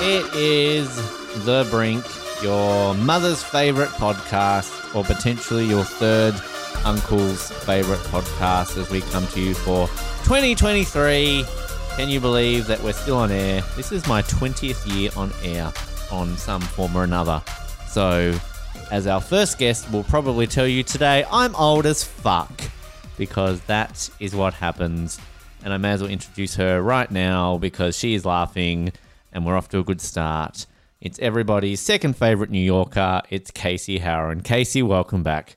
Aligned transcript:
It 0.00 0.32
is 0.32 0.94
The 1.44 1.66
Brink, 1.70 2.04
your 2.40 2.94
mother's 2.94 3.42
favorite 3.42 3.88
podcast, 3.90 4.94
or 4.94 5.02
potentially 5.02 5.66
your 5.66 5.82
third 5.82 6.34
uncle's 6.84 7.50
favorite 7.64 7.98
podcast 8.02 8.80
as 8.80 8.88
we 8.90 9.00
come 9.00 9.26
to 9.26 9.40
you 9.40 9.54
for 9.54 9.88
2023. 10.22 11.44
Can 11.96 12.08
you 12.08 12.20
believe 12.20 12.68
that 12.68 12.80
we're 12.80 12.92
still 12.92 13.16
on 13.16 13.32
air? 13.32 13.60
This 13.76 13.90
is 13.90 14.06
my 14.06 14.22
20th 14.22 14.86
year 14.94 15.10
on 15.16 15.32
air 15.42 15.72
on 16.12 16.36
some 16.36 16.60
form 16.60 16.96
or 16.96 17.02
another. 17.02 17.42
So, 17.88 18.38
as 18.92 19.08
our 19.08 19.20
first 19.20 19.58
guest 19.58 19.90
will 19.90 20.04
probably 20.04 20.46
tell 20.46 20.68
you 20.68 20.84
today, 20.84 21.24
I'm 21.28 21.56
old 21.56 21.86
as 21.86 22.04
fuck 22.04 22.52
because 23.16 23.60
that 23.62 24.08
is 24.20 24.32
what 24.32 24.54
happens. 24.54 25.18
And 25.64 25.74
I 25.74 25.76
may 25.76 25.90
as 25.90 26.02
well 26.02 26.10
introduce 26.10 26.54
her 26.54 26.80
right 26.80 27.10
now 27.10 27.58
because 27.58 27.98
she 27.98 28.14
is 28.14 28.24
laughing 28.24 28.92
and 29.32 29.44
we're 29.46 29.56
off 29.56 29.68
to 29.70 29.78
a 29.78 29.84
good 29.84 30.00
start. 30.00 30.66
It's 31.00 31.18
everybody's 31.20 31.80
second 31.80 32.16
favorite 32.16 32.50
New 32.50 32.58
Yorker. 32.58 33.22
It's 33.30 33.50
Casey 33.50 34.00
Howren. 34.00 34.42
Casey, 34.42 34.82
welcome 34.82 35.22
back. 35.22 35.56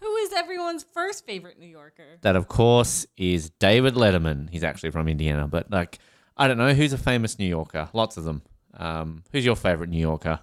Who 0.00 0.14
is 0.16 0.32
everyone's 0.32 0.84
first 0.92 1.24
favorite 1.24 1.58
New 1.58 1.68
Yorker? 1.68 2.18
That, 2.22 2.34
of 2.34 2.48
course, 2.48 3.06
is 3.16 3.50
David 3.50 3.94
Letterman. 3.94 4.50
He's 4.50 4.64
actually 4.64 4.90
from 4.90 5.08
Indiana, 5.08 5.46
but 5.46 5.70
like, 5.70 5.98
I 6.36 6.48
don't 6.48 6.58
know 6.58 6.74
who's 6.74 6.92
a 6.92 6.98
famous 6.98 7.38
New 7.38 7.46
Yorker. 7.46 7.88
Lots 7.92 8.16
of 8.16 8.24
them. 8.24 8.42
Um, 8.74 9.22
who's 9.32 9.44
your 9.44 9.56
favorite 9.56 9.90
New 9.90 10.00
Yorker? 10.00 10.40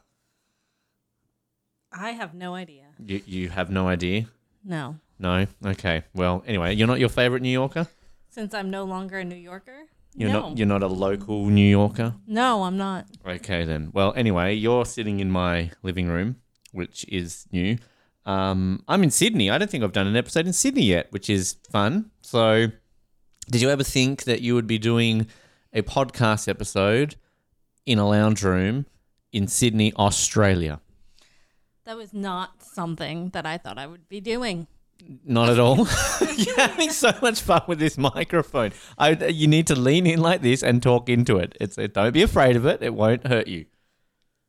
I 1.91 2.11
have 2.11 2.33
no 2.33 2.53
idea. 2.53 2.85
You 3.03 3.21
you 3.25 3.49
have 3.49 3.71
no 3.71 3.87
idea. 3.87 4.27
No. 4.63 4.99
No. 5.17 5.47
Okay. 5.65 6.03
Well, 6.13 6.43
anyway, 6.45 6.75
you're 6.75 6.87
not 6.87 6.99
your 6.99 7.09
favorite 7.09 7.41
New 7.41 7.49
Yorker. 7.49 7.87
Since 8.29 8.53
I'm 8.53 8.69
no 8.69 8.83
longer 8.83 9.17
a 9.17 9.25
New 9.25 9.35
Yorker? 9.35 9.87
You're 10.15 10.31
no. 10.31 10.49
not. 10.49 10.57
You're 10.57 10.67
not 10.67 10.83
a 10.83 10.87
local 10.87 11.45
New 11.45 11.69
Yorker. 11.69 12.15
no, 12.27 12.63
I'm 12.63 12.77
not. 12.77 13.05
Okay 13.25 13.63
then. 13.63 13.91
Well, 13.93 14.13
anyway, 14.15 14.55
you're 14.55 14.85
sitting 14.85 15.19
in 15.19 15.31
my 15.31 15.71
living 15.83 16.07
room, 16.07 16.37
which 16.71 17.05
is 17.07 17.45
new. 17.51 17.77
Um, 18.25 18.83
I'm 18.87 19.03
in 19.03 19.11
Sydney. 19.11 19.49
I 19.49 19.57
don't 19.57 19.69
think 19.69 19.83
I've 19.83 19.93
done 19.93 20.07
an 20.07 20.15
episode 20.15 20.45
in 20.45 20.53
Sydney 20.53 20.83
yet, 20.83 21.11
which 21.11 21.29
is 21.29 21.55
fun. 21.71 22.11
So, 22.21 22.67
did 23.49 23.61
you 23.61 23.69
ever 23.69 23.83
think 23.83 24.23
that 24.23 24.41
you 24.41 24.55
would 24.55 24.67
be 24.67 24.77
doing 24.77 25.27
a 25.73 25.81
podcast 25.81 26.47
episode 26.47 27.15
in 27.85 27.97
a 27.97 28.07
lounge 28.07 28.43
room 28.43 28.85
in 29.31 29.47
Sydney, 29.47 29.93
Australia? 29.93 30.81
That 31.85 31.97
was 31.97 32.13
not 32.13 32.61
something 32.61 33.29
that 33.29 33.45
I 33.45 33.57
thought 33.57 33.79
I 33.79 33.87
would 33.87 34.07
be 34.09 34.21
doing. 34.21 34.67
Not 35.25 35.49
at 35.49 35.59
all. 35.59 35.77
You're 36.35 36.55
having 36.55 36.91
so 36.91 37.11
much 37.21 37.41
fun 37.41 37.63
with 37.67 37.79
this 37.79 37.97
microphone. 37.97 38.73
I, 38.97 39.11
you 39.27 39.47
need 39.47 39.65
to 39.67 39.75
lean 39.75 40.05
in 40.05 40.21
like 40.21 40.41
this 40.41 40.61
and 40.61 40.83
talk 40.83 41.09
into 41.09 41.37
it. 41.37 41.57
It's 41.59 41.77
don't 41.77 42.13
be 42.13 42.21
afraid 42.21 42.55
of 42.55 42.65
it. 42.67 42.83
It 42.83 42.93
won't 42.93 43.25
hurt 43.25 43.47
you. 43.47 43.65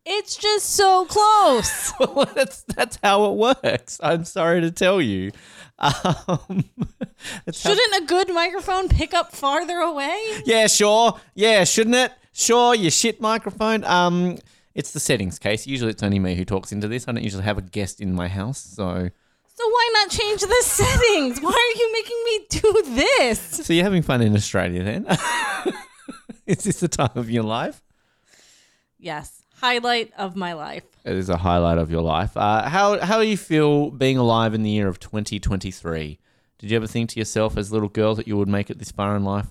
It's 0.05 0.37
just 0.37 0.71
so 0.71 1.07
close. 1.07 1.93
well, 2.01 2.31
that's 2.35 2.63
that's 2.63 2.99
how 3.03 3.31
it 3.33 3.37
works. 3.37 4.01
I'm 4.03 4.25
sorry 4.25 4.61
to 4.61 4.71
tell 4.71 5.01
you. 5.01 5.31
Um, 5.79 6.65
Shouldn't 7.53 8.03
a 8.03 8.05
good 8.07 8.33
microphone 8.33 8.89
pick 8.89 9.15
up 9.15 9.33
farther 9.33 9.79
away? 9.79 10.43
yeah, 10.45 10.67
sure. 10.67 11.19
Yeah, 11.35 11.65
shouldn't 11.65 11.97
it? 11.97 12.13
Sure, 12.33 12.75
your 12.75 12.91
shit 12.91 13.21
microphone. 13.21 13.85
Um, 13.85 14.37
it's 14.75 14.93
the 14.93 15.01
settings 15.01 15.39
case. 15.39 15.67
Usually, 15.67 15.91
it's 15.91 16.03
only 16.03 16.19
me 16.19 16.35
who 16.35 16.45
talks 16.45 16.71
into 16.71 16.87
this. 16.87 17.09
I 17.09 17.13
don't 17.13 17.23
usually 17.23 17.45
have 17.45 17.59
a 17.59 17.63
guest 17.63 18.01
in 18.01 18.15
my 18.15 18.29
house, 18.29 18.59
so 18.59 19.11
So 19.61 19.69
why 19.69 19.91
not 19.93 20.09
change 20.09 20.41
the 20.41 20.63
settings? 20.63 21.39
Why 21.39 21.51
are 21.51 21.79
you 21.79 21.93
making 21.93 22.25
me 22.25 22.47
do 22.49 22.95
this? 22.95 23.41
so 23.67 23.75
you're 23.75 23.85
having 23.85 24.01
fun 24.01 24.23
in 24.23 24.35
Australia 24.35 24.83
then. 24.83 25.07
Is 26.47 26.65
this 26.65 26.81
the 26.81 26.89
time 26.89 27.11
of 27.15 27.29
your 27.29 27.43
life? 27.43 27.83
Yes. 28.99 29.43
Highlight 29.57 30.15
of 30.17 30.35
my 30.35 30.55
life. 30.55 30.85
It 31.05 31.13
is 31.15 31.29
a 31.29 31.37
highlight 31.37 31.77
of 31.77 31.91
your 31.91 32.01
life. 32.01 32.35
Uh, 32.39 32.71
how 32.71 32.99
how 33.01 33.21
do 33.21 33.27
you 33.27 33.37
feel 33.37 33.91
being 33.91 34.17
alive 34.17 34.55
in 34.55 34.63
the 34.63 34.71
year 34.71 34.89
of 34.89 34.99
2023? 34.99 36.19
Did 36.59 36.71
you 36.71 36.77
ever 36.77 36.87
think 36.87 37.11
to 37.11 37.19
yourself 37.19 37.59
as 37.59 37.69
a 37.69 37.75
little 37.75 37.91
girl 37.91 38.15
that 38.15 38.27
you 38.27 38.39
would 38.39 38.49
make 38.49 38.71
it 38.71 38.79
this 38.79 38.91
far 38.91 39.15
in 39.15 39.25
life? 39.25 39.49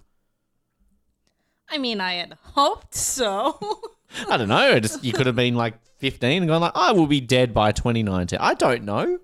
I 1.70 1.78
mean, 1.78 2.02
I 2.02 2.14
had 2.14 2.36
hoped 2.42 2.96
so. 2.96 3.60
I 4.28 4.38
don't 4.38 4.50
know. 4.50 4.80
Just 4.80 5.04
you 5.04 5.14
could 5.14 5.28
have 5.28 5.36
been 5.36 5.54
like 5.54 5.76
15 5.98 6.42
and 6.42 6.48
gone 6.50 6.62
like, 6.62 6.72
I 6.74 6.94
will 6.94 7.06
be 7.06 7.22
dead 7.22 7.54
by 7.54 7.72
2019. 7.72 8.40
I 8.42 8.56
don't 8.56 8.86
know. 8.86 9.20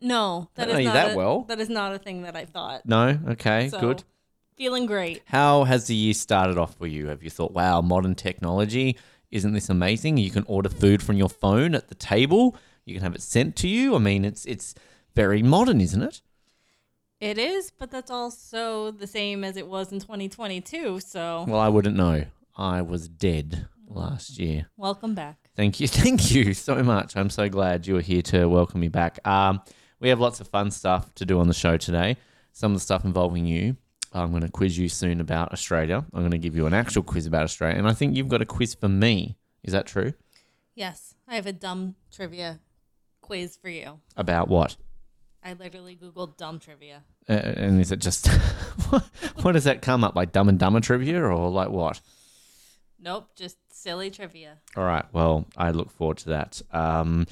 No, 0.00 0.48
that 0.54 0.62
I 0.62 0.66
don't 0.66 0.70
is 0.70 0.74
know 0.74 0.78
you 0.78 0.84
not 0.86 0.94
that 1.06 1.12
a, 1.12 1.16
well. 1.16 1.42
That 1.44 1.60
is 1.60 1.68
not 1.68 1.94
a 1.94 1.98
thing 1.98 2.22
that 2.22 2.36
I 2.36 2.44
thought. 2.44 2.86
No. 2.86 3.18
Okay. 3.28 3.68
So, 3.68 3.80
Good. 3.80 4.04
Feeling 4.56 4.86
great. 4.86 5.22
How 5.26 5.64
has 5.64 5.86
the 5.86 5.94
year 5.94 6.14
started 6.14 6.56
off 6.56 6.74
for 6.76 6.86
you? 6.86 7.08
Have 7.08 7.22
you 7.22 7.28
thought, 7.28 7.52
wow, 7.52 7.82
modern 7.82 8.14
technology, 8.14 8.96
isn't 9.30 9.52
this 9.52 9.68
amazing? 9.68 10.16
You 10.16 10.30
can 10.30 10.44
order 10.46 10.70
food 10.70 11.02
from 11.02 11.16
your 11.16 11.28
phone 11.28 11.74
at 11.74 11.88
the 11.88 11.94
table. 11.94 12.56
You 12.86 12.94
can 12.94 13.02
have 13.02 13.14
it 13.14 13.20
sent 13.20 13.54
to 13.56 13.68
you. 13.68 13.94
I 13.94 13.98
mean, 13.98 14.24
it's 14.24 14.46
it's 14.46 14.74
very 15.14 15.42
modern, 15.42 15.80
isn't 15.80 16.02
it? 16.02 16.22
It 17.20 17.38
is, 17.38 17.70
but 17.70 17.90
that's 17.90 18.10
also 18.10 18.90
the 18.90 19.06
same 19.06 19.42
as 19.44 19.56
it 19.56 19.66
was 19.66 19.90
in 19.92 20.00
2022. 20.00 21.00
So, 21.00 21.44
Well, 21.48 21.60
I 21.60 21.68
wouldn't 21.68 21.96
know. 21.96 22.24
I 22.56 22.82
was 22.82 23.08
dead 23.08 23.68
last 23.88 24.38
year. 24.38 24.66
welcome 24.76 25.14
back. 25.14 25.36
Thank 25.54 25.80
you. 25.80 25.88
Thank 26.02 26.30
you 26.34 26.54
so 26.54 26.82
much. 26.82 27.16
I'm 27.16 27.30
so 27.30 27.48
glad 27.48 27.86
you 27.86 27.94
were 27.94 28.00
here 28.02 28.22
to 28.22 28.46
welcome 28.46 28.80
me 28.80 28.88
back. 28.88 29.18
Um, 29.26 29.60
we 30.00 30.08
have 30.08 30.20
lots 30.20 30.40
of 30.40 30.48
fun 30.48 30.70
stuff 30.70 31.14
to 31.14 31.24
do 31.24 31.40
on 31.40 31.48
the 31.48 31.54
show 31.54 31.76
today. 31.76 32.16
Some 32.52 32.72
of 32.72 32.76
the 32.76 32.82
stuff 32.82 33.04
involving 33.04 33.46
you. 33.46 33.76
I'm 34.12 34.30
going 34.30 34.42
to 34.42 34.50
quiz 34.50 34.78
you 34.78 34.88
soon 34.88 35.20
about 35.20 35.52
Australia. 35.52 36.04
I'm 36.12 36.20
going 36.20 36.30
to 36.30 36.38
give 36.38 36.56
you 36.56 36.66
an 36.66 36.74
actual 36.74 37.02
quiz 37.02 37.26
about 37.26 37.44
Australia. 37.44 37.76
And 37.76 37.88
I 37.88 37.92
think 37.92 38.16
you've 38.16 38.28
got 38.28 38.40
a 38.40 38.46
quiz 38.46 38.74
for 38.74 38.88
me. 38.88 39.36
Is 39.62 39.72
that 39.72 39.86
true? 39.86 40.14
Yes, 40.74 41.14
I 41.28 41.34
have 41.34 41.46
a 41.46 41.52
dumb 41.52 41.96
trivia 42.10 42.60
quiz 43.20 43.56
for 43.56 43.68
you. 43.68 44.00
About 44.16 44.48
what? 44.48 44.76
I 45.42 45.52
literally 45.52 45.96
Googled 45.96 46.36
dumb 46.36 46.58
trivia. 46.58 47.02
Uh, 47.28 47.32
and 47.32 47.80
is 47.80 47.92
it 47.92 48.00
just. 48.00 48.26
what, 48.88 49.02
what 49.42 49.52
does 49.52 49.64
that 49.64 49.82
come 49.82 50.04
up? 50.04 50.16
Like 50.16 50.32
Dumb 50.32 50.48
and 50.48 50.58
Dumber 50.58 50.80
trivia 50.80 51.22
or 51.22 51.50
like 51.50 51.70
what? 51.70 52.00
Nope, 52.98 53.30
just 53.36 53.56
silly 53.72 54.10
trivia. 54.10 54.58
All 54.76 54.84
right. 54.84 55.04
Well, 55.12 55.46
I 55.56 55.70
look 55.70 55.90
forward 55.90 56.18
to 56.18 56.30
that. 56.30 56.62
Um, 56.72 57.26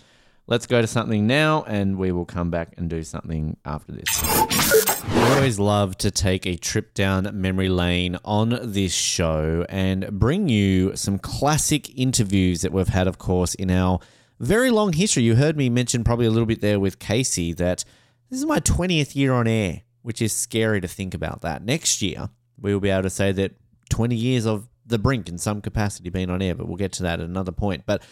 let's 0.47 0.67
go 0.67 0.81
to 0.81 0.87
something 0.87 1.27
now, 1.27 1.63
and 1.65 1.97
we 1.97 2.13
will 2.13 2.25
come 2.25 2.51
back 2.51 2.75
and 2.77 2.89
do 2.91 3.03
something 3.03 3.57
after 3.65 3.93
this. 3.93 4.07
I 4.23 5.35
always 5.37 5.59
love 5.59 5.97
to 5.99 6.11
take 6.11 6.47
a 6.47 6.57
trip 6.57 6.95
down 6.95 7.29
memory 7.41 7.69
lane 7.69 8.19
on 8.25 8.59
this 8.63 8.93
show 8.93 9.65
and 9.69 10.09
bring 10.19 10.49
you 10.49 10.97
some 10.97 11.19
classic 11.19 11.97
interviews 11.99 12.63
that 12.63 12.73
we've 12.73 12.89
had, 12.89 13.07
of 13.07 13.19
course, 13.19 13.55
in 13.55 13.71
our 13.71 14.01
very 14.41 14.71
long 14.71 14.93
history. 14.93 15.23
You 15.23 15.37
heard 15.37 15.57
me 15.57 15.71
mention 15.71 16.05
probably 16.05 16.27
a 16.27 16.31
little 16.31 16.47
bit 16.47 16.61
there 16.61 16.81
with 16.81 16.99
Casey 16.99 17.53
that 17.55 17.85
this 18.31 18.39
is 18.39 18.47
my 18.47 18.61
20th 18.61 19.15
year 19.15 19.33
on 19.33 19.47
air, 19.47 19.83
which 20.03 20.21
is 20.21 20.33
scary 20.33 20.81
to 20.81 20.89
think 20.89 21.15
about 21.15 21.43
that. 21.43 21.65
Next 21.65 22.03
year, 22.03 22.31
we 22.61 22.73
will 22.73 22.81
be 22.81 22.91
able 22.91 23.05
to 23.05 23.11
say 23.11 23.33
that 23.33 23.53
20 23.91 24.15
years 24.15 24.47
of 24.47 24.69
the 24.87 24.99
brink 24.99 25.29
in 25.29 25.39
some 25.39 25.61
capacity 25.61 26.11
being 26.11 26.31
on 26.31 26.43
air, 26.43 26.55
but 26.55 26.67
we'll 26.67 26.77
get 26.77 26.93
to 26.93 27.03
that 27.05 27.21
at 27.21 27.27
another 27.27 27.53
point. 27.53 27.85
But 27.87 28.03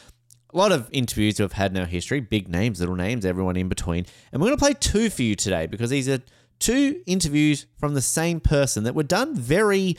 a 0.53 0.57
lot 0.57 0.73
of 0.73 0.89
interviews 0.93 1.41
we've 1.41 1.53
had 1.53 1.73
in 1.73 1.79
our 1.79 1.87
history, 1.87 2.21
big 2.21 2.49
names, 2.49 2.81
little 2.81 2.95
names, 2.95 3.25
everyone 3.25 3.57
in 3.57 3.69
between. 3.69 4.07
And 4.31 4.41
we're 4.41 4.49
going 4.49 4.59
to 4.59 4.63
play 4.63 4.75
two 4.75 5.09
for 5.09 5.23
you 5.23 5.35
today 5.35 5.67
because 5.67 5.91
these 5.91 6.09
are 6.09 6.21
two 6.59 7.03
interviews 7.07 7.67
from 7.79 7.95
the 7.95 8.03
same 8.03 8.41
person 8.41 8.85
that 8.85 8.95
were 8.95 9.03
done 9.03 9.35
very 9.35 9.97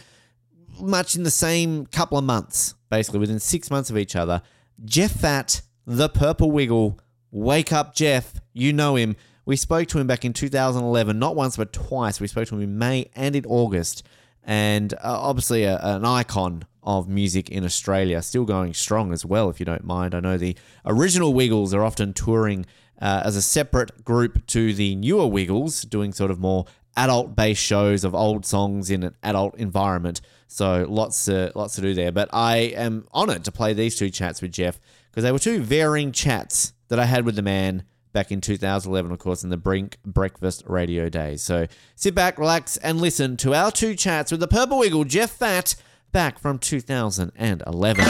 much 0.79 1.15
in 1.15 1.23
the 1.23 1.31
same 1.31 1.85
couple 1.87 2.17
of 2.17 2.23
months, 2.23 2.75
basically 2.89 3.19
within 3.19 3.39
six 3.39 3.71
months 3.71 3.89
of 3.89 3.97
each 3.97 4.15
other. 4.15 4.41
Jeff 4.85 5.11
Fatt, 5.11 5.61
the 5.85 6.09
Purple 6.09 6.51
Wiggle, 6.51 6.99
Wake 7.31 7.73
Up 7.73 7.95
Jeff, 7.95 8.35
you 8.53 8.73
know 8.73 8.95
him. 8.95 9.15
We 9.45 9.55
spoke 9.55 9.87
to 9.89 9.99
him 9.99 10.07
back 10.07 10.23
in 10.23 10.33
2011, 10.33 11.17
not 11.19 11.35
once 11.35 11.57
but 11.57 11.73
twice. 11.73 12.21
We 12.21 12.27
spoke 12.27 12.47
to 12.47 12.55
him 12.55 12.61
in 12.61 12.77
May 12.77 13.09
and 13.15 13.35
in 13.35 13.45
August, 13.45 14.03
and 14.43 14.93
uh, 14.93 14.97
obviously 15.03 15.63
a, 15.63 15.77
an 15.79 16.05
icon 16.05 16.63
of 16.83 17.07
music 17.07 17.49
in 17.49 17.63
Australia, 17.63 18.21
still 18.21 18.45
going 18.45 18.73
strong 18.73 19.11
as 19.11 19.25
well, 19.25 19.49
if 19.49 19.59
you 19.59 19.65
don't 19.65 19.85
mind. 19.85 20.13
I 20.13 20.19
know 20.19 20.37
the 20.37 20.55
original 20.85 21.33
Wiggles 21.33 21.73
are 21.73 21.83
often 21.83 22.13
touring 22.13 22.65
uh, 23.01 23.21
as 23.25 23.35
a 23.35 23.41
separate 23.41 24.03
group 24.03 24.45
to 24.47 24.73
the 24.73 24.95
newer 24.95 25.27
Wiggles, 25.27 25.81
doing 25.83 26.13
sort 26.13 26.31
of 26.31 26.39
more 26.39 26.65
adult 26.95 27.35
based 27.35 27.61
shows 27.61 28.03
of 28.03 28.13
old 28.13 28.45
songs 28.45 28.89
in 28.89 29.03
an 29.03 29.15
adult 29.23 29.55
environment. 29.55 30.21
So 30.47 30.85
lots, 30.87 31.27
uh, 31.27 31.51
lots 31.55 31.75
to 31.75 31.81
do 31.81 31.93
there. 31.93 32.11
But 32.11 32.29
I 32.31 32.57
am 32.57 33.07
honored 33.11 33.43
to 33.45 33.51
play 33.51 33.73
these 33.73 33.95
two 33.95 34.09
chats 34.09 34.41
with 34.41 34.51
Jeff 34.51 34.79
because 35.09 35.23
they 35.23 35.31
were 35.31 35.39
two 35.39 35.59
varying 35.59 36.11
chats 36.11 36.73
that 36.89 36.99
I 36.99 37.05
had 37.05 37.25
with 37.25 37.35
the 37.35 37.41
man 37.41 37.83
back 38.13 38.31
in 38.31 38.39
2011, 38.39 39.11
of 39.11 39.19
course, 39.19 39.43
in 39.43 39.49
the 39.49 39.57
Brink 39.57 39.97
Breakfast 40.05 40.63
Radio 40.67 41.09
days. 41.09 41.41
So 41.41 41.67
sit 41.95 42.13
back, 42.15 42.37
relax, 42.37 42.77
and 42.77 43.01
listen 43.01 43.35
to 43.37 43.53
our 43.53 43.71
two 43.71 43.95
chats 43.95 44.31
with 44.31 44.39
the 44.39 44.47
Purple 44.47 44.77
Wiggle, 44.77 45.03
Jeff 45.03 45.31
Fatt, 45.31 45.75
back 46.13 46.37
from 46.37 46.59
2011. 46.59 48.05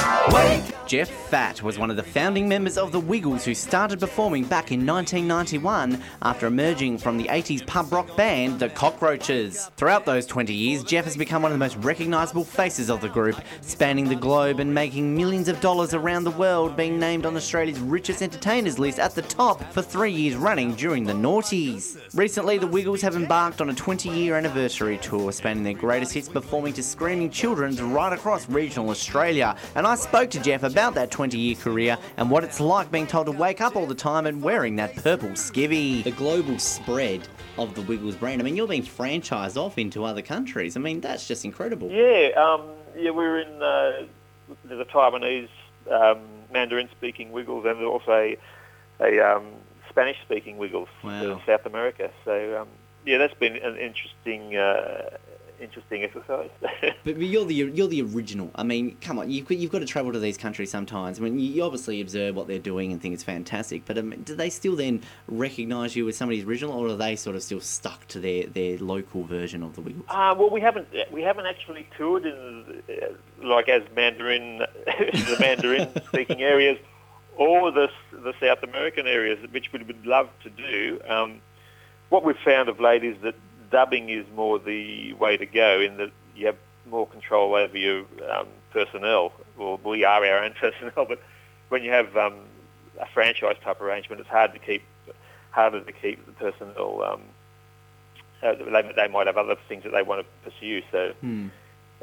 Jeff 0.85 1.09
Fatt 1.09 1.63
was 1.63 1.79
one 1.79 1.89
of 1.89 1.95
the 1.95 2.03
founding 2.03 2.49
members 2.49 2.77
of 2.77 2.91
the 2.91 2.99
Wiggles 2.99 3.45
who 3.45 3.55
started 3.55 3.99
performing 4.01 4.43
back 4.43 4.73
in 4.73 4.85
1991 4.85 6.03
after 6.21 6.45
emerging 6.45 6.97
from 6.97 7.17
the 7.17 7.23
80s 7.23 7.65
pub 7.65 7.91
rock 7.93 8.15
band 8.17 8.59
The 8.59 8.67
Cockroaches. 8.67 9.71
Throughout 9.77 10.05
those 10.05 10.25
20 10.25 10.53
years, 10.53 10.83
Jeff 10.83 11.05
has 11.05 11.15
become 11.15 11.41
one 11.41 11.53
of 11.53 11.57
the 11.57 11.63
most 11.63 11.77
recognisable 11.77 12.43
faces 12.43 12.89
of 12.89 12.99
the 12.99 13.07
group, 13.07 13.41
spanning 13.61 14.09
the 14.09 14.15
globe 14.15 14.59
and 14.59 14.73
making 14.73 15.15
millions 15.15 15.47
of 15.47 15.61
dollars 15.61 15.93
around 15.93 16.25
the 16.25 16.31
world, 16.31 16.75
being 16.75 16.99
named 16.99 17.25
on 17.25 17.37
Australia's 17.37 17.79
richest 17.79 18.21
entertainers 18.21 18.77
list 18.77 18.99
at 18.99 19.15
the 19.15 19.21
top 19.21 19.63
for 19.71 19.81
three 19.81 20.11
years 20.11 20.35
running 20.35 20.75
during 20.75 21.05
the 21.05 21.13
noughties. 21.13 21.97
Recently, 22.13 22.57
the 22.57 22.67
Wiggles 22.67 23.01
have 23.01 23.15
embarked 23.15 23.61
on 23.61 23.69
a 23.69 23.73
20 23.73 24.09
year 24.09 24.35
anniversary 24.35 24.97
tour, 24.97 25.31
spanning 25.31 25.63
their 25.63 25.73
greatest 25.73 26.13
hits 26.13 26.27
performing 26.27 26.73
to 26.73 26.83
screaming 26.83 27.29
children's 27.29 27.81
right 27.93 28.11
across 28.11 28.49
regional 28.49 28.89
Australia. 28.89 29.55
And 29.75 29.85
I 29.85 29.95
spoke 29.95 30.29
to 30.31 30.39
Jeff 30.41 30.63
about 30.63 30.95
that 30.95 31.11
20 31.11 31.37
year 31.37 31.55
career 31.55 31.97
and 32.17 32.29
what 32.29 32.43
it's 32.43 32.59
like 32.59 32.91
being 32.91 33.07
told 33.07 33.27
to 33.27 33.31
wake 33.31 33.61
up 33.61 33.75
all 33.75 33.85
the 33.85 33.93
time 33.95 34.25
and 34.25 34.41
wearing 34.41 34.75
that 34.77 34.95
purple 34.95 35.29
skivvy. 35.29 36.03
The 36.03 36.11
global 36.11 36.57
spread 36.59 37.27
of 37.57 37.75
the 37.75 37.81
Wiggles 37.83 38.15
brand. 38.15 38.41
I 38.41 38.45
mean, 38.45 38.55
you're 38.55 38.67
being 38.67 38.83
franchised 38.83 39.57
off 39.57 39.77
into 39.77 40.03
other 40.03 40.21
countries. 40.23 40.75
I 40.75 40.79
mean, 40.79 41.01
that's 41.01 41.27
just 41.27 41.45
incredible. 41.45 41.89
Yeah, 41.91 42.29
um, 42.35 42.61
yeah, 42.95 43.11
we 43.11 43.23
were 43.23 43.39
in 43.39 43.61
uh, 43.61 44.05
the 44.65 44.85
Taiwanese 44.85 45.49
um, 45.91 46.19
Mandarin-speaking 46.51 47.31
Wiggles, 47.31 47.65
and 47.65 47.83
also 47.83 48.11
a, 48.11 48.37
a 48.99 49.19
um, 49.37 49.45
Spanish-speaking 49.89 50.57
Wiggles 50.57 50.89
Wow. 51.03 51.23
in 51.33 51.39
South 51.45 51.65
America. 51.67 52.09
So 52.25 52.61
um, 52.61 52.67
yeah, 53.05 53.19
that's 53.19 53.33
been 53.35 53.55
an 53.57 53.77
interesting, 53.77 54.55
uh, 54.55 55.17
interesting 55.59 56.03
exercise. 56.03 56.49
But 57.05 57.17
you're 57.17 57.43
the 57.43 57.53
you're 57.53 57.87
the 57.87 58.01
original. 58.01 58.49
I 58.55 58.63
mean, 58.63 58.95
come 59.01 59.19
on, 59.19 59.29
you've, 59.29 59.45
got- 59.47 59.57
you've 59.57 59.71
got 59.71 59.79
to 59.79 59.85
travel 59.85 60.13
to 60.13 60.19
these 60.19 60.37
countries 60.37 60.71
sometimes. 60.71 61.19
I 61.19 61.23
mean, 61.23 61.37
you 61.37 61.61
obviously 61.63 61.99
observe 61.99 62.33
what 62.35 62.47
they're 62.47 62.59
doing 62.59 62.93
and 62.93 63.01
think 63.01 63.13
it's 63.13 63.23
fantastic. 63.23 63.83
But 63.85 63.97
um, 63.97 64.11
do 64.23 64.35
they 64.35 64.49
still 64.49 64.75
then 64.77 65.01
recognise 65.27 65.95
you 65.97 66.07
as 66.07 66.15
somebody's 66.15 66.45
original, 66.45 66.73
or 66.79 66.87
are 66.87 66.95
they 66.95 67.15
sort 67.17 67.35
of 67.35 67.43
still 67.43 67.59
stuck 67.59 68.07
to 68.09 68.19
their, 68.21 68.45
their 68.47 68.77
local 68.77 69.23
version 69.25 69.63
of 69.63 69.75
the 69.75 69.81
Wiggles? 69.81 70.05
Uh, 70.07 70.33
well, 70.37 70.49
we 70.49 70.61
haven't 70.61 70.87
we 71.11 71.21
haven't 71.21 71.45
actually 71.45 71.87
toured 71.97 72.25
in 72.25 72.81
uh, 72.89 73.45
like 73.45 73.67
as 73.67 73.83
Mandarin, 73.95 74.59
the 74.85 75.37
Mandarin 75.41 75.89
speaking 76.07 76.41
areas, 76.41 76.77
or 77.35 77.69
the 77.71 77.89
the 78.11 78.33
South 78.39 78.63
American 78.63 79.07
areas, 79.07 79.39
which 79.51 79.73
we 79.73 79.83
would 79.83 80.05
love 80.05 80.29
to 80.43 80.49
do. 80.49 81.01
Um, 81.07 81.41
what 82.09 82.23
we've 82.23 82.37
found 82.45 82.69
of 82.69 82.79
late 82.79 83.03
is 83.03 83.17
that 83.23 83.35
dubbing 83.73 84.09
is 84.09 84.25
more 84.35 84.59
the 84.59 85.13
way 85.13 85.35
to 85.35 85.45
go, 85.47 85.81
in 85.81 85.97
that 85.97 86.11
you 86.35 86.45
have 86.45 86.55
more 86.89 87.07
control 87.07 87.55
over 87.55 87.75
your 87.75 88.05
um, 88.31 88.47
personnel. 88.71 89.33
Well, 89.57 89.79
we 89.83 90.05
are 90.05 90.23
our 90.23 90.43
own 90.43 90.53
personnel, 90.61 91.05
but 91.09 91.19
when 91.69 91.83
you 91.83 91.91
have 91.91 92.15
um, 92.15 92.35
a 93.01 93.07
franchise 93.13 93.57
type 93.63 93.81
arrangement, 93.81 94.21
it's 94.21 94.29
hard 94.29 94.53
to 94.53 94.59
keep 94.59 94.83
harder 95.49 95.81
to 95.83 95.91
keep 95.91 96.23
the 96.25 96.31
personnel. 96.33 97.01
Um, 97.03 97.21
uh, 98.43 98.53
they, 98.55 98.91
they 98.95 99.07
might 99.07 99.25
have 99.27 99.37
other 99.37 99.55
things 99.67 99.83
that 99.83 99.91
they 99.91 100.03
want 100.03 100.21
to 100.25 100.49
pursue. 100.49 100.81
So, 100.91 101.13
Hmm. 101.21 101.47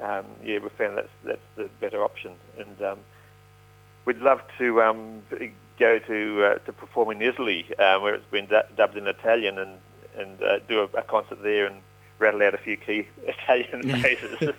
um, 0.02 0.24
yeah, 0.42 0.58
we 0.58 0.68
found 0.70 0.98
that's 0.98 1.08
that's 1.24 1.48
the 1.56 1.68
better 1.80 2.02
option, 2.02 2.32
and 2.58 2.82
um, 2.82 2.98
we'd 4.06 4.18
love 4.18 4.40
to 4.58 4.82
um, 4.82 5.22
go 5.78 6.00
to 6.00 6.44
uh, 6.44 6.54
to 6.66 6.72
perform 6.72 7.10
in 7.12 7.22
Italy, 7.22 7.64
uh, 7.78 7.98
where 8.00 8.14
it's 8.14 8.30
been 8.32 8.46
du- 8.46 8.66
dubbed 8.76 8.96
in 8.96 9.06
Italian, 9.06 9.58
and 9.58 9.78
and 10.20 10.42
uh, 10.42 10.58
do 10.68 10.80
a, 10.80 10.98
a 10.98 11.02
concert 11.02 11.38
there 11.42 11.66
and 11.66 11.80
rattle 12.20 12.42
out 12.42 12.54
a 12.54 12.58
few 12.58 12.76
key 12.76 13.08
Italian 13.24 13.82
phrases. 14.00 14.36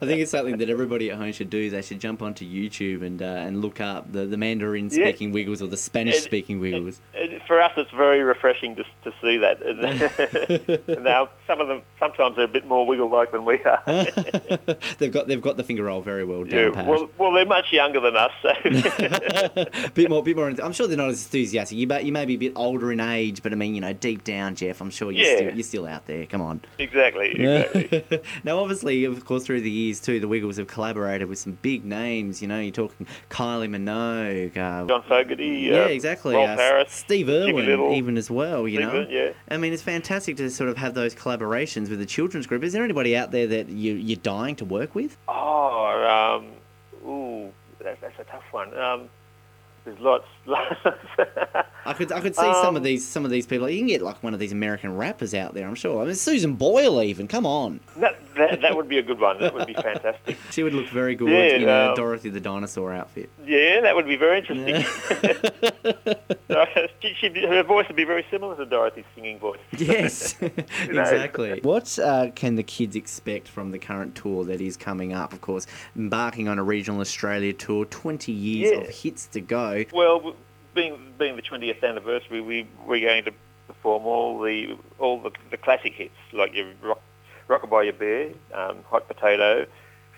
I 0.00 0.06
think 0.06 0.20
it's 0.20 0.30
something 0.30 0.58
that 0.58 0.70
everybody 0.70 1.10
at 1.10 1.16
home 1.16 1.32
should 1.32 1.50
do. 1.50 1.70
They 1.70 1.82
should 1.82 1.98
jump 2.00 2.22
onto 2.22 2.44
YouTube 2.44 3.02
and 3.04 3.20
uh, 3.22 3.24
and 3.24 3.60
look 3.62 3.80
up 3.80 4.12
the, 4.12 4.26
the 4.26 4.36
Mandarin 4.36 4.90
speaking 4.90 5.32
Wiggles 5.32 5.60
or 5.62 5.66
the 5.66 5.76
Spanish 5.76 6.20
speaking 6.20 6.60
Wiggles. 6.60 7.00
And 7.14 7.40
for 7.46 7.60
us, 7.60 7.72
it's 7.76 7.90
very 7.90 8.22
refreshing 8.22 8.76
to, 8.76 8.84
to 9.04 9.12
see 9.20 9.38
that. 9.38 9.60
Now, 11.00 11.30
some 11.46 11.60
of 11.60 11.68
them 11.68 11.82
sometimes 11.98 12.36
they're 12.36 12.44
a 12.44 12.48
bit 12.48 12.66
more 12.66 12.86
wiggle-like 12.86 13.32
than 13.32 13.44
we 13.44 13.58
are. 13.64 13.82
they've 14.98 15.10
got 15.12 15.26
they've 15.28 15.40
got 15.40 15.56
the 15.56 15.64
finger 15.64 15.84
roll 15.84 16.02
very 16.02 16.24
well 16.24 16.46
Yeah, 16.46 16.64
down 16.64 16.72
pat. 16.74 16.86
well, 16.86 17.08
well, 17.18 17.32
they're 17.32 17.46
much 17.46 17.72
younger 17.72 18.00
than 18.00 18.16
us, 18.16 18.30
so 18.42 18.52
bit 19.94 20.10
more, 20.10 20.22
bit 20.22 20.36
more. 20.36 20.48
I'm 20.48 20.72
sure 20.72 20.86
they're 20.86 20.96
not 20.96 21.08
as 21.10 21.24
enthusiastic. 21.24 21.78
You, 21.78 21.86
may- 21.86 22.02
you 22.02 22.12
may 22.12 22.24
be 22.26 22.34
a 22.34 22.38
bit 22.38 22.52
older 22.56 22.92
in 22.92 23.00
age, 23.00 23.42
but 23.42 23.52
I 23.52 23.56
mean, 23.56 23.74
you 23.74 23.80
know, 23.80 23.92
deep 23.92 24.24
down, 24.24 24.54
Jeff, 24.54 24.80
I'm 24.80 24.90
sure 24.90 25.10
you're, 25.10 25.26
Yeah. 25.26 25.36
still, 25.36 25.54
you're 25.54 25.62
still 25.64 25.86
out 25.86 26.06
there. 26.06 26.26
Come 26.26 26.40
on. 26.42 26.60
exactly, 26.78 26.89
exactly. 26.90 28.22
now, 28.44 28.58
obviously, 28.58 29.04
of 29.04 29.24
course, 29.24 29.44
through 29.44 29.60
the 29.60 29.70
years 29.70 30.00
too, 30.00 30.20
the 30.20 30.28
Wiggles 30.28 30.56
have 30.56 30.66
collaborated 30.66 31.28
with 31.28 31.38
some 31.38 31.58
big 31.62 31.84
names. 31.84 32.42
You 32.42 32.48
know, 32.48 32.60
you're 32.60 32.72
talking 32.72 33.06
Kylie 33.28 33.68
Minogue, 33.68 34.56
uh, 34.56 34.86
John 34.86 35.02
Fogerty, 35.02 35.68
yeah, 35.70 35.84
uh, 35.84 35.88
exactly. 35.88 36.34
Roll 36.34 36.48
uh, 36.48 36.84
Steve 36.88 37.28
Irwin, 37.28 37.66
Little, 37.66 37.92
even 37.92 38.16
as 38.16 38.30
well. 38.30 38.66
You 38.66 38.78
Steve 38.78 38.92
know, 38.92 39.06
yeah. 39.08 39.32
I 39.48 39.56
mean, 39.56 39.72
it's 39.72 39.82
fantastic 39.82 40.36
to 40.38 40.50
sort 40.50 40.70
of 40.70 40.76
have 40.76 40.94
those 40.94 41.14
collaborations 41.14 41.88
with 41.88 41.98
the 41.98 42.06
children's 42.06 42.46
group. 42.46 42.62
Is 42.62 42.72
there 42.72 42.84
anybody 42.84 43.16
out 43.16 43.30
there 43.30 43.46
that 43.46 43.68
you, 43.68 43.94
you're 43.94 44.16
dying 44.16 44.56
to 44.56 44.64
work 44.64 44.94
with? 44.94 45.16
Oh, 45.28 46.40
um, 46.40 47.08
ooh, 47.08 47.52
that's, 47.82 48.00
that's 48.00 48.18
a 48.18 48.24
tough 48.24 48.44
one. 48.50 48.76
Um, 48.78 49.08
there's 49.84 49.98
lots. 50.00 50.26
I 51.86 51.92
could 51.94 52.12
I 52.12 52.20
could 52.20 52.34
see 52.34 52.52
some 52.62 52.76
of 52.76 52.80
Um, 52.80 52.82
these 52.82 53.06
some 53.06 53.24
of 53.24 53.30
these 53.30 53.46
people. 53.46 53.68
You 53.68 53.78
can 53.78 53.86
get 53.86 54.02
like 54.02 54.22
one 54.22 54.34
of 54.34 54.40
these 54.40 54.52
American 54.52 54.96
rappers 54.96 55.34
out 55.34 55.54
there. 55.54 55.66
I'm 55.66 55.74
sure. 55.74 56.02
I 56.02 56.06
mean, 56.06 56.14
Susan 56.14 56.54
Boyle 56.54 57.02
even. 57.02 57.28
Come 57.28 57.46
on, 57.46 57.80
that, 57.96 58.18
that 58.36 58.60
that 58.60 58.76
would 58.76 58.88
be 58.88 58.98
a 58.98 59.02
good 59.02 59.20
one. 59.20 59.38
That 59.40 59.54
would 59.54 59.66
be 59.66 59.74
fantastic. 59.74 60.36
she 60.50 60.62
would 60.62 60.74
look 60.74 60.88
very 60.88 61.14
good 61.14 61.30
Yeah, 61.30 61.56
in 61.56 61.68
a 61.68 61.90
um, 61.90 61.94
Dorothy 61.94 62.30
the 62.30 62.40
dinosaur 62.40 62.92
outfit. 62.92 63.30
Yeah, 63.46 63.80
that 63.82 63.94
would 63.94 64.06
be 64.06 64.16
very 64.16 64.38
interesting. 64.38 64.84
she, 67.00 67.14
she'd 67.14 67.36
her 67.36 67.62
voice 67.62 67.86
would 67.88 67.96
be 67.96 68.04
very 68.04 68.24
similar 68.30 68.56
to 68.56 68.66
Dorothy's 68.66 69.04
singing 69.14 69.38
voice. 69.38 69.58
Yes, 69.76 70.40
know. 70.40 70.48
exactly. 70.88 71.60
What 71.62 71.98
uh, 71.98 72.30
can 72.34 72.56
the 72.56 72.62
kids 72.62 72.96
expect 72.96 73.48
from 73.48 73.70
the 73.70 73.78
current 73.78 74.14
tour 74.14 74.44
that 74.44 74.60
is 74.60 74.76
coming 74.76 75.12
up? 75.12 75.32
Of 75.32 75.40
course, 75.40 75.66
embarking 75.96 76.48
on 76.48 76.58
a 76.58 76.62
regional 76.62 77.00
Australia 77.00 77.52
tour, 77.52 77.84
20 77.86 78.32
years 78.32 78.72
Yeah. 78.72 78.78
of 78.84 78.88
hits 78.88 79.26
to 79.28 79.40
go. 79.40 79.84
Well, 79.92 80.34
being 80.74 80.98
being 81.18 81.36
the 81.36 81.42
20th 81.42 81.82
anniversary, 81.82 82.40
we 82.40 82.66
we're 82.86 83.00
going 83.06 83.24
to 83.24 83.32
perform 83.66 84.04
all 84.06 84.40
the 84.40 84.76
all 84.98 85.20
the, 85.20 85.30
the 85.50 85.56
classic 85.56 85.94
hits 85.94 86.14
like 86.32 86.54
your 86.54 86.66
rock, 86.82 87.00
Rockabye 87.48 87.84
Your 87.84 87.92
Bear, 87.94 88.30
um, 88.54 88.78
Hot 88.90 89.06
Potato, 89.08 89.66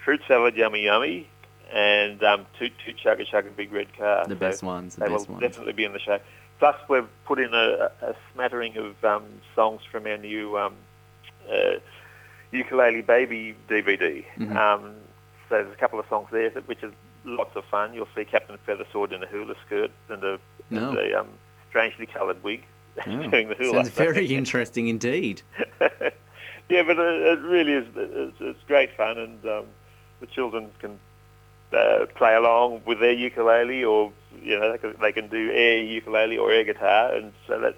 Fruit 0.04 0.20
Salad 0.28 0.56
Yummy 0.56 0.82
Yummy, 0.84 1.28
and 1.72 2.22
um, 2.22 2.46
Toot 2.58 2.72
Toot 2.84 2.96
Chugga 2.99 3.26
Chugga 3.28 3.54
Big 3.56 3.72
Red 3.72 3.96
Car. 3.96 4.25
The 4.26 4.34
So 4.34 4.38
best 4.40 4.62
ones, 4.62 4.94
the 4.96 5.04
they 5.04 5.08
best 5.10 5.28
will 5.28 5.34
ones. 5.37 5.43
definitely 5.46 5.72
be 5.72 5.84
in 5.84 5.93
the 5.93 5.99
show. 5.99 6.19
Plus, 6.58 6.76
we've 6.88 7.08
put 7.25 7.40
in 7.40 7.52
a, 7.55 7.90
a 8.02 8.14
smattering 8.32 8.76
of 8.76 9.05
um, 9.05 9.25
songs 9.56 9.81
from 9.90 10.06
our 10.06 10.16
new 10.19 10.56
um, 10.58 10.75
uh, 11.50 11.78
Ukulele 12.52 13.00
Baby 13.02 13.56
DVD. 13.69 14.24
Mhm. 14.38 14.55
Um, 14.56 14.94
so 15.48 15.56
there's 15.62 15.72
a 15.72 15.76
couple 15.76 15.98
of 15.98 16.06
songs 16.08 16.29
there, 16.31 16.50
that- 16.50 16.69
which 16.69 16.82
is 16.84 16.93
lots 17.24 17.55
of 17.56 17.64
fun. 17.67 17.94
You'll 17.94 18.08
see 18.14 18.24
Captain 18.24 18.58
Feathersword 18.67 19.12
in 19.12 19.22
a 19.22 19.26
hula 19.26 19.55
skirt 19.67 19.91
and 20.08 20.22
a, 20.24 20.38
No. 20.70 20.91
and 20.91 20.98
a 20.98 21.20
um, 21.20 21.29
strangely 21.69 22.06
coloured 22.06 22.43
wig 22.43 22.64
Oh, 23.06 23.29
doing 23.31 23.48
the 23.48 23.55
hula. 23.55 23.84
sounds 23.84 23.88
very 23.91 24.26
interesting 24.34 24.88
indeed. 24.88 25.43
yeah, 25.81 26.82
but 26.82 26.98
it, 26.98 27.22
it 27.22 27.38
really 27.41 27.72
is. 27.72 27.86
It's, 27.96 28.36
it's 28.41 28.62
great 28.67 28.94
fun, 28.96 29.19
and 29.19 29.44
um, 29.46 29.64
the 30.20 30.26
children 30.26 30.70
can 30.79 30.98
uh, 31.72 32.06
play 32.14 32.34
along 32.34 32.82
with 32.84 33.00
their 33.00 33.12
ukulele, 33.12 33.82
or 33.84 34.12
you 34.43 34.58
know, 34.58 34.72
they 34.72 34.79
can, 34.79 34.94
they 35.00 35.12
can 35.12 35.29
do 35.29 35.50
air 35.52 35.79
ukulele 35.82 36.36
or 36.38 36.50
air 36.52 36.64
guitar, 36.64 37.14
and 37.14 37.32
so 37.46 37.58
that's 37.60 37.76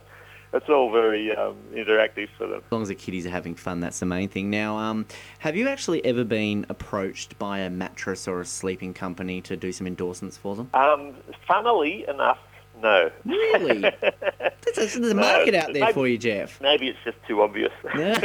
it's 0.55 0.69
all 0.69 0.91
very 0.91 1.35
um, 1.35 1.57
interactive 1.75 2.29
for 2.39 2.47
them. 2.47 2.63
As 2.65 2.73
long 2.73 2.83
as 2.83 2.89
the 2.89 2.95
kiddies 2.95 3.27
are 3.27 3.31
having 3.31 3.55
fun, 3.55 3.81
that's 3.81 3.99
the 3.99 4.07
main 4.07 4.29
thing. 4.29 4.51
Now, 4.51 4.79
um, 4.79 5.07
have 5.41 5.57
you 5.57 5.69
actually 5.69 6.05
ever 6.05 6.25
been 6.25 6.65
approached 6.69 7.39
by 7.39 7.59
a 7.59 7.71
mattress 7.71 8.29
or 8.29 8.41
a 8.41 8.45
sleeping 8.47 8.95
company 8.95 9.41
to 9.43 9.57
do 9.57 9.73
some 9.73 9.87
endorsements 9.87 10.37
for 10.39 10.55
them? 10.55 10.71
Um, 10.73 11.15
funnily 11.47 12.07
enough, 12.09 12.39
no. 12.83 13.11
Really? 13.25 13.81
There's, 14.75 14.97
a 14.97 15.15
market 15.15 15.55
out 15.55 15.73
there 15.73 15.83
maybe- 15.83 15.93
for 15.93 16.09
you, 16.09 16.19
Jeff. 16.19 16.61
Maybe 16.61 16.89
it's 16.89 16.99
just 17.05 17.17
too 17.29 17.43
obvious. 17.43 17.73
Yeah. 17.97 18.19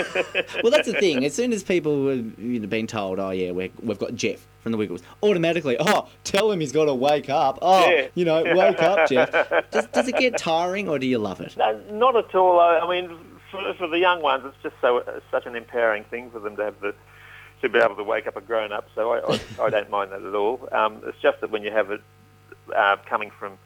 well, 0.63 0.71
that's 0.71 0.87
the 0.91 0.93
thing. 0.99 1.23
As 1.25 1.33
soon 1.35 1.53
as 1.53 1.63
people 1.63 2.07
have 2.09 2.39
you 2.39 2.59
know, 2.59 2.67
been 2.67 2.87
told, 2.87 3.19
"Oh 3.19 3.29
yeah, 3.29 3.51
we're, 3.51 3.69
we've 3.83 3.99
got 3.99 4.15
Jeff 4.15 4.45
from 4.61 4.71
the 4.71 4.77
Wiggles," 4.77 5.01
automatically, 5.21 5.77
"Oh, 5.79 6.09
tell 6.23 6.51
him 6.51 6.59
he's 6.59 6.71
got 6.71 6.85
to 6.85 6.93
wake 6.95 7.29
up." 7.29 7.59
Oh, 7.61 7.87
Yeah. 7.87 8.07
you 8.15 8.25
know, 8.25 8.43
wake 8.43 8.81
up, 8.81 9.07
Jeff. 9.07 9.31
Does, 9.69 9.85
does 9.87 10.07
it 10.07 10.15
get 10.17 10.37
tiring, 10.37 10.89
or 10.89 10.97
do 10.97 11.05
you 11.05 11.19
love 11.19 11.39
it? 11.41 11.55
No, 11.55 11.79
not 11.91 12.15
at 12.15 12.33
all. 12.33 12.59
I, 12.59 12.89
mean, 12.89 13.15
for, 13.51 13.73
for 13.75 13.87
the 13.87 13.99
young 13.99 14.21
ones, 14.21 14.43
it's 14.45 14.57
just 14.63 14.75
so 14.81 15.03
such 15.29 15.45
an 15.45 15.55
empowering 15.55 16.03
thing 16.05 16.31
for 16.31 16.39
them 16.39 16.55
to 16.55 16.63
have 16.63 16.79
the 16.81 16.95
to 17.61 17.69
be 17.69 17.77
able 17.77 17.95
to 17.95 18.03
wake 18.03 18.25
up 18.25 18.37
a 18.37 18.41
grown 18.41 18.71
up. 18.71 18.87
So 18.95 19.11
I, 19.13 19.33
I, 19.33 19.39
I 19.65 19.69
don't 19.69 19.89
mind 19.89 20.11
that 20.13 20.23
at 20.23 20.33
all. 20.33 20.67
Um, 20.71 21.01
it's 21.05 21.19
just 21.21 21.41
that 21.41 21.51
when 21.51 21.61
you 21.63 21.71
have 21.71 21.91
it 21.91 22.01
uh, 22.75 22.95
coming 23.05 23.29
from 23.37 23.57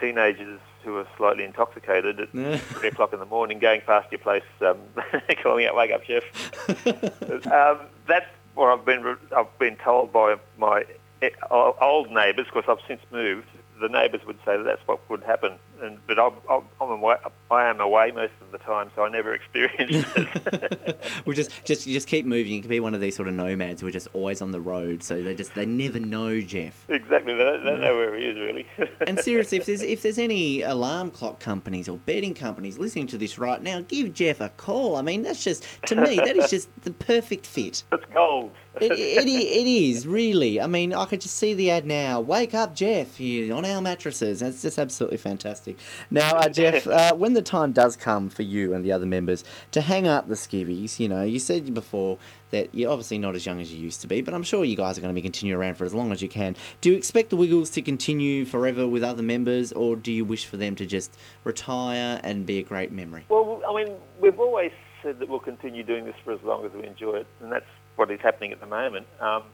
teenagers 0.00 0.60
who 0.84 0.96
are 0.96 1.06
slightly 1.16 1.44
intoxicated 1.44 2.20
at 2.20 2.30
three 2.60 2.88
o'clock 2.88 3.12
in 3.12 3.18
the 3.18 3.26
morning, 3.26 3.58
going 3.58 3.82
past 3.82 4.10
your 4.10 4.18
place, 4.18 4.42
um, 4.62 4.78
calling 5.42 5.66
out 5.66 5.76
"Wake 5.76 5.92
up, 5.92 6.02
Chef." 6.04 6.24
um, 7.52 7.80
that's 8.06 8.26
what 8.54 8.72
I've 8.72 8.84
been 8.84 9.16
I've 9.36 9.58
been 9.58 9.76
told 9.76 10.12
by 10.12 10.36
my 10.58 10.84
eh, 11.22 11.30
old 11.50 12.10
neighbours, 12.10 12.46
because 12.46 12.64
I've 12.68 12.84
since 12.88 13.02
moved, 13.10 13.48
the 13.80 13.88
neighbours 13.88 14.24
would 14.26 14.38
say 14.44 14.56
that 14.56 14.64
that's 14.64 14.86
what 14.86 15.08
would 15.10 15.22
happen. 15.22 15.52
And 15.82 15.98
but 16.06 16.18
I'm, 16.18 16.34
I'm 16.80 16.90
away, 16.90 17.16
I 17.50 17.68
am 17.68 17.80
away 17.80 18.12
most 18.12 18.32
of 18.40 18.52
the 18.52 18.58
time, 18.58 18.90
so 18.94 19.04
I 19.04 19.08
never 19.08 19.34
experience 19.40 20.06
it. 20.16 21.00
well, 21.26 21.34
just 21.34 21.64
just 21.64 21.86
just 21.86 22.06
keep 22.06 22.26
moving. 22.26 22.52
You 22.52 22.60
can 22.60 22.70
be 22.70 22.80
one 22.80 22.94
of 22.94 23.00
these 23.00 23.16
sort 23.16 23.28
of 23.28 23.34
nomads 23.34 23.80
who 23.80 23.86
are 23.86 23.92
just 23.92 24.08
always 24.12 24.42
on 24.42 24.52
the 24.52 24.60
road, 24.60 25.02
so 25.02 25.22
they 25.22 25.34
just 25.34 25.54
they 25.54 25.66
never 25.66 25.98
know 25.98 26.40
Jeff. 26.40 26.84
Exactly, 26.88 27.34
they 27.34 27.44
don't, 27.44 27.64
they 27.64 27.70
don't 27.70 27.80
know 27.80 27.96
where 27.96 28.16
he 28.16 28.24
is 28.24 28.38
really. 28.38 28.66
and 29.06 29.18
seriously, 29.18 29.58
if 29.58 29.66
there's 29.66 29.82
if 29.82 30.02
there's 30.02 30.18
any 30.18 30.62
alarm 30.62 31.10
clock 31.10 31.40
companies 31.40 31.88
or 31.88 31.96
betting 31.98 32.34
companies 32.34 32.78
listening 32.78 33.06
to 33.08 33.18
this 33.18 33.38
right 33.38 33.62
now, 33.62 33.80
give 33.82 34.12
Jeff 34.12 34.40
a 34.40 34.50
call. 34.50 34.96
I 34.96 35.02
mean, 35.02 35.22
that's 35.22 35.42
just 35.42 35.66
to 35.86 35.96
me 35.96 36.16
that 36.16 36.36
is 36.36 36.50
just 36.50 36.68
the 36.82 36.92
perfect 36.92 37.46
fit. 37.46 37.82
It's 37.92 38.04
gold. 38.12 38.52
it, 38.80 38.92
it, 38.92 39.26
it 39.28 39.66
is 39.66 40.06
really. 40.06 40.60
I 40.60 40.66
mean, 40.66 40.94
I 40.94 41.04
could 41.06 41.20
just 41.20 41.36
see 41.36 41.54
the 41.54 41.70
ad 41.70 41.86
now. 41.86 42.20
Wake 42.20 42.54
up, 42.54 42.74
Jeff, 42.74 43.16
here 43.16 43.54
on 43.54 43.64
our 43.64 43.80
mattresses. 43.80 44.40
That's 44.40 44.62
just 44.62 44.78
absolutely 44.78 45.18
fantastic. 45.18 45.69
Now, 46.10 46.36
uh, 46.36 46.48
Jeff, 46.48 46.86
uh, 46.86 47.14
when 47.14 47.34
the 47.34 47.42
time 47.42 47.72
does 47.72 47.96
come 47.96 48.28
for 48.28 48.42
you 48.42 48.74
and 48.74 48.84
the 48.84 48.92
other 48.92 49.06
members 49.06 49.44
to 49.72 49.80
hang 49.80 50.06
up 50.06 50.28
the 50.28 50.34
skivvies, 50.34 50.98
you 50.98 51.08
know, 51.08 51.22
you 51.22 51.38
said 51.38 51.72
before 51.74 52.18
that 52.50 52.74
you're 52.74 52.90
obviously 52.90 53.18
not 53.18 53.34
as 53.34 53.46
young 53.46 53.60
as 53.60 53.72
you 53.72 53.78
used 53.78 54.00
to 54.00 54.06
be, 54.06 54.20
but 54.20 54.34
I'm 54.34 54.42
sure 54.42 54.64
you 54.64 54.76
guys 54.76 54.98
are 54.98 55.00
going 55.00 55.14
to 55.14 55.18
be 55.18 55.22
continuing 55.22 55.60
around 55.60 55.74
for 55.74 55.84
as 55.84 55.94
long 55.94 56.12
as 56.12 56.20
you 56.20 56.28
can. 56.28 56.56
Do 56.80 56.90
you 56.90 56.96
expect 56.96 57.30
the 57.30 57.36
Wiggles 57.36 57.70
to 57.70 57.82
continue 57.82 58.44
forever 58.44 58.86
with 58.86 59.02
other 59.02 59.22
members, 59.22 59.72
or 59.72 59.96
do 59.96 60.12
you 60.12 60.24
wish 60.24 60.46
for 60.46 60.56
them 60.56 60.74
to 60.76 60.86
just 60.86 61.16
retire 61.44 62.20
and 62.24 62.44
be 62.46 62.58
a 62.58 62.62
great 62.62 62.92
memory? 62.92 63.24
Well, 63.28 63.62
I 63.68 63.84
mean, 63.84 63.94
we've 64.20 64.38
always 64.38 64.72
said 65.02 65.18
that 65.18 65.28
we'll 65.28 65.38
continue 65.38 65.82
doing 65.82 66.04
this 66.04 66.16
for 66.24 66.32
as 66.32 66.42
long 66.42 66.64
as 66.64 66.72
we 66.72 66.86
enjoy 66.86 67.16
it, 67.16 67.26
and 67.40 67.50
that's 67.50 67.64
what 67.96 68.10
is 68.10 68.20
happening 68.20 68.52
at 68.52 68.60
the 68.60 68.66
moment. 68.66 69.06
Um, 69.20 69.44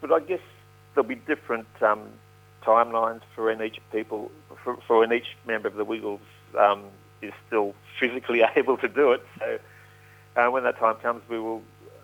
but 0.00 0.12
I 0.12 0.20
guess 0.20 0.40
there'll 0.94 1.08
be 1.08 1.14
different 1.14 1.66
um, 1.82 2.08
timelines 2.64 3.20
for 3.34 3.46
when 3.46 3.62
each 3.62 3.78
people, 3.92 4.30
for, 4.62 4.76
for 4.86 4.98
when 4.98 5.12
each 5.12 5.36
member 5.46 5.68
of 5.68 5.74
the 5.74 5.84
Wiggles 5.84 6.20
um, 6.58 6.84
is 7.22 7.32
still 7.46 7.74
physically 7.98 8.42
able 8.56 8.76
to 8.78 8.88
do 8.88 9.12
it. 9.12 9.22
So 9.38 9.58
uh, 10.36 10.50
when 10.50 10.64
that 10.64 10.78
time 10.78 10.96
comes, 10.96 11.22
we 11.28 11.38
will. 11.38 11.62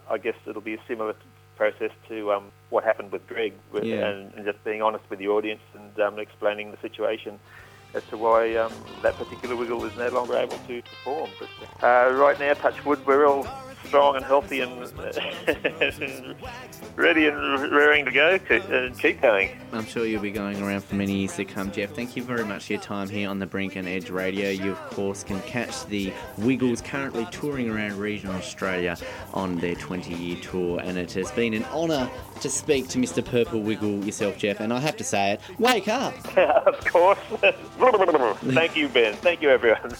I 0.08 0.18
guess 0.18 0.36
it'll 0.46 0.62
be 0.62 0.74
a 0.74 0.80
similar 0.86 1.16
process 1.56 1.90
to 2.08 2.32
um, 2.32 2.52
what 2.70 2.84
happened 2.84 3.10
with 3.10 3.26
Greg, 3.26 3.54
yeah. 3.82 4.06
and, 4.06 4.32
and, 4.34 4.44
just 4.44 4.62
being 4.62 4.82
honest 4.82 5.02
with 5.10 5.18
the 5.18 5.26
audience 5.26 5.62
and 5.74 5.98
um, 5.98 6.18
explaining 6.20 6.70
the 6.70 6.76
situation 6.80 7.40
as 7.94 8.02
to 8.10 8.16
why 8.16 8.54
um, 8.56 8.72
that 9.02 9.16
particular 9.16 9.56
wiggle 9.56 9.84
is 9.84 9.92
no 9.96 10.08
longer 10.10 10.36
able 10.36 10.58
to 10.68 10.82
perform. 10.82 11.30
But 11.40 11.48
uh, 11.82 12.10
right 12.12 12.38
now, 12.38 12.54
touch 12.54 12.84
wood, 12.84 13.04
we're 13.06 13.26
all 13.26 13.48
strong 13.86 14.16
and 14.16 14.24
healthy 14.24 14.60
and, 14.60 14.72
ready 16.96 17.26
and 17.28 17.72
raring 17.72 18.04
to 18.04 18.10
go 18.10 18.38
and 18.50 18.92
uh, 18.92 18.98
keep 18.98 19.20
going. 19.20 19.50
I'm 19.72 19.84
sure 19.84 20.06
you'll 20.06 20.22
be 20.22 20.30
going 20.30 20.62
around 20.62 20.82
for 20.84 20.94
many 20.94 21.12
years 21.12 21.36
to 21.36 21.44
come, 21.44 21.70
Jeff. 21.70 21.90
Thank 21.90 22.16
you 22.16 22.22
very 22.22 22.44
much 22.44 22.66
for 22.66 22.74
your 22.74 22.82
time 22.82 23.08
here 23.08 23.28
on 23.28 23.38
the 23.38 23.46
Brink 23.46 23.76
and 23.76 23.88
Edge 23.88 24.10
Radio. 24.10 24.50
You, 24.50 24.72
of 24.72 24.90
course, 24.90 25.22
can 25.22 25.40
catch 25.42 25.86
the 25.86 26.12
Wiggles 26.38 26.80
currently 26.80 27.26
touring 27.30 27.70
around 27.70 27.98
regional 27.98 28.34
Australia 28.34 28.96
on 29.34 29.56
their 29.58 29.74
20 29.74 30.14
year 30.14 30.36
tour, 30.42 30.80
and 30.80 30.98
it 30.98 31.12
has 31.12 31.30
been 31.32 31.54
an 31.54 31.64
honour 31.66 32.10
to 32.40 32.50
speak 32.50 32.88
to 32.88 32.98
Mr. 32.98 33.24
Purple 33.24 33.60
Wiggle 33.60 34.04
yourself, 34.04 34.38
Jeff. 34.38 34.60
And 34.60 34.72
I 34.72 34.80
have 34.80 34.96
to 34.96 35.04
say 35.04 35.32
it, 35.32 35.40
wake 35.58 35.88
up! 35.88 36.14
of 36.36 36.84
course. 36.84 37.18
Thank 37.40 38.76
you, 38.76 38.88
Ben. 38.88 39.14
Thank 39.14 39.42
you, 39.42 39.50
everyone. 39.50 39.94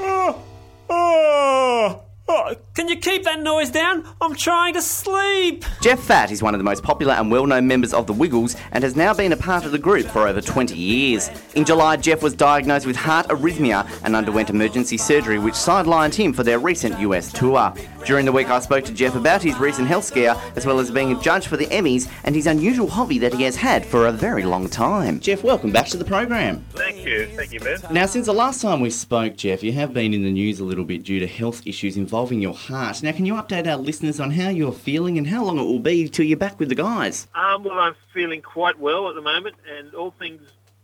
oh, 0.00 0.42
oh. 0.90 2.02
Oh, 2.28 2.54
can 2.74 2.88
you 2.88 2.96
keep 2.96 3.24
that 3.24 3.40
noise 3.40 3.70
down? 3.70 4.04
I'm 4.20 4.34
trying 4.34 4.74
to 4.74 4.82
sleep. 4.82 5.64
Jeff 5.80 6.00
Fatt 6.00 6.30
is 6.30 6.42
one 6.42 6.54
of 6.54 6.58
the 6.58 6.64
most 6.64 6.82
popular 6.82 7.14
and 7.14 7.30
well 7.30 7.46
known 7.46 7.66
members 7.66 7.92
of 7.92 8.06
the 8.06 8.12
Wiggles 8.12 8.56
and 8.70 8.84
has 8.84 8.94
now 8.96 9.12
been 9.12 9.32
a 9.32 9.36
part 9.36 9.64
of 9.64 9.72
the 9.72 9.78
group 9.78 10.06
for 10.06 10.28
over 10.28 10.40
20 10.40 10.74
years. 10.74 11.30
In 11.54 11.64
July, 11.64 11.96
Jeff 11.96 12.22
was 12.22 12.32
diagnosed 12.34 12.86
with 12.86 12.96
heart 12.96 13.26
arrhythmia 13.28 13.86
and 14.04 14.14
underwent 14.14 14.50
emergency 14.50 14.96
surgery, 14.96 15.38
which 15.38 15.54
sidelined 15.54 16.14
him 16.14 16.32
for 16.32 16.44
their 16.44 16.58
recent 16.58 16.98
US 17.00 17.32
tour. 17.32 17.74
During 18.04 18.26
the 18.26 18.32
week, 18.32 18.50
I 18.50 18.58
spoke 18.58 18.84
to 18.86 18.92
Jeff 18.92 19.14
about 19.14 19.42
his 19.42 19.56
recent 19.58 19.86
health 19.86 20.04
scare, 20.04 20.34
as 20.56 20.66
well 20.66 20.80
as 20.80 20.90
being 20.90 21.12
a 21.12 21.20
judge 21.20 21.46
for 21.46 21.56
the 21.56 21.66
Emmys 21.66 22.10
and 22.24 22.34
his 22.34 22.48
unusual 22.48 22.88
hobby 22.88 23.18
that 23.18 23.32
he 23.32 23.44
has 23.44 23.54
had 23.54 23.86
for 23.86 24.08
a 24.08 24.12
very 24.12 24.42
long 24.42 24.68
time. 24.68 25.20
Jeff, 25.20 25.44
welcome 25.44 25.70
back 25.70 25.86
to 25.86 25.96
the 25.96 26.04
program. 26.04 26.64
Thank 26.70 27.06
you. 27.06 27.26
Thank 27.36 27.52
you, 27.52 27.60
Ben. 27.60 27.78
Now, 27.92 28.06
since 28.06 28.26
the 28.26 28.34
last 28.34 28.60
time 28.60 28.80
we 28.80 28.90
spoke, 28.90 29.36
Jeff, 29.36 29.62
you 29.62 29.72
have 29.72 29.94
been 29.94 30.12
in 30.12 30.24
the 30.24 30.32
news 30.32 30.58
a 30.58 30.64
little 30.64 30.84
bit 30.84 31.04
due 31.04 31.20
to 31.20 31.28
health 31.28 31.64
issues 31.64 31.96
involving 31.96 32.42
your 32.42 32.54
heart. 32.54 33.04
Now, 33.04 33.12
can 33.12 33.24
you 33.24 33.34
update 33.34 33.68
our 33.68 33.76
listeners 33.76 34.18
on 34.18 34.32
how 34.32 34.48
you're 34.48 34.72
feeling 34.72 35.16
and 35.16 35.28
how 35.28 35.44
long 35.44 35.58
it 35.58 35.64
will 35.64 35.78
be 35.78 36.08
till 36.08 36.26
you're 36.26 36.36
back 36.36 36.58
with 36.58 36.70
the 36.70 36.74
guys? 36.74 37.28
Um, 37.36 37.62
well, 37.62 37.78
I'm 37.78 37.94
feeling 38.12 38.42
quite 38.42 38.80
well 38.80 39.08
at 39.08 39.14
the 39.14 39.22
moment, 39.22 39.54
and 39.78 39.94
all 39.94 40.10
things 40.18 40.42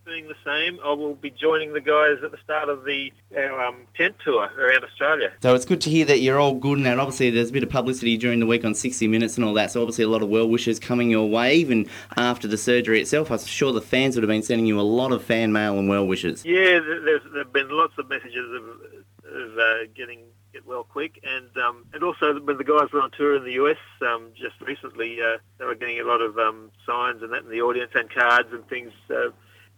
being 0.09 0.27
the 0.27 0.35
same, 0.45 0.81
I 0.85 0.93
will 0.93 1.15
be 1.15 1.31
joining 1.31 1.75
the 1.75 1.81
guys 1.81 2.19
at 2.25 2.31
the 2.31 2.39
start 2.43 2.69
of 2.69 2.85
the 2.85 3.13
our 3.37 3.67
um, 3.67 3.87
tent 3.97 4.17
tour 4.25 4.49
around 4.59 4.83
Australia. 4.83 5.33
So 5.43 5.55
it's 5.55 5.65
good 5.65 5.81
to 5.83 5.91
hear 5.91 6.05
that 6.07 6.21
you're 6.21 6.41
all 6.41 6.55
good, 6.55 6.79
and 6.79 7.01
obviously 7.01 7.31
there's 7.31 7.51
a 7.51 7.53
bit 7.53 7.63
of 7.63 7.69
publicity 7.69 8.17
during 8.17 8.41
the 8.41 8.47
week 8.47 8.65
on 8.65 8.75
60 8.75 9.07
Minutes 9.07 9.37
and 9.37 9.45
all 9.45 9.55
that. 9.55 9.71
So 9.71 9.83
obviously 9.83 10.05
a 10.05 10.09
lot 10.09 10.23
of 10.23 10.29
well 10.29 10.49
wishes 10.49 10.79
coming 10.79 11.11
your 11.11 11.29
way, 11.29 11.57
even 11.57 11.89
after 12.17 12.49
the 12.49 12.59
surgery 12.59 13.01
itself. 13.01 13.31
I'm 13.31 13.39
sure 13.39 13.73
the 13.73 13.81
fans 13.81 14.17
would 14.17 14.23
have 14.23 14.29
been 14.29 14.43
sending 14.43 14.67
you 14.67 14.81
a 14.81 14.83
lot 14.83 15.13
of 15.13 15.23
fan 15.23 15.53
mail 15.53 15.79
and 15.79 15.89
well 15.89 16.07
wishes. 16.07 16.45
Yeah, 16.45 16.81
there's 16.81 17.23
there've 17.33 17.53
been 17.53 17.69
lots 17.71 17.95
of 17.99 18.09
messages 18.09 18.51
of, 18.57 19.35
of 19.35 19.59
uh, 19.59 19.87
getting 19.95 20.21
get 20.53 20.67
well 20.67 20.85
quick, 20.85 21.23
and 21.23 21.57
um, 21.59 21.85
and 21.93 22.03
also 22.03 22.41
when 22.41 22.57
the 22.57 22.65
guys 22.65 22.91
were 22.93 23.03
on 23.03 23.11
tour 23.11 23.37
in 23.37 23.45
the 23.45 23.53
US 23.53 23.77
um, 24.03 24.31
just 24.35 24.61
recently, 24.61 25.19
uh, 25.21 25.39
they 25.59 25.65
were 25.65 25.75
getting 25.75 26.01
a 26.01 26.05
lot 26.05 26.23
of 26.23 26.39
um, 26.39 26.71
signs 26.87 27.23
and 27.23 27.33
that 27.33 27.45
in 27.45 27.51
the 27.51 27.61
audience 27.61 27.93
and 27.95 28.11
cards 28.11 28.49
and 28.53 28.67
things. 28.69 28.93
Uh, 29.11 29.31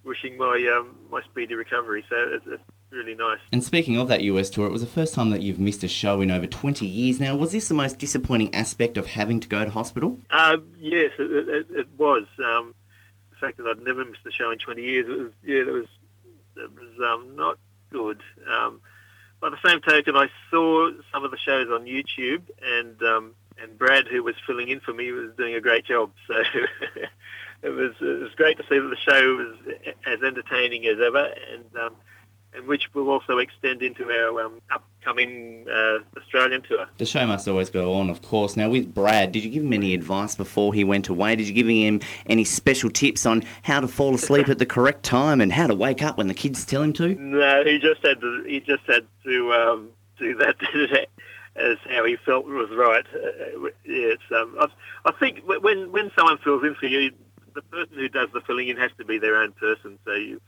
wishing 0.05 0.37
my 0.37 0.57
um, 0.77 0.97
my 1.11 1.23
speedy 1.23 1.55
recovery. 1.55 2.05
So 2.09 2.17
it's, 2.17 2.47
it's, 2.47 2.63
really 2.91 3.15
nice. 3.15 3.39
And 3.53 3.63
speaking 3.63 3.99
of 3.99 4.09
that 4.09 4.23
US 4.23 4.51
tour, 4.51 4.67
it 4.67 4.73
was 4.73 4.81
the 4.81 4.89
first 4.89 5.15
time 5.15 5.31
that 5.31 5.43
you've 5.43 5.61
missed 5.61 5.85
a 5.85 5.89
show 5.89 6.21
in 6.21 6.29
over 6.33 6.49
20 6.49 6.85
years. 6.85 7.21
Now, 7.21 7.37
was 7.37 7.53
this 7.53 7.69
the 7.69 7.75
most 7.75 8.01
disappointing 8.01 8.53
aspect 8.53 8.97
of 8.97 9.07
having 9.07 9.39
to 9.39 9.47
go 9.47 9.65
to 9.65 9.71
hospital? 9.71 10.19
Uh, 10.29 10.57
yes, 10.77 11.13
it, 11.17 11.49
it, 11.49 11.67
it 11.71 11.87
was. 11.97 12.25
Um, 12.45 12.75
the 13.31 13.37
fact 13.37 13.59
that 13.59 13.67
I'd 13.69 13.85
never 13.85 14.05
missed 14.05 14.27
a 14.27 14.33
show 14.33 14.51
in 14.51 14.59
20 14.59 14.83
years, 14.83 15.07
it 15.09 15.19
was 15.19 15.33
yeah, 15.45 15.61
it 15.61 15.73
was 15.73 15.87
it 16.57 16.71
was 16.73 17.13
um, 17.13 17.37
not 17.37 17.59
good. 17.91 18.21
Um, 18.51 18.81
by 19.41 19.51
the 19.51 19.59
same 19.65 19.81
token, 19.81 20.17
I 20.17 20.29
saw 20.51 20.91
some 21.13 21.25
of 21.25 21.31
the 21.31 21.39
shows 21.39 21.69
on 21.71 21.85
YouTube, 21.87 22.43
and 22.63 23.01
um, 23.03 23.35
and 23.63 23.79
Brad, 23.79 24.07
who 24.07 24.23
was 24.23 24.35
filling 24.47 24.69
in 24.69 24.81
for 24.81 24.93
me, 24.93 25.13
was 25.13 25.31
doing 25.37 25.55
a 25.55 25.61
great 25.61 25.85
job. 25.85 26.11
So 26.27 26.35
it 27.63 27.71
was 27.71 27.93
it 28.01 28.23
was 28.23 28.33
great 28.37 28.57
to 28.59 28.65
see 28.69 28.79
that 28.79 28.89
the 28.89 28.97
show 28.97 29.37
was 29.37 29.95
as 30.07 30.23
entertaining 30.23 30.87
as 30.87 30.99
ever, 31.01 31.33
and 31.53 31.65
um, 31.81 31.97
and 32.55 32.67
which 32.67 32.93
will 32.95 33.09
also 33.11 33.39
extend 33.39 33.83
into 33.83 34.11
our 34.11 34.41
um, 34.43 34.61
upcoming 34.71 35.67
uh, 35.69 35.99
Australian 36.19 36.63
tour. 36.63 36.87
The 36.99 37.07
show 37.07 37.27
must 37.27 37.47
always 37.47 37.71
go 37.71 37.93
on, 37.95 38.11
of 38.11 38.23
course. 38.23 38.57
Now, 38.57 38.71
with 38.71 38.93
Brad, 38.93 39.33
did 39.33 39.45
you 39.45 39.51
give 39.51 39.63
him 39.63 39.73
any 39.73 39.95
advice 39.95 40.35
before 40.35 40.75
he 40.75 40.83
went 40.83 41.09
away? 41.09 41.37
Did 41.37 41.47
you 41.47 41.55
give 41.55 41.69
him 41.69 42.01
any 42.27 42.45
special 42.45 42.91
tips 42.91 43.27
on 43.27 43.45
how 43.63 43.81
to 43.81 43.89
fall 43.89 44.15
asleep 44.15 44.49
at 44.49 44.59
the 44.59 44.67
correct 44.67 45.05
time 45.05 45.41
and 45.41 45.53
how 45.53 45.67
to 45.67 45.75
wake 45.75 46.03
up 46.03 46.17
when 46.19 46.29
the 46.29 46.35
kids 46.35 46.65
tell 46.65 46.83
him 46.83 46.93
to? 46.95 47.15
No, 47.15 47.63
he 47.65 47.79
just 47.79 48.05
had 48.05 48.21
to. 48.21 48.45
He 48.45 48.61
just 48.61 48.85
had 48.87 49.07
to 49.25 49.53
um, 49.53 49.89
do 50.19 50.35
that. 50.37 50.57
as 51.57 51.77
how 51.91 52.05
he 52.05 52.17
felt 52.25 52.47
was 52.47 52.71
right. 52.71 53.05
Uh, 53.13 53.69
yeah, 53.85 54.15
it's, 54.15 54.23
um, 54.35 54.57
I, 54.59 54.67
I 55.05 55.13
think 55.19 55.41
when 55.45 55.91
when 55.91 56.11
someone 56.17 56.39
fills 56.39 56.63
in 56.63 56.75
for 56.77 56.87
you, 56.87 57.11
the 57.55 57.63
person 57.63 57.95
who 57.97 58.09
does 58.09 58.29
the 58.33 58.41
filling 58.41 58.69
in 58.69 58.77
has 58.77 58.91
to 58.99 59.05
be 59.05 59.19
their 59.19 59.37
own 59.37 59.53
person. 59.53 59.99
So 60.05 60.13
you, 60.13 60.41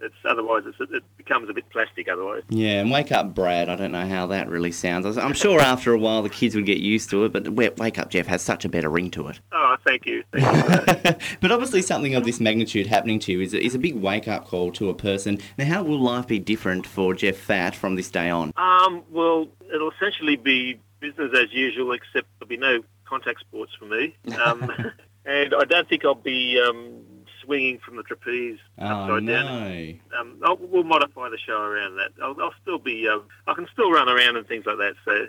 it's 0.00 0.14
otherwise 0.24 0.64
it's, 0.66 0.78
it 0.92 1.02
becomes 1.16 1.48
a 1.48 1.54
bit 1.54 1.68
plastic. 1.70 2.08
Otherwise, 2.08 2.42
yeah. 2.48 2.80
And 2.80 2.90
wake 2.90 3.12
up, 3.12 3.34
Brad. 3.34 3.68
I 3.68 3.76
don't 3.76 3.92
know 3.92 4.06
how 4.06 4.26
that 4.26 4.48
really 4.48 4.72
sounds. 4.72 5.16
I'm 5.16 5.32
sure 5.32 5.60
after 5.60 5.92
a 5.92 5.98
while 5.98 6.22
the 6.22 6.28
kids 6.28 6.54
would 6.54 6.66
get 6.66 6.78
used 6.78 7.10
to 7.10 7.24
it. 7.24 7.32
But 7.32 7.48
wake 7.50 7.98
up, 7.98 8.10
Jeff 8.10 8.26
has 8.26 8.42
such 8.42 8.64
a 8.64 8.68
better 8.68 8.88
ring 8.88 9.10
to 9.12 9.28
it. 9.28 9.40
Oh, 9.52 9.76
thank 9.86 10.06
you. 10.06 10.24
Thank 10.32 11.04
you 11.04 11.14
but 11.40 11.52
obviously, 11.52 11.82
something 11.82 12.14
of 12.14 12.24
this 12.24 12.40
magnitude 12.40 12.86
happening 12.86 13.18
to 13.20 13.32
you 13.32 13.40
is 13.40 13.54
a, 13.54 13.64
is 13.64 13.74
a 13.74 13.78
big 13.78 13.94
wake 13.96 14.28
up 14.28 14.46
call 14.46 14.72
to 14.72 14.90
a 14.90 14.94
person. 14.94 15.38
Now, 15.58 15.66
how 15.66 15.82
will 15.82 16.00
life 16.00 16.26
be 16.26 16.38
different 16.38 16.86
for 16.86 17.14
Jeff 17.14 17.36
Fatt 17.36 17.74
from 17.74 17.94
this 17.94 18.10
day 18.10 18.30
on? 18.30 18.52
Um, 18.56 19.02
well, 19.10 19.48
it'll 19.72 19.90
essentially 19.92 20.36
be 20.36 20.80
business 21.00 21.32
as 21.36 21.52
usual, 21.52 21.92
except 21.92 22.26
there'll 22.38 22.48
be 22.48 22.56
no 22.56 22.82
contact 23.04 23.40
sports 23.40 23.72
for 23.78 23.84
me. 23.86 24.16
Um, 24.44 24.70
and 25.24 25.54
I 25.54 25.64
don't 25.64 25.88
think 25.88 26.04
I'll 26.04 26.14
be 26.14 26.60
um, 26.60 27.02
swinging 27.44 27.78
from 27.78 27.96
the 27.96 28.02
trapeze 28.02 28.58
oh, 28.78 28.86
upside 28.86 29.22
no. 29.22 29.32
down. 29.32 30.00
Um, 30.18 30.40
I'll, 30.44 30.56
we'll 30.56 30.84
modify 30.84 31.28
the 31.28 31.38
show 31.38 31.60
around 31.60 31.96
that. 31.96 32.10
I'll, 32.22 32.36
I'll 32.40 32.54
still 32.62 32.78
be, 32.78 33.08
um, 33.08 33.24
I 33.46 33.54
can 33.54 33.66
still 33.72 33.90
run 33.90 34.08
around 34.08 34.36
and 34.36 34.46
things 34.46 34.66
like 34.66 34.78
that, 34.78 34.94
so 35.04 35.26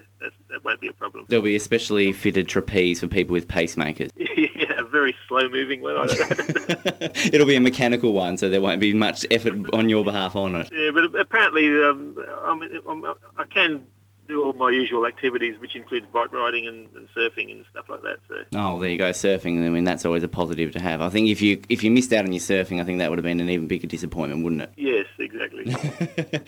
that 0.50 0.64
won't 0.64 0.82
be 0.82 0.88
a 0.88 0.94
problem. 0.94 1.26
There'll 1.28 1.44
be 1.44 1.56
a 1.56 1.60
specially 1.60 2.12
fitted 2.14 2.48
trapeze 2.48 3.00
for 3.00 3.08
people 3.08 3.34
with 3.34 3.48
pacemakers. 3.48 4.12
yeah, 4.18 4.80
a 4.80 4.84
very 4.84 5.16
slow 5.28 5.50
moving 5.50 5.82
one. 5.82 6.10
It'll 6.10 7.48
be 7.48 7.56
a 7.56 7.62
mechanical 7.62 8.14
one, 8.14 8.38
so 8.38 8.50
there 8.50 8.62
won't 8.62 8.82
be 8.82 8.94
much 8.94 9.26
effort 9.32 9.54
on 9.74 9.90
your 9.90 10.04
behalf 10.04 10.36
on 10.36 10.56
it. 10.56 10.70
Yeah, 10.72 10.92
but 10.92 11.20
apparently, 11.20 11.68
um, 11.84 12.16
I, 12.44 12.56
mean, 12.56 12.82
I 13.38 13.44
can 13.46 13.86
do 14.28 14.44
all 14.44 14.54
my 14.54 14.70
usual 14.72 15.06
activities, 15.06 15.60
which 15.60 15.76
includes 15.76 16.06
bike 16.12 16.32
riding 16.32 16.68
and, 16.68 16.88
and 16.96 17.08
surfing 17.16 17.52
and 17.52 17.66
stuff 17.72 17.86
like 17.90 18.02
that. 18.02 18.18
So 18.28 18.36
Oh, 18.56 18.80
there 18.80 18.90
you 18.90 18.98
go, 18.98 19.12
surfing. 19.12 19.66
I 19.66 19.70
mean, 19.70 19.84
that's 19.84 20.06
always 20.06 20.24
a 20.24 20.28
positive 20.28 20.72
to 20.74 20.80
have. 20.80 21.02
I 21.02 21.10
think 21.10 21.30
if 21.30 21.42
you 21.42 21.62
if 21.70 21.84
you 21.84 21.92
missed 21.92 22.12
out 22.14 22.26
on 22.26 22.34
your 22.34 22.42
surfing, 22.42 22.82
I 22.82 22.84
think 22.84 23.00
that 23.00 23.10
would 23.10 23.20
have 23.20 23.24
been 23.24 23.40
an 23.40 23.50
even 23.50 23.68
bigger 23.68 23.88
disappointment, 23.88 24.44
wouldn't 24.44 24.62
it? 24.62 24.72
yes, 24.76 25.06
exactly. 25.20 25.76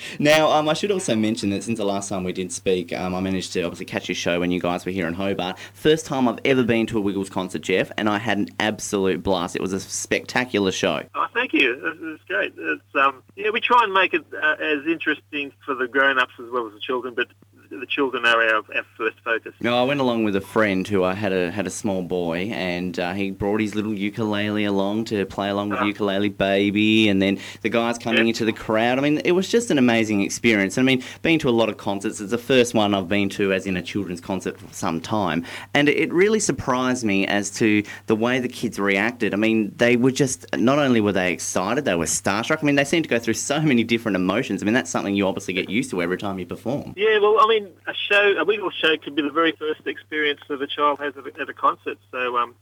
now, 0.20 0.50
um, 0.52 0.70
I 0.70 0.74
should 0.74 0.92
also 0.92 1.16
mention 1.16 1.50
that 1.52 1.64
since 1.64 1.78
the 1.78 1.86
last 1.86 2.10
time 2.10 2.24
we 2.24 2.34
did 2.34 2.52
speak, 2.52 2.94
um, 2.94 3.16
I 3.16 3.20
managed 3.20 3.54
to 3.54 3.62
obviously 3.64 3.86
catch 3.86 4.08
your 4.08 4.16
show 4.16 4.40
when 4.40 4.52
you 4.52 4.60
guys 4.60 4.86
were 4.86 4.92
here 4.92 5.08
in 5.08 5.14
Hobart. 5.14 5.58
First 5.74 6.06
time 6.06 6.28
I've 6.28 6.40
ever 6.46 6.64
been 6.64 6.88
to 6.88 6.98
a 6.98 7.02
Wiggles 7.02 7.30
concert, 7.30 7.62
Jeff, 7.62 7.92
and 7.98 8.10
I 8.10 8.18
had 8.18 8.38
an 8.38 8.50
absolute 8.60 9.24
blast. 9.24 9.56
It 9.56 9.62
was 9.62 9.74
a 9.74 9.80
spectacular 9.80 10.72
show. 10.72 11.04
Oh, 11.16 11.28
thank 11.34 11.54
you. 11.54 11.76
That's 12.02 12.24
great. 12.28 12.54
It's, 12.58 12.96
um, 12.96 13.24
yeah, 13.36 13.50
we 13.52 13.62
try 13.62 13.84
and 13.84 13.94
make 13.94 14.14
it 14.14 14.26
uh, 14.34 14.56
as 14.62 14.86
interesting 14.86 15.52
for 15.66 15.76
the 15.76 15.88
grown-ups 15.88 16.34
as 16.40 16.50
well 16.52 16.68
as 16.68 16.74
the 16.74 16.80
children, 16.80 17.14
but 17.14 17.28
the 17.70 17.86
children 17.86 18.26
are 18.26 18.42
our, 18.42 18.56
our 18.76 18.84
first 18.98 19.18
focus. 19.24 19.54
No, 19.62 19.78
I 19.80 19.84
went 19.84 20.00
along 20.00 20.24
with 20.24 20.36
a 20.36 20.42
friend 20.42 20.88
who 20.88 21.04
I 21.04 21.14
had 21.14 21.32
a 21.34 21.52
had 21.52 21.68
a 21.68 21.70
small 21.70 22.02
boy, 22.04 22.50
and 22.54 22.98
uh, 23.00 23.14
he 23.14 23.32
brought 23.32 23.62
his 23.62 23.76
little 23.76 23.94
ukulele 23.94 24.66
along 24.66 25.06
to 25.06 25.26
play 25.26 25.50
along 25.50 25.70
with 25.70 25.80
Ah. 25.80 25.86
ukulele 25.86 26.30
baby, 26.30 27.10
and 27.10 27.22
then 27.22 27.40
the 27.62 27.70
guys 27.70 27.98
coming 27.98 28.24
Yeah. 28.24 28.30
into 28.30 28.46
the 28.46 28.54
crowd. 28.54 28.98
I 28.98 29.02
mean, 29.02 29.22
it 29.26 29.32
was 29.34 29.50
just 29.50 29.72
an 29.72 29.78
amazing 29.78 30.22
experience. 30.22 30.78
I 30.78 30.82
mean, 30.82 31.04
been 31.22 31.40
to 31.40 31.50
a 31.50 31.52
lot 31.52 31.70
of 31.70 31.78
concerts. 31.78 32.20
It's 32.22 32.32
the 32.32 32.38
first 32.38 32.74
one 32.74 32.94
I've 32.94 33.08
been 33.10 33.30
to 33.30 33.54
as 33.54 33.66
in 33.66 33.78
a 33.78 33.82
children's 33.82 34.22
concert 34.22 34.60
for 34.60 34.72
some 34.74 35.00
time, 35.02 35.44
and 35.74 35.90
it 35.90 36.12
really 36.14 36.40
surprised 36.40 37.04
me 37.04 37.26
as 37.28 37.50
to 37.58 37.84
the 38.08 38.16
way 38.16 38.40
the 38.40 38.50
kids 38.50 38.80
reacted. 38.80 39.34
I 39.34 39.38
mean, 39.38 39.74
they 39.78 39.96
were 39.96 40.12
just 40.12 40.46
not 40.58 40.80
only 40.80 41.02
were 41.02 41.12
they 41.12 41.32
excited, 41.34 41.86
they 41.86 41.96
were 41.96 42.06
starstruck. 42.06 42.60
I 42.62 42.66
mean, 42.66 42.76
they 42.76 42.84
seemed 42.86 43.04
to 43.04 43.10
go 43.10 43.20
through 43.20 43.34
so 43.36 43.60
many 43.62 43.84
different 43.84 44.16
emotions. 44.16 44.62
I 44.62 44.66
mean, 44.66 44.74
that's 44.74 44.90
something 44.90 45.16
you 45.16 45.28
obviously 45.28 45.54
get 45.54 45.70
used 45.70 45.90
to 45.92 46.02
every 46.02 46.18
time 46.18 46.40
you 46.40 46.46
perform. 46.46 46.94
Yeah, 46.96 47.20
well, 47.20 47.38
I 47.40 47.48
mean, 47.48 47.57
a 47.66 47.94
show, 47.94 48.36
a 48.38 48.46
Wiggles 48.46 48.74
show, 48.74 48.98
could 48.98 49.16
be 49.16 49.22
the 49.22 49.32
very 49.32 49.52
first 49.54 49.86
experience 49.86 50.42
that 50.50 50.62
a 50.62 50.68
child 50.68 51.00
has 51.00 51.14
at 51.18 51.26
a, 51.26 51.42
at 51.42 51.50
a 51.50 51.54
concert. 51.54 51.98
So 52.12 52.38
um, 52.38 52.56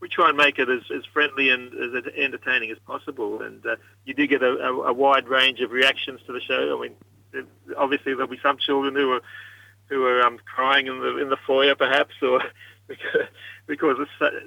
we 0.00 0.08
try 0.08 0.28
and 0.28 0.36
make 0.36 0.58
it 0.58 0.68
as, 0.68 0.82
as 0.94 1.04
friendly 1.12 1.50
and 1.50 1.72
as 1.72 2.04
entertaining 2.16 2.70
as 2.70 2.78
possible. 2.86 3.42
And 3.42 3.64
uh, 3.64 3.76
you 4.04 4.14
do 4.14 4.26
get 4.26 4.42
a, 4.42 4.50
a, 4.50 4.72
a 4.88 4.92
wide 4.92 5.28
range 5.28 5.60
of 5.60 5.70
reactions 5.70 6.20
to 6.26 6.32
the 6.32 6.40
show. 6.40 6.78
I 6.78 6.88
mean, 6.88 7.46
obviously 7.76 8.12
there'll 8.14 8.28
be 8.28 8.40
some 8.42 8.58
children 8.58 8.94
who 8.94 9.12
are 9.12 9.20
who 9.88 10.04
are 10.04 10.20
um, 10.22 10.38
crying 10.44 10.88
in 10.88 11.00
the 11.00 11.18
in 11.18 11.28
the 11.28 11.36
foyer, 11.46 11.74
perhaps, 11.74 12.14
or 12.20 12.42
because, 12.88 13.28
because 13.66 13.96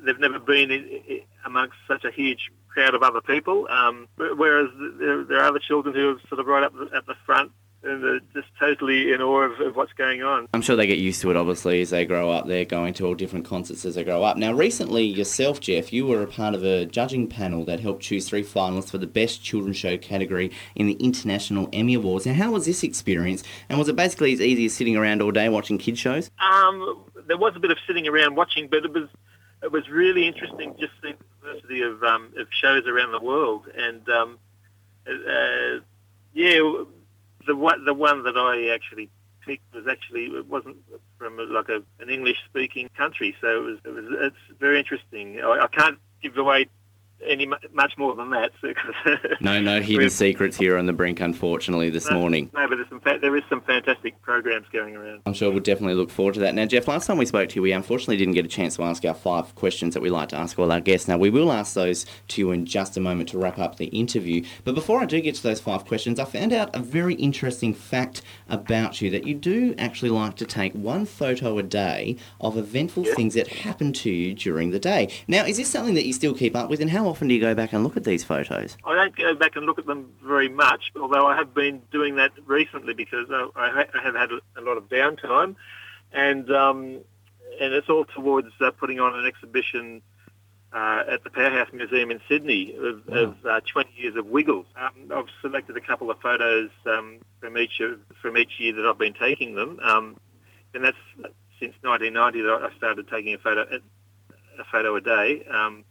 they've 0.06 0.20
never 0.20 0.40
been 0.40 0.72
in, 0.72 0.86
in, 1.08 1.22
amongst 1.46 1.78
such 1.88 2.04
a 2.04 2.12
huge 2.12 2.52
crowd 2.68 2.94
of 2.94 3.04
other 3.04 3.22
people. 3.22 3.68
Um, 3.70 4.08
whereas 4.18 4.70
there, 5.00 5.24
there 5.24 5.40
are 5.40 5.46
other 5.46 5.60
children 5.60 5.96
who 5.96 6.16
are 6.16 6.20
sort 6.28 6.40
of 6.40 6.46
right 6.46 6.64
up 6.64 6.74
at 6.94 7.06
the 7.06 7.16
front 7.26 7.52
and 7.84 8.04
they're 8.04 8.20
just 8.34 8.48
totally 8.60 9.14
in 9.14 9.22
awe 9.22 9.44
of, 9.44 9.60
of 9.62 9.76
what's 9.76 9.94
going 9.94 10.22
on. 10.22 10.48
I'm 10.54 10.62
sure 10.62 10.76
they 10.76 10.88
get 10.88 11.00
used 11.00 11.22
to 11.22 11.32
it, 11.32 11.38
obviously, 11.38 11.82
as 11.82 11.92
they 11.92 12.06
grow 12.06 12.30
up. 12.30 12.48
They're 12.48 12.66
going 12.66 12.94
to 12.96 13.06
all 13.06 13.16
different 13.16 13.46
concerts 13.46 13.86
as 13.86 13.96
they 13.96 14.04
grow 14.04 14.24
up. 14.24 14.38
Now, 14.38 14.54
recently, 14.54 15.04
yourself, 15.04 15.60
Jeff, 15.60 15.94
you 15.94 16.06
were 16.06 16.22
a 16.22 16.28
part 16.28 16.56
of 16.56 16.64
a 16.64 16.86
judging 16.86 17.28
panel 17.28 17.64
that 17.66 17.80
helped 17.80 18.04
choose 18.04 18.28
three 18.28 18.44
finalists 18.44 18.92
for 18.92 18.98
the 18.98 19.08
Best 19.08 19.44
Children's 19.44 19.78
Show 19.78 19.98
category 19.98 20.52
in 20.76 20.88
the 20.88 20.94
International 20.94 21.70
Emmy 21.72 21.94
Awards. 21.94 22.26
Now, 22.26 22.34
how 22.34 22.52
was 22.52 22.66
this 22.66 22.84
experience? 22.84 23.44
And 23.70 23.80
was 23.80 23.88
it 23.88 23.96
basically 23.96 24.34
as 24.34 24.42
easy 24.42 24.66
as 24.66 24.74
sitting 24.74 24.98
around 24.98 25.22
all 25.22 25.32
day 25.32 25.48
watching 25.48 25.78
kids' 25.78 26.00
shows? 26.00 26.30
Um, 26.40 27.06
there 27.28 27.38
was 27.38 27.56
a 27.56 27.60
bit 27.60 27.72
of 27.72 27.78
sitting 27.88 28.08
around 28.08 28.36
watching, 28.36 28.68
but 28.68 28.84
it 28.84 28.94
was 28.94 29.08
it 29.62 29.72
was 29.72 29.90
really 29.90 30.26
interesting 30.26 30.74
just 30.80 30.94
the 31.02 31.14
diversity 31.42 31.82
of 31.82 32.04
um, 32.04 32.34
of 32.38 32.48
shows 32.52 32.88
around 32.88 33.12
the 33.12 33.20
world, 33.20 33.68
and 33.76 34.08
um, 34.10 34.40
uh, 35.08 35.80
yeah, 36.34 36.60
the 37.50 37.56
one 37.56 37.84
the 37.84 37.96
one 37.96 38.24
that 38.24 38.38
I 38.38 38.74
actually 38.76 39.10
picked 39.44 39.74
was 39.74 39.88
actually 39.90 40.26
it 40.26 40.48
wasn't 40.48 40.78
from 41.18 41.38
like 41.52 41.68
a, 41.68 41.82
an 42.00 42.10
English 42.10 42.38
speaking 42.48 42.90
country, 42.96 43.36
so 43.42 43.48
it 43.48 43.64
was, 43.64 43.78
it 43.84 43.90
was 43.90 44.06
it's 44.22 44.60
very 44.60 44.78
interesting. 44.78 45.42
I, 45.42 45.62
I 45.64 45.68
can't 45.68 45.98
give 46.22 46.38
away 46.38 46.68
any 47.28 47.46
much 47.74 47.94
more 47.98 48.16
than 48.16 48.32
that. 48.32 48.52
No, 49.42 49.60
no 49.62 49.82
hidden 49.82 50.10
secrets 50.10 50.58
here 50.58 50.78
on 50.78 50.86
the 50.86 50.94
brink, 50.94 51.20
unfortunately, 51.20 51.90
this 51.90 52.12
morning. 52.12 52.50
No, 52.54 52.68
but 52.68 52.76
there's 52.76 52.90
some 52.90 53.00
fa- 53.00 53.20
there 53.22 53.36
is 53.36 53.44
some 53.50 53.62
fantastic 53.62 54.22
programs 54.22 54.68
going 54.72 54.96
around. 54.96 55.22
I'm 55.26 55.34
sure 55.34 55.50
we'll 55.50 55.62
definitely 55.62 55.96
look 55.96 56.10
forward 56.10 56.34
to 56.36 56.40
that. 56.42 56.54
Now, 56.56 56.66
Jeff, 56.66 56.88
last 56.88 57.08
time 57.08 57.18
we 57.18 57.26
spoke 57.26 57.50
to 57.50 57.56
you, 57.56 57.62
we 57.62 57.72
unfortunately 57.72 58.18
didn't 58.18 58.34
get 58.34 58.46
a 58.46 58.50
chance 58.50 58.76
to 58.76 58.84
ask 58.84 59.04
our 59.06 59.14
five 59.14 59.56
questions 59.56 59.94
that 59.94 60.02
we 60.02 60.10
like 60.10 60.30
to 60.30 60.36
ask 60.38 60.60
all 60.60 60.72
our 60.72 60.82
guests. 60.82 61.08
Now, 61.08 61.18
we 61.18 61.30
will 61.30 61.52
ask 61.52 61.74
those 61.74 62.06
to 62.30 62.42
you 62.42 62.52
in 62.52 62.66
just 62.66 62.98
a 62.98 63.00
moment 63.00 63.30
to 63.30 63.38
wrap 63.38 63.58
up 63.60 63.78
the 63.78 63.88
interview. 63.88 64.44
But 64.64 64.76
before 64.76 65.02
I 65.02 65.06
do 65.06 65.20
get 65.22 65.36
to 65.36 65.44
those 65.44 65.62
five 65.62 65.86
questions, 65.86 66.20
I 66.20 66.26
found 66.26 66.54
out 66.54 66.76
a 66.76 66.80
very 66.80 67.16
interesting 67.16 67.74
fact 67.74 68.22
about 68.50 69.02
you 69.02 69.10
that 69.12 69.26
you 69.26 69.36
do 69.36 69.76
actually 69.78 70.10
like 70.10 70.36
to 70.38 70.46
take 70.46 70.74
one 70.74 71.06
photo 71.06 71.58
a 71.58 71.64
day 71.64 72.18
of 72.42 72.58
eventful 72.58 73.06
things 73.16 73.34
that 73.34 73.48
happen 73.48 73.94
to 73.94 74.10
you 74.10 74.34
during 74.34 74.72
the 74.72 74.80
day. 74.80 75.10
Now, 75.28 75.46
is 75.46 75.58
this 75.58 75.70
something 75.70 75.96
that 75.96 76.06
you 76.06 76.14
still 76.14 76.34
keep 76.34 76.56
up 76.56 76.70
with, 76.70 76.82
and 76.82 76.90
how 76.90 77.08
often 77.08 77.28
do 77.28 77.34
you 77.34 77.42
go 77.42 77.56
back 77.56 77.74
and 77.74 77.84
look 77.84 77.98
at 77.98 78.04
these 78.04 78.24
photos? 78.24 78.78
I 78.86 78.96
don't 78.96 79.16
go 79.16 79.36
back 79.36 79.56
and 79.56 79.66
look 79.66 79.80
at 79.80 79.86
them 79.86 80.12
very 80.24 80.50
much, 80.50 80.92
although 81.00 81.28
I 81.28 81.36
have 81.36 81.54
been 81.54 81.82
doing 81.92 82.16
that 82.16 82.32
recently 82.46 82.94
because 82.94 83.30
uh, 83.30 83.48
I 83.56 83.86
I 83.94 84.02
have 84.02 84.16
had 84.16 84.32
a 84.32 84.62
lot 84.62 84.78
of 84.78 84.90
downtime, 84.90 85.56
and 86.12 86.52
um, 86.52 87.00
and 87.60 87.74
it's 87.74 87.90
all 87.90 88.06
towards 88.06 88.50
uh, 88.62 88.72
putting 88.72 89.00
on 89.00 89.18
an 89.18 89.26
exhibition 89.26 90.02
uh, 90.74 91.04
at 91.10 91.24
the 91.24 91.30
Powerhouse 91.30 91.70
Museum 91.74 92.12
in 92.12 92.20
Sydney 92.30 92.76
of, 92.76 93.08
of 93.08 93.46
uh, 93.46 93.60
20 93.72 93.90
years 93.96 94.16
of 94.16 94.28
Wiggles. 94.28 94.66
Um, 94.76 95.12
I've 95.14 95.26
selected 95.42 95.76
a 95.78 95.82
couple 95.82 96.12
of 96.12 96.20
photos 96.20 96.70
um, 96.86 97.20
from 97.40 97.58
each 97.58 97.80
of, 97.80 98.00
from 98.22 98.38
each 98.38 98.60
year 98.60 98.74
that 98.74 98.86
I've 98.86 98.98
been 98.98 99.14
taking 99.14 99.56
them, 99.56 99.80
um, 99.84 100.18
and 100.74 100.84
that's 100.84 100.98
since 101.60 101.74
1990 101.82 102.42
that 102.42 102.72
I 102.72 102.78
started 102.78 103.08
taking 103.10 103.34
a 103.34 103.38
photo 103.38 103.66
a 104.60 104.64
photo 104.72 104.96
a 104.96 105.02
day. 105.02 105.46
Um, 105.52 105.84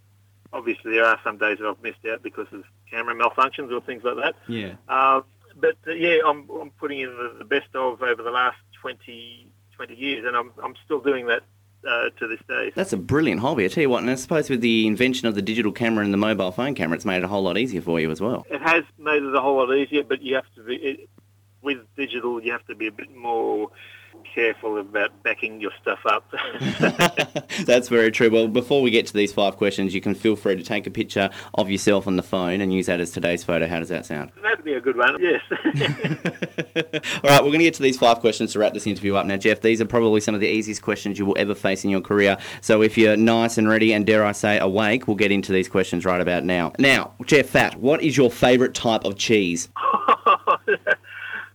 obviously, 0.52 0.92
there 0.92 1.04
are 1.04 1.18
some 1.24 1.38
days 1.38 1.58
that 1.58 1.66
I've 1.66 1.82
missed 1.82 2.04
out 2.10 2.22
because 2.22 2.46
of 2.52 2.62
camera 2.90 3.14
malfunctions 3.14 3.72
or 3.72 3.80
things 3.80 4.02
like 4.04 4.16
that. 4.16 4.36
Yeah. 4.46 4.74
Uh, 4.88 5.22
but 5.56 5.76
uh, 5.86 5.92
yeah, 5.92 6.18
I'm, 6.26 6.48
I'm 6.50 6.70
putting 6.70 7.00
in 7.00 7.08
the, 7.08 7.36
the 7.38 7.44
best 7.44 7.68
of 7.74 8.02
over 8.02 8.22
the 8.22 8.30
last 8.30 8.58
20, 8.80 9.50
20 9.76 9.94
years, 9.94 10.24
and 10.26 10.36
I'm, 10.36 10.52
I'm 10.62 10.74
still 10.84 11.00
doing 11.00 11.26
that 11.26 11.42
uh, 11.86 12.10
to 12.18 12.26
this 12.26 12.40
day. 12.48 12.72
That's 12.74 12.92
a 12.92 12.96
brilliant 12.96 13.40
hobby, 13.40 13.64
I 13.64 13.68
tell 13.68 13.82
you 13.82 13.90
what. 13.90 14.02
And 14.02 14.10
I 14.10 14.14
suppose 14.14 14.48
with 14.50 14.60
the 14.60 14.86
invention 14.86 15.28
of 15.28 15.34
the 15.34 15.42
digital 15.42 15.72
camera 15.72 16.04
and 16.04 16.12
the 16.12 16.18
mobile 16.18 16.50
phone 16.52 16.74
camera, 16.74 16.96
it's 16.96 17.04
made 17.04 17.18
it 17.18 17.24
a 17.24 17.28
whole 17.28 17.42
lot 17.42 17.58
easier 17.58 17.80
for 17.80 18.00
you 18.00 18.10
as 18.10 18.20
well. 18.20 18.46
It 18.50 18.60
has 18.62 18.84
made 18.98 19.22
it 19.22 19.34
a 19.34 19.40
whole 19.40 19.56
lot 19.56 19.74
easier, 19.74 20.02
but 20.02 20.22
you 20.22 20.34
have 20.34 20.46
to 20.56 20.62
be 20.62 20.76
it, 20.76 21.08
with 21.62 21.78
digital. 21.96 22.42
You 22.42 22.52
have 22.52 22.66
to 22.66 22.74
be 22.74 22.86
a 22.86 22.92
bit 22.92 23.14
more 23.14 23.70
careful 24.34 24.78
about 24.78 25.10
backing 25.22 25.60
your 25.60 25.70
stuff 25.80 26.00
up. 26.06 26.24
That's 27.64 27.88
very 27.88 28.10
true. 28.10 28.30
Well, 28.30 28.48
before 28.48 28.82
we 28.82 28.90
get 28.90 29.06
to 29.08 29.12
these 29.12 29.32
five 29.32 29.56
questions, 29.56 29.94
you 29.94 30.00
can 30.00 30.14
feel 30.14 30.36
free 30.36 30.56
to 30.56 30.62
take 30.62 30.86
a 30.86 30.90
picture 30.90 31.30
of 31.54 31.70
yourself 31.70 32.06
on 32.06 32.16
the 32.16 32.22
phone 32.22 32.60
and 32.60 32.72
use 32.72 32.86
that 32.86 33.00
as 33.00 33.10
today's 33.10 33.44
photo. 33.44 33.66
How 33.66 33.78
does 33.78 33.88
that 33.88 34.06
sound? 34.06 34.32
That'd 34.42 34.64
be 34.64 34.74
a 34.74 34.80
good 34.80 34.96
one. 34.96 35.16
Yes. 35.20 35.42
All 37.24 37.30
right, 37.30 37.42
we're 37.42 37.50
going 37.50 37.58
to 37.58 37.64
get 37.64 37.74
to 37.74 37.82
these 37.82 37.98
five 37.98 38.20
questions 38.20 38.52
to 38.52 38.58
wrap 38.58 38.74
this 38.74 38.86
interview 38.86 39.14
up. 39.14 39.26
Now, 39.26 39.36
Jeff, 39.36 39.60
these 39.60 39.80
are 39.80 39.86
probably 39.86 40.20
some 40.20 40.34
of 40.34 40.40
the 40.40 40.48
easiest 40.48 40.82
questions 40.82 41.18
you 41.18 41.26
will 41.26 41.38
ever 41.38 41.54
face 41.54 41.84
in 41.84 41.90
your 41.90 42.00
career. 42.00 42.36
So 42.60 42.82
if 42.82 42.96
you're 42.96 43.16
nice 43.16 43.58
and 43.58 43.68
ready 43.68 43.92
and, 43.92 44.06
dare 44.06 44.24
I 44.24 44.32
say, 44.32 44.58
awake, 44.58 45.06
we'll 45.06 45.16
get 45.16 45.32
into 45.32 45.52
these 45.52 45.68
questions 45.68 46.04
right 46.04 46.20
about 46.20 46.44
now. 46.44 46.72
Now, 46.78 47.14
Jeff 47.24 47.46
Fatt, 47.46 47.76
what 47.76 48.02
is 48.02 48.16
your 48.16 48.30
favourite 48.30 48.74
type 48.74 49.04
of 49.04 49.16
cheese? 49.16 49.68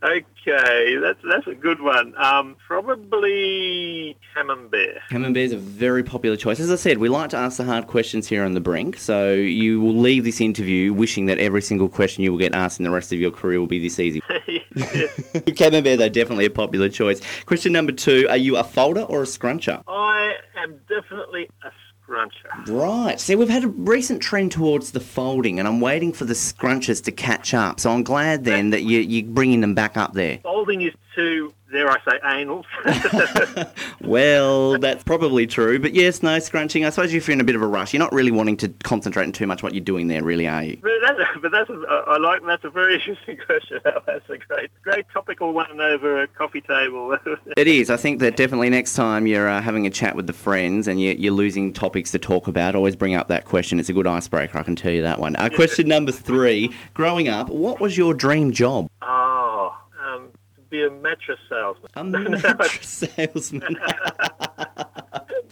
Okay, 0.03 0.97
that's 1.01 1.19
that's 1.23 1.47
a 1.47 1.55
good 1.55 1.81
one. 1.81 2.13
Um, 2.17 2.55
probably 2.67 4.17
camembert. 4.35 4.97
Camembert 5.09 5.43
is 5.43 5.51
a 5.53 5.57
very 5.57 6.03
popular 6.03 6.35
choice. 6.35 6.59
As 6.59 6.71
I 6.71 6.75
said, 6.75 6.97
we 6.97 7.09
like 7.09 7.29
to 7.31 7.37
ask 7.37 7.57
the 7.57 7.63
hard 7.63 7.87
questions 7.87 8.27
here 8.27 8.43
on 8.43 8.53
the 8.53 8.59
brink, 8.59 8.97
so 8.97 9.33
you 9.33 9.79
will 9.81 9.95
leave 9.95 10.23
this 10.23 10.41
interview 10.41 10.93
wishing 10.93 11.25
that 11.27 11.39
every 11.39 11.61
single 11.61 11.89
question 11.89 12.23
you 12.23 12.31
will 12.31 12.39
get 12.39 12.53
asked 12.53 12.79
in 12.79 12.83
the 12.83 12.91
rest 12.91 13.13
of 13.13 13.19
your 13.19 13.31
career 13.31 13.59
will 13.59 13.67
be 13.67 13.79
this 13.79 13.99
easy. 13.99 14.21
Camembert, 15.55 15.99
though, 15.99 16.09
definitely 16.09 16.45
a 16.45 16.49
popular 16.49 16.89
choice. 16.89 17.21
Question 17.45 17.71
number 17.73 17.91
two 17.91 18.27
Are 18.29 18.37
you 18.37 18.57
a 18.57 18.63
folder 18.63 19.01
or 19.01 19.23
a 19.23 19.25
scruncher? 19.25 19.83
I 19.87 20.33
am 20.57 20.79
definitely 20.89 21.49
a 21.63 21.71
scruncher. 22.13 22.67
Right. 22.67 23.19
See, 23.19 23.35
we've 23.35 23.49
had 23.49 23.63
a 23.63 23.67
recent 23.67 24.21
trend 24.21 24.51
towards 24.51 24.91
the 24.91 24.99
folding, 24.99 25.59
and 25.59 25.67
I'm 25.67 25.79
waiting 25.81 26.13
for 26.13 26.25
the 26.25 26.33
scrunchers 26.33 27.03
to 27.03 27.11
catch 27.11 27.53
up. 27.53 27.79
So 27.79 27.91
I'm 27.91 28.03
glad 28.03 28.43
then 28.43 28.69
that 28.71 28.83
you, 28.83 28.99
you're 28.99 29.25
bringing 29.25 29.61
them 29.61 29.73
back 29.73 29.97
up 29.97 30.13
there. 30.13 30.39
Folding 30.43 30.81
is 30.81 30.93
too, 31.15 31.53
dare 31.71 31.89
I 31.89 31.97
say, 32.03 32.19
anal. 32.23 32.65
Well, 34.03 34.77
that's 34.79 35.03
probably 35.03 35.47
true. 35.47 35.79
But 35.79 35.93
yes, 35.93 36.21
no, 36.21 36.37
scrunching. 36.39 36.83
I 36.83 36.89
suppose 36.89 37.13
if 37.13 37.27
you're 37.27 37.33
in 37.33 37.41
a 37.41 37.45
bit 37.45 37.55
of 37.55 37.61
a 37.61 37.67
rush, 37.67 37.93
you're 37.93 37.99
not 37.99 38.11
really 38.11 38.31
wanting 38.31 38.57
to 38.57 38.69
concentrate 38.83 39.23
on 39.23 39.31
too 39.31 39.47
much 39.47 39.63
what 39.63 39.73
you're 39.73 39.83
doing 39.83 40.09
there, 40.09 40.23
really, 40.23 40.45
are 40.45 40.63
you? 40.63 40.77
but 40.81 40.91
that's, 41.01 41.19
a, 41.19 41.39
but 41.39 41.51
that's 41.51 41.69
a, 41.69 41.73
I 42.07 42.17
like 42.17 42.41
that's 42.45 42.65
a 42.65 42.69
very 42.69 42.95
interesting 42.99 43.37
question. 43.45 43.79
That's 44.05 44.29
a 44.29 44.37
great, 44.37 44.69
great 44.83 45.05
topical 45.13 45.53
one 45.53 45.79
over 45.79 46.21
a 46.21 46.27
coffee 46.27 46.61
table. 46.61 47.17
It 47.57 47.67
is. 47.67 47.89
I 47.89 47.97
think 47.97 48.19
that 48.19 48.35
definitely 48.35 48.69
next 48.69 48.93
time 48.93 49.25
you're 49.25 49.47
uh, 49.47 49.61
having 49.61 49.87
a 49.87 49.89
chat 49.89 50.15
with 50.15 50.27
the 50.27 50.33
friends 50.33 50.87
and 50.87 51.01
you're, 51.01 51.13
you're 51.13 51.33
losing 51.33 51.73
topics 51.73 52.11
to 52.11 52.19
talk 52.19 52.47
about, 52.47 52.75
always 52.75 52.95
bring 52.95 53.15
up 53.15 53.29
that 53.29 53.45
question. 53.45 53.79
It's 53.79 53.89
a 53.89 53.93
good 53.93 54.07
icebreaker, 54.07 54.57
I 54.57 54.63
can 54.63 54.75
tell 54.75 54.91
you 54.91 55.01
that 55.01 55.19
one. 55.19 55.35
Uh, 55.37 55.49
question 55.49 55.87
number 55.87 56.11
three. 56.11 56.73
Growing 56.93 57.27
up, 57.29 57.49
what 57.49 57.79
was 57.79 57.97
your 57.97 58.13
dream 58.13 58.51
job? 58.51 58.89
oh, 59.01 59.75
um, 60.03 60.29
be 60.73 60.83
a 60.83 60.89
mattress 60.89 61.39
salesman. 61.47 61.91
A 61.95 62.03
mattress 62.57 62.87
salesman. 63.15 63.77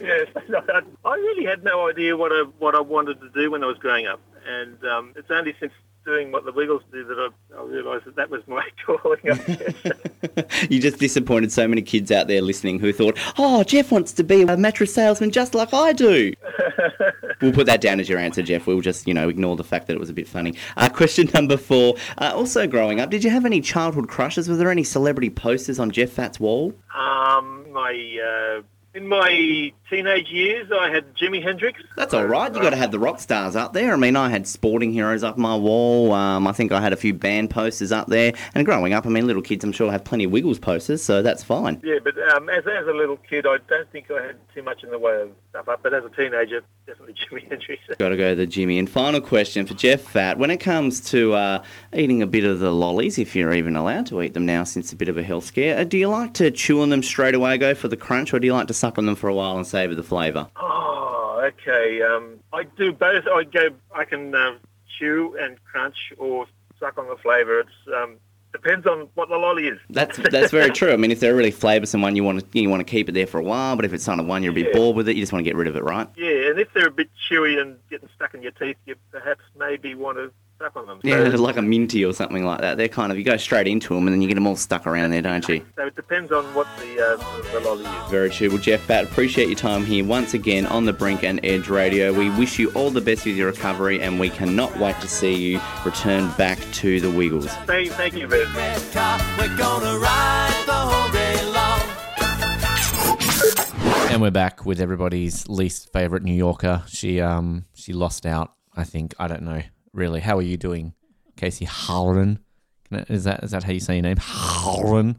Yes, 0.00 0.26
I, 0.34 0.82
I 1.04 1.14
really 1.14 1.44
had 1.44 1.62
no 1.62 1.88
idea 1.88 2.16
what 2.16 2.32
I 2.32 2.42
what 2.58 2.74
I 2.74 2.80
wanted 2.80 3.20
to 3.20 3.28
do 3.30 3.52
when 3.52 3.62
I 3.62 3.66
was 3.66 3.78
growing 3.78 4.06
up, 4.06 4.20
and 4.44 4.84
um, 4.84 5.12
it's 5.14 5.30
only 5.30 5.54
since 5.60 5.72
doing 6.04 6.32
what 6.32 6.44
the 6.44 6.52
Wiggles 6.52 6.82
do 6.92 7.04
that 7.04 7.18
I, 7.18 7.60
I 7.60 7.64
realised 7.64 8.04
that 8.06 8.16
that 8.16 8.30
was 8.30 8.42
my 8.46 8.66
calling. 8.86 9.20
You 10.70 10.80
just 10.80 10.98
disappointed 10.98 11.52
so 11.52 11.66
many 11.66 11.82
kids 11.82 12.12
out 12.12 12.28
there 12.28 12.40
listening 12.40 12.78
who 12.78 12.92
thought, 12.92 13.18
oh, 13.38 13.64
Jeff 13.64 13.90
wants 13.90 14.12
to 14.12 14.22
be 14.22 14.42
a 14.42 14.56
mattress 14.56 14.94
salesman 14.94 15.30
just 15.30 15.54
like 15.54 15.74
I 15.74 15.92
do. 15.92 16.32
we'll 17.42 17.52
put 17.52 17.66
that 17.66 17.80
down 17.80 18.00
as 18.00 18.08
your 18.08 18.18
answer, 18.18 18.42
Jeff. 18.42 18.66
We'll 18.66 18.80
just, 18.80 19.06
you 19.06 19.12
know, 19.14 19.28
ignore 19.28 19.56
the 19.56 19.64
fact 19.64 19.88
that 19.88 19.94
it 19.94 19.98
was 19.98 20.08
a 20.08 20.14
bit 20.14 20.28
funny. 20.28 20.54
Uh, 20.76 20.88
question 20.88 21.28
number 21.34 21.56
four. 21.56 21.96
Uh, 22.18 22.32
also, 22.34 22.66
growing 22.66 23.00
up, 23.00 23.10
did 23.10 23.24
you 23.24 23.30
have 23.30 23.44
any 23.44 23.60
childhood 23.60 24.08
crushes? 24.08 24.48
Were 24.48 24.56
there 24.56 24.70
any 24.70 24.84
celebrity 24.84 25.30
posters 25.30 25.78
on 25.78 25.90
Jeff 25.90 26.10
Fatt's 26.10 26.38
wall? 26.38 26.72
um, 26.96 27.66
my 27.72 28.18
uh, 28.58 28.62
in 28.94 29.06
my 29.06 29.72
teenage 29.92 30.30
years, 30.30 30.70
I 30.72 30.88
had 30.88 31.14
Jimi 31.14 31.42
Hendrix. 31.42 31.82
That's 31.96 32.14
all 32.14 32.24
right. 32.24 32.52
You 32.52 32.62
got 32.62 32.70
to 32.70 32.76
have 32.76 32.90
the 32.90 32.98
rock 32.98 33.20
stars 33.20 33.54
up 33.54 33.74
there. 33.74 33.92
I 33.92 33.96
mean, 33.96 34.16
I 34.16 34.30
had 34.30 34.46
sporting 34.46 34.90
heroes 34.90 35.22
up 35.22 35.36
my 35.36 35.54
wall. 35.54 36.12
Um, 36.12 36.46
I 36.46 36.52
think 36.52 36.72
I 36.72 36.80
had 36.80 36.94
a 36.94 36.96
few 36.96 37.12
band 37.12 37.50
posters 37.50 37.92
up 37.92 38.06
there. 38.06 38.32
And 38.54 38.64
growing 38.64 38.94
up, 38.94 39.04
I 39.04 39.10
mean, 39.10 39.26
little 39.26 39.42
kids, 39.42 39.64
I'm 39.64 39.72
sure 39.72 39.92
have 39.92 40.04
plenty 40.04 40.24
of 40.24 40.30
Wiggles 40.30 40.58
posters, 40.58 41.02
so 41.02 41.20
that's 41.20 41.42
fine. 41.42 41.78
Yeah, 41.84 41.98
but 42.02 42.14
um, 42.34 42.48
as, 42.48 42.64
as 42.66 42.86
a 42.86 42.92
little 42.92 43.18
kid, 43.18 43.46
I 43.46 43.58
don't 43.68 43.90
think 43.90 44.10
I 44.10 44.28
had 44.28 44.36
too 44.54 44.62
much 44.62 44.82
in 44.82 44.90
the 44.90 44.98
way 44.98 45.20
of 45.20 45.30
stuff 45.50 45.68
up. 45.68 45.82
But 45.82 45.92
as 45.92 46.04
a 46.04 46.08
teenager, 46.08 46.62
definitely 46.86 47.14
Jimi 47.30 47.48
Hendrix. 47.48 47.82
Got 47.98 48.08
to 48.08 48.16
go 48.16 48.30
to 48.30 48.34
the 48.34 48.46
Jimmy. 48.46 48.78
And 48.78 48.88
final 48.88 49.20
question 49.20 49.66
for 49.66 49.74
Jeff 49.74 50.00
Fatt. 50.00 50.38
When 50.38 50.50
it 50.50 50.58
comes 50.58 51.00
to 51.10 51.34
uh, 51.34 51.62
eating 51.92 52.22
a 52.22 52.26
bit 52.26 52.44
of 52.44 52.60
the 52.60 52.72
lollies, 52.72 53.18
if 53.18 53.36
you're 53.36 53.52
even 53.52 53.76
allowed 53.76 54.06
to 54.06 54.22
eat 54.22 54.32
them 54.32 54.46
now 54.46 54.64
since 54.64 54.92
a 54.92 54.96
bit 54.96 55.08
of 55.08 55.18
a 55.18 55.22
health 55.22 55.44
scare, 55.44 55.78
uh, 55.78 55.84
do 55.84 55.98
you 55.98 56.08
like 56.08 56.32
to 56.34 56.50
chew 56.50 56.80
on 56.80 56.88
them 56.88 57.02
straight 57.02 57.34
away, 57.34 57.58
go 57.58 57.74
for 57.74 57.88
the 57.88 57.96
crunch, 57.96 58.32
or 58.32 58.40
do 58.40 58.46
you 58.46 58.54
like 58.54 58.68
to 58.68 58.74
suck 58.74 58.96
on 58.96 59.06
them 59.06 59.16
for 59.16 59.28
a 59.28 59.34
while 59.34 59.56
and 59.56 59.66
savour 59.82 59.94
the 59.94 60.02
flavour? 60.02 60.48
Oh, 60.56 61.42
okay. 61.52 62.02
Um, 62.02 62.38
I 62.52 62.64
do 62.64 62.92
both. 62.92 63.26
I 63.26 63.44
go. 63.44 63.70
I 63.94 64.04
can 64.04 64.34
uh, 64.34 64.54
chew 64.98 65.36
and 65.40 65.62
crunch, 65.64 65.96
or 66.18 66.46
suck 66.78 66.98
on 66.98 67.08
the 67.08 67.16
flavour. 67.16 67.60
It's 67.60 67.70
um, 67.94 68.16
depends 68.52 68.86
on 68.86 69.08
what 69.14 69.28
the 69.28 69.36
lolly 69.36 69.66
is. 69.68 69.78
That's 69.90 70.18
that's 70.30 70.50
very 70.52 70.70
true. 70.80 70.92
I 70.92 70.96
mean, 70.96 71.10
if 71.10 71.20
they're 71.20 71.32
a 71.32 71.36
really 71.36 71.52
flavoursome 71.52 72.02
one, 72.02 72.16
you 72.16 72.24
want 72.24 72.52
to 72.52 72.60
you 72.60 72.68
want 72.70 72.80
to 72.86 72.90
keep 72.90 73.08
it 73.08 73.12
there 73.12 73.26
for 73.26 73.38
a 73.38 73.44
while. 73.44 73.76
But 73.76 73.84
if 73.84 73.92
it's 73.92 74.06
kind 74.06 74.20
of 74.20 74.26
one 74.26 74.42
you're 74.42 74.52
a 74.52 74.54
bit 74.54 74.68
Yeah. 74.68 74.76
bored 74.78 74.96
with 74.96 75.08
it, 75.08 75.16
you 75.16 75.22
just 75.22 75.32
want 75.32 75.44
to 75.44 75.48
get 75.48 75.56
rid 75.56 75.66
of 75.68 75.76
it, 75.76 75.82
right? 75.84 76.08
Yeah, 76.16 76.50
and 76.50 76.58
if 76.58 76.72
they're 76.74 76.88
a 76.88 76.90
bit 76.92 77.10
chewy 77.30 77.60
and 77.60 77.76
getting 77.90 78.08
stuck 78.14 78.34
in 78.34 78.42
your 78.42 78.52
teeth, 78.52 78.76
you 78.86 78.94
perhaps 79.10 79.42
maybe 79.58 79.94
want 79.94 80.18
to 80.18 80.32
suck 80.62 80.76
on 80.76 80.86
them. 80.86 81.00
Yeah, 81.02 81.16
like 81.36 81.56
a 81.56 81.62
minty 81.62 82.04
or 82.04 82.12
something 82.12 82.44
like 82.44 82.60
that. 82.60 82.76
They're 82.76 82.88
kind 82.88 83.12
of 83.12 83.18
you 83.18 83.24
go 83.24 83.36
straight 83.36 83.66
into 83.66 83.94
them 83.94 84.06
and 84.06 84.14
then 84.14 84.22
you 84.22 84.28
get 84.28 84.34
them 84.34 84.46
all 84.46 84.56
stuck 84.56 84.86
around 84.86 85.10
there, 85.10 85.22
don't 85.22 85.46
you? 85.48 85.64
so 85.76 85.86
it 85.86 85.96
depends 85.96 86.32
on 86.32 86.44
what 86.54 86.66
the 86.78 87.00
uh, 87.00 87.52
the 87.52 87.60
lolly 87.60 87.84
is. 87.84 88.10
Very 88.10 88.30
true. 88.30 88.48
Well, 88.48 88.58
Jeff 88.58 88.80
Fatt, 88.82 89.04
appreciate 89.04 89.48
your 89.48 89.58
time 89.58 89.84
here 89.84 90.04
once 90.04 90.34
again 90.34 90.66
on 90.66 90.84
the 90.84 90.92
Brink 90.92 91.24
and 91.24 91.40
Edge 91.44 91.68
Radio. 91.68 92.12
We 92.12 92.30
wish 92.30 92.58
you 92.58 92.70
all 92.72 92.90
the 92.90 93.00
best 93.00 93.26
with 93.26 93.36
your 93.36 93.48
recovery, 93.48 94.00
and 94.00 94.18
we 94.20 94.30
cannot 94.30 94.76
wait 94.78 95.00
to 95.00 95.08
see 95.08 95.34
you 95.34 95.60
return 95.84 96.30
back 96.32 96.58
to 96.74 97.00
the 97.00 97.10
Wiggles. 97.10 97.46
Thank, 97.66 97.90
thank 97.92 98.14
you, 98.14 98.26
Red. 98.26 98.48
We're 98.54 99.56
gonna 99.56 99.98
ride 99.98 100.62
the 100.66 100.72
whole 100.72 101.12
day. 101.12 101.32
And 104.12 104.20
we're 104.20 104.30
back 104.30 104.66
with 104.66 104.78
everybody's 104.78 105.48
least 105.48 105.90
favorite 105.90 106.22
New 106.22 106.34
Yorker. 106.34 106.82
She 106.86 107.18
um 107.18 107.64
she 107.74 107.94
lost 107.94 108.26
out. 108.26 108.52
I 108.76 108.84
think 108.84 109.14
I 109.18 109.26
don't 109.26 109.42
know 109.42 109.62
really. 109.92 110.20
How 110.20 110.38
are 110.38 110.42
you 110.42 110.56
doing, 110.56 110.94
Casey 111.36 111.64
Halloran? 111.64 112.38
Is 112.90 113.24
that 113.24 113.42
is 113.44 113.52
that 113.52 113.64
how 113.64 113.72
you 113.72 113.80
say 113.80 113.94
your 113.94 114.02
name, 114.02 114.18
Halloran? 114.18 115.16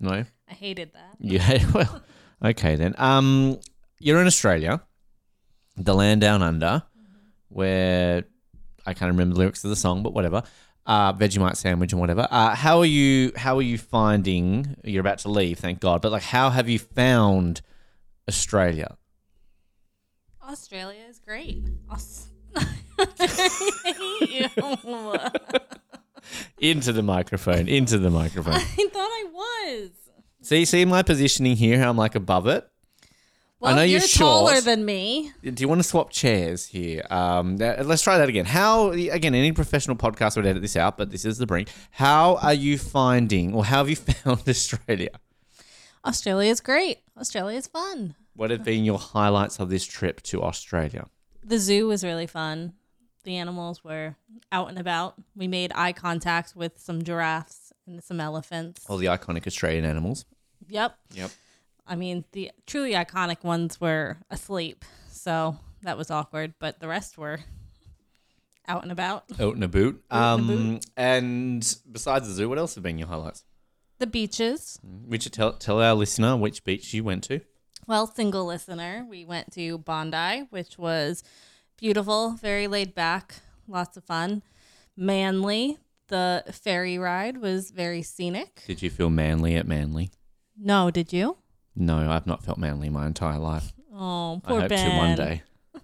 No. 0.00 0.24
I 0.48 0.52
hated 0.54 0.92
that. 0.94 1.16
Yeah. 1.20 1.58
Well, 1.74 2.02
okay 2.44 2.74
then. 2.74 2.94
Um, 2.98 3.58
you're 4.00 4.20
in 4.20 4.26
Australia, 4.26 4.82
the 5.76 5.94
land 5.94 6.20
down 6.20 6.42
under, 6.42 6.82
where 7.48 8.24
I 8.84 8.94
can't 8.94 9.10
remember 9.12 9.34
the 9.34 9.38
lyrics 9.40 9.62
of 9.62 9.70
the 9.70 9.76
song, 9.76 10.02
but 10.02 10.12
whatever. 10.12 10.42
Uh, 10.84 11.12
Vegemite 11.12 11.56
sandwich 11.56 11.92
and 11.92 12.00
whatever. 12.00 12.26
Uh, 12.28 12.56
how 12.56 12.80
are 12.80 12.84
you? 12.84 13.30
How 13.36 13.56
are 13.58 13.62
you 13.62 13.78
finding? 13.78 14.74
You're 14.82 15.00
about 15.00 15.18
to 15.18 15.28
leave, 15.28 15.60
thank 15.60 15.78
God. 15.78 16.02
But 16.02 16.10
like, 16.10 16.24
how 16.24 16.50
have 16.50 16.68
you 16.68 16.80
found 16.80 17.62
Australia? 18.28 18.96
Australia 20.42 21.02
is 21.08 21.20
great. 21.20 21.62
Aus-. 21.88 22.26
Into 26.58 26.92
the 26.92 27.02
microphone. 27.02 27.68
Into 27.68 27.98
the 27.98 28.10
microphone. 28.10 28.54
I 28.54 28.58
thought 28.60 28.94
I 28.96 29.24
was. 29.32 29.90
see, 30.40 30.64
see 30.64 30.84
my 30.84 31.02
positioning 31.02 31.56
here. 31.56 31.78
How 31.78 31.90
I'm 31.90 31.96
like 31.96 32.14
above 32.14 32.46
it. 32.46 32.66
Well, 33.58 33.76
know 33.76 33.82
you're 33.82 34.00
you're 34.00 34.08
taller 34.08 34.60
than 34.60 34.84
me. 34.84 35.30
Do 35.42 35.54
you 35.60 35.68
want 35.68 35.78
to 35.80 35.88
swap 35.88 36.10
chairs 36.10 36.66
here? 36.66 37.04
Um, 37.10 37.58
that- 37.58 37.86
let's 37.86 38.02
try 38.02 38.18
that 38.18 38.28
again. 38.28 38.44
How 38.44 38.90
again? 38.90 39.34
Any 39.36 39.52
professional 39.52 39.96
podcast 39.96 40.34
would 40.36 40.46
edit 40.46 40.62
this 40.62 40.74
out, 40.76 40.98
but 40.98 41.10
this 41.12 41.24
is 41.24 41.38
the 41.38 41.46
brink. 41.46 41.68
How 41.92 42.36
are 42.42 42.54
you 42.54 42.76
finding, 42.76 43.54
or 43.54 43.64
how 43.64 43.78
have 43.78 43.88
you 43.88 43.96
found 44.24 44.48
Australia? 44.48 45.10
Australia 46.04 46.50
is 46.50 46.60
great. 46.60 46.98
Australia 47.16 47.56
is 47.56 47.68
fun. 47.68 48.16
What 48.34 48.50
have 48.50 48.64
been 48.64 48.84
your 48.84 48.98
highlights 48.98 49.60
of 49.60 49.70
this 49.70 49.84
trip 49.84 50.22
to 50.22 50.42
Australia? 50.42 51.06
The 51.44 51.58
zoo 51.58 51.86
was 51.86 52.02
really 52.02 52.26
fun. 52.26 52.72
The 53.24 53.36
animals 53.36 53.84
were 53.84 54.16
out 54.50 54.68
and 54.68 54.78
about. 54.78 55.14
We 55.36 55.46
made 55.46 55.72
eye 55.74 55.92
contact 55.92 56.54
with 56.56 56.78
some 56.80 57.02
giraffes 57.02 57.72
and 57.86 58.02
some 58.02 58.20
elephants. 58.20 58.84
All 58.88 58.96
the 58.96 59.06
iconic 59.06 59.46
Australian 59.46 59.84
animals. 59.84 60.24
Yep. 60.68 60.96
Yep. 61.14 61.30
I 61.86 61.96
mean, 61.96 62.24
the 62.32 62.50
truly 62.66 62.92
iconic 62.92 63.44
ones 63.44 63.80
were 63.80 64.18
asleep, 64.30 64.84
so 65.10 65.56
that 65.82 65.96
was 65.96 66.10
awkward. 66.10 66.54
But 66.58 66.80
the 66.80 66.88
rest 66.88 67.18
were 67.18 67.40
out 68.66 68.82
and 68.82 68.92
about. 68.92 69.24
Out 69.40 69.54
and 69.54 69.64
a 69.64 69.68
boot. 69.68 70.02
Out 70.10 70.40
and 70.40 70.50
a 70.50 70.52
Um, 70.54 70.80
and 70.96 71.76
besides 71.90 72.28
the 72.28 72.34
zoo, 72.34 72.48
what 72.48 72.58
else 72.58 72.74
have 72.74 72.84
been 72.84 72.98
your 72.98 73.08
highlights? 73.08 73.44
The 73.98 74.06
beaches. 74.06 74.78
Would 74.82 75.24
you 75.24 75.30
tell 75.30 75.52
tell 75.52 75.80
our 75.80 75.94
listener 75.94 76.36
which 76.36 76.64
beach 76.64 76.92
you 76.94 77.04
went 77.04 77.24
to? 77.24 77.40
Well, 77.86 78.06
single 78.06 78.44
listener, 78.46 79.04
we 79.08 79.24
went 79.24 79.52
to 79.54 79.78
Bondi, 79.78 80.46
which 80.50 80.78
was 80.78 81.24
beautiful, 81.82 82.34
very 82.40 82.68
laid 82.68 82.94
back, 82.94 83.34
lots 83.66 83.96
of 83.96 84.04
fun. 84.04 84.40
Manly, 84.96 85.78
the 86.06 86.44
ferry 86.52 86.96
ride 86.96 87.38
was 87.38 87.72
very 87.72 88.02
scenic. 88.02 88.62
Did 88.68 88.82
you 88.82 88.88
feel 88.88 89.10
manly 89.10 89.56
at 89.56 89.66
Manly? 89.66 90.12
No, 90.56 90.92
did 90.92 91.12
you? 91.12 91.38
No, 91.74 92.08
I've 92.08 92.26
not 92.26 92.44
felt 92.44 92.56
manly 92.56 92.88
my 92.88 93.04
entire 93.04 93.38
life. 93.38 93.72
Oh, 93.92 94.40
poor 94.44 94.58
I 94.58 94.60
hope 94.60 94.68
Ben. 94.68 94.90
to 94.90 94.96
one 94.96 95.16
day. 95.16 95.42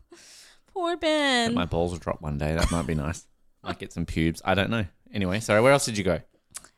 Poor 0.72 0.96
Ben. 0.96 1.54
my 1.54 1.64
balls 1.64 1.90
will 1.90 1.98
drop 1.98 2.22
one 2.22 2.38
day. 2.38 2.54
That 2.54 2.70
might 2.70 2.86
be 2.86 2.94
nice. 2.94 3.26
Might 3.64 3.80
get 3.80 3.92
some 3.92 4.06
pubes. 4.06 4.40
I 4.44 4.54
don't 4.54 4.70
know. 4.70 4.84
Anyway, 5.12 5.40
sorry. 5.40 5.60
Where 5.60 5.72
else 5.72 5.84
did 5.84 5.98
you 5.98 6.04
go? 6.04 6.20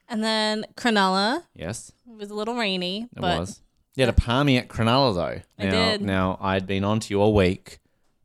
And 0.09 0.25
then 0.25 0.65
Cronulla 0.75 1.43
Yes, 1.55 1.93
it 2.11 2.17
was 2.17 2.31
a 2.31 2.35
little 2.35 2.55
rainy, 2.55 3.03
it 3.03 3.21
but 3.21 3.41
was. 3.41 3.61
You 3.95 4.07
had 4.07 4.09
a 4.09 4.19
palmy 4.19 4.57
at 4.57 4.69
Cronulla 4.69 5.15
though. 5.15 5.43
I 5.63 5.65
Now, 5.67 5.71
did. 5.71 6.01
Now 6.01 6.39
I'd 6.41 6.67
been 6.67 6.85
on 6.85 7.01
to 7.01 7.13
you 7.13 7.21
all 7.21 7.35
week 7.35 7.80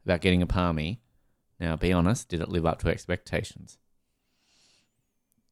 about 0.05 0.21
getting 0.21 0.41
a 0.41 0.47
palmy. 0.47 1.01
Now, 1.59 1.75
be 1.75 1.91
honest. 1.91 2.29
Did 2.29 2.41
it 2.41 2.49
live 2.49 2.65
up 2.65 2.79
to 2.79 2.89
expectations? 2.89 3.77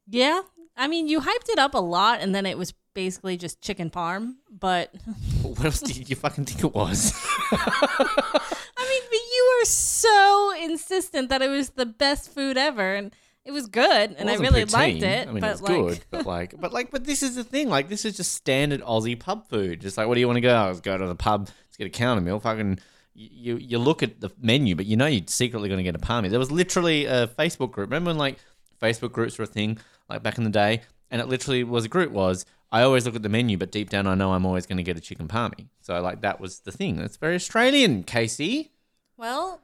yeah, 0.08 0.42
I 0.76 0.88
mean, 0.88 1.08
you 1.08 1.22
hyped 1.22 1.50
it 1.50 1.60
up 1.60 1.74
a 1.74 1.80
lot, 1.80 2.20
and 2.20 2.34
then 2.34 2.46
it 2.46 2.58
was 2.58 2.74
basically 2.94 3.38
just 3.38 3.62
chicken 3.62 3.90
parm. 3.90 4.36
But 4.52 4.94
what 5.42 5.64
else 5.66 5.80
did 5.80 6.10
you 6.10 6.16
fucking 6.16 6.46
think 6.46 6.64
it 6.64 6.74
was? 6.74 7.14
I 7.52 8.88
mean, 8.90 9.02
but 9.10 9.14
you 9.14 9.58
were 9.60 9.66
so 9.66 10.54
insistent 10.62 11.30
that 11.30 11.42
it 11.42 11.50
was 11.50 11.72
the 11.72 11.86
best 11.86 12.34
food 12.34 12.58
ever, 12.58 12.96
and 12.96 13.14
it 13.46 13.52
was 13.52 13.68
good, 13.68 14.16
and 14.18 14.30
I 14.30 14.36
really 14.36 14.66
liked 14.66 15.04
it. 15.04 15.28
I 15.28 15.32
mean, 15.32 15.42
but 15.42 15.48
it 15.48 15.52
was 15.52 15.62
like, 15.62 15.72
good, 15.74 16.06
but 16.10 16.26
like, 16.26 16.60
but 16.60 16.74
like, 16.74 16.92
but 16.92 17.04
this 17.04 17.24
is 17.24 17.36
the 17.36 17.44
thing. 17.44 17.70
Like, 17.70 17.90
this 17.90 18.06
is 18.06 18.18
just 18.18 18.34
standard 18.34 18.82
Aussie 18.82 19.20
pub 19.20 19.48
food. 19.50 19.82
Just 19.82 19.98
like, 19.98 20.08
what 20.08 20.16
do 20.16 20.20
you 20.22 20.28
want 20.28 20.38
to 20.38 20.42
go? 20.42 20.66
Let's 20.68 20.82
go 20.82 20.98
to 20.98 21.08
the 21.08 21.16
pub. 21.16 21.50
Let's 21.68 21.78
get 21.78 21.88
a 21.88 21.92
counter 21.92 22.22
meal. 22.22 22.40
Fucking, 22.40 22.80
you 23.14 23.58
you 23.58 23.78
look 23.80 24.02
at 24.04 24.20
the 24.22 24.32
menu, 24.42 24.76
but 24.76 24.86
you 24.86 24.98
know 24.98 25.06
you're 25.06 25.24
secretly 25.28 25.70
going 25.70 25.78
to 25.78 25.84
get 25.84 25.96
a 25.96 26.00
palmy. 26.00 26.30
There 26.30 26.40
was 26.40 26.52
literally 26.52 27.06
a 27.06 27.28
Facebook 27.28 27.72
group. 27.72 27.90
Remember 27.90 28.10
when 28.10 28.18
like 28.18 28.38
Facebook 28.82 29.12
groups 29.12 29.38
were 29.38 29.44
a 29.44 29.48
thing, 29.48 29.78
like 30.10 30.24
back 30.24 30.38
in 30.38 30.44
the 30.44 30.50
day, 30.50 30.82
and 31.12 31.22
it 31.22 31.28
literally 31.28 31.64
was 31.64 31.86
a 31.86 31.90
group 31.90 32.12
was. 32.12 32.46
I 32.72 32.82
always 32.82 33.06
look 33.06 33.16
at 33.16 33.22
the 33.22 33.30
menu, 33.30 33.58
but 33.58 33.72
deep 33.72 33.92
down 33.92 34.08
I 34.08 34.16
know 34.16 34.34
I'm 34.34 34.48
always 34.48 34.66
going 34.66 34.78
to 34.78 34.84
get 34.84 34.98
a 34.98 35.02
chicken 35.02 35.28
palmy. 35.28 35.70
So 35.82 36.00
like 36.02 36.22
that 36.22 36.40
was 36.40 36.62
the 36.62 36.72
thing. 36.72 36.98
That's 36.98 37.18
very 37.18 37.36
Australian, 37.36 38.04
Casey. 38.04 38.72
well, 39.16 39.62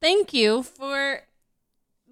thank 0.00 0.32
you 0.32 0.62
for 0.62 1.20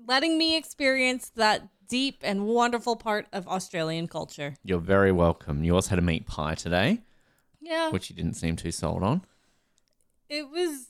letting 0.07 0.37
me 0.37 0.57
experience 0.57 1.31
that 1.37 1.69
deep 1.89 2.19
and 2.23 2.47
wonderful 2.47 2.97
part 2.97 3.27
of 3.33 3.49
Australian 3.49 4.07
culture. 4.09 4.55
You're 4.65 4.79
very 4.81 5.13
welcome. 5.13 5.65
You 5.65 5.75
also 5.75 5.91
had 5.91 5.99
a 5.99 6.03
meat 6.03 6.27
pie 6.27 6.55
today, 6.55 7.01
Yeah, 7.61 7.91
which 7.91 8.11
you 8.11 8.17
didn't 8.17 8.35
seem 8.35 8.57
too 8.57 8.71
sold 8.73 9.03
on. 9.03 9.23
It 10.29 10.51
was 10.51 10.87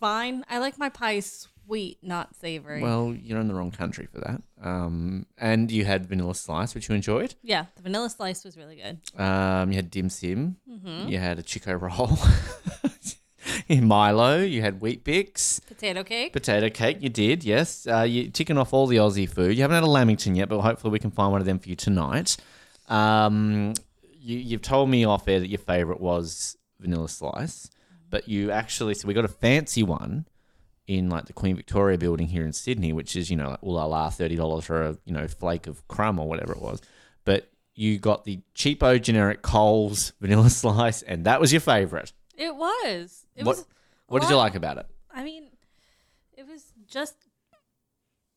fine. 0.00 0.44
I 0.48 0.58
like 0.58 0.78
my 0.78 0.88
pie 0.88 1.20
sweet, 1.20 1.98
not 2.02 2.34
savory. 2.36 2.80
Well, 2.82 3.14
you're 3.14 3.40
in 3.40 3.48
the 3.48 3.54
wrong 3.54 3.70
country 3.70 4.06
for 4.06 4.20
that. 4.20 4.42
Um, 4.62 5.26
and 5.38 5.70
you 5.70 5.84
had 5.84 6.06
vanilla 6.06 6.34
slice, 6.34 6.74
which 6.74 6.88
you 6.88 6.94
enjoyed. 6.94 7.34
yeah, 7.42 7.66
the 7.76 7.82
vanilla 7.82 8.10
slice 8.10 8.44
was 8.44 8.56
really 8.56 8.76
good. 8.76 9.20
Um, 9.20 9.70
you 9.70 9.76
had 9.76 9.90
dim 9.90 10.08
sim. 10.08 10.56
You 11.06 11.18
had 11.18 11.38
a 11.38 11.42
Chiko 11.42 11.80
roll. 11.80 12.18
In 13.68 13.86
Milo, 13.86 14.38
you 14.40 14.60
had 14.60 14.80
Weet-Bix. 14.80 15.66
Potato 15.66 16.02
cake. 16.04 16.32
Potato 16.32 16.68
cake, 16.68 16.98
you 17.00 17.08
did, 17.08 17.44
yes. 17.44 17.86
Uh, 17.86 18.02
you're 18.02 18.30
ticking 18.30 18.58
off 18.58 18.72
all 18.72 18.86
the 18.86 18.96
Aussie 18.96 19.28
food. 19.28 19.56
You 19.56 19.62
haven't 19.62 19.76
had 19.76 19.82
a 19.84 19.88
Lamington 19.90 20.34
yet, 20.36 20.48
but 20.48 20.60
hopefully 20.60 20.90
we 20.92 20.98
can 20.98 21.10
find 21.10 21.32
one 21.32 21.40
of 21.40 21.46
them 21.46 21.58
for 21.58 21.68
you 21.68 21.76
tonight. 21.76 22.36
Um, 22.88 23.74
you, 24.20 24.38
you've 24.38 24.62
told 24.62 24.88
me 24.90 25.04
off 25.04 25.26
air 25.28 25.40
that 25.40 25.48
your 25.48 25.58
favourite 25.58 26.00
was 26.00 26.56
vanilla 26.80 27.08
slice, 27.08 27.70
but 28.08 28.28
you 28.28 28.50
actually, 28.50 28.94
so 28.94 29.06
we 29.08 29.14
got 29.14 29.24
a 29.24 29.28
fancy 29.28 29.82
one 29.82 30.26
in 30.86 31.08
like 31.10 31.26
the 31.26 31.32
Queen 31.32 31.56
Victoria 31.56 31.98
building 31.98 32.28
here 32.28 32.44
in 32.44 32.52
Sydney, 32.52 32.92
which 32.92 33.16
is, 33.16 33.30
you 33.30 33.36
know, 33.36 33.50
like, 33.50 33.62
ooh 33.64 33.72
la 33.72 33.84
la, 33.86 34.08
$30 34.10 34.62
for 34.62 34.82
a, 34.82 34.98
you 35.04 35.12
know, 35.12 35.26
flake 35.28 35.66
of 35.66 35.86
crumb 35.88 36.18
or 36.18 36.28
whatever 36.28 36.52
it 36.52 36.62
was. 36.62 36.80
But 37.24 37.50
you 37.74 37.98
got 37.98 38.24
the 38.24 38.40
cheapo 38.54 39.00
generic 39.02 39.42
Coles 39.42 40.12
vanilla 40.20 40.48
slice, 40.62 41.02
and 41.02 41.24
that 41.26 41.40
was 41.40 41.52
your 41.52 41.60
favourite. 41.60 42.12
it 42.36 42.54
was. 42.54 43.26
It 43.34 43.44
What, 43.44 43.56
was. 43.56 43.66
what 44.06 44.22
did 44.22 44.30
you 44.30 44.36
like 44.36 44.54
about 44.54 44.78
it? 44.78 44.86
I 45.10 45.24
mean, 45.24 45.48
it 46.36 46.46
was 46.46 46.62
just 46.86 47.16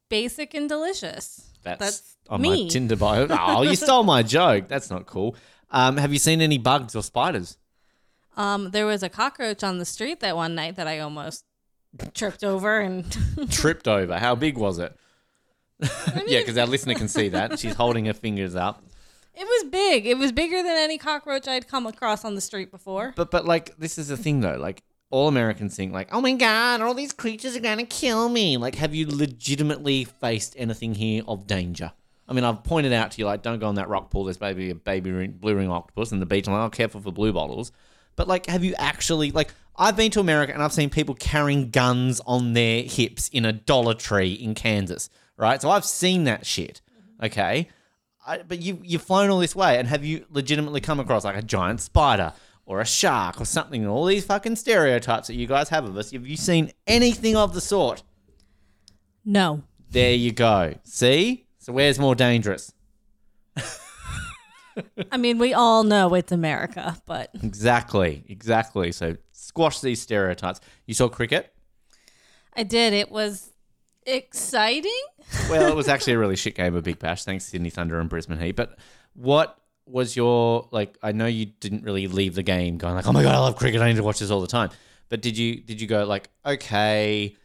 basic 0.09 0.53
and 0.53 0.67
delicious. 0.67 1.45
That's, 1.63 1.79
That's 1.79 2.17
on 2.29 2.41
me. 2.41 2.63
my 2.63 2.69
Tinder 2.69 2.95
bio. 2.95 3.27
Oh, 3.29 3.61
you 3.63 3.75
stole 3.75 4.03
my 4.03 4.23
joke. 4.37 4.67
That's 4.67 4.89
not 4.89 5.05
cool. 5.05 5.35
Um, 5.71 5.97
have 5.97 6.11
you 6.13 6.19
seen 6.19 6.41
any 6.41 6.57
bugs 6.57 6.95
or 6.95 7.03
spiders? 7.03 7.57
Um, 8.39 8.71
there 8.71 8.85
was 8.85 9.03
a 9.03 9.09
cockroach 9.09 9.65
on 9.65 9.79
the 9.79 9.85
street 9.85 10.21
that 10.21 10.33
one 10.35 10.55
night 10.55 10.77
that 10.77 10.87
I 10.87 10.99
almost 10.99 11.43
tripped 12.13 12.41
over 12.43 12.79
and 12.79 13.05
Tripped 13.51 13.85
over. 13.85 14.17
How 14.17 14.33
big 14.33 14.57
was 14.57 14.79
it? 14.79 14.95
yeah, 16.25 16.39
because 16.39 16.57
our 16.57 16.65
listener 16.65 16.93
can 16.93 17.09
see 17.09 17.27
that. 17.29 17.59
She's 17.59 17.73
holding 17.75 18.05
her 18.05 18.13
fingers 18.13 18.55
up. 18.55 18.81
it 19.35 19.43
was 19.43 19.69
big. 19.69 20.05
It 20.05 20.17
was 20.17 20.31
bigger 20.31 20.63
than 20.63 20.77
any 20.77 20.97
cockroach 20.97 21.49
I'd 21.49 21.67
come 21.67 21.85
across 21.85 22.23
on 22.23 22.35
the 22.35 22.41
street 22.41 22.71
before. 22.71 23.13
But 23.17 23.29
but 23.29 23.45
like 23.45 23.77
this 23.77 23.97
is 23.97 24.07
the 24.07 24.17
thing 24.17 24.39
though. 24.39 24.57
Like 24.57 24.83
all 25.09 25.27
Americans 25.27 25.75
think 25.75 25.91
like, 25.91 26.07
oh 26.13 26.21
my 26.21 26.33
god, 26.33 26.79
all 26.79 26.93
these 26.93 27.11
creatures 27.11 27.57
are 27.57 27.61
gonna 27.61 27.85
kill 27.85 28.29
me. 28.29 28.55
Like, 28.55 28.75
have 28.75 28.95
you 28.95 29.05
legitimately 29.07 30.05
faced 30.05 30.55
anything 30.57 30.95
here 30.95 31.23
of 31.27 31.45
danger? 31.45 31.91
I 32.27 32.33
mean, 32.33 32.45
I've 32.45 32.63
pointed 32.63 32.93
out 32.93 33.11
to 33.11 33.19
you 33.19 33.25
like, 33.25 33.41
don't 33.41 33.59
go 33.59 33.67
on 33.67 33.75
that 33.75 33.89
rock 33.89 34.11
pool. 34.11 34.25
There's 34.25 34.39
maybe 34.39 34.69
a 34.69 34.75
baby 34.75 35.27
blue 35.27 35.55
ring 35.55 35.69
octopus 35.69 36.13
in 36.13 36.19
the 36.21 36.25
beach. 36.25 36.47
I'm 36.47 36.53
like, 36.53 36.67
oh, 36.67 36.69
careful 36.69 37.01
for 37.01 37.11
blue 37.11 37.33
bottles. 37.33 37.71
But 38.19 38.27
like, 38.27 38.47
have 38.47 38.65
you 38.65 38.75
actually 38.77 39.31
like? 39.31 39.53
I've 39.77 39.95
been 39.95 40.11
to 40.11 40.19
America 40.19 40.53
and 40.53 40.61
I've 40.61 40.73
seen 40.73 40.89
people 40.89 41.15
carrying 41.15 41.69
guns 41.69 42.19
on 42.27 42.51
their 42.51 42.83
hips 42.83 43.29
in 43.29 43.45
a 43.45 43.53
Dollar 43.53 43.93
Tree 43.93 44.33
in 44.33 44.55
Kansas, 44.55 45.09
right? 45.37 45.61
So 45.61 45.69
I've 45.69 45.85
seen 45.85 46.25
that 46.25 46.45
shit. 46.45 46.81
Okay, 47.23 47.69
I, 48.27 48.39
but 48.39 48.61
you 48.61 48.81
you've 48.83 49.03
flown 49.03 49.29
all 49.29 49.39
this 49.39 49.55
way, 49.55 49.79
and 49.79 49.87
have 49.87 50.03
you 50.03 50.25
legitimately 50.31 50.81
come 50.81 50.99
across 50.99 51.23
like 51.23 51.37
a 51.37 51.41
giant 51.41 51.79
spider 51.79 52.33
or 52.65 52.81
a 52.81 52.85
shark 52.85 53.39
or 53.39 53.45
something? 53.45 53.87
All 53.87 54.03
these 54.03 54.25
fucking 54.25 54.57
stereotypes 54.57 55.27
that 55.27 55.35
you 55.35 55.47
guys 55.47 55.69
have 55.69 55.85
of 55.85 55.95
us. 55.95 56.11
Have 56.11 56.27
you 56.27 56.35
seen 56.35 56.73
anything 56.87 57.37
of 57.37 57.53
the 57.53 57.61
sort? 57.61 58.03
No. 59.23 59.63
There 59.91 60.13
you 60.13 60.33
go. 60.33 60.73
See. 60.83 61.47
So 61.59 61.71
where's 61.71 61.97
more 61.97 62.15
dangerous? 62.15 62.73
I 65.11 65.17
mean, 65.17 65.37
we 65.37 65.53
all 65.53 65.83
know 65.83 66.13
it's 66.15 66.31
America, 66.31 66.97
but 67.05 67.29
Exactly. 67.43 68.23
Exactly. 68.27 68.91
So 68.91 69.17
squash 69.31 69.79
these 69.79 70.01
stereotypes. 70.01 70.59
You 70.85 70.93
saw 70.93 71.09
cricket. 71.09 71.53
I 72.55 72.63
did. 72.63 72.93
It 72.93 73.11
was 73.11 73.51
exciting. 74.05 74.91
Well, 75.47 75.67
it 75.71 75.75
was 75.75 75.87
actually 75.87 76.13
a 76.13 76.17
really 76.17 76.35
shit 76.35 76.55
game 76.55 76.73
of 76.73 76.83
Big 76.83 76.97
Bash. 76.97 77.23
Thanks 77.23 77.45
Sydney 77.45 77.69
Thunder 77.69 77.99
and 77.99 78.09
Brisbane 78.09 78.39
Heat. 78.39 78.55
But 78.55 78.79
what 79.13 79.59
was 79.85 80.15
your 80.15 80.67
like? 80.71 80.97
I 81.03 81.11
know 81.11 81.27
you 81.27 81.45
didn't 81.45 81.83
really 81.83 82.07
leave 82.07 82.33
the 82.33 82.41
game 82.41 82.79
going 82.79 82.95
like, 82.95 83.05
"Oh 83.07 83.11
my 83.11 83.21
god, 83.21 83.35
I 83.35 83.37
love 83.37 83.55
cricket. 83.55 83.79
I 83.79 83.89
need 83.89 83.97
to 83.97 84.03
watch 84.03 84.17
this 84.19 84.31
all 84.31 84.41
the 84.41 84.47
time." 84.47 84.71
But 85.07 85.21
did 85.21 85.37
you 85.37 85.61
did 85.61 85.79
you 85.81 85.85
go 85.87 86.03
like, 86.05 86.29
"Okay, 86.43 87.35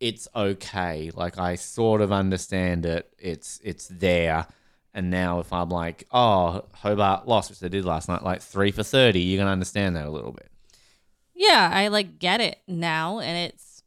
it's 0.00 0.26
okay. 0.34 1.12
Like 1.14 1.38
I 1.38 1.54
sort 1.54 2.00
of 2.00 2.10
understand 2.10 2.84
it. 2.84 3.12
It's 3.16 3.60
it's 3.62 3.86
there." 3.86 4.46
And 4.92 5.10
now 5.10 5.38
if 5.38 5.52
I'm 5.52 5.68
like, 5.68 6.06
"Oh, 6.10 6.64
Hobart 6.74 7.28
lost," 7.28 7.50
which 7.50 7.60
they 7.60 7.68
did 7.68 7.84
last 7.84 8.08
night, 8.08 8.22
like 8.24 8.42
three 8.42 8.70
for 8.72 8.82
thirty, 8.82 9.20
you're 9.20 9.38
gonna 9.38 9.52
understand 9.52 9.96
that 9.96 10.06
a 10.06 10.10
little 10.10 10.32
bit. 10.32 10.50
Yeah, 11.34 11.70
I 11.72 11.88
like 11.88 12.18
get 12.18 12.40
it 12.40 12.58
now, 12.66 13.20
and 13.20 13.36
it's 13.52 13.82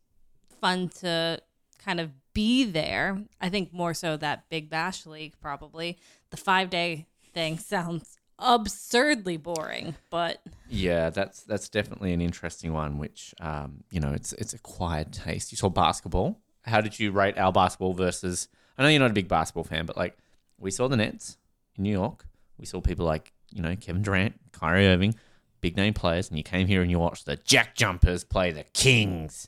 fun 0.61 0.89
to 1.01 1.39
kind 1.83 1.99
of 1.99 2.11
be 2.33 2.63
there. 2.63 3.21
I 3.39 3.49
think 3.49 3.73
more 3.73 3.93
so 3.93 4.17
that 4.17 4.49
Big 4.49 4.69
Bash 4.69 5.05
League, 5.05 5.35
probably. 5.41 5.97
The 6.31 6.37
five 6.37 6.69
day 6.69 7.05
thing 7.33 7.57
sounds 7.59 8.17
absurdly 8.39 9.37
boring, 9.37 9.95
but 10.09 10.41
Yeah, 10.69 11.09
that's 11.09 11.43
that's 11.43 11.69
definitely 11.69 12.13
an 12.13 12.21
interesting 12.21 12.73
one. 12.73 12.97
Which 12.97 13.35
um, 13.39 13.83
you 13.91 13.99
know, 13.99 14.13
it's 14.13 14.33
it's 14.33 14.53
acquired 14.53 15.11
taste. 15.13 15.51
You 15.51 15.57
saw 15.57 15.69
basketball. 15.69 16.39
How 16.63 16.79
did 16.81 16.97
you 16.97 17.11
rate 17.11 17.37
our 17.37 17.51
basketball 17.51 17.93
versus? 17.93 18.47
I 18.77 18.83
know 18.83 18.89
you're 18.89 18.99
not 18.99 19.11
a 19.11 19.13
big 19.13 19.27
basketball 19.27 19.65
fan, 19.65 19.85
but 19.85 19.97
like 19.97 20.17
we 20.63 20.71
saw 20.71 20.87
the 20.87 20.97
Nets 20.97 21.37
in 21.75 21.83
New 21.83 21.91
York. 21.91 22.25
We 22.57 22.65
saw 22.65 22.81
people 22.81 23.05
like 23.05 23.33
you 23.51 23.61
know 23.61 23.75
Kevin 23.75 24.01
Durant, 24.01 24.35
Kyrie 24.51 24.87
Irving, 24.87 25.15
big 25.61 25.75
name 25.75 25.93
players, 25.93 26.29
and 26.29 26.37
you 26.37 26.43
came 26.43 26.67
here 26.67 26.81
and 26.81 26.89
you 26.89 26.99
watched 26.99 27.25
the 27.25 27.35
Jack 27.35 27.75
Jumpers 27.75 28.23
play 28.23 28.51
the 28.51 28.63
Kings. 28.73 29.47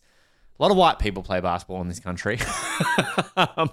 A 0.58 0.64
lot 0.64 0.72
of 0.72 0.78
white 0.78 1.00
people 1.00 1.22
play 1.22 1.42
basketball 1.42 1.82
in 1.82 1.90
this 1.90 2.00
country. 2.00 2.40
um, 3.38 3.72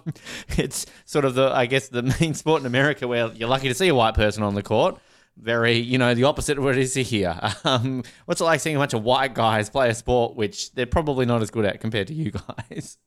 it's 0.59 0.85
sort 1.05 1.25
of 1.25 1.35
the, 1.37 1.49
I 1.55 1.67
guess, 1.67 1.89
the 1.89 2.03
main 2.21 2.35
sport 2.35 2.61
in 2.61 2.67
America 2.67 3.07
where 3.07 3.29
you're 3.29 3.49
lucky 3.49 3.69
to 3.69 3.75
see 3.75 3.87
a 3.87 3.95
white 3.95 4.15
person 4.15 4.43
on 4.43 4.57
the 4.57 4.65
court. 4.65 4.99
Very, 5.37 5.77
you 5.77 5.97
know, 5.97 6.13
the 6.13 6.25
opposite 6.25 6.59
of 6.59 6.65
what 6.65 6.77
it 6.77 6.81
is 6.81 6.95
here. 6.95 7.39
Um, 7.65 8.03
what's 8.25 8.41
it 8.41 8.45
like 8.45 8.59
seeing 8.59 8.75
a 8.75 8.81
bunch 8.81 8.95
of 8.95 9.05
white 9.05 9.33
guys 9.33 9.71
play 9.71 9.89
a 9.89 9.95
sport 9.95 10.35
which 10.35 10.73
they're 10.73 10.85
probably 10.85 11.25
not 11.25 11.41
as 11.41 11.53
good 11.53 11.65
at 11.65 11.81
compared 11.81 12.09
to 12.09 12.15
you 12.15 12.33
guys? 12.33 12.99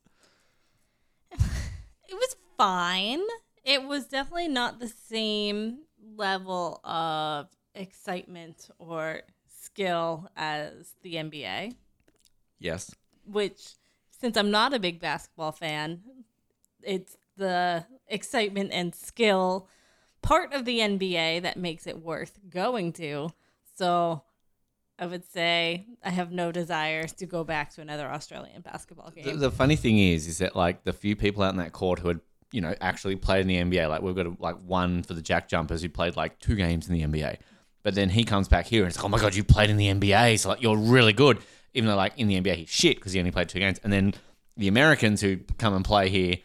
it 1.31 2.13
was 2.13 2.35
fine. 2.57 3.19
It 3.65 3.83
was 3.83 4.05
definitely 4.05 4.47
not 4.47 4.79
the 4.79 4.87
same 4.87 5.79
level 6.15 6.79
of 6.85 7.47
excitement 7.73 8.69
or 8.79 9.21
skill 9.61 10.29
as 10.37 10.93
the 11.01 11.15
NBA. 11.15 11.73
Yes. 12.59 12.95
which 13.25 13.73
since 14.11 14.37
I'm 14.37 14.49
not 14.49 14.73
a 14.73 14.79
big 14.79 14.99
basketball 14.99 15.51
fan, 15.51 16.01
it's 16.81 17.17
the 17.35 17.85
excitement 18.07 18.71
and 18.71 18.95
skill 18.95 19.67
part 20.21 20.53
of 20.53 20.63
the 20.63 20.79
NBA 20.79 21.41
that 21.41 21.57
makes 21.57 21.85
it 21.85 22.01
worth 22.01 22.39
going 22.49 22.93
to. 22.93 23.29
So 23.77 24.23
I 24.97 25.05
would 25.07 25.25
say 25.29 25.85
I 26.03 26.11
have 26.11 26.31
no 26.31 26.51
desire 26.51 27.07
to 27.07 27.25
go 27.25 27.43
back 27.43 27.71
to 27.75 27.81
another 27.81 28.07
Australian 28.07 28.61
basketball 28.61 29.11
The, 29.11 29.21
game. 29.21 29.39
the 29.39 29.51
funny 29.51 29.75
thing 29.75 29.99
is, 29.99 30.27
is 30.27 30.37
that 30.37 30.55
like 30.55 30.83
the 30.85 30.93
few 30.93 31.15
people 31.15 31.43
out 31.43 31.51
in 31.53 31.57
that 31.57 31.73
court 31.73 31.99
who 31.99 32.07
had, 32.07 32.21
you 32.55 32.61
know, 32.61 32.73
actually 32.79 33.17
played 33.17 33.41
in 33.41 33.47
the 33.47 33.57
NBA, 33.57 33.89
like 33.89 34.01
we've 34.01 34.15
got 34.15 34.27
a, 34.27 34.33
like 34.39 34.55
one 34.65 35.03
for 35.03 35.13
the 35.13 35.21
Jack 35.21 35.49
Jumpers 35.49 35.81
who 35.81 35.89
played 35.89 36.15
like 36.15 36.39
two 36.39 36.55
games 36.55 36.87
in 36.87 36.93
the 36.93 37.01
NBA, 37.01 37.37
but 37.83 37.95
then 37.95 38.09
he 38.09 38.23
comes 38.23 38.47
back 38.47 38.65
here 38.65 38.83
and 38.83 38.89
it's 38.89 38.97
like, 38.97 39.03
oh 39.03 39.09
my 39.09 39.19
god, 39.19 39.35
you 39.35 39.43
played 39.43 39.69
in 39.69 39.75
the 39.75 39.87
NBA, 39.87 40.39
so 40.39 40.49
like 40.49 40.61
you're 40.61 40.77
really 40.77 41.11
good, 41.11 41.39
even 41.73 41.89
though 41.89 41.97
like 41.97 42.13
in 42.15 42.29
the 42.29 42.39
NBA 42.39 42.55
he's 42.55 42.69
shit 42.69 42.95
because 42.95 43.11
he 43.11 43.19
only 43.19 43.31
played 43.31 43.49
two 43.49 43.59
games, 43.59 43.77
and 43.83 43.91
then 43.91 44.13
the 44.55 44.69
Americans 44.69 45.19
who 45.19 45.37
come 45.57 45.75
and 45.75 45.83
play 45.83 46.07
here 46.07 46.37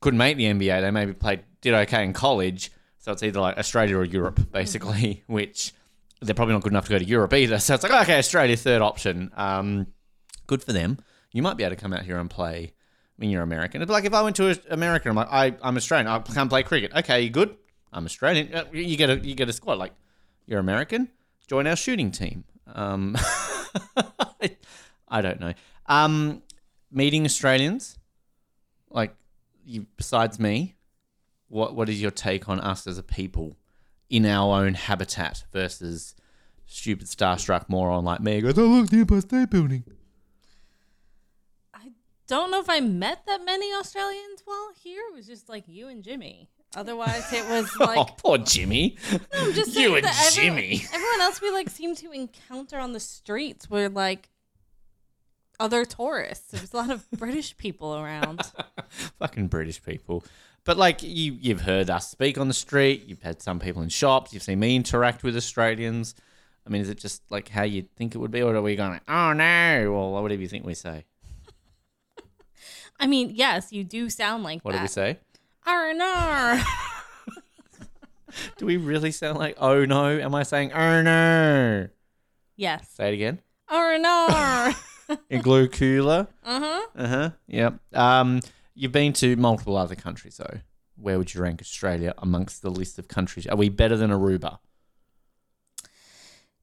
couldn't 0.00 0.18
make 0.18 0.36
the 0.36 0.44
NBA, 0.44 0.80
they 0.80 0.90
maybe 0.92 1.12
played 1.12 1.42
did 1.60 1.74
okay 1.74 2.04
in 2.04 2.12
college, 2.12 2.70
so 2.98 3.10
it's 3.10 3.24
either 3.24 3.40
like 3.40 3.58
Australia 3.58 3.96
or 3.96 4.04
Europe 4.04 4.40
basically, 4.52 5.24
which 5.26 5.72
they're 6.20 6.36
probably 6.36 6.54
not 6.54 6.62
good 6.62 6.72
enough 6.72 6.84
to 6.84 6.90
go 6.92 7.00
to 7.00 7.04
Europe 7.04 7.32
either. 7.34 7.58
So 7.58 7.74
it's 7.74 7.82
like 7.82 8.02
okay, 8.04 8.18
Australia 8.18 8.56
third 8.56 8.80
option. 8.80 9.32
Um, 9.36 9.88
good 10.46 10.62
for 10.62 10.72
them. 10.72 10.98
You 11.32 11.42
might 11.42 11.56
be 11.56 11.64
able 11.64 11.74
to 11.74 11.82
come 11.82 11.92
out 11.92 12.02
here 12.02 12.18
and 12.18 12.30
play. 12.30 12.74
Mean, 13.22 13.30
you're 13.30 13.42
American. 13.44 13.80
Be 13.80 13.86
like 13.86 14.04
if 14.04 14.12
I 14.12 14.20
went 14.22 14.34
to 14.36 14.60
America, 14.68 15.08
I'm 15.08 15.14
like, 15.14 15.28
I, 15.30 15.54
I'm 15.62 15.76
Australian. 15.76 16.08
I 16.08 16.18
can't 16.18 16.50
play 16.50 16.64
cricket. 16.64 16.92
Okay, 16.92 17.22
you 17.22 17.30
good? 17.30 17.56
I'm 17.92 18.04
Australian. 18.04 18.52
Uh, 18.52 18.64
You 18.72 18.96
get 18.96 19.10
a 19.10 19.16
you 19.18 19.36
get 19.36 19.48
a 19.48 19.52
squad. 19.52 19.78
Like 19.78 19.92
you're 20.44 20.58
American. 20.58 21.08
Join 21.46 21.68
our 21.68 21.76
shooting 21.76 22.10
team. 22.10 22.42
Um, 22.66 23.16
I 25.08 25.20
don't 25.20 25.38
know. 25.38 25.54
Um, 25.86 26.42
meeting 26.90 27.24
Australians, 27.24 27.96
like 28.90 29.14
you, 29.64 29.86
besides 29.96 30.40
me, 30.40 30.74
what 31.46 31.76
what 31.76 31.88
is 31.88 32.02
your 32.02 32.10
take 32.10 32.48
on 32.48 32.58
us 32.58 32.88
as 32.88 32.98
a 32.98 33.04
people 33.04 33.56
in 34.10 34.26
our 34.26 34.64
own 34.64 34.74
habitat 34.74 35.44
versus 35.52 36.16
stupid 36.66 37.06
starstruck 37.06 37.68
moron 37.68 38.04
like 38.04 38.20
me? 38.20 38.40
who 38.40 38.52
Goes, 38.52 38.58
oh 38.58 38.66
look, 38.66 38.90
the 38.90 38.98
Empire 38.98 39.20
State 39.20 39.50
Building. 39.50 39.84
Don't 42.32 42.50
know 42.50 42.60
if 42.60 42.70
I 42.70 42.80
met 42.80 43.26
that 43.26 43.44
many 43.44 43.74
Australians 43.74 44.40
while 44.46 44.70
here. 44.82 45.02
It 45.10 45.14
was 45.14 45.26
just 45.26 45.50
like 45.50 45.64
you 45.66 45.88
and 45.88 46.02
Jimmy. 46.02 46.48
Otherwise, 46.74 47.30
it 47.30 47.46
was 47.46 47.70
oh, 47.78 47.84
like 47.84 47.98
oh, 47.98 48.06
poor 48.16 48.38
Jimmy. 48.38 48.96
I'm 49.34 49.52
just 49.52 49.76
You 49.76 49.96
and 49.96 50.06
everyone, 50.06 50.32
Jimmy. 50.32 50.82
everyone 50.94 51.20
else 51.20 51.42
we 51.42 51.50
like 51.50 51.68
seem 51.68 51.94
to 51.96 52.10
encounter 52.10 52.78
on 52.78 52.94
the 52.94 53.00
streets 53.00 53.68
were 53.68 53.90
like 53.90 54.30
other 55.60 55.84
tourists. 55.84 56.52
There 56.52 56.62
was 56.62 56.72
a 56.72 56.76
lot 56.78 56.90
of 56.90 57.06
British 57.18 57.54
people 57.58 57.94
around. 57.94 58.50
Fucking 59.18 59.48
British 59.48 59.82
people. 59.82 60.24
But 60.64 60.78
like 60.78 61.02
you, 61.02 61.36
you've 61.38 61.60
heard 61.60 61.90
us 61.90 62.10
speak 62.10 62.38
on 62.38 62.48
the 62.48 62.54
street. 62.54 63.04
You've 63.04 63.20
had 63.20 63.42
some 63.42 63.60
people 63.60 63.82
in 63.82 63.90
shops. 63.90 64.32
You've 64.32 64.42
seen 64.42 64.58
me 64.58 64.74
interact 64.74 65.22
with 65.22 65.36
Australians. 65.36 66.14
I 66.66 66.70
mean, 66.70 66.80
is 66.80 66.88
it 66.88 66.96
just 66.96 67.30
like 67.30 67.50
how 67.50 67.64
you 67.64 67.84
think 67.94 68.14
it 68.14 68.18
would 68.18 68.30
be, 68.30 68.40
or 68.40 68.56
are 68.56 68.62
we 68.62 68.74
going, 68.74 68.92
like, 68.92 69.02
oh 69.06 69.34
no, 69.34 69.88
or 69.88 70.22
whatever 70.22 70.40
you 70.40 70.48
think 70.48 70.64
we 70.64 70.72
say? 70.72 71.04
I 73.00 73.06
mean, 73.06 73.32
yes, 73.34 73.72
you 73.72 73.84
do 73.84 74.08
sound 74.10 74.44
like 74.44 74.62
What 74.62 74.72
that. 74.72 74.78
do 74.78 74.82
we 74.84 74.88
say? 74.88 75.18
R 75.66 75.94
no. 75.94 76.62
Do 78.56 78.64
we 78.64 78.78
really 78.78 79.10
sound 79.12 79.38
like 79.38 79.56
oh 79.60 79.84
no? 79.84 80.06
Am 80.18 80.34
I 80.34 80.42
saying 80.42 80.72
oh 80.72 81.02
no? 81.02 81.88
yes. 82.56 82.88
Say 82.94 83.08
it 83.10 83.14
again. 83.14 83.40
R 83.68 83.98
no. 83.98 84.72
Igloo 85.30 85.68
cooler. 85.68 86.28
uh 86.44 86.60
huh. 86.60 86.86
Uh 86.96 87.06
huh. 87.08 87.30
Yep. 87.48 87.74
Um, 87.94 88.40
you've 88.74 88.90
been 88.92 89.12
to 89.14 89.36
multiple 89.36 89.76
other 89.76 89.94
countries 89.94 90.38
though. 90.38 90.60
Where 90.96 91.18
would 91.18 91.34
you 91.34 91.42
rank 91.42 91.60
Australia 91.60 92.14
amongst 92.18 92.62
the 92.62 92.70
list 92.70 92.98
of 92.98 93.06
countries? 93.06 93.46
Are 93.46 93.56
we 93.56 93.68
better 93.68 93.96
than 93.98 94.10
Aruba? 94.10 94.58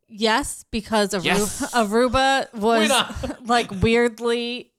Yes, 0.08 0.66
because 0.72 1.10
Aruba, 1.12 1.24
Yes. 1.24 1.72
Aruba 1.74 2.52
was 2.56 2.90
Winner. 2.90 3.38
like 3.46 3.70
weirdly 3.82 4.72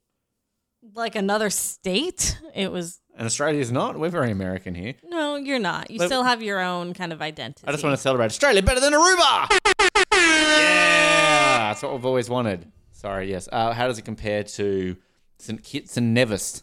like 0.95 1.15
another 1.17 1.51
state. 1.51 2.39
It 2.55 2.71
was 2.73 3.01
And 3.17 3.27
Australia's 3.27 3.71
not. 3.73 3.99
We're 3.99 4.09
very 4.11 4.31
American 4.31 4.75
here. 4.75 4.95
no, 5.05 5.37
you're 5.37 5.59
not. 5.59 5.91
You 5.91 5.99
Let- 5.99 6.07
still 6.09 6.25
have 6.25 6.43
your 6.43 6.61
own 6.61 6.95
kind 6.95 7.13
of 7.13 7.21
identity. 7.23 7.65
I 7.67 7.73
just 7.73 7.85
want 7.85 7.95
to 7.95 8.01
celebrate 8.03 8.27
Australia 8.27 8.63
better 8.63 8.81
than 8.81 8.93
Aruba. 8.93 9.49
yeah, 10.15 11.69
that's 11.71 11.83
what 11.83 11.93
we've 11.93 12.05
always 12.07 12.29
wanted. 12.29 12.71
Sorry, 12.93 13.31
yes. 13.31 13.49
Uh, 13.51 13.73
how 13.73 13.87
does 13.89 13.99
it 13.99 14.03
compare 14.03 14.45
to 14.45 14.97
St 15.39 15.63
Kitts 15.63 15.97
and 15.97 16.13
Nevis? 16.15 16.63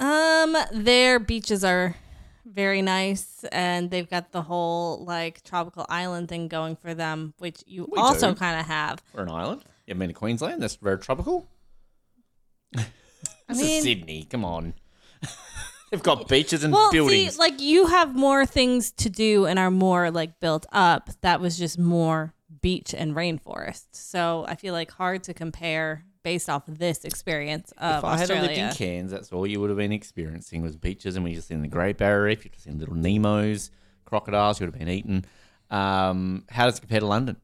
Um, 0.00 0.56
their 0.72 1.18
beaches 1.18 1.64
are 1.64 1.96
very 2.46 2.80
nice, 2.82 3.44
and 3.52 3.90
they've 3.90 4.08
got 4.08 4.32
the 4.32 4.42
whole 4.42 5.04
like 5.04 5.42
tropical 5.44 5.84
island 5.88 6.28
thing 6.28 6.48
going 6.48 6.76
for 6.76 6.94
them, 6.94 7.34
which 7.38 7.62
you 7.66 7.88
also 7.96 8.32
do. 8.32 8.38
kind 8.38 8.58
of 8.58 8.66
have. 8.66 9.02
We're 9.12 9.22
an 9.24 9.30
island. 9.30 9.64
You 9.86 9.94
to 9.94 10.12
Queensland? 10.12 10.62
That's 10.62 10.76
very 10.76 10.98
tropical. 10.98 11.48
I 12.76 12.84
This 13.48 13.62
is 13.62 13.82
Sydney. 13.82 14.24
Come 14.24 14.44
on. 14.44 14.74
They've 15.90 16.02
got 16.02 16.28
beaches 16.28 16.64
and 16.64 16.72
well, 16.72 16.92
buildings. 16.92 17.34
see, 17.34 17.38
like 17.38 17.60
you 17.60 17.86
have 17.86 18.14
more 18.14 18.44
things 18.44 18.90
to 18.92 19.08
do 19.08 19.46
and 19.46 19.58
are 19.58 19.70
more 19.70 20.10
like 20.10 20.38
built 20.38 20.66
up. 20.70 21.08
That 21.22 21.40
was 21.40 21.56
just 21.56 21.78
more 21.78 22.34
beach 22.60 22.94
and 22.94 23.14
rainforest. 23.14 23.86
So 23.92 24.44
I 24.46 24.54
feel 24.54 24.74
like 24.74 24.90
hard 24.90 25.22
to 25.24 25.34
compare 25.34 26.04
based 26.22 26.50
off 26.50 26.68
of 26.68 26.78
this 26.78 27.04
experience 27.04 27.72
of 27.78 27.98
if 27.98 28.04
I 28.04 28.12
had 28.12 28.22
Australia. 28.22 28.48
lived 28.48 28.58
in 28.58 28.72
Cairns, 28.72 29.10
that's 29.10 29.32
all 29.32 29.46
you 29.46 29.60
would 29.60 29.70
have 29.70 29.78
been 29.78 29.92
experiencing 29.92 30.60
was 30.60 30.76
beaches, 30.76 31.16
and 31.16 31.24
we 31.24 31.34
just 31.34 31.48
seen 31.48 31.62
the 31.62 31.68
Great 31.68 31.96
Barrier 31.96 32.24
Reef. 32.24 32.44
You'd 32.44 32.54
have 32.54 32.62
seen 32.62 32.78
little 32.78 32.94
Nemos, 32.94 33.70
crocodiles. 34.04 34.60
You 34.60 34.66
would 34.66 34.74
have 34.74 34.78
been 34.78 34.90
eaten. 34.90 35.24
Um, 35.70 36.44
how 36.50 36.66
does 36.66 36.78
it 36.78 36.80
compare 36.80 37.00
to 37.00 37.06
London? 37.06 37.36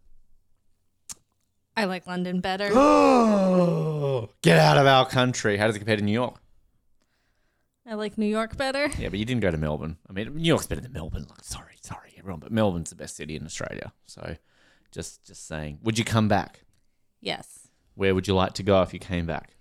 I 1.76 1.84
like 1.84 2.06
London 2.06 2.40
better. 2.40 2.70
Oh, 2.72 4.30
get 4.42 4.58
out 4.58 4.78
of 4.78 4.86
our 4.86 5.06
country. 5.06 5.56
How 5.56 5.66
does 5.66 5.76
it 5.76 5.80
compare 5.80 5.96
to 5.96 6.02
New 6.02 6.12
York? 6.12 6.40
I 7.86 7.94
like 7.94 8.16
New 8.16 8.26
York 8.26 8.56
better. 8.56 8.88
Yeah, 8.98 9.08
but 9.08 9.18
you 9.18 9.24
didn't 9.24 9.42
go 9.42 9.50
to 9.50 9.58
Melbourne. 9.58 9.98
I 10.08 10.12
mean, 10.12 10.34
New 10.34 10.48
York's 10.48 10.66
better 10.66 10.80
than 10.80 10.92
Melbourne. 10.92 11.26
Like, 11.28 11.44
sorry, 11.44 11.74
sorry, 11.82 12.14
everyone, 12.16 12.40
but 12.40 12.50
Melbourne's 12.52 12.90
the 12.90 12.96
best 12.96 13.16
city 13.16 13.36
in 13.36 13.44
Australia. 13.44 13.92
So, 14.06 14.36
just 14.90 15.24
just 15.24 15.46
saying. 15.46 15.80
Would 15.82 15.98
you 15.98 16.04
come 16.04 16.28
back? 16.28 16.60
Yes. 17.20 17.68
Where 17.94 18.14
would 18.14 18.26
you 18.26 18.34
like 18.34 18.54
to 18.54 18.62
go 18.62 18.80
if 18.82 18.92
you 18.92 18.98
came 19.00 19.26
back? 19.26 19.56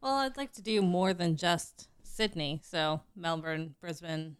Well, 0.00 0.14
I'd 0.14 0.36
like 0.36 0.52
to 0.54 0.62
do 0.62 0.82
more 0.82 1.14
than 1.14 1.36
just 1.36 1.88
Sydney. 2.02 2.60
So 2.62 3.00
Melbourne, 3.16 3.74
Brisbane. 3.80 4.36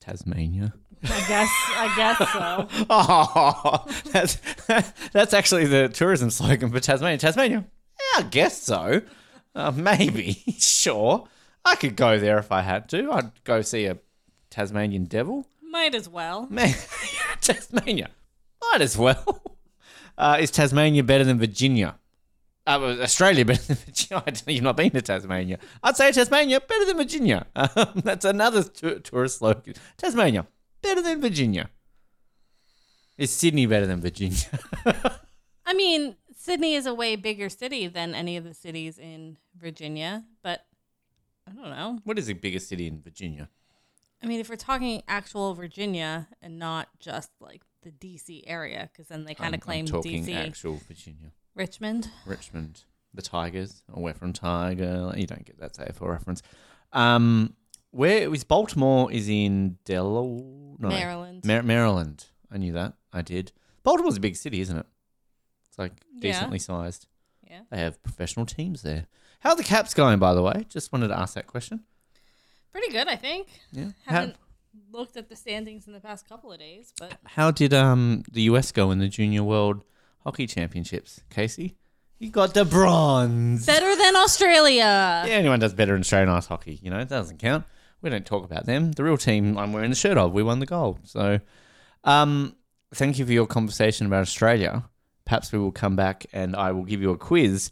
Tasmania. 0.00 0.74
I 1.02 1.24
guess. 1.28 1.50
I 1.76 1.94
guess 1.96 2.32
so. 2.32 2.86
Oh, 2.90 3.84
that's 4.12 4.38
that's 5.12 5.34
actually 5.34 5.66
the 5.66 5.88
tourism 5.88 6.30
slogan 6.30 6.70
for 6.70 6.80
Tasmania. 6.80 7.18
Tasmania. 7.18 7.64
Yeah, 8.16 8.24
I 8.24 8.28
guess 8.28 8.62
so. 8.62 9.02
Uh, 9.54 9.70
maybe. 9.70 10.32
sure. 10.58 11.28
I 11.64 11.76
could 11.76 11.96
go 11.96 12.18
there 12.18 12.38
if 12.38 12.52
I 12.52 12.60
had 12.62 12.88
to. 12.90 13.10
I'd 13.12 13.44
go 13.44 13.62
see 13.62 13.86
a 13.86 13.98
Tasmanian 14.50 15.04
devil. 15.04 15.46
Might 15.62 15.94
as 15.94 16.08
well. 16.08 16.46
Man, 16.50 16.74
Tasmania. 17.40 18.10
Might 18.70 18.82
as 18.82 18.96
well. 18.98 19.42
Uh, 20.16 20.36
is 20.40 20.50
Tasmania 20.50 21.02
better 21.02 21.24
than 21.24 21.38
Virginia? 21.38 21.96
Uh, 22.66 22.96
Australia 23.00 23.44
better 23.44 23.62
than 23.62 23.76
Virginia? 23.76 24.22
You've 24.46 24.62
not 24.62 24.76
been 24.76 24.90
to 24.90 25.02
Tasmania. 25.02 25.58
I'd 25.82 25.96
say 25.96 26.12
Tasmania 26.12 26.60
better 26.60 26.84
than 26.86 26.96
Virginia. 26.96 27.46
Um, 27.56 28.02
that's 28.04 28.24
another 28.24 28.62
tou- 28.62 29.00
tourist 29.00 29.38
slogan. 29.38 29.74
Tasmania 29.96 30.46
better 30.84 31.02
than 31.02 31.20
Virginia. 31.20 31.68
Is 33.18 33.30
Sydney 33.30 33.66
better 33.66 33.86
than 33.86 34.00
Virginia? 34.00 34.60
I 35.66 35.74
mean, 35.74 36.16
Sydney 36.36 36.74
is 36.74 36.86
a 36.86 36.94
way 36.94 37.16
bigger 37.16 37.48
city 37.48 37.86
than 37.86 38.14
any 38.14 38.36
of 38.36 38.44
the 38.44 38.54
cities 38.54 38.98
in 38.98 39.38
Virginia, 39.58 40.24
but 40.42 40.66
I 41.48 41.52
don't 41.52 41.70
know. 41.70 42.00
what 42.04 42.18
is 42.18 42.26
the 42.26 42.34
biggest 42.34 42.68
city 42.68 42.86
in 42.86 43.00
Virginia? 43.00 43.48
I 44.22 44.26
mean, 44.26 44.40
if 44.40 44.48
we're 44.48 44.56
talking 44.56 45.02
actual 45.06 45.54
Virginia 45.54 46.28
and 46.40 46.58
not 46.58 46.88
just 46.98 47.30
like 47.40 47.62
the 47.82 47.90
DC 47.90 48.42
area, 48.46 48.88
because 48.92 49.08
then 49.08 49.24
they 49.24 49.34
kind 49.34 49.54
of 49.54 49.60
claim 49.60 49.84
I'm 49.84 49.90
talking 49.92 50.24
DC. 50.24 50.34
actual 50.48 50.80
Virginia. 50.88 51.32
Richmond. 51.54 52.10
Richmond, 52.26 52.84
the 53.12 53.22
Tigers, 53.22 53.82
we're 53.92 54.14
from 54.14 54.32
Tiger. 54.32 55.12
You 55.16 55.26
don't 55.26 55.44
get 55.44 55.58
that 55.60 55.74
AFL 55.74 56.08
reference. 56.08 56.42
Um, 56.92 57.54
where 57.94 58.32
is 58.34 58.44
Baltimore? 58.44 59.10
Is 59.12 59.28
in 59.28 59.78
Delaware, 59.84 60.76
no, 60.78 60.88
Maryland. 60.88 61.44
Mar- 61.44 61.62
Maryland. 61.62 62.26
I 62.50 62.58
knew 62.58 62.72
that. 62.72 62.94
I 63.12 63.22
did. 63.22 63.52
Baltimore's 63.82 64.16
a 64.16 64.20
big 64.20 64.36
city, 64.36 64.60
isn't 64.60 64.76
it? 64.76 64.86
It's 65.68 65.78
like 65.78 65.92
Yeah. 66.14 66.32
decently 66.32 66.58
sized. 66.58 67.06
Yeah. 67.48 67.60
They 67.70 67.78
have 67.78 68.02
professional 68.02 68.46
teams 68.46 68.82
there. 68.82 69.06
How 69.40 69.50
are 69.50 69.56
the 69.56 69.62
Caps 69.64 69.92
going, 69.94 70.18
by 70.18 70.34
the 70.34 70.42
way? 70.42 70.66
Just 70.68 70.92
wanted 70.92 71.08
to 71.08 71.18
ask 71.18 71.34
that 71.34 71.46
question. 71.46 71.80
Pretty 72.72 72.90
good, 72.90 73.08
I 73.08 73.16
think. 73.16 73.48
Yeah. 73.72 73.90
How, 74.06 74.14
Haven't 74.20 74.36
looked 74.90 75.16
at 75.16 75.28
the 75.28 75.36
standings 75.36 75.86
in 75.86 75.92
the 75.92 76.00
past 76.00 76.28
couple 76.28 76.52
of 76.52 76.58
days, 76.58 76.92
but 76.98 77.12
how 77.24 77.50
did 77.50 77.72
um 77.74 78.24
the 78.32 78.42
US 78.42 78.72
go 78.72 78.90
in 78.90 78.98
the 78.98 79.08
Junior 79.08 79.42
World 79.44 79.84
Hockey 80.24 80.46
Championships, 80.46 81.20
Casey? 81.30 81.76
You 82.18 82.30
got 82.30 82.54
the 82.54 82.64
bronze. 82.64 83.66
better 83.66 83.94
than 83.96 84.16
Australia. 84.16 85.24
Yeah, 85.26 85.34
anyone 85.34 85.58
does 85.60 85.74
better 85.74 85.94
in 85.94 86.00
Australian 86.00 86.30
ice 86.30 86.46
hockey. 86.46 86.78
You 86.82 86.90
know, 86.90 86.98
it 86.98 87.08
doesn't 87.08 87.38
count. 87.38 87.64
We 88.04 88.10
don't 88.10 88.26
talk 88.26 88.44
about 88.44 88.66
them. 88.66 88.92
The 88.92 89.02
real 89.02 89.16
team 89.16 89.56
I'm 89.56 89.72
wearing 89.72 89.88
the 89.88 89.96
shirt 89.96 90.18
of, 90.18 90.34
we 90.34 90.42
won 90.42 90.58
the 90.58 90.66
gold. 90.66 90.98
So, 91.04 91.40
um, 92.04 92.54
thank 92.92 93.18
you 93.18 93.24
for 93.24 93.32
your 93.32 93.46
conversation 93.46 94.06
about 94.06 94.20
Australia. 94.20 94.84
Perhaps 95.24 95.52
we 95.52 95.58
will 95.58 95.72
come 95.72 95.96
back 95.96 96.26
and 96.34 96.54
I 96.54 96.72
will 96.72 96.84
give 96.84 97.00
you 97.00 97.12
a 97.12 97.16
quiz, 97.16 97.70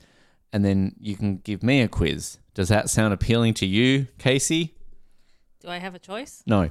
and 0.50 0.64
then 0.64 0.96
you 0.98 1.16
can 1.16 1.36
give 1.36 1.62
me 1.62 1.82
a 1.82 1.88
quiz. 1.88 2.38
Does 2.54 2.70
that 2.70 2.88
sound 2.88 3.12
appealing 3.12 3.52
to 3.54 3.66
you, 3.66 4.06
Casey? 4.16 4.74
Do 5.60 5.68
I 5.68 5.76
have 5.76 5.94
a 5.94 5.98
choice? 5.98 6.42
No. 6.46 6.70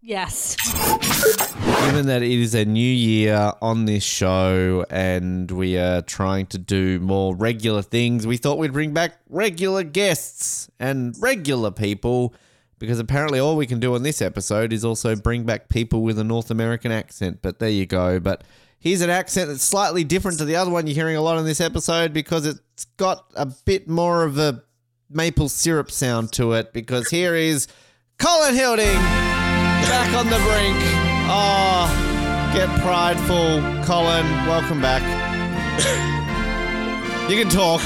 Yes. 0.00 0.56
Given 1.84 2.06
that 2.06 2.22
it 2.22 2.30
is 2.30 2.54
a 2.54 2.64
new 2.64 2.80
year 2.80 3.52
on 3.60 3.84
this 3.84 4.02
show 4.02 4.86
and 4.88 5.50
we 5.50 5.76
are 5.76 6.00
trying 6.00 6.46
to 6.46 6.58
do 6.58 7.00
more 7.00 7.36
regular 7.36 7.82
things, 7.82 8.26
we 8.26 8.38
thought 8.38 8.56
we'd 8.56 8.72
bring 8.72 8.94
back 8.94 9.18
regular 9.28 9.84
guests 9.84 10.70
and 10.80 11.14
regular 11.20 11.70
people 11.70 12.34
because 12.82 12.98
apparently 12.98 13.38
all 13.38 13.56
we 13.56 13.64
can 13.64 13.78
do 13.78 13.94
on 13.94 14.02
this 14.02 14.20
episode 14.20 14.72
is 14.72 14.84
also 14.84 15.14
bring 15.14 15.44
back 15.44 15.68
people 15.68 16.02
with 16.02 16.18
a 16.18 16.24
North 16.24 16.50
American 16.50 16.90
accent. 16.90 17.38
But 17.40 17.60
there 17.60 17.70
you 17.70 17.86
go. 17.86 18.18
But 18.18 18.42
here's 18.80 19.02
an 19.02 19.08
accent 19.08 19.50
that's 19.50 19.62
slightly 19.62 20.02
different 20.02 20.38
to 20.38 20.44
the 20.44 20.56
other 20.56 20.68
one 20.68 20.88
you're 20.88 20.96
hearing 20.96 21.14
a 21.14 21.20
lot 21.20 21.38
in 21.38 21.44
this 21.44 21.60
episode 21.60 22.12
because 22.12 22.44
it's 22.44 22.86
got 22.96 23.24
a 23.36 23.46
bit 23.46 23.88
more 23.88 24.24
of 24.24 24.36
a 24.36 24.64
maple 25.08 25.48
syrup 25.48 25.92
sound 25.92 26.32
to 26.32 26.54
it 26.54 26.72
because 26.72 27.08
here 27.08 27.36
is 27.36 27.68
Colin 28.18 28.56
Hilding 28.56 28.96
back 28.96 30.12
on 30.16 30.26
the 30.26 30.38
brink. 30.38 30.76
Oh, 31.30 32.50
get 32.52 32.68
prideful, 32.80 33.60
Colin. 33.84 34.26
Welcome 34.48 34.82
back. 34.82 36.18
you 37.28 37.42
can 37.42 37.48
talk 37.48 37.80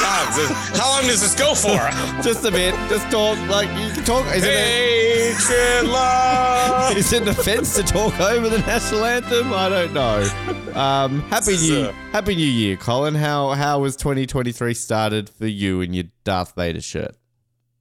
God, 0.00 0.34
this- 0.34 0.78
how 0.78 0.90
long 0.90 1.02
does 1.02 1.20
this 1.20 1.34
go 1.34 1.54
for? 1.54 1.78
just 2.22 2.44
a 2.44 2.50
bit. 2.50 2.74
Just 2.88 3.10
talk 3.10 3.38
like 3.48 3.68
you 3.78 3.92
can 3.92 4.04
talk. 4.04 4.26
Is 4.34 4.44
it, 4.44 5.36
Hatred, 5.36 5.90
a, 5.94 6.92
is 6.96 7.12
it 7.12 7.22
an 7.22 7.28
offense 7.28 7.74
to 7.76 7.82
talk 7.82 8.18
over 8.20 8.48
the 8.48 8.58
national 8.60 9.04
anthem? 9.04 9.52
I 9.52 9.68
don't 9.68 9.92
know. 9.92 10.22
Um, 10.74 11.20
happy 11.22 11.56
new 11.56 11.82
uh, 11.82 11.92
Happy 12.12 12.34
New 12.34 12.46
Year, 12.46 12.76
Colin. 12.76 13.14
How 13.14 13.50
how 13.50 13.80
was 13.80 13.96
2023 13.96 14.74
started 14.74 15.28
for 15.28 15.46
you 15.46 15.80
in 15.80 15.92
your 15.94 16.04
Darth 16.24 16.54
Vader 16.54 16.80
shirt? 16.80 17.16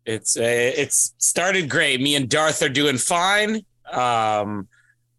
It's 0.05 0.37
uh, 0.37 0.41
it's 0.43 1.13
started 1.17 1.69
great. 1.69 2.01
Me 2.01 2.15
and 2.15 2.29
Darth 2.29 2.61
are 2.61 2.69
doing 2.69 2.97
fine. 2.97 3.63
Um, 3.91 4.67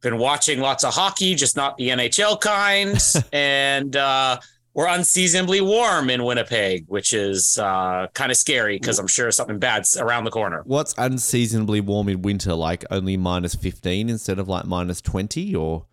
been 0.01 0.18
watching 0.18 0.61
lots 0.61 0.84
of 0.84 0.95
hockey, 0.95 1.34
just 1.34 1.57
not 1.57 1.76
the 1.76 1.88
NHL 1.88 2.41
kind, 2.41 2.99
and 3.32 3.97
uh, 3.97 4.38
we're 4.73 4.87
unseasonably 4.87 5.61
warm 5.61 6.11
in 6.11 6.23
Winnipeg, 6.23 6.85
which 6.87 7.12
is 7.12 7.59
uh, 7.59 8.07
kind 8.14 8.31
of 8.31 8.37
scary 8.37 8.79
because 8.79 8.99
I'm 8.99 9.09
sure 9.09 9.31
something 9.31 9.59
bad's 9.59 9.97
around 9.97 10.25
the 10.25 10.31
corner. 10.31 10.62
What's 10.64 10.95
unseasonably 10.97 11.81
warm 11.81 12.09
in 12.09 12.23
winter? 12.23 12.55
Like 12.55 12.85
only 12.91 13.16
minus 13.16 13.55
15 13.55 14.09
instead 14.09 14.39
of 14.39 14.49
like 14.49 14.66
minus 14.66 15.01
20 15.01 15.55
or? 15.57 15.87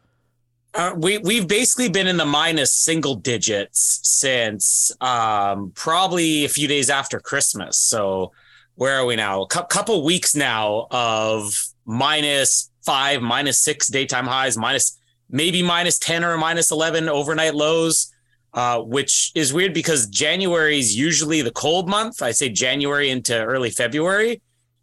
Uh, 0.74 0.94
we 0.96 1.18
we've 1.18 1.48
basically 1.48 1.90
been 1.90 2.06
in 2.06 2.18
the 2.18 2.26
minus 2.26 2.72
single 2.72 3.16
digits 3.16 4.00
since 4.04 4.92
um, 5.02 5.72
probably 5.74 6.46
a 6.46 6.50
few 6.50 6.68
days 6.68 6.92
after 6.92 7.20
Christmas. 7.20 7.78
So 7.78 8.32
where 8.76 9.00
are 9.00 9.06
we 9.06 9.16
now? 9.16 9.42
A 9.42 9.48
cou- 9.48 9.64
couple 9.64 10.04
weeks 10.06 10.36
now 10.36 10.86
of 10.92 11.52
minus 11.86 12.70
five, 12.86 13.24
minus 13.24 13.60
six 13.60 13.88
daytime 13.88 14.28
highs, 14.28 14.56
minus 14.56 15.00
maybe 15.32 15.64
minus 15.64 15.98
ten 15.98 16.24
or 16.24 16.38
minus 16.38 16.70
eleven 16.70 17.10
overnight 17.10 17.56
lows. 17.56 18.14
Uh, 18.54 18.82
which 18.82 19.32
is 19.36 19.54
weird 19.54 19.74
because 19.74 20.08
January 20.08 20.80
is 20.80 20.96
usually 20.96 21.42
the 21.42 21.52
cold 21.52 21.88
month. 21.88 22.24
I 22.24 22.32
say 22.32 22.50
January 22.50 23.10
into 23.10 23.38
early 23.38 23.70
February. 23.70 24.42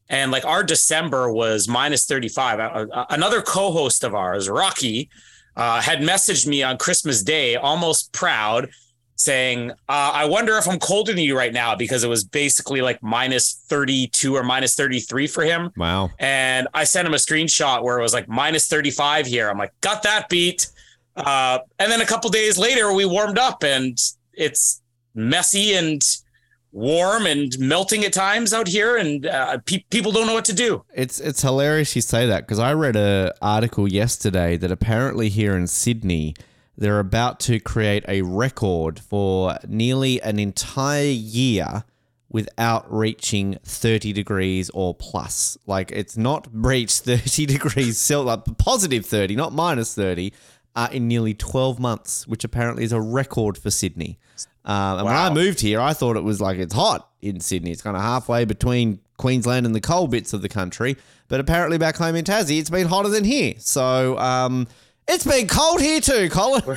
And 0.09 0.31
like 0.31 0.45
our 0.45 0.63
December 0.63 1.33
was 1.33 1.67
minus 1.67 2.07
35. 2.07 2.61
Uh, 2.61 3.07
another 3.11 3.41
co 3.43 3.73
host 3.73 4.05
of 4.05 4.15
ours, 4.15 4.49
Rocky, 4.49 5.09
uh, 5.57 5.81
had 5.81 6.01
messaged 6.01 6.47
me 6.47 6.63
on 6.63 6.77
Christmas 6.79 7.23
Day, 7.23 7.57
almost 7.57 8.13
proud, 8.13 8.69
saying, 9.17 9.71
uh, 9.71 9.75
I 9.89 10.25
wonder 10.27 10.57
if 10.59 10.69
I'm 10.69 10.79
colder 10.79 11.13
than 11.13 11.23
you 11.23 11.37
right 11.37 11.53
now 11.53 11.75
because 11.75 12.05
it 12.05 12.09
was 12.09 12.25
basically 12.25 12.83
like 12.83 13.03
minus 13.03 13.65
32 13.69 14.35
or 14.35 14.43
minus 14.43 14.75
33 14.75 15.27
for 15.27 15.45
him. 15.45 15.71
Wow. 15.77 16.11
And 16.19 16.69
I 16.75 16.85
sent 16.85 17.07
him 17.07 17.15
a 17.15 17.19
screenshot 17.19 17.83
where 17.83 17.99
it 17.99 18.03
was 18.03 18.13
like 18.13 18.29
minus 18.29 18.67
35 18.67 19.27
here. 19.27 19.49
I'm 19.49 19.59
like, 19.59 19.73
got 19.81 20.03
that 20.03 20.29
beat. 20.29 20.69
Uh, 21.17 21.59
and 21.79 21.91
then 21.91 22.01
a 22.01 22.07
couple 22.07 22.29
days 22.31 22.59
later, 22.59 22.93
we 22.93 23.05
warmed 23.05 23.39
up 23.39 23.63
and 23.63 23.99
it's 24.33 24.83
messy 25.15 25.75
and 25.75 26.03
warm 26.73 27.25
and 27.25 27.57
melting 27.59 28.05
at 28.05 28.13
times 28.13 28.53
out 28.53 28.67
here, 28.67 28.97
and 28.97 29.27
uh, 29.27 29.59
pe- 29.65 29.85
people 29.91 30.11
don't 30.11 30.27
know 30.27 30.35
what 30.35 30.45
to 30.45 30.53
do. 30.53 30.85
It's 30.93 31.21
it's 31.21 31.41
hilarious 31.41 31.95
you 31.95 32.03
say 32.03 32.27
that 32.27 32.41
because 32.41 32.59
I 32.59 32.75
read 32.75 32.97
a 32.97 33.33
article 33.41 33.89
yesterday 33.89 34.57
that 34.57 34.71
apparently 34.71 35.29
here 35.29 35.57
in 35.57 35.69
Sydney 35.69 36.35
they're 36.77 36.99
about 36.99 37.39
to 37.41 37.61
create 37.61 38.05
a 38.09 38.23
record 38.23 38.99
for 38.99 39.57
nearly 39.69 40.21
an 40.23 40.39
entire 40.41 41.05
year 41.05 41.85
without 42.29 42.93
reaching 42.93 43.57
30 43.63 44.13
degrees 44.13 44.71
or 44.71 44.93
plus. 44.93 45.57
Like 45.67 45.93
it's 45.93 46.17
not 46.17 46.49
reached 46.53 47.03
30 47.05 47.47
degrees 47.47 47.97
Celsius, 47.97 48.27
like 48.27 48.59
positive 48.59 49.07
30, 49.07 49.37
not 49.37 49.53
minus 49.53 49.95
30, 49.95 50.33
uh, 50.75 50.89
in 50.91 51.09
nearly 51.09 51.35
12 51.35 51.79
months, 51.79 52.27
which 52.27 52.45
apparently 52.45 52.85
is 52.85 52.93
a 52.93 53.01
record 53.01 53.57
for 53.57 53.71
Sydney. 53.71 54.19
Um, 54.65 54.99
and 54.99 55.05
when 55.07 55.15
I 55.15 55.33
moved 55.33 55.61
here, 55.61 55.81
I 55.81 55.93
thought 55.93 56.17
it 56.17 56.25
was 56.25 56.41
like 56.41 56.59
it's 56.59 56.75
hot 56.75 57.11
in 57.21 57.41
Sydney. 57.41 57.71
It's 57.71 57.83
kind 57.83 57.97
of 57.97 58.03
halfway 58.03 58.45
between 58.45 59.01
Queensland 59.19 59.67
and 59.67 59.75
the 59.75 59.81
cold 59.81 60.11
bits 60.11 60.33
of 60.33 60.43
the 60.43 60.49
country. 60.49 60.97
But 61.29 61.41
apparently 61.41 61.79
back 61.79 61.97
home 61.97 62.17
in 62.17 62.25
Tassie, 62.25 62.59
it's 62.59 62.71
been 62.71 62.89
hotter 62.89 63.09
than 63.09 63.25
here. 63.25 63.55
So 63.59 64.19
um, 64.19 64.67
it's 65.07 65.27
been 65.27 65.47
cold 65.47 65.81
here 65.81 66.01
too, 66.01 66.29
Colin. 66.31 66.63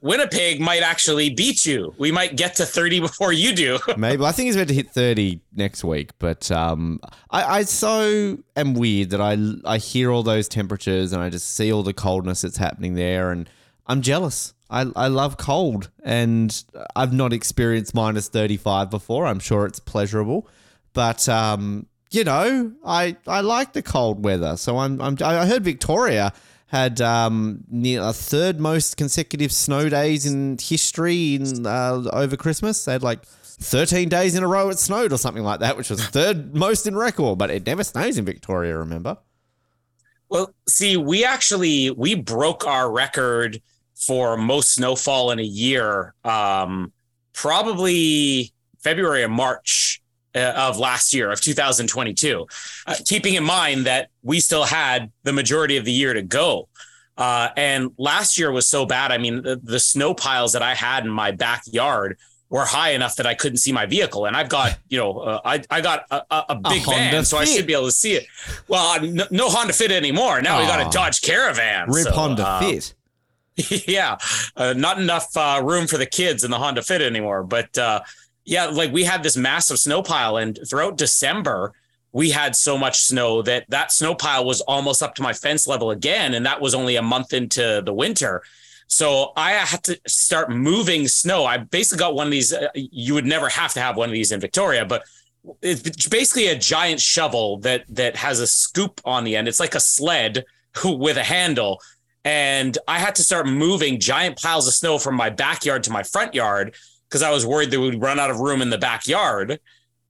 Winnipeg 0.00 0.60
might 0.60 0.82
actually 0.82 1.30
beat 1.30 1.66
you. 1.66 1.94
We 1.98 2.10
might 2.12 2.36
get 2.36 2.54
to 2.56 2.66
30 2.66 3.00
before 3.00 3.32
you 3.32 3.54
do. 3.54 3.78
Maybe 3.96 4.24
I 4.24 4.32
think 4.32 4.46
he's 4.46 4.56
meant 4.56 4.68
to 4.68 4.74
hit 4.74 4.90
thirty 4.90 5.40
next 5.54 5.84
week, 5.84 6.10
but 6.18 6.50
um, 6.50 7.00
I, 7.30 7.58
I 7.58 7.62
so 7.62 8.38
am 8.56 8.74
weird 8.74 9.10
that 9.10 9.20
I 9.20 9.36
I 9.64 9.78
hear 9.78 10.10
all 10.10 10.22
those 10.22 10.48
temperatures 10.48 11.12
and 11.12 11.22
I 11.22 11.30
just 11.30 11.54
see 11.54 11.72
all 11.72 11.82
the 11.82 11.92
coldness 11.92 12.42
that's 12.42 12.56
happening 12.56 12.94
there, 12.94 13.30
and 13.30 13.48
I'm 13.86 14.02
jealous. 14.02 14.54
I, 14.70 14.86
I 14.96 15.08
love 15.08 15.38
cold, 15.38 15.90
and 16.02 16.62
I've 16.94 17.12
not 17.12 17.32
experienced 17.32 17.94
minus 17.94 18.28
thirty 18.28 18.56
five 18.56 18.90
before. 18.90 19.26
I'm 19.26 19.40
sure 19.40 19.66
it's 19.66 19.80
pleasurable, 19.80 20.46
but 20.92 21.28
um, 21.28 21.86
you 22.10 22.24
know, 22.24 22.72
I 22.84 23.16
I 23.26 23.40
like 23.40 23.72
the 23.72 23.82
cold 23.82 24.24
weather. 24.24 24.56
So 24.56 24.78
I'm, 24.78 25.00
I'm 25.00 25.16
I 25.22 25.46
heard 25.46 25.64
Victoria 25.64 26.32
had 26.68 27.00
um, 27.00 27.64
near 27.70 28.02
a 28.02 28.12
third 28.12 28.60
most 28.60 28.96
consecutive 28.96 29.50
snow 29.52 29.88
days 29.88 30.26
in 30.26 30.58
history 30.60 31.34
in 31.34 31.66
uh, 31.66 32.02
over 32.12 32.36
Christmas. 32.36 32.84
They 32.84 32.92
had 32.92 33.02
like 33.02 33.24
13 33.24 34.08
days 34.10 34.34
in 34.34 34.42
a 34.42 34.46
row 34.46 34.68
it 34.68 34.78
snowed 34.78 35.12
or 35.12 35.18
something 35.18 35.42
like 35.42 35.60
that, 35.60 35.76
which 35.76 35.90
was 35.90 36.04
third 36.06 36.54
most 36.54 36.86
in 36.86 36.94
record. 36.94 37.38
But 37.38 37.50
it 37.50 37.66
never 37.66 37.82
snows 37.82 38.18
in 38.18 38.24
Victoria. 38.24 38.76
Remember? 38.76 39.16
Well, 40.28 40.54
see, 40.68 40.98
we 40.98 41.24
actually 41.24 41.90
we 41.90 42.14
broke 42.14 42.66
our 42.66 42.90
record 42.92 43.62
for 43.94 44.36
most 44.36 44.74
snowfall 44.74 45.30
in 45.30 45.38
a 45.38 45.42
year, 45.42 46.14
um, 46.22 46.92
probably 47.32 48.52
February 48.78 49.24
or 49.24 49.28
March 49.28 50.02
of 50.34 50.78
last 50.78 51.14
year 51.14 51.30
of 51.30 51.40
2022. 51.40 52.46
Uh, 52.86 52.94
keeping 53.04 53.34
in 53.34 53.44
mind 53.44 53.86
that 53.86 54.08
we 54.22 54.40
still 54.40 54.64
had 54.64 55.10
the 55.22 55.32
majority 55.32 55.76
of 55.76 55.84
the 55.84 55.92
year 55.92 56.14
to 56.14 56.22
go. 56.22 56.68
Uh, 57.16 57.48
and 57.56 57.90
last 57.98 58.38
year 58.38 58.52
was 58.52 58.68
so 58.68 58.86
bad. 58.86 59.10
I 59.10 59.18
mean, 59.18 59.42
the, 59.42 59.60
the 59.62 59.80
snow 59.80 60.14
piles 60.14 60.52
that 60.52 60.62
I 60.62 60.74
had 60.74 61.04
in 61.04 61.10
my 61.10 61.32
backyard 61.32 62.16
were 62.50 62.64
high 62.64 62.90
enough 62.90 63.16
that 63.16 63.26
I 63.26 63.34
couldn't 63.34 63.58
see 63.58 63.72
my 63.72 63.86
vehicle. 63.86 64.26
And 64.26 64.36
I've 64.36 64.48
got, 64.48 64.78
you 64.88 64.98
know, 64.98 65.18
uh, 65.18 65.40
I, 65.44 65.62
I 65.70 65.80
got 65.80 66.04
a, 66.10 66.22
a, 66.30 66.44
a 66.50 66.54
big 66.54 66.82
Honda 66.82 67.10
van, 67.10 67.24
so 67.24 67.36
I 67.36 67.44
should 67.44 67.66
be 67.66 67.74
able 67.74 67.86
to 67.86 67.92
see 67.92 68.14
it. 68.14 68.26
Well, 68.68 69.02
no, 69.02 69.24
no 69.30 69.48
Honda 69.48 69.72
Fit 69.72 69.90
anymore. 69.90 70.40
Now 70.40 70.60
we 70.60 70.66
got 70.66 70.86
a 70.86 70.90
Dodge 70.90 71.20
Caravan. 71.20 71.90
Rip 71.90 72.04
so, 72.04 72.12
Honda 72.12 72.46
uh, 72.46 72.60
Fit. 72.60 72.94
yeah, 73.88 74.16
uh, 74.56 74.72
not 74.72 75.00
enough 75.00 75.36
uh, 75.36 75.60
room 75.62 75.86
for 75.86 75.98
the 75.98 76.06
kids 76.06 76.44
in 76.44 76.50
the 76.50 76.58
Honda 76.58 76.82
Fit 76.82 77.02
anymore. 77.02 77.42
But 77.42 77.76
uh, 77.76 78.00
yeah, 78.48 78.64
like 78.64 78.92
we 78.92 79.04
had 79.04 79.22
this 79.22 79.36
massive 79.36 79.78
snow 79.78 80.02
pile, 80.02 80.38
and 80.38 80.58
throughout 80.66 80.96
December, 80.96 81.74
we 82.12 82.30
had 82.30 82.56
so 82.56 82.78
much 82.78 83.02
snow 83.02 83.42
that 83.42 83.66
that 83.68 83.92
snow 83.92 84.14
pile 84.14 84.46
was 84.46 84.62
almost 84.62 85.02
up 85.02 85.14
to 85.16 85.22
my 85.22 85.34
fence 85.34 85.66
level 85.66 85.90
again, 85.90 86.32
and 86.32 86.46
that 86.46 86.58
was 86.58 86.74
only 86.74 86.96
a 86.96 87.02
month 87.02 87.34
into 87.34 87.82
the 87.84 87.92
winter. 87.92 88.42
So 88.86 89.32
I 89.36 89.50
had 89.52 89.84
to 89.84 90.00
start 90.06 90.50
moving 90.50 91.08
snow. 91.08 91.44
I 91.44 91.58
basically 91.58 91.98
got 91.98 92.14
one 92.14 92.26
of 92.26 92.30
these. 92.30 92.54
Uh, 92.54 92.68
you 92.74 93.12
would 93.12 93.26
never 93.26 93.50
have 93.50 93.74
to 93.74 93.80
have 93.80 93.98
one 93.98 94.08
of 94.08 94.14
these 94.14 94.32
in 94.32 94.40
Victoria, 94.40 94.86
but 94.86 95.02
it's 95.60 96.08
basically 96.08 96.46
a 96.46 96.58
giant 96.58 97.02
shovel 97.02 97.58
that 97.58 97.84
that 97.90 98.16
has 98.16 98.40
a 98.40 98.46
scoop 98.46 98.98
on 99.04 99.24
the 99.24 99.36
end. 99.36 99.46
It's 99.46 99.60
like 99.60 99.74
a 99.74 99.80
sled 99.80 100.46
with 100.84 101.18
a 101.18 101.22
handle. 101.22 101.82
And 102.24 102.76
I 102.88 102.98
had 102.98 103.14
to 103.16 103.22
start 103.22 103.46
moving 103.46 104.00
giant 104.00 104.40
piles 104.40 104.66
of 104.66 104.72
snow 104.72 104.98
from 104.98 105.16
my 105.16 105.28
backyard 105.28 105.82
to 105.84 105.90
my 105.90 106.02
front 106.02 106.34
yard 106.34 106.74
because 107.08 107.22
I 107.22 107.30
was 107.30 107.46
worried 107.46 107.70
that 107.70 107.80
we'd 107.80 108.00
run 108.00 108.18
out 108.18 108.30
of 108.30 108.40
room 108.40 108.62
in 108.62 108.70
the 108.70 108.78
backyard. 108.78 109.60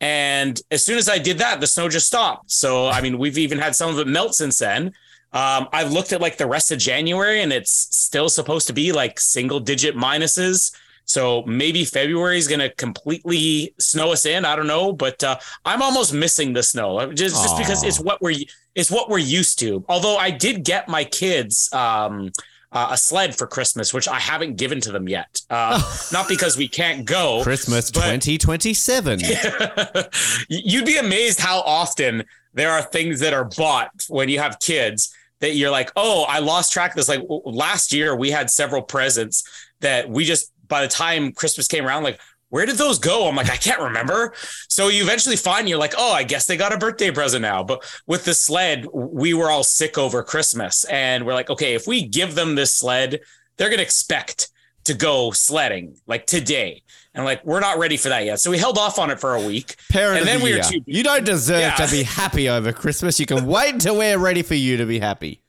And 0.01 0.61
as 0.71 0.85
soon 0.85 0.99
as 0.99 1.09
I 1.09 1.19
did 1.19 1.39
that, 1.39 1.61
the 1.61 1.67
snow 1.67 1.89
just 1.89 2.07
stopped. 2.07 2.51
So, 2.51 2.89
I 2.89 3.01
mean, 3.01 3.19
we've 3.19 3.39
even 3.39 3.59
had 3.59 3.75
some 3.75 3.91
of 3.91 3.99
it 3.99 4.07
melt 4.07 4.35
since 4.35 4.59
then. 4.59 4.93
Um, 5.33 5.69
I've 5.73 5.93
looked 5.93 6.13
at 6.13 6.21
like 6.21 6.39
the 6.39 6.47
rest 6.47 6.73
of 6.73 6.79
January 6.79 7.43
and 7.43 7.53
it's 7.53 7.71
still 7.71 8.29
supposed 8.29 8.67
to 8.69 8.73
be 8.73 8.93
like 8.93 9.21
single 9.21 9.61
digit 9.61 9.97
minuses. 9.97 10.75
So 11.05 11.43
maybe 11.47 11.85
February 11.85 12.39
is 12.39 12.47
going 12.47 12.61
to 12.61 12.71
completely 12.75 13.75
snow 13.79 14.13
us 14.13 14.27
in. 14.27 14.45
I 14.45 14.55
don't 14.57 14.67
know, 14.67 14.93
but 14.93 15.23
uh, 15.25 15.39
I'm 15.65 15.83
almost 15.83 16.13
missing 16.13 16.53
the 16.53 16.63
snow 16.63 17.13
just, 17.13 17.35
just 17.43 17.57
because 17.57 17.83
it's 17.83 17.99
what 17.99 18.21
we're 18.21 18.37
it's 18.75 18.91
what 18.91 19.09
we're 19.09 19.19
used 19.19 19.59
to. 19.61 19.85
Although 19.89 20.17
I 20.19 20.31
did 20.31 20.65
get 20.65 20.87
my 20.87 21.05
kids 21.05 21.69
um, 21.73 22.31
uh, 22.73 22.89
a 22.91 22.97
sled 22.97 23.37
for 23.37 23.47
Christmas, 23.47 23.95
which 23.95 24.09
I 24.09 24.19
haven't 24.19 24.57
given 24.57 24.81
to 24.83 24.93
them 24.93 25.09
yet. 25.09 25.41
Uh, 25.49 25.81
not 26.13 26.29
because 26.29 26.57
we 26.57 26.69
can't 26.69 27.05
go. 27.05 27.43
Christmas 27.43 27.91
but- 27.91 28.03
2027. 28.03 29.21
You'd 30.49 30.85
be 30.85 30.99
amazed 30.99 31.41
how 31.41 31.61
often 31.61 32.25
there 32.55 32.71
are 32.71 32.83
things 32.83 33.21
that 33.21 33.33
are 33.33 33.45
bought 33.45 34.05
when 34.09 34.29
you 34.29 34.39
have 34.39 34.59
kids 34.61 35.15
that 35.41 35.55
you're 35.55 35.71
like, 35.71 35.91
oh, 35.97 36.25
I 36.29 36.41
lost 36.41 36.73
track 36.73 36.91
of 36.91 36.97
this. 36.97 37.09
Like 37.09 37.23
last 37.29 37.93
year, 37.93 38.15
we 38.17 38.31
had 38.31 38.51
several 38.51 38.83
presents 38.83 39.45
that 39.81 40.09
we 40.09 40.25
just, 40.25 40.53
by 40.67 40.83
the 40.83 40.89
time 40.89 41.33
Christmas 41.33 41.69
came 41.69 41.87
around, 41.87 42.03
like, 42.03 42.21
where 42.51 42.65
did 42.67 42.77
those 42.77 42.99
go? 42.99 43.29
I'm 43.29 43.37
like, 43.37 43.51
I 43.51 43.57
can't 43.57 43.81
remember. 43.81 44.33
So 44.69 44.89
you 44.89 45.03
eventually 45.03 45.37
find 45.37 45.69
you're 45.69 45.79
like, 45.79 45.95
oh, 45.99 46.13
I 46.13 46.23
guess 46.25 46.47
they 46.47 46.57
got 46.57 46.73
a 46.73 46.79
birthday 46.79 47.11
present 47.11 47.43
now. 47.43 47.63
But 47.63 47.85
with 48.07 48.25
the 48.25 48.35
sled, 48.35 48.87
we 48.93 49.35
were 49.35 49.51
all 49.51 49.65
sick 49.65 49.99
over 49.99 50.23
Christmas. 50.23 50.85
And 50.85 51.27
we're 51.27 51.35
like, 51.35 51.51
okay, 51.51 51.75
if 51.75 51.87
we 51.87 52.07
give 52.07 52.35
them 52.35 52.55
this 52.55 52.75
sled, 52.75 53.21
they're 53.57 53.69
going 53.69 53.79
to 53.79 53.85
expect 53.85 54.49
to 54.85 54.95
go 54.95 55.31
sledding 55.33 55.97
like 56.07 56.27
today. 56.27 56.83
And 57.15 57.25
like, 57.25 57.45
we're 57.45 57.61
not 57.61 57.79
ready 57.79 57.97
for 57.97 58.09
that 58.11 58.25
yet. 58.25 58.39
So 58.41 58.51
we 58.51 58.59
held 58.59 58.79
off 58.79 58.99
on 58.99 59.11
it 59.11 59.19
for 59.21 59.35
a 59.35 59.45
week. 59.45 59.75
Parent 59.91 60.21
and 60.21 60.27
then 60.29 60.39
the 60.39 60.45
we 60.45 60.51
year. 60.51 60.59
were 60.59 60.65
too 60.65 60.81
You 60.87 61.03
don't 61.03 61.25
deserve 61.27 61.61
Yeah. 61.61 61.75
to 61.75 61.91
be 61.91 62.05
happy 62.05 62.49
over 62.49 62.73
Christmas. 62.73 63.19
You 63.19 63.27
can 63.27 63.45
wait 63.47 63.75
until 63.75 63.99
we're 63.99 64.19
ready 64.19 64.43
for 64.43 64.55
you 64.55 64.77
to 64.79 64.87
be 64.87 64.99
happy. 65.01 65.43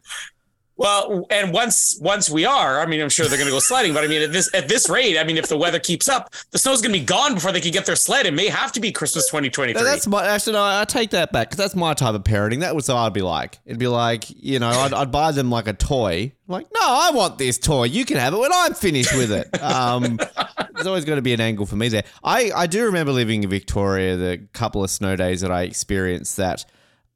Well, 0.80 1.28
and 1.30 1.52
once 1.52 2.00
once 2.00 2.30
we 2.30 2.46
are, 2.46 2.80
I 2.80 2.86
mean, 2.86 3.02
I'm 3.02 3.10
sure 3.10 3.26
they're 3.26 3.38
going 3.38 3.50
to 3.50 3.54
go 3.54 3.60
sledding. 3.60 3.94
But 3.94 4.06
I 4.06 4.08
mean, 4.08 4.22
at 4.22 4.32
this 4.32 4.50
at 4.54 4.70
this 4.70 4.90
rate, 4.90 5.18
I 5.18 5.26
mean, 5.26 5.36
if 5.36 5.50
the 5.50 5.58
weather 5.58 5.78
keeps 5.78 6.08
up, 6.08 6.34
the 6.52 6.58
snow's 6.58 6.82
going 6.82 6.94
to 6.94 7.00
be 7.00 7.06
gone 7.06 7.34
before 7.34 7.52
they 7.52 7.60
can 7.60 7.74
get 7.74 7.86
their 7.86 7.98
sled. 7.98 8.26
It 8.26 8.34
may 8.34 8.48
have 8.48 8.72
to 8.72 8.80
be 8.80 8.94
Christmas 8.94 9.26
2023. 9.26 9.74
No, 9.74 9.84
that's 9.84 10.08
my 10.08 10.26
actually. 10.26 10.54
No, 10.54 10.64
I 10.64 10.86
take 10.86 11.10
that 11.10 11.34
back 11.34 11.50
because 11.50 11.58
that's 11.58 11.76
my 11.76 11.94
type 11.94 12.16
of 12.16 12.24
parenting. 12.24 12.62
That 12.62 12.76
was 12.76 12.88
what 12.88 12.96
I'd 12.96 13.12
be 13.12 13.22
like. 13.22 13.60
It'd 13.66 13.78
be 13.78 13.90
like 13.90 14.30
you 14.30 14.60
know, 14.60 14.70
I'd, 14.70 14.94
I'd 14.94 15.12
buy 15.12 15.34
them 15.34 15.52
like 15.52 15.68
a 15.68 15.74
toy. 15.74 16.32
Like, 16.48 16.68
no, 16.74 16.80
I 16.82 17.12
want 17.14 17.38
this 17.38 17.58
toy. 17.58 17.84
You 17.84 18.06
can 18.06 18.16
have 18.16 18.34
it 18.34 18.40
when 18.40 18.54
I'm 18.54 18.74
finished 18.74 19.14
with 19.14 19.34
it. 19.34 19.62
Um, 19.62 20.18
there's 20.74 20.88
always 20.88 21.04
got 21.04 21.16
to 21.16 21.22
be 21.22 21.34
an 21.34 21.42
angle 21.42 21.66
for 21.66 21.76
me 21.76 21.90
there. 21.90 22.06
I 22.24 22.52
I 22.56 22.68
do 22.68 22.86
remember 22.86 23.12
living 23.12 23.44
in 23.44 23.50
Victoria. 23.50 24.16
The 24.16 24.48
couple 24.54 24.82
of 24.82 24.90
snow 24.90 25.18
days 25.18 25.42
that 25.42 25.52
I 25.52 25.64
experienced 25.64 26.38
that 26.38 26.64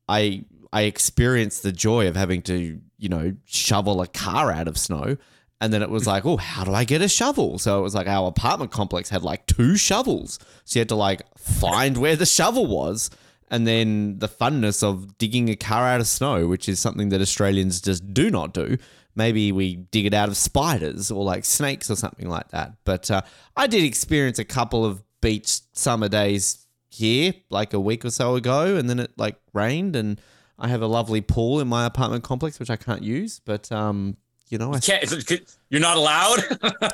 I 0.09 0.43
I 0.73 0.81
experienced 0.81 1.63
the 1.63 1.71
joy 1.71 2.07
of 2.09 2.17
having 2.17 2.41
to 2.41 2.81
you 3.03 3.09
know 3.09 3.35
shovel 3.45 4.01
a 4.01 4.07
car 4.07 4.51
out 4.51 4.67
of 4.67 4.77
snow. 4.77 5.17
And 5.61 5.71
then 5.71 5.81
it 5.81 5.89
was 5.89 6.05
like, 6.05 6.25
oh, 6.25 6.35
how 6.35 6.65
do 6.65 6.73
I 6.73 6.83
get 6.83 7.01
a 7.01 7.07
shovel? 7.07 7.57
So 7.57 7.79
it 7.79 7.83
was 7.83 7.95
like 7.95 8.07
our 8.07 8.27
apartment 8.27 8.71
complex 8.71 9.09
had 9.09 9.23
like 9.23 9.45
two 9.45 9.77
shovels. 9.77 10.37
So 10.65 10.77
you 10.77 10.81
had 10.81 10.89
to 10.89 10.95
like 10.95 11.21
find 11.37 11.97
where 11.97 12.17
the 12.17 12.25
shovel 12.25 12.65
was. 12.65 13.09
And 13.49 13.65
then 13.65 14.19
the 14.19 14.27
funness 14.27 14.83
of 14.83 15.17
digging 15.17 15.47
a 15.47 15.55
car 15.55 15.85
out 15.87 16.01
of 16.01 16.07
snow, 16.07 16.47
which 16.47 16.67
is 16.67 16.81
something 16.81 17.09
that 17.09 17.21
Australians 17.21 17.79
just 17.79 18.13
do 18.13 18.29
not 18.29 18.53
do. 18.53 18.77
Maybe 19.15 19.53
we 19.53 19.75
dig 19.75 20.05
it 20.05 20.13
out 20.13 20.27
of 20.27 20.35
spiders 20.35 21.11
or 21.11 21.23
like 21.23 21.45
snakes 21.45 21.89
or 21.89 21.95
something 21.95 22.27
like 22.27 22.49
that. 22.49 22.73
But 22.83 23.09
uh, 23.09 23.21
I 23.55 23.67
did 23.67 23.83
experience 23.83 24.39
a 24.39 24.45
couple 24.45 24.83
of 24.83 25.01
beach 25.21 25.61
summer 25.71 26.09
days 26.09 26.65
here, 26.89 27.33
like 27.49 27.73
a 27.73 27.79
week 27.79 28.03
or 28.03 28.11
so 28.11 28.35
ago, 28.35 28.75
and 28.75 28.89
then 28.89 28.99
it 28.99 29.11
like 29.17 29.37
rained, 29.53 29.95
and 29.95 30.19
I 30.63 30.69
have 30.69 30.81
a 30.81 30.87
lovely 30.87 31.19
pool 31.21 31.59
in 31.59 31.67
my 31.67 31.85
apartment 31.85 32.23
complex 32.23 32.57
which 32.57 32.69
I 32.69 32.77
can't 32.77 33.03
use. 33.03 33.41
But 33.43 33.71
um, 33.71 34.15
you 34.49 34.57
know, 34.57 34.73
I 34.73 34.79
Can't, 34.79 35.57
you're 35.69 35.81
not 35.81 35.97
allowed. 35.97 36.39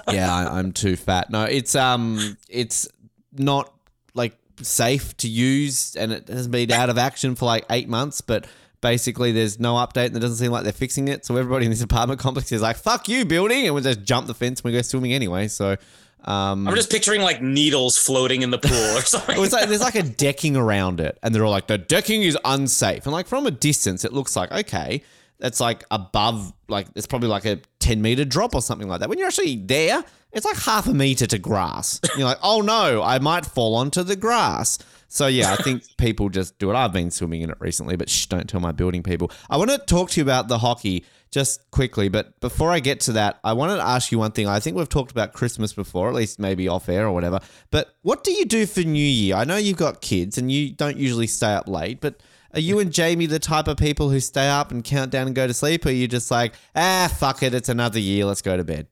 yeah, 0.11 0.34
I, 0.34 0.57
I'm 0.57 0.72
too 0.72 0.95
fat. 0.95 1.30
No, 1.30 1.43
it's 1.43 1.76
um, 1.76 2.38
it's 2.47 2.88
not 3.34 3.74
like 4.13 4.34
safe 4.61 5.15
to 5.17 5.28
use, 5.28 5.95
and 5.95 6.11
it 6.11 6.28
has 6.30 6.47
been 6.47 6.72
out 6.72 6.89
of 6.89 6.97
action 6.97 7.36
for 7.36 7.45
like 7.45 7.65
eight 7.70 7.89
months. 7.89 8.22
But 8.22 8.47
basically, 8.82 9.32
there's 9.32 9.59
no 9.59 9.76
update, 9.76 10.07
and 10.07 10.17
it 10.17 10.20
doesn't 10.22 10.38
seem 10.38 10.51
like 10.51 10.63
they're 10.63 10.72
fixing 10.72 11.09
it. 11.09 11.26
So 11.26 11.36
everybody 11.36 11.65
in 11.65 11.72
this 11.72 11.84
apartment 11.84 12.20
complex 12.20 12.51
is 12.51 12.61
like, 12.61 12.78
"Fuck 12.78 13.07
you, 13.07 13.26
building," 13.26 13.65
and 13.65 13.76
we 13.76 13.82
just 13.82 14.03
jump 14.03 14.28
the 14.28 14.34
fence 14.34 14.61
and 14.61 14.72
we 14.72 14.78
go 14.78 14.82
swimming 14.82 15.13
anyway. 15.13 15.47
So. 15.47 15.78
Um, 16.26 16.67
I'm 16.67 16.76
just 16.76 16.91
picturing 16.91 17.22
like 17.22 17.41
needles 17.41 17.97
floating 17.97 18.41
in 18.41 18.51
the 18.51 18.57
pool 18.57 18.97
or 18.97 19.01
something. 19.05 19.38
it 19.38 19.39
was 19.39 19.53
like 19.53 19.70
there's 19.70 19.82
like 19.82 19.95
a 19.95 20.03
decking 20.03 20.55
around 20.55 20.99
it, 20.99 21.17
and 21.24 21.34
they're 21.34 21.45
all 21.45 21.51
like, 21.51 21.67
the 21.67 21.78
decking 21.78 22.24
is 22.24 22.38
unsafe. 22.43 23.05
And 23.05 23.13
like 23.13 23.28
from 23.28 23.45
a 23.45 23.51
distance, 23.51 24.03
it 24.03 24.13
looks 24.13 24.36
like 24.36 24.51
okay, 24.51 25.03
that's 25.39 25.59
like 25.59 25.84
above, 25.89 26.53
like 26.67 26.88
it's 26.95 27.07
probably 27.07 27.30
like 27.30 27.45
a 27.45 27.59
10 27.80 28.01
meter 28.01 28.26
drop 28.26 28.53
or 28.53 28.61
something 28.61 28.88
like 28.88 28.99
that. 28.99 29.09
When 29.09 29.17
you're 29.17 29.28
actually 29.28 29.55
there, 29.55 30.03
it's 30.32 30.45
like 30.45 30.57
half 30.57 30.88
a 30.88 30.93
meter 30.93 31.26
to 31.28 31.39
grass. 31.39 31.99
You're 32.17 32.28
like, 32.28 32.39
oh 32.43 32.61
no, 32.61 33.01
I 33.01 33.20
might 33.20 33.45
fall 33.45 33.76
onto 33.76 34.03
the 34.03 34.15
grass. 34.15 34.78
So 35.07 35.28
yeah, 35.28 35.53
I 35.53 35.55
think 35.63 35.84
people 35.97 36.30
just 36.30 36.59
do 36.59 36.70
it. 36.70 36.76
I've 36.76 36.93
been 36.93 37.09
swimming 37.09 37.41
in 37.41 37.49
it 37.49 37.57
recently, 37.59 37.95
but 37.95 38.09
shh, 38.09 38.28
don't 38.28 38.47
tell 38.47 38.59
my 38.59 38.72
building 38.72 39.01
people. 39.01 39.32
I 39.49 39.57
want 39.57 39.72
to 39.72 39.78
talk 39.80 40.11
to 40.11 40.20
you 40.20 40.24
about 40.24 40.49
the 40.49 40.59
hockey 40.59 41.03
just 41.32 41.69
quickly, 41.71 42.09
but 42.09 42.39
before 42.39 42.71
I 42.71 42.80
get 42.80 42.99
to 43.01 43.13
that, 43.13 43.39
I 43.43 43.53
wanted 43.53 43.77
to 43.77 43.84
ask 43.84 44.11
you 44.11 44.19
one 44.19 44.32
thing. 44.32 44.47
I 44.47 44.59
think 44.59 44.75
we've 44.75 44.89
talked 44.89 45.11
about 45.11 45.34
Christmas 45.34 45.73
before, 45.73 46.09
at 46.09 46.15
least 46.15 46.39
maybe 46.39 46.67
off 46.67 46.89
air 46.89 47.05
or 47.05 47.11
whatever. 47.11 47.39
But 47.71 47.95
what 48.01 48.23
do 48.23 48.32
you 48.32 48.45
do 48.45 48.65
for 48.65 48.82
New 48.82 48.99
Year? 48.99 49.36
I 49.36 49.43
know 49.43 49.57
you've 49.57 49.77
got 49.77 50.01
kids 50.01 50.38
and 50.38 50.51
you 50.51 50.71
don't 50.71 50.97
usually 50.97 51.27
stay 51.27 51.53
up 51.53 51.67
late, 51.67 52.01
but 52.01 52.21
are 52.53 52.59
you 52.59 52.80
and 52.80 52.91
Jamie 52.91 53.27
the 53.27 53.39
type 53.39 53.67
of 53.67 53.77
people 53.77 54.09
who 54.09 54.19
stay 54.19 54.49
up 54.49 54.71
and 54.71 54.84
count 54.84 55.11
down 55.11 55.27
and 55.27 55.36
go 55.36 55.45
to 55.45 55.53
sleep? 55.53 55.86
Or 55.86 55.89
are 55.89 55.91
you 55.91 56.07
just 56.07 56.32
like, 56.32 56.53
ah, 56.75 57.13
fuck 57.19 57.43
it, 57.43 57.53
it's 57.53 57.69
another 57.69 57.99
year, 57.99 58.25
let's 58.25 58.41
go 58.41 58.57
to 58.57 58.63
bed? 58.63 58.88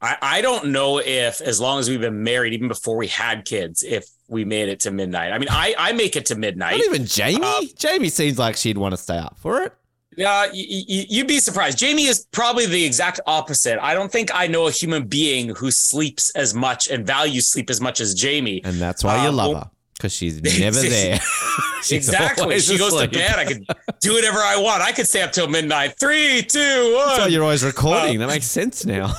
I, 0.00 0.16
I 0.20 0.40
don't 0.40 0.72
know 0.72 0.98
if, 0.98 1.40
as 1.40 1.60
long 1.60 1.78
as 1.78 1.88
we've 1.88 2.00
been 2.00 2.24
married, 2.24 2.54
even 2.54 2.66
before 2.66 2.96
we 2.96 3.06
had 3.06 3.44
kids, 3.44 3.84
if 3.84 4.08
we 4.26 4.44
made 4.44 4.68
it 4.68 4.80
to 4.80 4.90
midnight. 4.90 5.32
I 5.32 5.38
mean, 5.38 5.48
I, 5.50 5.74
I 5.78 5.92
make 5.92 6.16
it 6.16 6.26
to 6.26 6.34
midnight. 6.34 6.78
Not 6.78 6.86
even 6.86 7.06
Jamie. 7.06 7.46
Uh, 7.46 7.62
Jamie 7.76 8.08
seems 8.08 8.36
like 8.36 8.56
she'd 8.56 8.78
want 8.78 8.94
to 8.94 8.96
stay 8.96 9.18
up 9.18 9.38
for 9.38 9.62
it. 9.62 9.72
Uh, 10.14 10.48
y- 10.48 10.48
y- 10.54 11.06
you'd 11.08 11.26
be 11.28 11.38
surprised. 11.40 11.76
Jamie 11.76 12.06
is 12.06 12.26
probably 12.30 12.64
the 12.66 12.82
exact 12.84 13.20
opposite. 13.26 13.78
I 13.82 13.92
don't 13.92 14.10
think 14.10 14.30
I 14.34 14.46
know 14.46 14.66
a 14.66 14.70
human 14.70 15.06
being 15.06 15.54
who 15.54 15.70
sleeps 15.70 16.30
as 16.30 16.54
much 16.54 16.88
and 16.88 17.06
values 17.06 17.46
sleep 17.48 17.68
as 17.68 17.80
much 17.82 18.00
as 18.00 18.14
Jamie. 18.14 18.62
And 18.64 18.80
that's 18.80 19.04
why 19.04 19.22
you 19.22 19.28
Uh, 19.28 19.32
love 19.32 19.56
her 19.64 19.70
because 19.94 20.12
she's 20.14 20.40
never 20.58 20.80
there. 20.88 21.20
She's 21.82 21.92
exactly. 22.08 22.58
She 22.60 22.78
goes 22.78 22.94
to 23.00 23.06
bed. 23.06 23.36
I 23.36 23.44
could 23.44 23.64
do 24.00 24.14
whatever 24.14 24.38
I 24.38 24.56
want. 24.56 24.82
I 24.82 24.90
could 24.92 25.06
stay 25.06 25.22
up 25.22 25.30
till 25.32 25.46
midnight. 25.48 25.94
Three, 26.00 26.42
two, 26.42 26.94
one. 26.96 27.18
Why 27.20 27.26
you're 27.28 27.42
always 27.44 27.62
recording. 27.62 28.16
Uh, 28.20 28.26
that 28.26 28.32
makes 28.34 28.46
sense 28.46 28.84
now. 28.86 29.14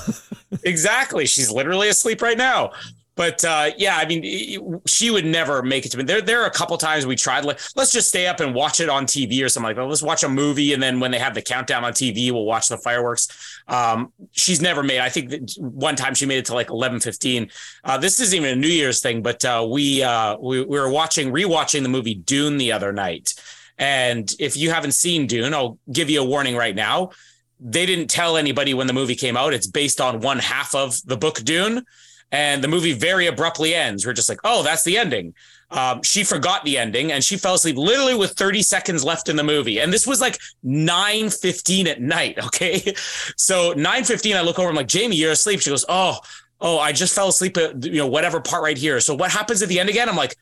exactly. 0.64 1.24
She's 1.26 1.50
literally 1.50 1.88
asleep 1.88 2.20
right 2.20 2.36
now. 2.36 2.72
But 3.18 3.44
uh, 3.44 3.72
yeah, 3.76 3.96
I 3.96 4.06
mean, 4.06 4.80
she 4.86 5.10
would 5.10 5.26
never 5.26 5.60
make 5.60 5.84
it 5.84 5.88
to 5.88 5.98
me. 5.98 6.04
There, 6.04 6.20
there 6.20 6.40
are 6.40 6.46
a 6.46 6.52
couple 6.52 6.78
times 6.78 7.04
we 7.04 7.16
tried. 7.16 7.44
Like, 7.44 7.58
let's 7.74 7.90
just 7.90 8.06
stay 8.06 8.28
up 8.28 8.38
and 8.38 8.54
watch 8.54 8.78
it 8.78 8.88
on 8.88 9.06
TV 9.06 9.44
or 9.44 9.48
something 9.48 9.66
like 9.66 9.74
that. 9.74 9.84
Let's 9.86 10.04
watch 10.04 10.22
a 10.22 10.28
movie, 10.28 10.72
and 10.72 10.80
then 10.80 11.00
when 11.00 11.10
they 11.10 11.18
have 11.18 11.34
the 11.34 11.42
countdown 11.42 11.84
on 11.84 11.92
TV, 11.94 12.30
we'll 12.30 12.44
watch 12.44 12.68
the 12.68 12.78
fireworks. 12.78 13.60
Um, 13.66 14.12
she's 14.30 14.62
never 14.62 14.84
made. 14.84 15.00
I 15.00 15.08
think 15.08 15.50
one 15.58 15.96
time 15.96 16.14
she 16.14 16.26
made 16.26 16.38
it 16.38 16.44
to 16.44 16.54
like 16.54 16.70
eleven 16.70 17.00
fifteen. 17.00 17.50
Uh, 17.82 17.98
this 17.98 18.20
isn't 18.20 18.36
even 18.36 18.56
a 18.56 18.60
New 18.60 18.68
Year's 18.68 19.00
thing, 19.02 19.20
but 19.20 19.44
uh, 19.44 19.66
we, 19.68 20.00
uh, 20.00 20.36
we 20.38 20.62
we 20.62 20.78
were 20.78 20.88
watching 20.88 21.32
rewatching 21.32 21.82
the 21.82 21.88
movie 21.88 22.14
Dune 22.14 22.56
the 22.56 22.70
other 22.70 22.92
night. 22.92 23.34
And 23.78 24.32
if 24.38 24.56
you 24.56 24.70
haven't 24.70 24.92
seen 24.92 25.26
Dune, 25.26 25.54
I'll 25.54 25.76
give 25.90 26.08
you 26.08 26.22
a 26.22 26.24
warning 26.24 26.54
right 26.54 26.74
now. 26.74 27.10
They 27.58 27.84
didn't 27.84 28.10
tell 28.10 28.36
anybody 28.36 28.74
when 28.74 28.86
the 28.86 28.92
movie 28.92 29.16
came 29.16 29.36
out. 29.36 29.54
It's 29.54 29.66
based 29.66 30.00
on 30.00 30.20
one 30.20 30.38
half 30.38 30.72
of 30.76 31.04
the 31.04 31.16
book 31.16 31.42
Dune 31.42 31.84
and 32.30 32.62
the 32.62 32.68
movie 32.68 32.92
very 32.92 33.26
abruptly 33.26 33.74
ends. 33.74 34.04
We're 34.04 34.12
just 34.12 34.28
like, 34.28 34.40
oh, 34.44 34.62
that's 34.62 34.84
the 34.84 34.98
ending. 34.98 35.34
Um, 35.70 36.02
she 36.02 36.24
forgot 36.24 36.64
the 36.64 36.78
ending 36.78 37.12
and 37.12 37.22
she 37.22 37.36
fell 37.36 37.54
asleep 37.54 37.76
literally 37.76 38.14
with 38.14 38.32
30 38.32 38.62
seconds 38.62 39.04
left 39.04 39.28
in 39.28 39.36
the 39.36 39.42
movie. 39.42 39.80
And 39.80 39.92
this 39.92 40.06
was 40.06 40.20
like 40.20 40.38
9 40.62 41.30
15 41.30 41.86
at 41.86 42.00
night. 42.00 42.38
Okay. 42.48 42.94
So 43.36 43.72
9 43.74 44.04
15, 44.04 44.36
I 44.36 44.40
look 44.40 44.58
over, 44.58 44.68
I'm 44.68 44.74
like, 44.74 44.88
Jamie, 44.88 45.16
you're 45.16 45.32
asleep. 45.32 45.60
She 45.60 45.70
goes, 45.70 45.84
oh, 45.88 46.18
oh, 46.60 46.78
I 46.78 46.92
just 46.92 47.14
fell 47.14 47.28
asleep 47.28 47.56
at, 47.56 47.84
you 47.84 47.98
know, 47.98 48.06
whatever 48.06 48.40
part 48.40 48.62
right 48.62 48.76
here. 48.76 49.00
So 49.00 49.14
what 49.14 49.30
happens 49.30 49.62
at 49.62 49.68
the 49.68 49.78
end 49.78 49.88
again? 49.88 50.08
I'm 50.08 50.16
like, 50.16 50.34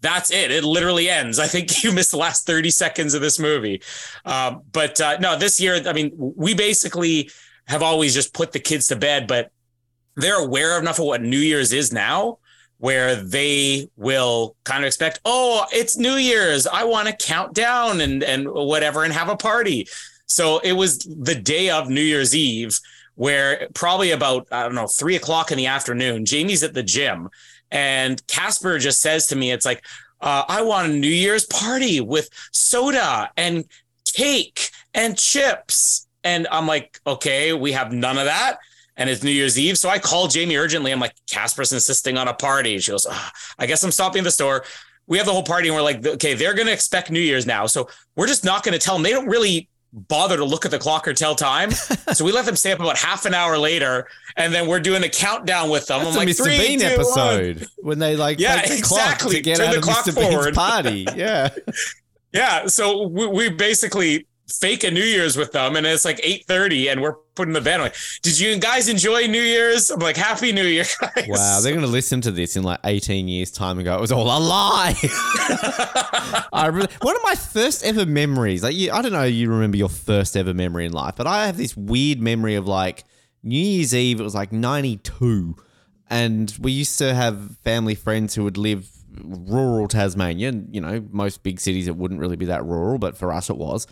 that's 0.00 0.30
it. 0.30 0.50
It 0.50 0.64
literally 0.64 1.10
ends. 1.10 1.38
I 1.38 1.46
think 1.46 1.82
you 1.84 1.92
missed 1.92 2.12
the 2.12 2.16
last 2.16 2.46
30 2.46 2.70
seconds 2.70 3.14
of 3.14 3.20
this 3.20 3.38
movie. 3.38 3.82
Um, 4.24 4.62
but 4.72 5.00
uh, 5.00 5.18
no, 5.18 5.36
this 5.36 5.60
year, 5.60 5.82
I 5.86 5.92
mean, 5.92 6.12
we 6.16 6.54
basically 6.54 7.30
have 7.66 7.82
always 7.82 8.14
just 8.14 8.32
put 8.32 8.52
the 8.52 8.60
kids 8.60 8.88
to 8.88 8.96
bed, 8.96 9.26
but 9.26 9.50
they're 10.16 10.42
aware 10.42 10.78
enough 10.78 10.98
of 10.98 11.06
what 11.06 11.22
New 11.22 11.38
Year's 11.38 11.72
is 11.72 11.92
now 11.92 12.38
where 12.78 13.14
they 13.14 13.90
will 13.96 14.56
kind 14.64 14.82
of 14.82 14.86
expect, 14.86 15.20
oh, 15.26 15.66
it's 15.70 15.98
New 15.98 16.14
Year's. 16.14 16.66
I 16.66 16.84
want 16.84 17.08
to 17.08 17.26
count 17.26 17.52
down 17.52 18.00
and 18.00 18.24
and 18.24 18.50
whatever 18.50 19.04
and 19.04 19.12
have 19.12 19.28
a 19.28 19.36
party. 19.36 19.86
So 20.24 20.60
it 20.60 20.72
was 20.72 20.98
the 20.98 21.34
day 21.34 21.68
of 21.68 21.90
New 21.90 22.00
Year's 22.00 22.34
Eve 22.34 22.78
where 23.16 23.68
probably 23.74 24.12
about, 24.12 24.48
I 24.50 24.62
don't 24.62 24.74
know, 24.74 24.86
three 24.86 25.16
o'clock 25.16 25.50
in 25.50 25.58
the 25.58 25.66
afternoon, 25.66 26.24
Jamie's 26.24 26.62
at 26.62 26.72
the 26.72 26.82
gym 26.82 27.28
and 27.70 28.26
Casper 28.26 28.78
just 28.78 29.02
says 29.02 29.26
to 29.26 29.36
me, 29.36 29.50
it's 29.50 29.66
like, 29.66 29.84
uh, 30.22 30.44
I 30.48 30.62
want 30.62 30.90
a 30.90 30.94
New 30.94 31.08
Year's 31.08 31.44
party 31.44 32.00
with 32.00 32.30
soda 32.52 33.30
and 33.36 33.64
cake 34.14 34.70
and 34.94 35.18
chips. 35.18 36.06
And 36.24 36.46
I'm 36.50 36.66
like, 36.66 37.00
okay, 37.06 37.52
we 37.52 37.72
have 37.72 37.92
none 37.92 38.18
of 38.18 38.24
that. 38.24 38.58
And 39.00 39.08
it's 39.10 39.22
New 39.24 39.30
Year's 39.30 39.58
Eve. 39.58 39.76
So 39.78 39.88
I 39.88 39.98
call 39.98 40.28
Jamie 40.28 40.56
urgently. 40.56 40.92
I'm 40.92 41.00
like, 41.00 41.14
Casper's 41.28 41.72
insisting 41.72 42.16
on 42.18 42.28
a 42.28 42.34
party. 42.34 42.78
She 42.78 42.92
goes, 42.92 43.06
"Ah, 43.10 43.32
I 43.58 43.66
guess 43.66 43.82
I'm 43.82 43.90
stopping 43.90 44.22
the 44.22 44.30
store. 44.30 44.62
We 45.06 45.16
have 45.16 45.26
the 45.26 45.32
whole 45.32 45.42
party 45.42 45.68
and 45.68 45.74
we're 45.74 45.82
like, 45.82 46.06
okay, 46.06 46.34
they're 46.34 46.54
going 46.54 46.66
to 46.66 46.72
expect 46.72 47.10
New 47.10 47.18
Year's 47.18 47.46
now. 47.46 47.66
So 47.66 47.88
we're 48.14 48.28
just 48.28 48.44
not 48.44 48.62
going 48.62 48.74
to 48.74 48.78
tell 48.78 48.94
them. 48.94 49.02
They 49.02 49.10
don't 49.10 49.26
really 49.26 49.68
bother 49.92 50.36
to 50.36 50.44
look 50.44 50.64
at 50.66 50.70
the 50.70 50.78
clock 50.78 51.08
or 51.08 51.12
tell 51.14 51.34
time. 51.34 51.70
so 52.12 52.24
we 52.24 52.30
let 52.30 52.44
them 52.44 52.54
stay 52.54 52.70
up 52.72 52.78
about 52.78 52.96
half 52.96 53.24
an 53.24 53.34
hour 53.34 53.58
later. 53.58 54.06
And 54.36 54.52
then 54.54 54.68
we're 54.68 54.78
doing 54.80 55.02
a 55.02 55.08
countdown 55.08 55.68
with 55.70 55.86
them. 55.86 56.00
That's 56.04 56.10
I'm 56.14 56.22
a 56.22 56.26
like, 56.26 56.28
Mr. 56.28 56.44
three, 56.44 56.58
Bean 56.58 56.78
two, 56.78 56.84
one." 56.84 56.94
episode 56.94 57.66
when 57.78 57.98
they 57.98 58.14
like 58.16 58.38
Yeah, 58.38 58.56
the 58.62 58.80
clock 58.82 59.00
exactly. 59.00 59.36
to 59.36 59.40
get 59.40 59.56
Turn 59.56 59.66
out 59.68 59.72
the 59.72 59.78
of 59.78 59.82
clock 59.82 60.04
Mr. 60.04 60.14
Bean's 60.14 60.34
forward. 60.34 60.54
party. 60.54 61.06
Yeah. 61.16 61.48
Yeah, 62.32 62.66
so 62.66 63.08
we, 63.08 63.26
we 63.26 63.48
basically 63.50 64.28
fake 64.52 64.84
a 64.84 64.90
New 64.90 65.02
Year's 65.02 65.36
with 65.36 65.52
them, 65.52 65.76
and 65.76 65.86
it's 65.86 66.04
like 66.04 66.20
eight 66.22 66.46
thirty, 66.46 66.88
and 66.88 67.00
we're 67.00 67.14
putting 67.34 67.54
the 67.54 67.60
band. 67.60 67.82
Like, 67.82 67.94
did 68.22 68.38
you 68.38 68.58
guys 68.58 68.88
enjoy 68.88 69.26
New 69.26 69.40
Year's? 69.40 69.90
I'm 69.90 70.00
like, 70.00 70.16
Happy 70.16 70.52
New 70.52 70.64
Year, 70.64 70.84
guys. 71.00 71.26
Wow, 71.28 71.60
they're 71.60 71.72
to 71.74 71.86
listen 71.86 72.20
to 72.22 72.30
this 72.30 72.56
in 72.56 72.62
like 72.62 72.80
18 72.84 73.28
years' 73.28 73.50
time 73.50 73.78
and 73.78 73.84
go, 73.84 73.96
it 73.96 74.00
was 74.00 74.12
all 74.12 74.26
a 74.26 74.38
lie. 74.38 74.94
I 76.52 76.68
one 76.70 77.16
of 77.16 77.22
my 77.22 77.34
first 77.34 77.84
ever 77.84 78.04
memories, 78.04 78.62
like 78.62 78.74
you, 78.74 78.92
I 78.92 79.02
don't 79.02 79.12
know, 79.12 79.24
you 79.24 79.50
remember 79.50 79.76
your 79.76 79.88
first 79.88 80.36
ever 80.36 80.52
memory 80.52 80.86
in 80.86 80.92
life, 80.92 81.14
but 81.16 81.26
I 81.26 81.46
have 81.46 81.56
this 81.56 81.76
weird 81.76 82.20
memory 82.20 82.56
of 82.56 82.66
like 82.66 83.04
New 83.42 83.58
Year's 83.58 83.94
Eve, 83.94 84.20
it 84.20 84.24
was 84.24 84.34
like 84.34 84.52
92. 84.52 85.56
And 86.08 86.52
we 86.60 86.72
used 86.72 86.98
to 86.98 87.14
have 87.14 87.56
family 87.58 87.94
friends 87.94 88.34
who 88.34 88.44
would 88.44 88.58
live 88.58 88.90
rural 89.22 89.88
Tasmania. 89.88 90.48
And, 90.48 90.74
you 90.74 90.80
know, 90.80 91.04
most 91.10 91.42
big 91.42 91.60
cities, 91.60 91.88
it 91.88 91.96
wouldn't 91.96 92.20
really 92.20 92.36
be 92.36 92.46
that 92.46 92.64
rural, 92.64 92.98
but 92.98 93.16
for 93.16 93.32
us, 93.32 93.48
it 93.48 93.56
was. 93.56 93.86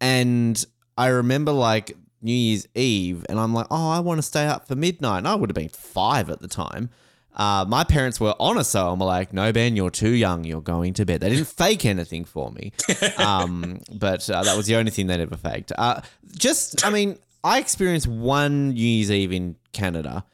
And 0.00 0.64
I 0.96 1.08
remember 1.08 1.52
like 1.52 1.96
New 2.22 2.32
Year's 2.32 2.66
Eve, 2.74 3.24
and 3.28 3.38
I'm 3.38 3.54
like, 3.54 3.66
oh, 3.70 3.90
I 3.90 4.00
want 4.00 4.18
to 4.18 4.22
stay 4.22 4.46
up 4.46 4.66
for 4.66 4.74
midnight. 4.74 5.18
And 5.18 5.28
I 5.28 5.34
would 5.34 5.50
have 5.50 5.54
been 5.54 5.68
five 5.68 6.30
at 6.30 6.40
the 6.40 6.48
time. 6.48 6.90
Uh, 7.34 7.64
my 7.68 7.84
parents 7.84 8.18
were 8.18 8.34
on 8.40 8.58
us, 8.58 8.68
so 8.70 8.90
I'm 8.90 8.98
like, 8.98 9.32
no, 9.32 9.52
Ben, 9.52 9.76
you're 9.76 9.90
too 9.90 10.10
young. 10.10 10.42
You're 10.42 10.60
going 10.60 10.94
to 10.94 11.06
bed. 11.06 11.20
They 11.20 11.28
didn't 11.30 11.46
fake 11.46 11.84
anything 11.84 12.24
for 12.24 12.50
me, 12.50 12.72
um, 13.18 13.80
but 13.92 14.28
uh, 14.28 14.42
that 14.42 14.56
was 14.56 14.66
the 14.66 14.74
only 14.74 14.90
thing 14.90 15.06
they 15.06 15.14
ever 15.14 15.36
faked. 15.36 15.70
Uh, 15.78 16.00
just, 16.36 16.84
I 16.84 16.90
mean, 16.90 17.16
I 17.44 17.60
experienced 17.60 18.08
one 18.08 18.70
New 18.70 18.82
Year's 18.82 19.12
Eve 19.12 19.32
in 19.32 19.54
Canada. 19.72 20.24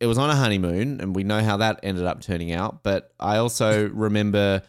It 0.00 0.06
was 0.06 0.18
on 0.18 0.28
a 0.28 0.34
honeymoon, 0.34 1.00
and 1.00 1.16
we 1.16 1.24
know 1.24 1.42
how 1.42 1.56
that 1.56 1.80
ended 1.82 2.04
up 2.04 2.20
turning 2.20 2.52
out. 2.52 2.82
But 2.82 3.10
I 3.18 3.38
also 3.38 3.88
remember 3.88 4.62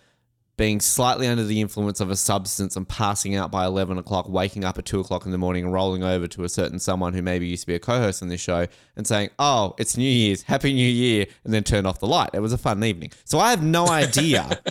being 0.57 0.79
slightly 0.79 1.27
under 1.27 1.43
the 1.43 1.59
influence 1.59 1.99
of 1.99 2.09
a 2.09 2.15
substance 2.15 2.75
and 2.75 2.87
passing 2.87 3.35
out 3.35 3.51
by 3.51 3.65
11 3.65 3.97
o'clock, 3.97 4.29
waking 4.29 4.63
up 4.63 4.77
at 4.77 4.85
2 4.85 5.01
o'clock 5.01 5.25
in 5.25 5.31
the 5.31 5.37
morning 5.37 5.65
and 5.65 5.73
rolling 5.73 6.03
over 6.03 6.27
to 6.27 6.43
a 6.43 6.49
certain 6.49 6.79
someone 6.79 7.13
who 7.13 7.21
maybe 7.21 7.45
used 7.45 7.63
to 7.63 7.67
be 7.67 7.75
a 7.75 7.79
co 7.79 7.99
host 7.99 8.21
on 8.21 8.29
this 8.29 8.39
show 8.39 8.65
and 8.95 9.05
saying, 9.05 9.29
Oh, 9.37 9.75
it's 9.77 9.97
New 9.97 10.09
Year's, 10.09 10.43
Happy 10.43 10.73
New 10.73 10.87
Year, 10.87 11.25
and 11.43 11.53
then 11.53 11.63
turn 11.63 11.85
off 11.85 11.99
the 11.99 12.07
light. 12.07 12.29
It 12.33 12.39
was 12.39 12.53
a 12.53 12.57
fun 12.57 12.83
evening. 12.83 13.11
So 13.25 13.39
I 13.39 13.49
have 13.49 13.63
no 13.63 13.87
idea 13.89 14.61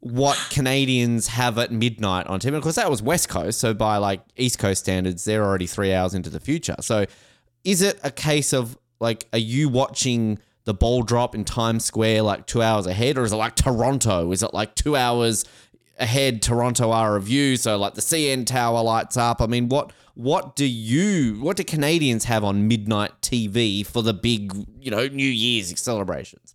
what 0.00 0.36
Canadians 0.50 1.28
have 1.28 1.58
at 1.58 1.70
midnight 1.70 2.26
on 2.26 2.40
TV. 2.40 2.56
Of 2.56 2.62
course, 2.62 2.76
that 2.76 2.90
was 2.90 3.02
West 3.02 3.28
Coast. 3.28 3.60
So 3.60 3.74
by 3.74 3.98
like 3.98 4.22
East 4.36 4.58
Coast 4.58 4.82
standards, 4.82 5.24
they're 5.24 5.44
already 5.44 5.66
three 5.66 5.92
hours 5.92 6.14
into 6.14 6.30
the 6.30 6.40
future. 6.40 6.76
So 6.80 7.06
is 7.64 7.82
it 7.82 8.00
a 8.02 8.10
case 8.10 8.52
of 8.52 8.76
like, 9.00 9.28
are 9.32 9.38
you 9.38 9.68
watching 9.68 10.38
the 10.68 10.74
ball 10.74 11.02
drop 11.02 11.34
in 11.34 11.46
Times 11.46 11.86
Square 11.86 12.22
like 12.22 12.46
two 12.46 12.60
hours 12.60 12.86
ahead, 12.86 13.16
or 13.16 13.24
is 13.24 13.32
it 13.32 13.36
like 13.36 13.54
Toronto? 13.54 14.30
Is 14.32 14.42
it 14.42 14.52
like 14.52 14.74
two 14.74 14.96
hours 14.96 15.46
ahead? 15.98 16.42
Toronto 16.42 16.92
are 16.92 17.16
of 17.16 17.26
you, 17.26 17.56
so 17.56 17.78
like 17.78 17.94
the 17.94 18.02
CN 18.02 18.44
Tower 18.44 18.82
lights 18.82 19.16
up. 19.16 19.40
I 19.40 19.46
mean, 19.46 19.70
what 19.70 19.94
what 20.12 20.56
do 20.56 20.66
you 20.66 21.40
what 21.40 21.56
do 21.56 21.64
Canadians 21.64 22.24
have 22.24 22.44
on 22.44 22.68
midnight 22.68 23.12
TV 23.22 23.84
for 23.86 24.02
the 24.02 24.12
big 24.12 24.52
you 24.78 24.90
know 24.90 25.08
New 25.08 25.26
Year's 25.26 25.80
celebrations? 25.80 26.54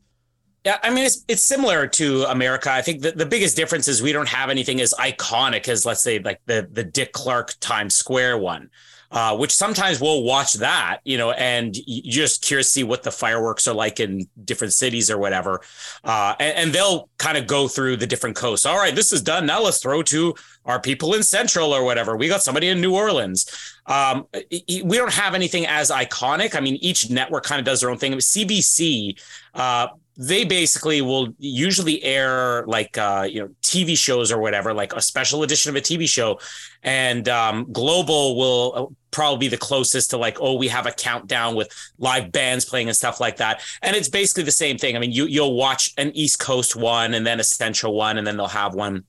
Yeah, 0.63 0.77
I 0.83 0.91
mean 0.91 1.05
it's 1.05 1.25
it's 1.27 1.41
similar 1.41 1.87
to 1.87 2.25
America. 2.25 2.71
I 2.71 2.83
think 2.83 3.01
the, 3.01 3.13
the 3.13 3.25
biggest 3.25 3.57
difference 3.57 3.87
is 3.87 4.03
we 4.03 4.11
don't 4.11 4.29
have 4.29 4.51
anything 4.51 4.79
as 4.79 4.93
iconic 4.99 5.67
as 5.67 5.87
let's 5.87 6.03
say 6.03 6.19
like 6.19 6.39
the 6.45 6.69
the 6.71 6.83
Dick 6.83 7.13
Clark 7.13 7.55
Times 7.59 7.95
Square 7.95 8.37
one. 8.37 8.69
Uh, 9.13 9.37
which 9.37 9.55
sometimes 9.55 10.01
we'll 10.01 10.23
watch 10.23 10.53
that, 10.53 10.97
you 11.03 11.19
know, 11.19 11.29
and 11.33 11.77
you're 11.85 12.25
just 12.25 12.41
curious 12.41 12.65
to 12.65 12.71
see 12.71 12.83
what 12.83 13.03
the 13.03 13.11
fireworks 13.11 13.67
are 13.67 13.75
like 13.75 13.99
in 13.99 14.27
different 14.43 14.73
cities 14.73 15.11
or 15.11 15.19
whatever. 15.19 15.61
Uh, 16.03 16.33
and, 16.39 16.57
and, 16.57 16.73
they'll 16.73 17.07
kind 17.19 17.37
of 17.37 17.45
go 17.45 17.67
through 17.67 17.95
the 17.95 18.07
different 18.07 18.35
coasts. 18.35 18.65
All 18.65 18.75
right, 18.75 18.95
this 18.95 19.13
is 19.13 19.21
done. 19.21 19.45
Now 19.45 19.61
let's 19.61 19.79
throw 19.79 20.01
to 20.01 20.33
our 20.65 20.81
people 20.81 21.13
in 21.13 21.21
Central 21.21 21.75
or 21.75 21.83
whatever. 21.83 22.17
We 22.17 22.27
got 22.27 22.41
somebody 22.41 22.69
in 22.69 22.81
New 22.81 22.95
Orleans. 22.95 23.47
Um, 23.85 24.25
we 24.51 24.97
don't 24.97 25.13
have 25.13 25.35
anything 25.35 25.67
as 25.67 25.91
iconic. 25.91 26.55
I 26.55 26.59
mean, 26.59 26.77
each 26.77 27.11
network 27.11 27.43
kind 27.43 27.59
of 27.59 27.65
does 27.65 27.81
their 27.81 27.91
own 27.91 27.97
thing. 27.97 28.13
CBC, 28.13 29.21
uh, 29.53 29.89
they 30.15 30.43
basically 30.43 31.01
will 31.01 31.33
usually 31.39 32.03
air 32.03 32.65
like 32.67 32.97
uh, 32.97 33.27
you 33.29 33.41
know 33.41 33.49
TV 33.61 33.97
shows 33.97 34.31
or 34.31 34.39
whatever, 34.39 34.73
like 34.73 34.93
a 34.93 35.01
special 35.01 35.43
edition 35.43 35.69
of 35.69 35.75
a 35.75 35.81
TV 35.81 36.07
show, 36.07 36.39
and 36.83 37.27
um, 37.29 37.71
Global 37.71 38.37
will 38.37 38.73
uh, 38.75 38.93
probably 39.11 39.39
be 39.39 39.47
the 39.47 39.57
closest 39.57 40.11
to 40.11 40.17
like 40.17 40.37
oh 40.39 40.53
we 40.53 40.67
have 40.67 40.85
a 40.85 40.91
countdown 40.91 41.55
with 41.55 41.69
live 41.97 42.31
bands 42.31 42.65
playing 42.65 42.87
and 42.87 42.95
stuff 42.95 43.19
like 43.19 43.37
that, 43.37 43.61
and 43.81 43.95
it's 43.95 44.09
basically 44.09 44.43
the 44.43 44.51
same 44.51 44.77
thing. 44.77 44.95
I 44.95 44.99
mean 44.99 45.11
you 45.11 45.25
you'll 45.25 45.55
watch 45.55 45.93
an 45.97 46.11
East 46.15 46.39
Coast 46.39 46.75
one 46.75 47.13
and 47.13 47.25
then 47.25 47.39
a 47.39 47.43
Central 47.43 47.95
one, 47.95 48.17
and 48.17 48.27
then 48.27 48.37
they'll 48.37 48.47
have 48.47 48.75
one 48.75 49.03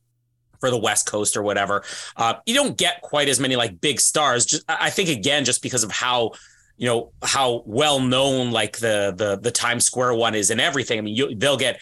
for 0.61 0.71
the 0.71 0.79
West 0.79 1.07
Coast 1.07 1.37
or 1.37 1.43
whatever. 1.43 1.85
Uh, 2.17 2.35
you 2.47 2.55
don't 2.55 2.79
get 2.79 3.03
quite 3.03 3.29
as 3.29 3.39
many 3.39 3.57
like 3.57 3.79
big 3.83 4.01
stars. 4.01 4.47
Just 4.47 4.65
I 4.69 4.89
think 4.89 5.11
again 5.11 5.45
just 5.45 5.63
because 5.63 5.85
of 5.85 5.91
how 5.91 6.33
you 6.77 6.89
know 6.89 7.13
how 7.23 7.63
well 7.67 8.01
known 8.01 8.51
like 8.51 8.79
the 8.79 9.15
the 9.17 9.37
the 9.37 9.51
Times 9.51 9.87
Square 9.87 10.15
one 10.15 10.35
is 10.35 10.51
and 10.51 10.61
everything. 10.61 10.99
I 10.99 11.03
mean, 11.03 11.15
you, 11.15 11.35
they'll 11.35 11.57
get 11.57 11.81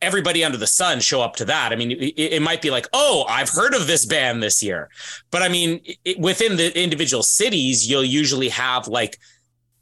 everybody 0.00 0.44
under 0.44 0.58
the 0.58 0.66
sun 0.66 1.00
show 1.00 1.20
up 1.20 1.36
to 1.36 1.44
that. 1.46 1.72
I 1.72 1.76
mean, 1.76 1.92
it, 1.92 2.14
it, 2.18 2.42
might 2.42 2.60
be 2.60 2.70
like, 2.70 2.86
oh, 2.92 3.24
I've 3.28 3.48
heard 3.48 3.74
of 3.74 3.86
this 3.86 4.04
band 4.04 4.42
this 4.42 4.62
year, 4.62 4.90
but 5.30 5.42
I 5.42 5.48
mean, 5.48 5.80
it, 6.04 6.18
within 6.18 6.56
the 6.56 6.78
individual 6.78 7.22
cities, 7.22 7.88
you'll 7.88 8.04
usually 8.04 8.50
have 8.50 8.86
like 8.86 9.18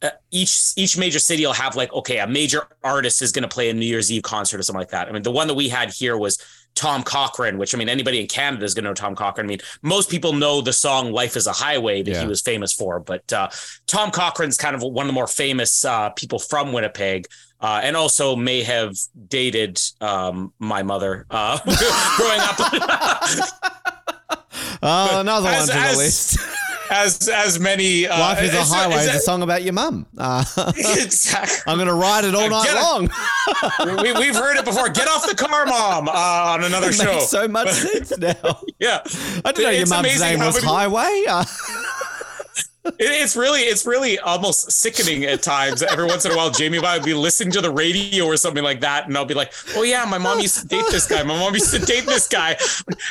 uh, 0.03 0.11
each 0.31 0.73
each 0.77 0.99
major 0.99 1.19
city 1.19 1.47
will 1.47 1.53
have 1.53 1.77
like, 1.77 1.93
okay, 1.93 2.19
a 2.19 2.27
major 2.27 2.67
artist 2.83 3.23
is 3.23 3.33
going 3.33 3.43
to 3.43 3.49
play 3.49 3.71
a 3.71 3.75
New 3.75 3.87
Year's 3.87 4.11
Eve 4.11 4.23
concert 4.23 4.59
or 4.59 4.63
something 4.63 4.81
like 4.81 4.91
that. 4.91 5.09
I 5.09 5.13
mean, 5.13 5.23
the 5.23 5.31
one 5.31 5.47
that 5.47 5.55
we 5.55 5.69
had 5.69 5.91
here 5.91 6.17
was 6.17 6.39
Tom 6.75 7.03
Cochrane, 7.03 7.59
which 7.59 7.75
I 7.75 7.79
mean, 7.79 7.89
anybody 7.89 8.21
in 8.21 8.27
Canada 8.27 8.65
is 8.65 8.75
going 8.75 8.85
to 8.85 8.91
know 8.91 8.95
Tom 8.95 9.15
Cochrane. 9.15 9.47
I 9.47 9.49
mean, 9.49 9.61
most 9.83 10.11
people 10.11 10.33
know 10.33 10.61
the 10.61 10.73
song 10.73 11.13
"Life 11.13 11.37
Is 11.37 11.47
a 11.47 11.53
Highway" 11.53 12.03
that 12.03 12.11
yeah. 12.11 12.23
he 12.23 12.27
was 12.27 12.41
famous 12.41 12.73
for, 12.73 13.01
but 13.01 13.33
uh, 13.33 13.49
Tom 13.87 14.11
Cochrane's 14.11 14.57
kind 14.57 14.75
of 14.75 14.83
one 14.83 15.07
of 15.07 15.09
the 15.09 15.15
more 15.15 15.27
famous 15.27 15.85
uh, 15.85 16.11
people 16.11 16.39
from 16.39 16.73
Winnipeg. 16.73 17.27
Uh, 17.61 17.81
and 17.85 17.97
also 17.97 18.35
may 18.35 18.65
have 18.65 18.97
dated 19.29 19.81
um, 20.01 20.53
my 20.59 20.83
mother 20.83 21.27
uh, 21.31 21.61
growing 22.17 22.41
up. 22.41 22.57
oh, 24.83 25.21
another 25.21 25.49
as, 25.49 25.69
one 25.69 25.77
to 25.77 25.93
the 25.93 25.97
list 25.97 26.39
as 26.93 27.29
as 27.29 27.59
many. 27.59 28.07
Uh, 28.07 28.19
Life 28.19 28.43
is 28.43 28.55
a 28.55 28.63
highway 28.63 28.97
is, 28.97 29.15
a 29.17 29.19
song 29.21 29.43
about 29.43 29.63
your 29.63 29.73
mum. 29.73 30.07
Uh, 30.17 30.45
exactly. 30.77 31.59
I'm 31.67 31.79
going 31.79 31.89
to 31.89 31.95
ride 31.95 32.25
it 32.25 32.35
all 32.35 32.49
night 32.51 32.75
long. 32.75 33.11
we, 34.03 34.13
we've 34.13 34.35
heard 34.35 34.57
it 34.59 34.65
before. 34.65 34.89
Get 34.91 35.09
off 35.09 35.29
the 35.29 35.35
car, 35.35 35.67
mom. 35.67 36.09
Uh, 36.09 36.13
on 36.13 36.65
another 36.65 36.89
it 36.89 36.95
show. 36.95 37.19
so 37.21 37.49
much 37.49 37.71
sense 37.73 38.17
now. 38.19 38.61
yeah, 38.79 39.01
I 39.45 39.53
didn't 39.53 39.63
know 39.65 39.71
your 39.71 39.87
mum's 39.87 40.21
name 40.21 40.39
was 40.41 40.55
many- 40.57 40.67
Highway. 40.67 41.25
It's 42.85 43.37
really 43.37 43.61
it's 43.61 43.87
really 43.87 44.19
almost 44.19 44.73
sickening 44.73 45.25
at 45.25 45.43
times. 45.43 45.83
Every 45.83 46.05
once 46.05 46.25
in 46.25 46.33
a 46.33 46.37
while, 46.37 46.51
Jamie 46.51 46.79
and 46.79 46.87
I 46.87 46.97
would 46.97 47.05
be 47.05 47.15
listening 47.15 47.53
to 47.53 47.61
the 47.61 47.71
radio 47.71 48.25
or 48.25 48.37
something 48.37 48.65
like 48.65 48.81
that, 48.81 49.07
and 49.07 49.17
I'll 49.17 49.25
be 49.25 49.35
like, 49.35 49.53
"Oh 49.77 49.85
yeah, 49.85 50.05
my 50.05 50.19
mom 50.19 50.41
used 50.41 50.61
to 50.61 50.67
date 50.67 50.87
this 50.91 51.07
guy. 51.07 51.23
My 51.23 51.39
mom 51.39 51.55
used 51.55 51.73
to 51.73 51.79
date 51.79 52.07
this 52.07 52.27
guy. 52.27 52.57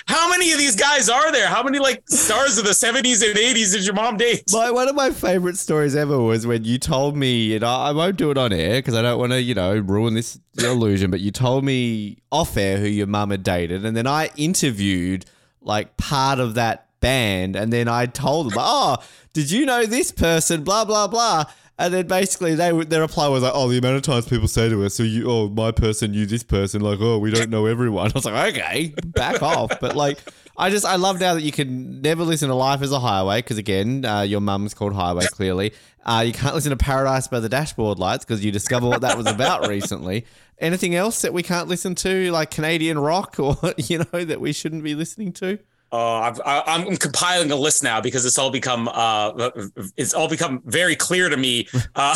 How 0.08 0.30
many 0.30 0.52
of 0.52 0.58
these 0.58 0.76
guys 0.76 1.08
are 1.08 1.32
there? 1.32 1.48
How 1.48 1.64
many 1.64 1.80
like 1.80 2.04
stars 2.10 2.58
of 2.58 2.66
the 2.66 2.72
'70s 2.72 3.26
and 3.26 3.38
'80s 3.38 3.72
did 3.72 3.86
your 3.86 3.96
mom 3.96 4.18
date?" 4.18 4.44
My, 4.52 4.72
one 4.72 4.90
of 4.90 4.96
my 4.96 5.10
favorite 5.10 5.56
stories 5.56 5.96
ever 5.96 6.20
was 6.20 6.46
when 6.46 6.66
you 6.66 6.78
told 6.78 7.16
me, 7.16 7.56
and 7.56 7.64
I, 7.64 7.90
I 7.90 7.92
won't 7.94 8.18
do 8.18 8.30
it 8.30 8.38
on 8.38 8.52
air 8.52 8.80
because 8.80 8.94
I 8.94 9.02
don't 9.02 9.20
want 9.20 9.32
to, 9.32 9.42
you 9.42 9.56
know, 9.56 9.78
ruin 9.78 10.16
this 10.16 10.38
illusion. 10.58 11.12
But 11.12 11.22
you 11.22 11.32
told 11.32 11.64
me 11.64 12.18
off 12.30 12.58
air 12.58 12.78
who 12.78 12.88
your 12.88 13.08
mum 13.08 13.32
had 13.32 13.44
dated, 13.44 13.86
and 13.86 13.96
then 13.96 14.06
I 14.06 14.32
interviewed 14.36 15.26
like 15.62 15.96
part 15.96 16.40
of 16.40 16.56
that 16.56 16.88
band, 17.02 17.56
and 17.56 17.74
then 17.74 17.88
I 17.88 18.06
told 18.06 18.52
them, 18.52 18.58
"Oh." 18.60 18.98
did 19.34 19.50
you 19.52 19.66
know 19.66 19.86
this 19.86 20.12
person? 20.12 20.64
Blah 20.64 20.86
blah 20.86 21.08
blah. 21.08 21.46
And 21.78 21.94
then 21.94 22.08
basically 22.08 22.54
they 22.54 22.72
their 22.86 23.02
reply 23.02 23.28
was 23.28 23.44
like, 23.44 23.54
oh, 23.56 23.68
the 23.68 23.78
amount 23.78 23.96
of 23.96 24.04
times 24.04 24.28
people 24.28 24.48
say 24.48 24.70
to 24.70 24.86
us, 24.86 24.94
so 24.94 25.04
you, 25.04 25.30
oh, 25.30 25.50
my 25.50 25.72
person 25.72 26.12
knew 26.12 26.28
this 26.28 26.44
person, 26.44 26.82
like, 26.82 27.00
oh, 27.02 27.18
we 27.18 27.32
don't 27.32 27.50
know 27.50 27.66
everyone. 27.66 28.08
I 28.12 28.14
was 28.14 28.26
like, 28.26 28.56
okay, 28.56 28.94
back 29.06 29.42
off. 29.42 29.80
But 29.80 29.96
like, 29.96 30.20
I 30.58 30.70
just 30.70 30.86
I 30.86 30.98
love 30.98 31.20
now 31.20 31.34
that 31.34 31.42
you 31.42 31.52
can 31.52 32.02
never 32.02 32.24
listen 32.24 32.50
to 32.50 32.56
Life 32.56 32.82
as 32.82 32.92
a 32.92 33.00
Highway 33.00 33.40
because 33.40 33.58
again, 33.58 34.06
uh, 34.06 34.22
your 34.22 34.42
mum's 34.42 34.74
called 34.74 34.94
Highway 34.94 35.26
clearly. 35.32 35.74
Uh, 36.04 36.24
you 36.26 36.34
can't 36.34 36.56
listen 36.56 36.72
to 36.72 36.78
Paradise 36.78 37.28
by 37.28 37.40
the 37.40 37.50
Dashboard 37.50 38.00
Lights 38.00 38.26
because 38.26 38.44
you 38.44 38.52
discover 38.52 38.88
what 38.88 39.02
that 39.02 39.18
was 39.18 39.28
about 39.28 39.68
recently. 39.68 40.26
Anything 40.60 40.94
else 40.94 41.22
that 41.24 41.34
we 41.34 41.42
can't 41.42 41.68
listen 41.68 41.96
to, 41.96 42.32
like 42.32 42.52
Canadian 42.52 43.00
rock, 43.00 43.40
or 43.40 43.56
you 43.78 44.00
know 44.00 44.24
that 44.26 44.40
we 44.40 44.54
shouldn't 44.54 44.84
be 44.84 44.94
listening 44.94 45.32
to? 45.34 45.58
Uh, 45.94 46.20
I've, 46.20 46.42
I, 46.46 46.64
am 46.68 46.96
compiling 46.96 47.52
a 47.52 47.56
list 47.56 47.84
now 47.84 48.00
because 48.00 48.26
it's 48.26 48.38
all 48.38 48.50
become 48.50 48.88
uh, 48.88 49.52
it's 49.98 50.14
all 50.14 50.30
become 50.30 50.62
very 50.66 50.96
clear 50.96 51.30
to 51.30 51.38
me. 51.38 51.68
Uh, 51.94 52.16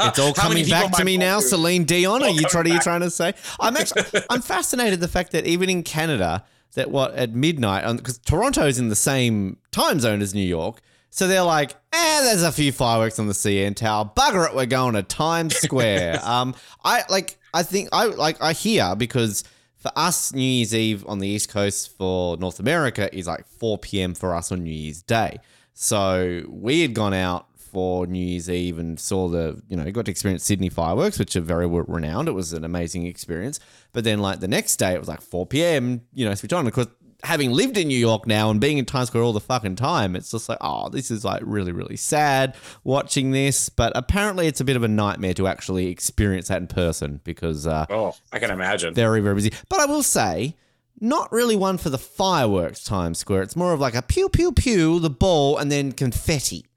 it's 0.00 0.18
all 0.18 0.32
coming 0.32 0.68
back 0.68 0.92
to 0.92 1.04
me 1.04 1.16
now. 1.16 1.40
Celine 1.40 1.84
Dion, 1.84 2.22
are 2.22 2.30
you 2.30 2.42
trying? 2.42 2.66
Are 2.66 2.74
you 2.74 2.80
trying 2.80 3.00
to 3.00 3.10
say? 3.10 3.34
I'm 3.58 3.76
actually 3.76 4.04
I'm 4.30 4.42
fascinated 4.42 5.00
the 5.00 5.08
fact 5.08 5.32
that 5.32 5.44
even 5.44 5.68
in 5.68 5.82
Canada, 5.82 6.44
that 6.74 6.90
what 6.90 7.14
at 7.14 7.34
midnight 7.34 7.84
because 7.96 8.18
Toronto 8.18 8.66
is 8.66 8.78
in 8.78 8.88
the 8.88 8.96
same 8.96 9.56
time 9.72 9.98
zone 9.98 10.22
as 10.22 10.34
New 10.34 10.46
York, 10.46 10.80
so 11.10 11.26
they're 11.26 11.42
like, 11.42 11.72
eh, 11.92 12.22
there's 12.22 12.42
a 12.42 12.52
few 12.52 12.70
fireworks 12.70 13.18
on 13.18 13.26
the 13.26 13.32
CN 13.32 13.74
Tower. 13.74 14.10
Bugger 14.16 14.48
it, 14.48 14.54
we're 14.54 14.66
going 14.66 14.94
to 14.94 15.02
Times 15.02 15.56
Square. 15.56 16.20
um, 16.24 16.54
I 16.84 17.02
like 17.08 17.38
I 17.52 17.62
think 17.62 17.88
I 17.92 18.06
like 18.06 18.40
I 18.40 18.52
hear 18.52 18.94
because 18.94 19.44
for 19.78 19.92
us, 19.96 20.32
New 20.32 20.42
Year's 20.42 20.74
Eve 20.74 21.04
on 21.06 21.18
the 21.20 21.28
East 21.28 21.48
Coast 21.48 21.96
for 21.96 22.36
North 22.36 22.58
America 22.58 23.14
is 23.16 23.26
like 23.26 23.46
4 23.46 23.78
p.m. 23.78 24.14
for 24.14 24.34
us 24.34 24.50
on 24.50 24.64
New 24.64 24.70
Year's 24.70 25.02
Day. 25.02 25.38
So 25.74 26.42
we 26.48 26.82
had 26.82 26.94
gone 26.94 27.14
out 27.14 27.46
for 27.56 28.06
New 28.06 28.18
Year's 28.18 28.50
Eve 28.50 28.78
and 28.78 28.98
saw 28.98 29.28
the, 29.28 29.62
you 29.68 29.76
know, 29.76 29.88
got 29.90 30.06
to 30.06 30.10
experience 30.10 30.42
Sydney 30.42 30.68
fireworks, 30.68 31.18
which 31.18 31.36
are 31.36 31.40
very 31.40 31.66
renowned. 31.66 32.26
It 32.26 32.32
was 32.32 32.52
an 32.52 32.64
amazing 32.64 33.06
experience. 33.06 33.60
But 33.92 34.04
then, 34.04 34.18
like, 34.18 34.40
the 34.40 34.48
next 34.48 34.76
day, 34.76 34.94
it 34.94 34.98
was 34.98 35.08
like 35.08 35.20
4 35.20 35.46
p.m., 35.46 36.02
you 36.12 36.28
know, 36.28 36.34
switch 36.34 36.52
on. 36.52 36.66
Of 36.66 36.72
course, 36.72 36.88
having 37.24 37.50
lived 37.50 37.76
in 37.76 37.88
New 37.88 37.98
York 37.98 38.26
now 38.26 38.50
and 38.50 38.60
being 38.60 38.78
in 38.78 38.84
Times 38.84 39.08
Square 39.08 39.24
all 39.24 39.32
the 39.32 39.40
fucking 39.40 39.76
time, 39.76 40.14
it's 40.14 40.30
just 40.30 40.48
like, 40.48 40.58
oh, 40.60 40.88
this 40.88 41.10
is 41.10 41.24
like 41.24 41.42
really, 41.44 41.72
really 41.72 41.96
sad 41.96 42.56
watching 42.84 43.32
this. 43.32 43.68
But 43.68 43.92
apparently, 43.94 44.46
it's 44.46 44.60
a 44.60 44.64
bit 44.64 44.76
of 44.76 44.82
a 44.82 44.88
nightmare 44.88 45.34
to 45.34 45.46
actually 45.46 45.88
experience 45.88 46.48
that 46.48 46.60
in 46.60 46.68
person 46.68 47.20
because. 47.24 47.66
Uh, 47.66 47.86
oh, 47.90 48.14
I 48.32 48.38
can 48.38 48.50
imagine. 48.50 48.94
Very, 48.94 49.20
very 49.20 49.34
busy. 49.34 49.52
But 49.68 49.80
I 49.80 49.86
will 49.86 50.02
say, 50.02 50.56
not 51.00 51.30
really 51.32 51.56
one 51.56 51.78
for 51.78 51.90
the 51.90 51.98
fireworks 51.98 52.84
Times 52.84 53.18
Square. 53.18 53.42
It's 53.42 53.56
more 53.56 53.72
of 53.72 53.80
like 53.80 53.94
a 53.94 54.02
pew, 54.02 54.28
pew, 54.28 54.52
pew, 54.52 55.00
the 55.00 55.10
ball, 55.10 55.58
and 55.58 55.70
then 55.70 55.92
confetti 55.92 56.67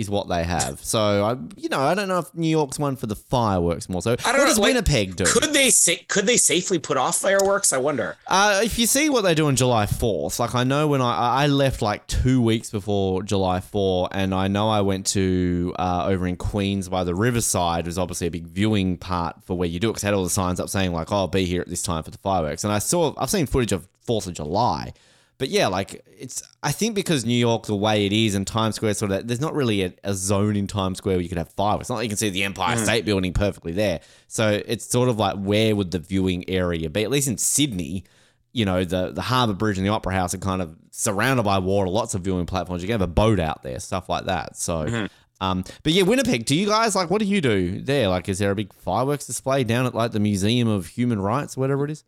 is 0.00 0.08
what 0.08 0.28
they 0.28 0.42
have. 0.44 0.82
So 0.82 1.24
I, 1.24 1.36
you 1.56 1.68
know, 1.68 1.80
I 1.80 1.94
don't 1.94 2.08
know 2.08 2.18
if 2.18 2.34
New 2.34 2.48
York's 2.48 2.78
one 2.78 2.96
for 2.96 3.06
the 3.06 3.14
fireworks 3.14 3.88
more. 3.88 4.00
So 4.00 4.12
I 4.12 4.16
don't 4.16 4.24
know. 4.24 4.32
what 4.32 4.38
know, 4.38 4.46
does 4.46 4.58
like, 4.58 4.68
Winnipeg 4.68 5.16
do? 5.16 5.24
Could 5.26 5.52
they 5.52 5.68
say? 5.68 5.96
Could 6.08 6.26
they 6.26 6.38
safely 6.38 6.78
put 6.78 6.96
off 6.96 7.18
fireworks? 7.18 7.72
I 7.72 7.78
wonder. 7.78 8.16
Uh, 8.26 8.62
if 8.64 8.78
you 8.78 8.86
see 8.86 9.10
what 9.10 9.22
they 9.22 9.34
do 9.34 9.46
on 9.46 9.56
July 9.56 9.84
4th, 9.84 10.38
like 10.38 10.54
I 10.54 10.64
know 10.64 10.88
when 10.88 11.02
I 11.02 11.42
I 11.42 11.46
left 11.48 11.82
like 11.82 12.06
two 12.06 12.40
weeks 12.40 12.70
before 12.70 13.22
July 13.22 13.60
4, 13.60 14.08
and 14.12 14.34
I 14.34 14.48
know 14.48 14.70
I 14.70 14.80
went 14.80 15.06
to 15.08 15.74
uh, 15.78 16.06
over 16.06 16.26
in 16.26 16.36
Queens 16.36 16.88
by 16.88 17.04
the 17.04 17.14
riverside. 17.14 17.86
Was 17.86 17.98
obviously 17.98 18.26
a 18.26 18.30
big 18.30 18.46
viewing 18.46 18.96
part 18.96 19.36
for 19.44 19.56
where 19.56 19.68
you 19.68 19.78
do 19.78 19.90
it 19.90 19.92
because 19.92 20.02
had 20.02 20.14
all 20.14 20.24
the 20.24 20.30
signs 20.30 20.58
up 20.58 20.70
saying 20.70 20.92
like, 20.92 21.12
"Oh, 21.12 21.16
I'll 21.16 21.28
be 21.28 21.44
here 21.44 21.60
at 21.60 21.68
this 21.68 21.82
time 21.82 22.02
for 22.02 22.10
the 22.10 22.18
fireworks." 22.18 22.64
And 22.64 22.72
I 22.72 22.78
saw, 22.78 23.12
I've 23.18 23.30
seen 23.30 23.46
footage 23.46 23.72
of 23.72 23.86
Fourth 24.00 24.26
of 24.26 24.32
July, 24.32 24.94
but 25.40 25.48
yeah, 25.48 25.66
like 25.66 26.04
it's. 26.06 26.42
I 26.62 26.70
think 26.70 26.94
because 26.94 27.24
New 27.24 27.34
York 27.34 27.66
the 27.66 27.74
way 27.74 28.06
it 28.06 28.12
is 28.12 28.36
and 28.36 28.46
Times 28.46 28.76
Square 28.76 28.94
sort 28.94 29.10
of, 29.10 29.26
there's 29.26 29.40
not 29.40 29.54
really 29.54 29.82
a, 29.82 29.92
a 30.04 30.14
zone 30.14 30.54
in 30.54 30.68
Times 30.68 30.98
Square 30.98 31.16
where 31.16 31.22
you 31.22 31.28
could 31.28 31.38
have 31.38 31.48
fireworks. 31.48 31.84
It's 31.84 31.90
not 31.90 31.96
like 31.96 32.04
you 32.04 32.10
can 32.10 32.18
see 32.18 32.30
the 32.30 32.44
Empire 32.44 32.76
State 32.76 33.04
Building 33.04 33.32
perfectly 33.32 33.72
there. 33.72 34.00
So 34.28 34.62
it's 34.64 34.84
sort 34.84 35.08
of 35.08 35.18
like 35.18 35.36
where 35.36 35.74
would 35.74 35.90
the 35.90 35.98
viewing 35.98 36.48
area 36.48 36.88
be? 36.88 37.02
At 37.02 37.10
least 37.10 37.26
in 37.26 37.38
Sydney 37.38 38.04
you 38.52 38.64
know, 38.64 38.84
the 38.84 39.12
the 39.12 39.22
Harbour 39.22 39.52
Bridge 39.52 39.78
and 39.78 39.86
the 39.86 39.90
Opera 39.90 40.12
House 40.12 40.34
are 40.34 40.38
kind 40.38 40.60
of 40.60 40.76
surrounded 40.90 41.44
by 41.44 41.58
water, 41.58 41.88
lots 41.88 42.14
of 42.14 42.22
viewing 42.22 42.46
platforms. 42.46 42.82
You 42.82 42.88
can 42.88 42.94
have 42.94 43.02
a 43.02 43.06
boat 43.06 43.38
out 43.38 43.62
there, 43.62 43.78
stuff 43.78 44.08
like 44.08 44.24
that. 44.24 44.56
So, 44.56 45.08
um, 45.40 45.64
but 45.82 45.92
yeah, 45.92 46.02
Winnipeg. 46.02 46.46
Do 46.46 46.56
you 46.56 46.66
guys 46.66 46.96
like? 46.96 47.10
What 47.10 47.20
do 47.20 47.26
you 47.26 47.40
do 47.40 47.80
there? 47.80 48.08
Like, 48.08 48.28
is 48.28 48.38
there 48.38 48.50
a 48.50 48.54
big 48.56 48.72
fireworks 48.72 49.26
display 49.26 49.64
down 49.64 49.86
at 49.86 49.94
like 49.94 50.12
the 50.12 50.20
Museum 50.20 50.68
of 50.68 50.88
Human 50.88 51.20
Rights, 51.20 51.56
or 51.56 51.60
whatever 51.60 51.84
it 51.84 51.90
is? 51.92 52.04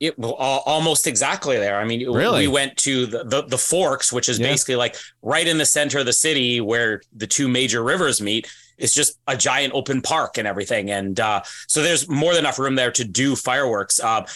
It, 0.00 0.18
well, 0.18 0.34
almost 0.34 1.06
exactly 1.06 1.56
there. 1.56 1.78
I 1.78 1.84
mean, 1.84 2.10
Really? 2.10 2.46
we 2.46 2.52
went 2.52 2.76
to 2.78 3.06
the, 3.06 3.24
the, 3.24 3.42
the 3.42 3.58
Forks, 3.58 4.12
which 4.12 4.28
is 4.28 4.38
Yeah. 4.38 4.48
basically 4.48 4.76
like 4.76 4.96
right 5.22 5.46
in 5.46 5.56
the 5.58 5.64
center 5.66 5.98
of 6.00 6.06
the 6.06 6.12
city 6.12 6.60
where 6.60 7.00
the 7.16 7.26
two 7.26 7.48
major 7.48 7.82
rivers 7.82 8.20
meet. 8.20 8.50
It's 8.76 8.92
just 8.94 9.18
a 9.28 9.36
giant 9.36 9.72
open 9.72 10.02
park 10.02 10.36
and 10.36 10.48
everything. 10.48 10.90
And 10.90 11.18
uh, 11.20 11.42
so 11.68 11.80
there's 11.82 12.08
more 12.08 12.32
than 12.34 12.40
enough 12.40 12.58
room 12.58 12.74
there 12.74 12.90
to 12.90 13.04
do 13.04 13.36
fireworks. 13.36 14.00
Uh, 14.00 14.26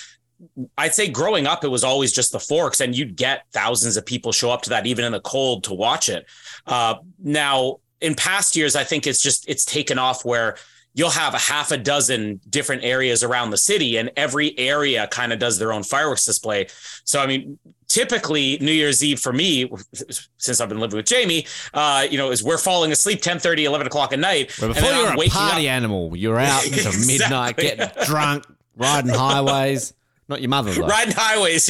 I'd 0.78 0.94
say 0.94 1.08
growing 1.08 1.48
up, 1.48 1.64
it 1.64 1.68
was 1.68 1.82
always 1.82 2.12
just 2.12 2.30
the 2.30 2.38
Forks, 2.38 2.80
and 2.80 2.96
you'd 2.96 3.16
get 3.16 3.42
thousands 3.52 3.96
of 3.96 4.06
people 4.06 4.30
show 4.30 4.50
up 4.52 4.62
to 4.62 4.70
that, 4.70 4.86
even 4.86 5.04
in 5.04 5.10
the 5.10 5.20
cold, 5.20 5.64
to 5.64 5.74
watch 5.74 6.08
it. 6.08 6.26
Uh, 6.64 6.94
now, 7.20 7.78
in 8.00 8.14
past 8.14 8.54
years, 8.54 8.76
I 8.76 8.84
think 8.84 9.08
it's 9.08 9.20
just 9.20 9.48
it's 9.48 9.64
taken 9.64 9.98
off 9.98 10.24
where 10.24 10.56
you'll 10.98 11.10
have 11.10 11.32
a 11.32 11.38
half 11.38 11.70
a 11.70 11.76
dozen 11.78 12.40
different 12.50 12.82
areas 12.82 13.22
around 13.22 13.50
the 13.50 13.56
city, 13.56 13.96
and 13.98 14.10
every 14.16 14.58
area 14.58 15.06
kind 15.12 15.32
of 15.32 15.38
does 15.38 15.56
their 15.56 15.72
own 15.72 15.84
fireworks 15.84 16.24
display. 16.24 16.66
So, 17.04 17.20
I 17.20 17.26
mean, 17.28 17.56
typically 17.86 18.58
New 18.60 18.72
Year's 18.72 19.02
Eve 19.04 19.20
for 19.20 19.32
me, 19.32 19.70
since 20.38 20.60
I've 20.60 20.68
been 20.68 20.80
living 20.80 20.96
with 20.96 21.06
Jamie, 21.06 21.46
uh, 21.72 22.04
you 22.10 22.18
know, 22.18 22.32
is 22.32 22.42
we're 22.42 22.58
falling 22.58 22.90
asleep 22.90 23.22
10 23.22 23.38
30, 23.38 23.64
11 23.66 23.86
o'clock 23.86 24.12
at 24.12 24.18
night. 24.18 24.52
Well, 24.58 24.70
and 24.70 24.74
before 24.74 24.90
you're 24.92 25.06
I'm 25.06 25.18
a 25.20 25.28
party 25.28 25.68
up- 25.68 25.72
animal, 25.72 26.16
you're 26.16 26.40
out 26.40 26.64
until 26.66 26.88
Exactly. 26.88 27.18
midnight, 27.18 27.56
getting 27.56 28.04
drunk, 28.04 28.44
riding 28.76 29.14
highways. 29.14 29.94
Not 30.28 30.42
your 30.42 30.50
mother 30.50 30.72
though. 30.72 30.86
riding 30.86 31.14
highways. 31.16 31.66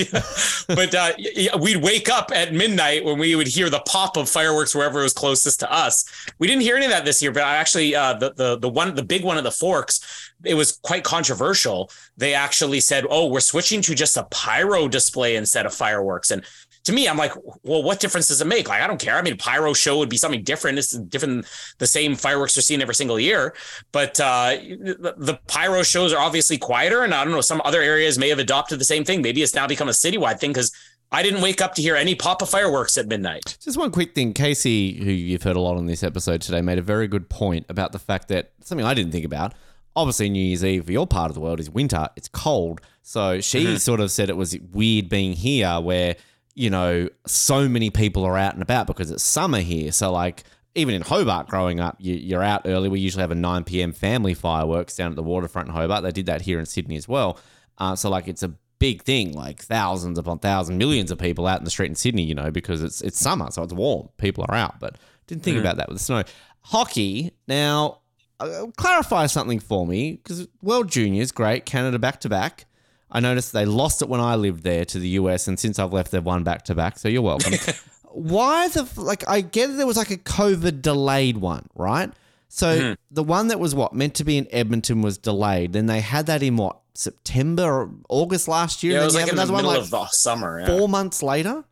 but 0.66 0.94
uh, 0.94 1.12
we'd 1.60 1.76
wake 1.76 2.08
up 2.08 2.30
at 2.34 2.52
midnight 2.52 3.04
when 3.04 3.18
we 3.18 3.34
would 3.36 3.46
hear 3.46 3.70
the 3.70 3.80
pop 3.80 4.16
of 4.16 4.28
fireworks 4.28 4.74
wherever 4.74 5.00
it 5.00 5.04
was 5.04 5.12
closest 5.12 5.60
to 5.60 5.72
us. 5.72 6.04
We 6.38 6.48
didn't 6.48 6.62
hear 6.62 6.76
any 6.76 6.86
of 6.86 6.90
that 6.90 7.04
this 7.04 7.22
year, 7.22 7.30
but 7.30 7.44
I 7.44 7.56
actually 7.56 7.94
uh, 7.94 8.14
the 8.14 8.32
the 8.34 8.58
the 8.58 8.68
one 8.68 8.94
the 8.94 9.04
big 9.04 9.24
one 9.24 9.38
at 9.38 9.44
the 9.44 9.52
Forks. 9.52 10.32
It 10.44 10.54
was 10.54 10.72
quite 10.82 11.04
controversial. 11.04 11.90
They 12.16 12.34
actually 12.34 12.80
said, 12.80 13.04
"Oh, 13.08 13.26
we're 13.26 13.40
switching 13.40 13.80
to 13.82 13.94
just 13.94 14.16
a 14.16 14.24
pyro 14.24 14.88
display 14.88 15.36
instead 15.36 15.66
of 15.66 15.74
fireworks." 15.74 16.30
And 16.30 16.44
to 16.88 16.92
me, 16.92 17.08
I'm 17.08 17.16
like, 17.16 17.32
"Well, 17.62 17.82
what 17.82 18.00
difference 18.00 18.28
does 18.28 18.40
it 18.40 18.46
make?" 18.46 18.68
Like, 18.68 18.82
I 18.82 18.86
don't 18.86 19.00
care. 19.00 19.16
I 19.16 19.22
mean, 19.22 19.34
a 19.34 19.36
pyro 19.36 19.72
show 19.72 19.98
would 19.98 20.08
be 20.08 20.16
something 20.16 20.42
different. 20.42 20.78
It's 20.78 20.92
different. 20.92 21.46
The 21.78 21.86
same 21.86 22.16
fireworks 22.16 22.58
are 22.58 22.62
seen 22.62 22.82
every 22.82 22.94
single 22.94 23.20
year, 23.20 23.54
but 23.92 24.18
uh, 24.18 24.56
the, 24.58 25.14
the 25.16 25.38
pyro 25.46 25.82
shows 25.82 26.12
are 26.12 26.18
obviously 26.20 26.58
quieter. 26.58 27.04
And 27.04 27.14
I 27.14 27.24
don't 27.24 27.32
know, 27.32 27.40
some 27.40 27.62
other 27.64 27.80
areas 27.80 28.18
may 28.18 28.28
have 28.30 28.38
adopted 28.38 28.80
the 28.80 28.84
same 28.84 29.04
thing. 29.04 29.22
Maybe 29.22 29.42
it's 29.42 29.54
now 29.54 29.66
become 29.66 29.88
a 29.88 29.92
citywide 29.92 30.40
thing 30.40 30.50
because 30.50 30.72
I 31.12 31.22
didn't 31.22 31.40
wake 31.40 31.62
up 31.62 31.74
to 31.76 31.82
hear 31.82 31.96
any 31.96 32.14
pop 32.14 32.42
of 32.42 32.50
fireworks 32.50 32.98
at 32.98 33.06
midnight. 33.06 33.56
Just 33.60 33.78
one 33.78 33.90
quick 33.90 34.14
thing. 34.14 34.32
Casey, 34.32 34.92
who 35.02 35.10
you've 35.10 35.42
heard 35.42 35.56
a 35.56 35.60
lot 35.60 35.76
on 35.76 35.86
this 35.86 36.02
episode 36.02 36.40
today, 36.42 36.60
made 36.60 36.78
a 36.78 36.82
very 36.82 37.08
good 37.08 37.28
point 37.28 37.66
about 37.68 37.92
the 37.92 37.98
fact 37.98 38.28
that 38.28 38.52
something 38.62 38.86
I 38.86 38.94
didn't 38.94 39.12
think 39.12 39.24
about. 39.24 39.54
Obviously, 39.96 40.28
New 40.28 40.42
Year's 40.42 40.64
Eve 40.64 40.84
for 40.84 40.92
your 40.92 41.06
part 41.06 41.30
of 41.30 41.34
the 41.34 41.40
world 41.40 41.60
is 41.60 41.70
winter, 41.70 42.08
it's 42.16 42.28
cold. 42.28 42.80
So 43.02 43.40
she 43.40 43.78
sort 43.78 44.00
of 44.00 44.10
said 44.10 44.28
it 44.28 44.36
was 44.36 44.56
weird 44.70 45.08
being 45.08 45.32
here 45.32 45.80
where, 45.80 46.16
you 46.58 46.70
know, 46.70 47.08
so 47.24 47.68
many 47.68 47.88
people 47.88 48.24
are 48.24 48.36
out 48.36 48.54
and 48.54 48.62
about 48.62 48.88
because 48.88 49.12
it's 49.12 49.22
summer 49.22 49.60
here. 49.60 49.92
So, 49.92 50.10
like, 50.10 50.42
even 50.74 50.92
in 50.92 51.02
Hobart 51.02 51.46
growing 51.46 51.78
up, 51.78 51.96
you, 52.00 52.14
you're 52.14 52.42
out 52.42 52.62
early. 52.64 52.88
We 52.88 52.98
usually 52.98 53.20
have 53.20 53.30
a 53.30 53.36
9 53.36 53.62
p.m. 53.62 53.92
family 53.92 54.34
fireworks 54.34 54.96
down 54.96 55.10
at 55.10 55.16
the 55.16 55.22
waterfront 55.22 55.68
in 55.68 55.74
Hobart. 55.74 56.02
They 56.02 56.10
did 56.10 56.26
that 56.26 56.42
here 56.42 56.58
in 56.58 56.66
Sydney 56.66 56.96
as 56.96 57.06
well. 57.06 57.38
Uh, 57.78 57.94
so, 57.94 58.10
like, 58.10 58.26
it's 58.26 58.42
a 58.42 58.54
big 58.80 59.02
thing, 59.02 59.32
like 59.32 59.60
thousands 59.60 60.18
upon 60.18 60.40
thousands, 60.40 60.76
millions 60.76 61.12
of 61.12 61.18
people 61.18 61.46
out 61.46 61.60
in 61.60 61.64
the 61.64 61.70
street 61.70 61.90
in 61.90 61.94
Sydney, 61.94 62.24
you 62.24 62.34
know, 62.34 62.50
because 62.50 62.82
it's 62.82 63.00
it's 63.02 63.20
summer, 63.20 63.52
so 63.52 63.62
it's 63.62 63.72
warm. 63.72 64.08
People 64.18 64.44
are 64.48 64.54
out, 64.56 64.80
but 64.80 64.96
didn't 65.28 65.44
think 65.44 65.58
about 65.58 65.76
that 65.76 65.88
with 65.88 65.98
the 65.98 66.04
snow. 66.04 66.24
Hockey. 66.62 67.32
Now, 67.46 68.00
uh, 68.40 68.66
clarify 68.76 69.26
something 69.26 69.60
for 69.60 69.86
me 69.86 70.12
because 70.12 70.48
World 70.60 70.90
Juniors, 70.90 71.30
great, 71.30 71.66
Canada 71.66 72.00
back 72.00 72.20
to 72.20 72.28
back. 72.28 72.66
I 73.10 73.20
noticed 73.20 73.52
they 73.52 73.64
lost 73.64 74.02
it 74.02 74.08
when 74.08 74.20
I 74.20 74.34
lived 74.34 74.64
there 74.64 74.84
to 74.84 74.98
the 74.98 75.08
US, 75.10 75.48
and 75.48 75.58
since 75.58 75.78
I've 75.78 75.92
left, 75.92 76.10
they've 76.10 76.24
won 76.24 76.44
back 76.44 76.64
to 76.66 76.74
back. 76.74 76.98
So 76.98 77.08
you're 77.08 77.22
welcome. 77.22 77.54
Why 78.10 78.68
the 78.68 78.88
like? 78.96 79.28
I 79.28 79.40
get 79.40 79.76
there 79.76 79.86
was 79.86 79.96
like 79.96 80.10
a 80.10 80.16
COVID 80.16 80.82
delayed 80.82 81.38
one, 81.38 81.68
right? 81.74 82.10
So 82.48 82.80
hmm. 82.80 82.92
the 83.10 83.22
one 83.22 83.48
that 83.48 83.60
was 83.60 83.74
what 83.74 83.92
meant 83.92 84.14
to 84.14 84.24
be 84.24 84.38
in 84.38 84.48
Edmonton 84.50 85.02
was 85.02 85.18
delayed. 85.18 85.74
Then 85.74 85.86
they 85.86 86.00
had 86.00 86.26
that 86.26 86.42
in 86.42 86.56
what 86.56 86.78
September 86.94 87.62
or 87.62 87.90
August 88.08 88.48
last 88.48 88.82
year. 88.82 88.94
Yeah, 88.94 89.02
it 89.02 89.04
was 89.04 89.14
like 89.14 89.28
in 89.28 89.36
the 89.36 89.42
another 89.42 89.52
middle 89.52 89.70
one 89.70 89.76
of 89.76 89.92
like 89.92 90.10
the 90.10 90.16
summer. 90.16 90.60
yeah. 90.60 90.66
four 90.66 90.88
months 90.88 91.22
later. 91.22 91.64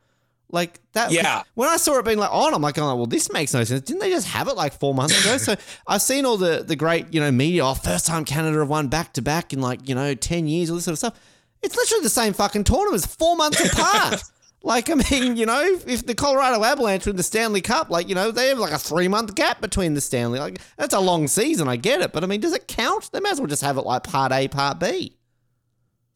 Like 0.50 0.80
that. 0.92 1.10
Yeah. 1.10 1.42
When 1.54 1.68
I 1.68 1.76
saw 1.76 1.98
it 1.98 2.04
being 2.04 2.18
like 2.18 2.32
on, 2.32 2.54
I'm 2.54 2.62
like, 2.62 2.78
oh, 2.78 2.94
well, 2.94 3.06
this 3.06 3.32
makes 3.32 3.52
no 3.54 3.64
sense. 3.64 3.80
Didn't 3.80 4.00
they 4.00 4.10
just 4.10 4.28
have 4.28 4.48
it 4.48 4.56
like 4.56 4.78
four 4.78 4.94
months 4.94 5.20
ago? 5.24 5.36
so 5.38 5.56
I've 5.86 6.02
seen 6.02 6.24
all 6.24 6.36
the 6.36 6.62
the 6.66 6.76
great 6.76 7.12
you 7.12 7.20
know 7.20 7.30
media. 7.32 7.64
Oh, 7.64 7.74
first 7.74 8.06
time 8.06 8.24
Canada 8.24 8.58
have 8.58 8.68
won 8.68 8.88
back 8.88 9.12
to 9.14 9.22
back 9.22 9.52
in 9.52 9.60
like 9.60 9.88
you 9.88 9.94
know 9.94 10.14
ten 10.14 10.46
years, 10.46 10.70
all 10.70 10.76
this 10.76 10.84
sort 10.84 10.92
of 10.92 10.98
stuff. 10.98 11.20
It's 11.62 11.74
literally 11.74 12.02
the 12.02 12.10
same 12.10 12.32
fucking 12.32 12.64
tournament. 12.64 13.02
It's 13.02 13.14
four 13.14 13.36
months 13.36 13.64
apart. 13.72 14.22
Like, 14.62 14.90
I 14.90 14.94
mean, 14.94 15.36
you 15.36 15.46
know, 15.46 15.62
if 15.86 16.06
the 16.06 16.14
Colorado 16.14 16.62
Avalanche 16.64 17.06
win 17.06 17.14
the 17.14 17.22
Stanley 17.22 17.60
Cup, 17.60 17.88
like, 17.88 18.08
you 18.08 18.16
know, 18.16 18.32
they 18.32 18.48
have 18.48 18.58
like 18.58 18.72
a 18.72 18.78
three 18.78 19.06
month 19.06 19.34
gap 19.36 19.60
between 19.60 19.94
the 19.94 20.00
Stanley. 20.00 20.40
Like, 20.40 20.60
that's 20.76 20.92
a 20.92 20.98
long 20.98 21.28
season. 21.28 21.68
I 21.68 21.76
get 21.76 22.00
it. 22.00 22.12
But 22.12 22.24
I 22.24 22.26
mean, 22.26 22.40
does 22.40 22.52
it 22.52 22.66
count? 22.66 23.10
They 23.12 23.20
might 23.20 23.32
as 23.32 23.40
well 23.40 23.46
just 23.46 23.62
have 23.62 23.78
it 23.78 23.82
like 23.82 24.02
part 24.02 24.32
A, 24.32 24.48
part 24.48 24.80
B. 24.80 25.16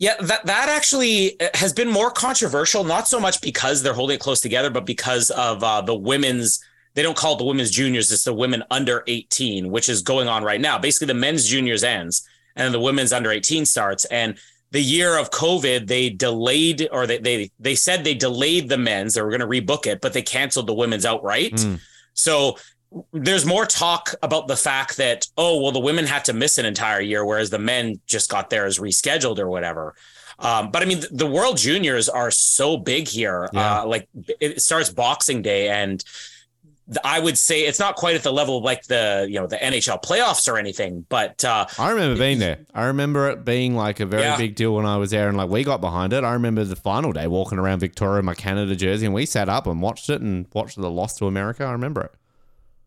Yeah, 0.00 0.16
that 0.22 0.46
that 0.46 0.70
actually 0.70 1.36
has 1.52 1.74
been 1.74 1.88
more 1.90 2.10
controversial, 2.10 2.84
not 2.84 3.06
so 3.06 3.20
much 3.20 3.42
because 3.42 3.82
they're 3.82 3.92
holding 3.92 4.14
it 4.14 4.20
close 4.20 4.40
together, 4.40 4.70
but 4.70 4.86
because 4.86 5.30
of 5.30 5.62
uh, 5.62 5.82
the 5.82 5.94
women's. 5.94 6.58
They 6.94 7.02
don't 7.02 7.16
call 7.16 7.34
it 7.34 7.38
the 7.38 7.44
women's 7.44 7.70
juniors; 7.70 8.10
it's 8.10 8.24
the 8.24 8.34
women 8.34 8.64
under 8.70 9.04
eighteen, 9.06 9.70
which 9.70 9.88
is 9.90 10.02
going 10.02 10.26
on 10.26 10.42
right 10.42 10.60
now. 10.60 10.78
Basically, 10.78 11.06
the 11.06 11.14
men's 11.14 11.46
juniors 11.46 11.84
ends, 11.84 12.26
and 12.56 12.64
then 12.64 12.72
the 12.72 12.80
women's 12.80 13.12
under 13.12 13.30
eighteen 13.30 13.64
starts. 13.66 14.06
And 14.06 14.38
the 14.72 14.80
year 14.80 15.18
of 15.18 15.30
COVID, 15.30 15.86
they 15.86 16.08
delayed, 16.08 16.88
or 16.90 17.06
they 17.06 17.18
they 17.18 17.50
they 17.60 17.74
said 17.74 18.02
they 18.02 18.14
delayed 18.14 18.70
the 18.70 18.78
men's. 18.78 19.14
They 19.14 19.22
were 19.22 19.28
going 19.28 19.40
to 19.40 19.46
rebook 19.46 19.86
it, 19.86 20.00
but 20.00 20.14
they 20.14 20.22
canceled 20.22 20.66
the 20.66 20.74
women's 20.74 21.04
outright. 21.04 21.60
So 22.14 22.56
there's 23.12 23.46
more 23.46 23.66
talk 23.66 24.14
about 24.22 24.48
the 24.48 24.56
fact 24.56 24.96
that 24.96 25.26
oh 25.36 25.60
well 25.62 25.72
the 25.72 25.78
women 25.80 26.06
had 26.06 26.24
to 26.24 26.32
miss 26.32 26.58
an 26.58 26.66
entire 26.66 27.00
year 27.00 27.24
whereas 27.24 27.50
the 27.50 27.58
men 27.58 28.00
just 28.06 28.28
got 28.30 28.50
theirs 28.50 28.78
rescheduled 28.78 29.38
or 29.38 29.48
whatever 29.48 29.94
um, 30.40 30.70
but 30.72 30.82
i 30.82 30.84
mean 30.84 30.98
the, 31.00 31.08
the 31.12 31.26
world 31.26 31.56
juniors 31.56 32.08
are 32.08 32.30
so 32.32 32.76
big 32.76 33.06
here 33.06 33.48
Yeah. 33.52 33.82
uh, 33.82 33.86
like 33.86 34.08
it 34.40 34.60
starts 34.60 34.90
boxing 34.90 35.40
day 35.42 35.68
and 35.68 36.02
i 37.04 37.20
would 37.20 37.38
say 37.38 37.60
it's 37.60 37.78
not 37.78 37.94
quite 37.94 38.16
at 38.16 38.24
the 38.24 38.32
level 38.32 38.58
of 38.58 38.64
like 38.64 38.82
the 38.86 39.24
you 39.30 39.38
know 39.38 39.46
the 39.46 39.56
nhl 39.58 40.02
playoffs 40.02 40.48
or 40.52 40.58
anything 40.58 41.06
but 41.08 41.44
uh, 41.44 41.66
I 41.78 41.90
remember 41.90 42.18
being 42.18 42.40
there. 42.40 42.58
I 42.74 42.86
remember 42.86 43.30
it 43.30 43.44
being 43.44 43.76
like 43.76 44.00
a 44.00 44.06
very 44.06 44.22
Yeah. 44.24 44.36
big 44.36 44.56
deal 44.56 44.74
when 44.74 44.84
I 44.86 44.96
was 44.96 45.10
there 45.12 45.28
and 45.28 45.36
like 45.36 45.48
we 45.48 45.62
got 45.62 45.80
behind 45.80 46.12
it. 46.12 46.24
I 46.24 46.32
remember 46.32 46.64
the 46.64 46.74
final 46.74 47.12
day 47.12 47.28
walking 47.28 47.58
around 47.60 47.78
Victoria 47.78 48.18
in 48.18 48.24
my 48.24 48.34
Canada 48.34 48.74
jersey 48.74 49.06
and 49.06 49.14
we 49.14 49.26
sat 49.26 49.48
up 49.48 49.68
and 49.68 49.80
watched 49.80 50.10
it 50.10 50.20
and 50.20 50.46
watched 50.52 50.76
the 50.80 50.90
loss 50.90 51.16
to 51.18 51.26
America. 51.26 51.62
I 51.64 51.70
remember 51.72 52.00
it. 52.00 52.12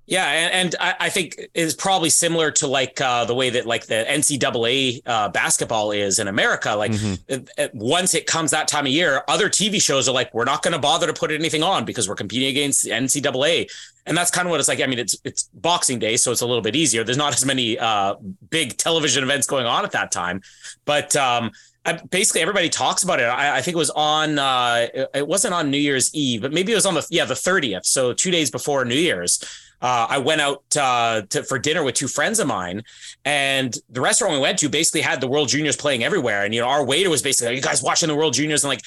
Yeah, 0.05 0.25
and, 0.25 0.53
and 0.53 0.75
I, 0.81 0.95
I 1.05 1.09
think 1.09 1.39
it's 1.53 1.73
probably 1.73 2.09
similar 2.09 2.51
to 2.51 2.67
like 2.67 2.99
uh, 2.99 3.23
the 3.23 3.33
way 3.33 3.49
that 3.51 3.65
like 3.65 3.85
the 3.85 4.05
NCAA 4.07 5.01
uh, 5.05 5.29
basketball 5.29 5.91
is 5.91 6.19
in 6.19 6.27
America. 6.27 6.75
Like 6.75 6.91
it- 7.27 7.49
it- 7.57 7.71
once 7.73 8.13
it 8.13 8.25
comes 8.27 8.51
that 8.51 8.67
time 8.67 8.85
of 8.85 8.91
year, 8.91 9.23
other 9.29 9.49
TV 9.49 9.81
shows 9.81 10.09
are 10.09 10.11
like, 10.11 10.33
we're 10.33 10.43
not 10.43 10.61
going 10.61 10.73
to 10.73 10.79
bother 10.79 11.07
to 11.07 11.13
put 11.13 11.31
anything 11.31 11.63
on 11.63 11.85
because 11.85 12.09
we're 12.09 12.15
competing 12.15 12.49
against 12.49 12.83
the 12.83 12.89
NCAA, 12.91 13.71
and 14.05 14.17
that's 14.17 14.29
kind 14.29 14.45
of 14.45 14.51
what 14.51 14.59
it's 14.59 14.67
like. 14.67 14.81
I 14.81 14.87
mean, 14.87 14.99
it's 14.99 15.17
it's 15.23 15.43
Boxing 15.53 15.99
Day, 15.99 16.17
so 16.17 16.31
it's 16.33 16.41
a 16.41 16.45
little 16.45 16.61
bit 16.61 16.75
easier. 16.75 17.05
There's 17.05 17.17
not 17.17 17.33
as 17.33 17.45
many 17.45 17.79
uh, 17.79 18.15
big 18.49 18.77
television 18.77 19.23
events 19.23 19.47
going 19.47 19.65
on 19.65 19.85
at 19.85 19.91
that 19.91 20.11
time, 20.11 20.41
but. 20.85 21.15
Um, 21.15 21.51
I, 21.85 21.99
basically 22.11 22.39
everybody 22.39 22.69
talks 22.69 23.03
about 23.03 23.19
it. 23.19 23.23
I, 23.23 23.57
I 23.57 23.61
think 23.61 23.75
it 23.75 23.77
was 23.77 23.89
on. 23.89 24.39
Uh, 24.39 24.87
it, 24.93 25.09
it 25.15 25.27
wasn't 25.27 25.53
on 25.53 25.69
New 25.69 25.77
Year's 25.77 26.15
Eve, 26.15 26.41
but 26.41 26.53
maybe 26.53 26.71
it 26.71 26.75
was 26.75 26.85
on 26.85 26.93
the 26.93 27.05
yeah 27.09 27.25
the 27.25 27.35
thirtieth. 27.35 27.85
So 27.85 28.13
two 28.13 28.31
days 28.31 28.49
before 28.49 28.85
New 28.85 28.95
Year's, 28.95 29.43
uh, 29.83 30.07
I 30.09 30.17
went 30.17 30.39
out 30.39 30.63
uh, 30.77 31.23
to, 31.29 31.43
for 31.43 31.59
dinner 31.59 31.83
with 31.83 31.95
two 31.95 32.07
friends 32.07 32.39
of 32.39 32.47
mine, 32.47 32.83
and 33.25 33.75
the 33.89 33.99
restaurant 33.99 34.33
we 34.33 34.39
went 34.39 34.57
to 34.59 34.69
basically 34.69 35.01
had 35.01 35.19
the 35.19 35.27
World 35.27 35.49
Juniors 35.49 35.75
playing 35.75 36.05
everywhere. 36.05 36.45
And 36.45 36.55
you 36.55 36.61
know, 36.61 36.67
our 36.67 36.85
waiter 36.85 37.09
was 37.09 37.21
basically, 37.21 37.51
"Are 37.51 37.55
you 37.55 37.61
guys 37.61 37.83
watching 37.83 38.07
the 38.07 38.15
World 38.15 38.33
Juniors?" 38.33 38.63
And 38.63 38.69
like 38.69 38.81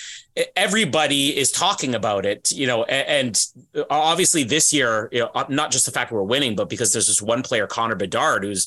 everybody 0.56 1.36
is 1.36 1.52
talking 1.52 1.94
about 1.94 2.24
it. 2.24 2.50
You 2.50 2.66
know, 2.66 2.84
and, 2.84 3.28
and 3.74 3.86
obviously 3.90 4.42
this 4.42 4.72
year, 4.72 5.10
you 5.12 5.20
know, 5.20 5.44
not 5.50 5.70
just 5.70 5.84
the 5.84 5.92
fact 5.92 6.12
we're 6.12 6.22
winning, 6.22 6.56
but 6.56 6.70
because 6.70 6.94
there's 6.94 7.08
this 7.08 7.20
one 7.20 7.42
player, 7.42 7.66
Connor 7.66 7.94
Bedard, 7.94 8.42
who's 8.42 8.66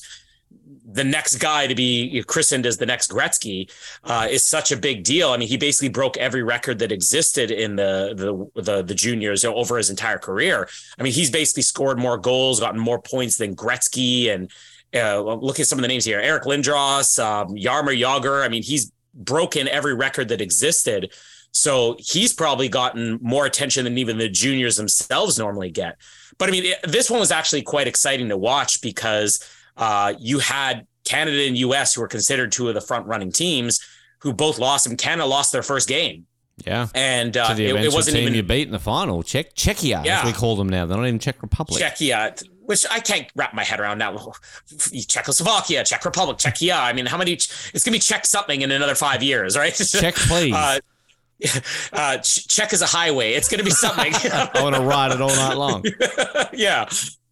the 0.92 1.04
next 1.04 1.36
guy 1.36 1.66
to 1.66 1.74
be 1.74 2.22
christened 2.26 2.66
as 2.66 2.76
the 2.76 2.86
next 2.86 3.10
Gretzky 3.10 3.70
uh, 4.04 4.26
is 4.30 4.44
such 4.44 4.72
a 4.72 4.76
big 4.76 5.04
deal. 5.04 5.30
I 5.30 5.36
mean, 5.36 5.48
he 5.48 5.56
basically 5.56 5.88
broke 5.88 6.16
every 6.16 6.42
record 6.42 6.78
that 6.80 6.92
existed 6.92 7.50
in 7.50 7.76
the, 7.76 8.14
the 8.54 8.62
the 8.62 8.82
the 8.82 8.94
juniors 8.94 9.44
over 9.44 9.76
his 9.76 9.90
entire 9.90 10.18
career. 10.18 10.68
I 10.98 11.02
mean, 11.02 11.12
he's 11.12 11.30
basically 11.30 11.62
scored 11.62 11.98
more 11.98 12.18
goals, 12.18 12.60
gotten 12.60 12.80
more 12.80 13.00
points 13.00 13.36
than 13.36 13.56
Gretzky, 13.56 14.32
and 14.32 14.50
uh, 14.94 15.20
look 15.20 15.60
at 15.60 15.66
some 15.66 15.78
of 15.78 15.82
the 15.82 15.88
names 15.88 16.04
here: 16.04 16.20
Eric 16.20 16.44
Lindros, 16.44 17.22
um, 17.22 17.54
Jaromir 17.54 17.98
Jagr. 17.98 18.44
I 18.44 18.48
mean, 18.48 18.62
he's 18.62 18.92
broken 19.14 19.68
every 19.68 19.94
record 19.94 20.28
that 20.28 20.40
existed. 20.40 21.12
So 21.52 21.96
he's 21.98 22.32
probably 22.32 22.68
gotten 22.68 23.18
more 23.20 23.44
attention 23.44 23.84
than 23.84 23.98
even 23.98 24.18
the 24.18 24.28
juniors 24.28 24.76
themselves 24.76 25.36
normally 25.36 25.70
get. 25.70 26.00
But 26.38 26.48
I 26.48 26.52
mean, 26.52 26.64
it, 26.64 26.78
this 26.84 27.10
one 27.10 27.18
was 27.18 27.32
actually 27.32 27.62
quite 27.62 27.88
exciting 27.88 28.28
to 28.28 28.36
watch 28.36 28.80
because 28.80 29.44
uh, 29.80 30.14
you 30.20 30.38
had 30.38 30.86
Canada 31.04 31.44
and 31.48 31.56
US 31.58 31.94
who 31.94 32.00
were 32.02 32.08
considered 32.08 32.52
two 32.52 32.68
of 32.68 32.74
the 32.74 32.80
front 32.80 33.06
running 33.06 33.32
teams 33.32 33.80
who 34.20 34.32
both 34.32 34.58
lost 34.58 34.86
and 34.86 34.96
Canada 34.98 35.26
lost 35.26 35.50
their 35.50 35.62
first 35.62 35.88
game. 35.88 36.26
Yeah. 36.66 36.88
And 36.94 37.36
uh, 37.36 37.54
it, 37.56 37.60
it 37.60 37.92
wasn't 37.92 38.16
team 38.16 38.22
even 38.24 38.34
you 38.34 38.42
beat 38.42 38.66
in 38.68 38.72
the 38.72 38.78
final. 38.78 39.22
Czech 39.22 39.54
Czechia, 39.54 40.04
Yeah. 40.04 40.20
as 40.20 40.26
we 40.26 40.32
call 40.32 40.56
them 40.56 40.68
now. 40.68 40.84
They're 40.86 40.98
not 40.98 41.06
even 41.06 41.18
Czech 41.18 41.42
Republic. 41.42 41.82
Czechia, 41.82 42.40
which 42.66 42.84
I 42.90 43.00
can't 43.00 43.26
wrap 43.34 43.54
my 43.54 43.64
head 43.64 43.80
around 43.80 43.98
now. 43.98 44.12
Czechoslovakia, 45.08 45.84
Czech 45.84 46.04
Republic, 46.04 46.36
Czechia. 46.36 46.78
I 46.78 46.92
mean, 46.92 47.06
how 47.06 47.16
many? 47.16 47.32
It's 47.32 47.82
gonna 47.82 47.94
be 47.96 47.98
Czech 48.00 48.26
something 48.26 48.60
in 48.62 48.70
another 48.70 48.94
five 48.94 49.22
years, 49.22 49.56
right? 49.56 49.74
Czech, 50.00 50.14
please. 50.16 50.54
Uh, 50.54 50.78
uh, 51.94 52.18
Ch- 52.18 52.46
Czech 52.46 52.72
is 52.74 52.82
a 52.82 52.86
highway. 52.86 53.32
It's 53.32 53.48
gonna 53.48 53.64
be 53.64 53.70
something. 53.70 54.12
I 54.14 54.62
want 54.62 54.76
to 54.76 54.82
ride 54.82 55.12
it 55.12 55.20
all 55.22 55.28
night 55.34 55.56
long. 55.56 55.82
yeah. 56.52 56.86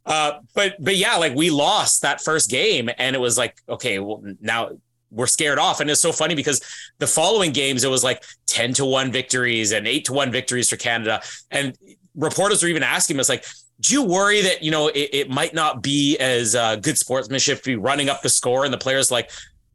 Uh, 0.09 0.41
but 0.55 0.75
but 0.81 0.97
yeah, 0.97 1.17
like 1.17 1.35
we 1.35 1.51
lost 1.51 2.03
that 2.03 2.21
first 2.21 2.51
game, 2.51 2.89
and 2.99 3.15
it 3.15 3.19
was 3.19 3.37
like, 3.37 3.61
okay, 3.69 3.99
well 3.99 4.23
now 4.41 4.71
we're 5.11 5.27
scared 5.27 5.59
off, 5.59 5.81
and 5.81 5.91
it's 5.91 6.01
so 6.01 6.13
funny 6.13 6.35
because 6.35 6.61
the 6.99 7.07
following 7.07 7.53
games 7.53 7.85
it 7.85 7.91
was 7.91 8.03
like 8.03 8.25
ten 8.47 8.73
to 8.73 8.85
one 8.85 9.13
victories 9.13 9.73
and 9.73 9.87
eight 9.87 10.07
to 10.07 10.15
one 10.15 10.33
victories 10.33 10.71
for 10.71 10.77
Canada, 10.77 11.21
and 11.51 11.77
reporters 12.17 12.63
were 12.63 12.69
even 12.69 12.83
asking 12.83 13.21
us 13.21 13.29
like. 13.29 13.45
Do 13.81 13.95
you 13.95 14.03
worry 14.03 14.41
that 14.41 14.61
you 14.61 14.73
know 14.73 14.89
it, 14.89 15.11
it 15.13 15.31
might 15.31 15.55
not 15.55 15.85
be 15.85 16.19
as 16.19 16.57
uh, 16.57 16.75
good 16.75 16.99
sportsmanship 16.99 17.59
to 17.59 17.71
be 17.71 17.77
running 17.77 18.09
up 18.09 18.23
the 18.23 18.29
score 18.29 18.65
and 18.65 18.75
the 18.75 18.79
players 18.79 19.13
like 19.13 19.31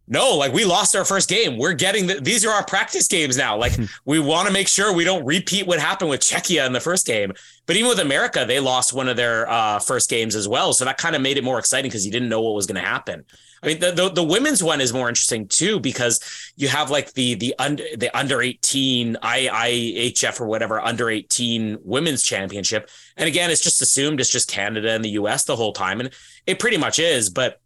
no, 0.07 0.35
like 0.35 0.51
we 0.51 0.65
lost 0.65 0.95
our 0.95 1.05
first 1.05 1.29
game. 1.29 1.57
We're 1.57 1.73
getting 1.73 2.07
the, 2.07 2.19
these 2.19 2.45
are 2.45 2.51
our 2.51 2.65
practice 2.65 3.07
games 3.07 3.37
now. 3.37 3.57
Like 3.57 3.73
we 4.05 4.19
want 4.19 4.47
to 4.47 4.53
make 4.53 4.67
sure 4.67 4.93
we 4.93 5.05
don't 5.05 5.25
repeat 5.25 5.65
what 5.65 5.79
happened 5.79 6.09
with 6.09 6.21
Czechia 6.21 6.65
in 6.65 6.73
the 6.73 6.81
first 6.81 7.07
game. 7.07 7.31
But 7.65 7.77
even 7.77 7.89
with 7.89 7.99
America, 7.99 8.43
they 8.45 8.59
lost 8.59 8.93
one 8.93 9.07
of 9.07 9.15
their 9.15 9.49
uh, 9.49 9.79
first 9.79 10.09
games 10.09 10.35
as 10.35 10.47
well. 10.47 10.73
So 10.73 10.83
that 10.83 10.97
kind 10.97 11.15
of 11.15 11.21
made 11.21 11.37
it 11.37 11.43
more 11.43 11.57
exciting 11.57 11.89
because 11.89 12.05
you 12.05 12.11
didn't 12.11 12.27
know 12.27 12.41
what 12.41 12.53
was 12.53 12.65
going 12.65 12.81
to 12.81 12.87
happen. 12.87 13.23
I 13.63 13.67
mean, 13.67 13.79
the, 13.79 13.91
the 13.91 14.09
the 14.09 14.23
women's 14.23 14.61
one 14.61 14.81
is 14.81 14.91
more 14.91 15.07
interesting 15.07 15.47
too 15.47 15.79
because 15.79 16.19
you 16.57 16.67
have 16.67 16.91
like 16.91 17.13
the 17.13 17.35
the 17.35 17.55
under 17.57 17.83
the 17.95 18.15
under 18.15 18.41
eighteen 18.41 19.15
IIHF 19.23 20.41
or 20.41 20.47
whatever 20.47 20.81
under 20.81 21.09
eighteen 21.09 21.77
women's 21.81 22.23
championship, 22.23 22.89
and 23.15 23.25
again, 23.25 23.49
it's 23.49 23.63
just 23.63 23.81
assumed 23.81 24.19
it's 24.19 24.29
just 24.29 24.49
Canada 24.49 24.91
and 24.91 25.03
the 25.03 25.11
U.S. 25.11 25.45
the 25.45 25.55
whole 25.55 25.71
time, 25.71 26.01
and 26.01 26.09
it 26.45 26.59
pretty 26.59 26.75
much 26.75 26.99
is. 26.99 27.29
But 27.29 27.61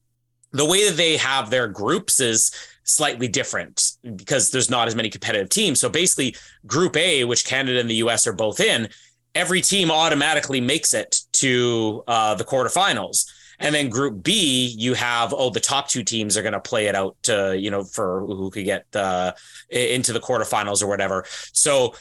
the 0.51 0.65
way 0.65 0.87
that 0.87 0.97
they 0.97 1.17
have 1.17 1.49
their 1.49 1.67
groups 1.67 2.19
is 2.19 2.51
slightly 2.83 3.27
different 3.27 3.91
because 4.15 4.49
there's 4.49 4.69
not 4.69 4.87
as 4.87 4.95
many 4.95 5.09
competitive 5.09 5.49
teams. 5.49 5.79
So 5.79 5.89
basically, 5.89 6.35
Group 6.65 6.95
A, 6.95 7.23
which 7.25 7.45
Canada 7.45 7.79
and 7.79 7.89
the 7.89 7.95
US 7.95 8.25
are 8.27 8.33
both 8.33 8.59
in, 8.59 8.89
every 9.35 9.61
team 9.61 9.91
automatically 9.91 10.61
makes 10.61 10.93
it 10.93 11.21
to 11.33 12.03
uh, 12.07 12.35
the 12.35 12.43
quarterfinals. 12.43 13.31
And 13.59 13.73
then 13.73 13.89
Group 13.89 14.23
B, 14.23 14.73
you 14.77 14.93
have 14.93 15.33
oh 15.33 15.49
the 15.49 15.59
top 15.59 15.87
two 15.87 16.03
teams 16.03 16.37
are 16.37 16.41
going 16.41 16.53
to 16.53 16.59
play 16.59 16.87
it 16.87 16.95
out 16.95 17.15
to 17.23 17.57
you 17.57 17.71
know 17.71 17.83
for 17.83 18.25
who 18.25 18.49
could 18.51 18.65
get 18.65 18.85
uh, 18.95 19.33
into 19.69 20.13
the 20.13 20.19
quarterfinals 20.19 20.83
or 20.83 20.87
whatever. 20.87 21.25
So 21.53 21.95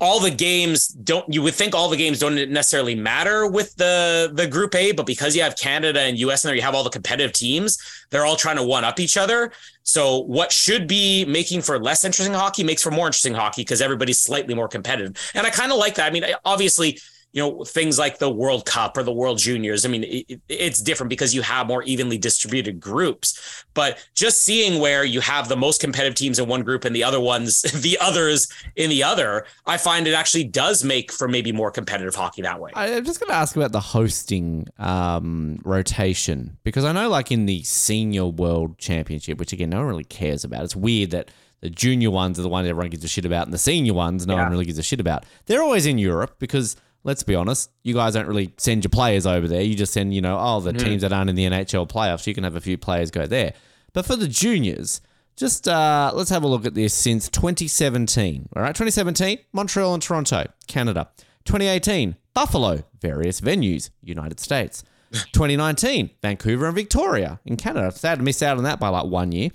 all 0.00 0.20
the 0.20 0.30
games 0.30 0.88
don't 0.88 1.32
you 1.32 1.42
would 1.42 1.54
think 1.54 1.74
all 1.74 1.88
the 1.88 1.96
games 1.96 2.18
don't 2.18 2.50
necessarily 2.50 2.94
matter 2.94 3.46
with 3.46 3.74
the 3.76 4.30
the 4.34 4.46
Group 4.46 4.74
A, 4.74 4.92
but 4.92 5.06
because 5.06 5.34
you 5.34 5.42
have 5.42 5.56
Canada 5.56 6.00
and 6.00 6.18
US 6.18 6.44
in 6.44 6.48
there, 6.48 6.56
you 6.56 6.62
have 6.62 6.74
all 6.74 6.84
the 6.84 6.90
competitive 6.90 7.32
teams. 7.32 7.78
They're 8.10 8.26
all 8.26 8.36
trying 8.36 8.56
to 8.56 8.64
one 8.64 8.84
up 8.84 9.00
each 9.00 9.16
other. 9.16 9.52
So 9.82 10.18
what 10.18 10.52
should 10.52 10.86
be 10.86 11.24
making 11.24 11.62
for 11.62 11.78
less 11.78 12.04
interesting 12.04 12.34
hockey 12.34 12.62
makes 12.62 12.82
for 12.82 12.90
more 12.90 13.06
interesting 13.06 13.34
hockey 13.34 13.62
because 13.62 13.80
everybody's 13.80 14.20
slightly 14.20 14.54
more 14.54 14.68
competitive. 14.68 15.16
And 15.34 15.46
I 15.46 15.50
kind 15.50 15.72
of 15.72 15.78
like 15.78 15.96
that. 15.96 16.06
I 16.06 16.10
mean, 16.10 16.24
obviously 16.44 16.98
you 17.32 17.40
know 17.42 17.64
things 17.64 17.98
like 17.98 18.18
the 18.18 18.30
World 18.30 18.66
Cup 18.66 18.96
or 18.96 19.02
the 19.02 19.12
World 19.12 19.38
Juniors. 19.38 19.86
I 19.86 19.88
mean, 19.88 20.04
it, 20.04 20.40
it's 20.48 20.82
different 20.82 21.10
because 21.10 21.34
you 21.34 21.42
have 21.42 21.66
more 21.66 21.82
evenly 21.84 22.18
distributed 22.18 22.80
groups. 22.80 23.64
But 23.72 24.04
just 24.14 24.42
seeing 24.42 24.80
where 24.80 25.04
you 25.04 25.20
have 25.20 25.48
the 25.48 25.56
most 25.56 25.80
competitive 25.80 26.16
teams 26.16 26.38
in 26.38 26.48
one 26.48 26.62
group 26.62 26.84
and 26.84 26.94
the 26.94 27.04
other 27.04 27.20
ones, 27.20 27.62
the 27.82 27.96
others 28.00 28.48
in 28.76 28.90
the 28.90 29.02
other, 29.04 29.46
I 29.66 29.76
find 29.76 30.06
it 30.08 30.14
actually 30.14 30.44
does 30.44 30.82
make 30.82 31.12
for 31.12 31.28
maybe 31.28 31.52
more 31.52 31.70
competitive 31.70 32.14
hockey 32.16 32.42
that 32.42 32.58
way. 32.60 32.72
I- 32.74 32.94
I'm 32.96 33.04
just 33.04 33.20
going 33.20 33.30
to 33.30 33.36
ask 33.36 33.54
about 33.54 33.72
the 33.72 33.80
hosting 33.80 34.66
um, 34.78 35.60
rotation 35.64 36.56
because 36.64 36.84
I 36.84 36.92
know, 36.92 37.08
like 37.08 37.30
in 37.30 37.46
the 37.46 37.62
senior 37.62 38.26
world 38.26 38.78
championship, 38.78 39.38
which 39.38 39.52
again 39.52 39.70
no 39.70 39.78
one 39.78 39.86
really 39.86 40.04
cares 40.04 40.44
about. 40.44 40.64
It's 40.64 40.74
weird 40.76 41.10
that 41.12 41.30
the 41.60 41.70
junior 41.70 42.10
ones 42.10 42.38
are 42.38 42.42
the 42.42 42.48
ones 42.48 42.66
everyone 42.68 42.90
gives 42.90 43.04
a 43.04 43.08
shit 43.08 43.24
about, 43.24 43.44
and 43.46 43.52
the 43.54 43.58
senior 43.58 43.94
ones 43.94 44.26
no 44.26 44.34
one 44.44 44.50
really 44.50 44.64
gives 44.64 44.78
a 44.78 44.82
shit 44.82 44.98
about. 45.00 45.24
They're 45.46 45.62
always 45.62 45.86
in 45.86 45.98
Europe 45.98 46.36
because 46.38 46.76
let's 47.04 47.22
be 47.22 47.34
honest, 47.34 47.70
you 47.82 47.94
guys 47.94 48.14
don't 48.14 48.26
really 48.26 48.52
send 48.58 48.84
your 48.84 48.90
players 48.90 49.26
over 49.26 49.48
there. 49.48 49.62
You 49.62 49.74
just 49.74 49.92
send, 49.92 50.14
you 50.14 50.20
know, 50.20 50.38
oh, 50.38 50.60
the 50.60 50.72
teams 50.72 51.02
that 51.02 51.12
aren't 51.12 51.30
in 51.30 51.36
the 51.36 51.44
NHL 51.44 51.88
playoffs, 51.88 52.26
you 52.26 52.34
can 52.34 52.44
have 52.44 52.56
a 52.56 52.60
few 52.60 52.76
players 52.76 53.10
go 53.10 53.26
there. 53.26 53.54
But 53.92 54.06
for 54.06 54.16
the 54.16 54.28
juniors, 54.28 55.00
just 55.36 55.66
uh, 55.66 56.12
let's 56.14 56.30
have 56.30 56.42
a 56.42 56.46
look 56.46 56.66
at 56.66 56.74
this 56.74 56.92
since 56.92 57.28
2017. 57.28 58.48
All 58.54 58.62
right, 58.62 58.74
2017, 58.74 59.38
Montreal 59.52 59.94
and 59.94 60.02
Toronto, 60.02 60.46
Canada. 60.66 61.10
2018, 61.46 62.16
Buffalo, 62.34 62.84
various 63.00 63.40
venues, 63.40 63.90
United 64.02 64.38
States. 64.38 64.84
2019, 65.12 66.10
Vancouver 66.22 66.66
and 66.66 66.74
Victoria 66.74 67.40
in 67.44 67.56
Canada. 67.56 67.90
Sad 67.90 68.18
to 68.18 68.24
miss 68.24 68.42
out 68.42 68.58
on 68.58 68.64
that 68.64 68.78
by 68.78 68.88
like 68.88 69.06
one 69.06 69.32
year. 69.32 69.50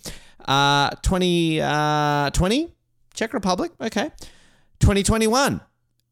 Uh, 0.48 0.90
2020, 1.02 1.62
uh, 1.62 2.68
Czech 3.14 3.34
Republic, 3.34 3.72
okay. 3.80 4.12
2021, 4.80 5.62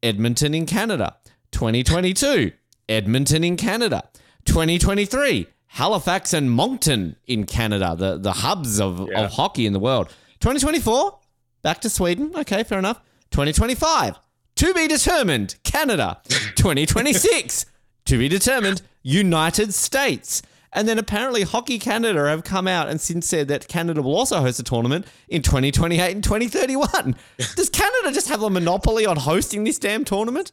Edmonton 0.02 0.54
in 0.54 0.66
Canada. 0.66 1.16
2022, 1.54 2.50
Edmonton 2.88 3.44
in 3.44 3.56
Canada. 3.56 4.02
2023, 4.44 5.46
Halifax 5.68 6.32
and 6.32 6.50
Moncton 6.50 7.14
in 7.28 7.46
Canada, 7.46 7.94
the, 7.96 8.18
the 8.18 8.32
hubs 8.32 8.80
of, 8.80 9.00
of 9.00 9.32
hockey 9.32 9.64
in 9.64 9.72
the 9.72 9.78
world. 9.78 10.08
2024, 10.40 11.16
back 11.62 11.80
to 11.80 11.88
Sweden. 11.88 12.32
Okay, 12.36 12.64
fair 12.64 12.80
enough. 12.80 13.00
2025, 13.30 14.18
to 14.56 14.74
be 14.74 14.88
determined, 14.88 15.54
Canada. 15.62 16.20
2026, 16.56 17.66
to 18.06 18.18
be 18.18 18.28
determined, 18.28 18.82
United 19.04 19.72
States. 19.72 20.42
And 20.72 20.88
then 20.88 20.98
apparently 20.98 21.42
Hockey 21.42 21.78
Canada 21.78 22.28
have 22.28 22.42
come 22.42 22.66
out 22.66 22.88
and 22.88 23.00
since 23.00 23.28
said 23.28 23.46
that 23.46 23.68
Canada 23.68 24.02
will 24.02 24.16
also 24.16 24.40
host 24.40 24.58
a 24.58 24.64
tournament 24.64 25.06
in 25.28 25.40
2028 25.40 26.14
and 26.14 26.24
2031. 26.24 27.14
Does 27.54 27.68
Canada 27.70 28.12
just 28.12 28.28
have 28.28 28.42
a 28.42 28.50
monopoly 28.50 29.06
on 29.06 29.18
hosting 29.18 29.62
this 29.62 29.78
damn 29.78 30.04
tournament? 30.04 30.50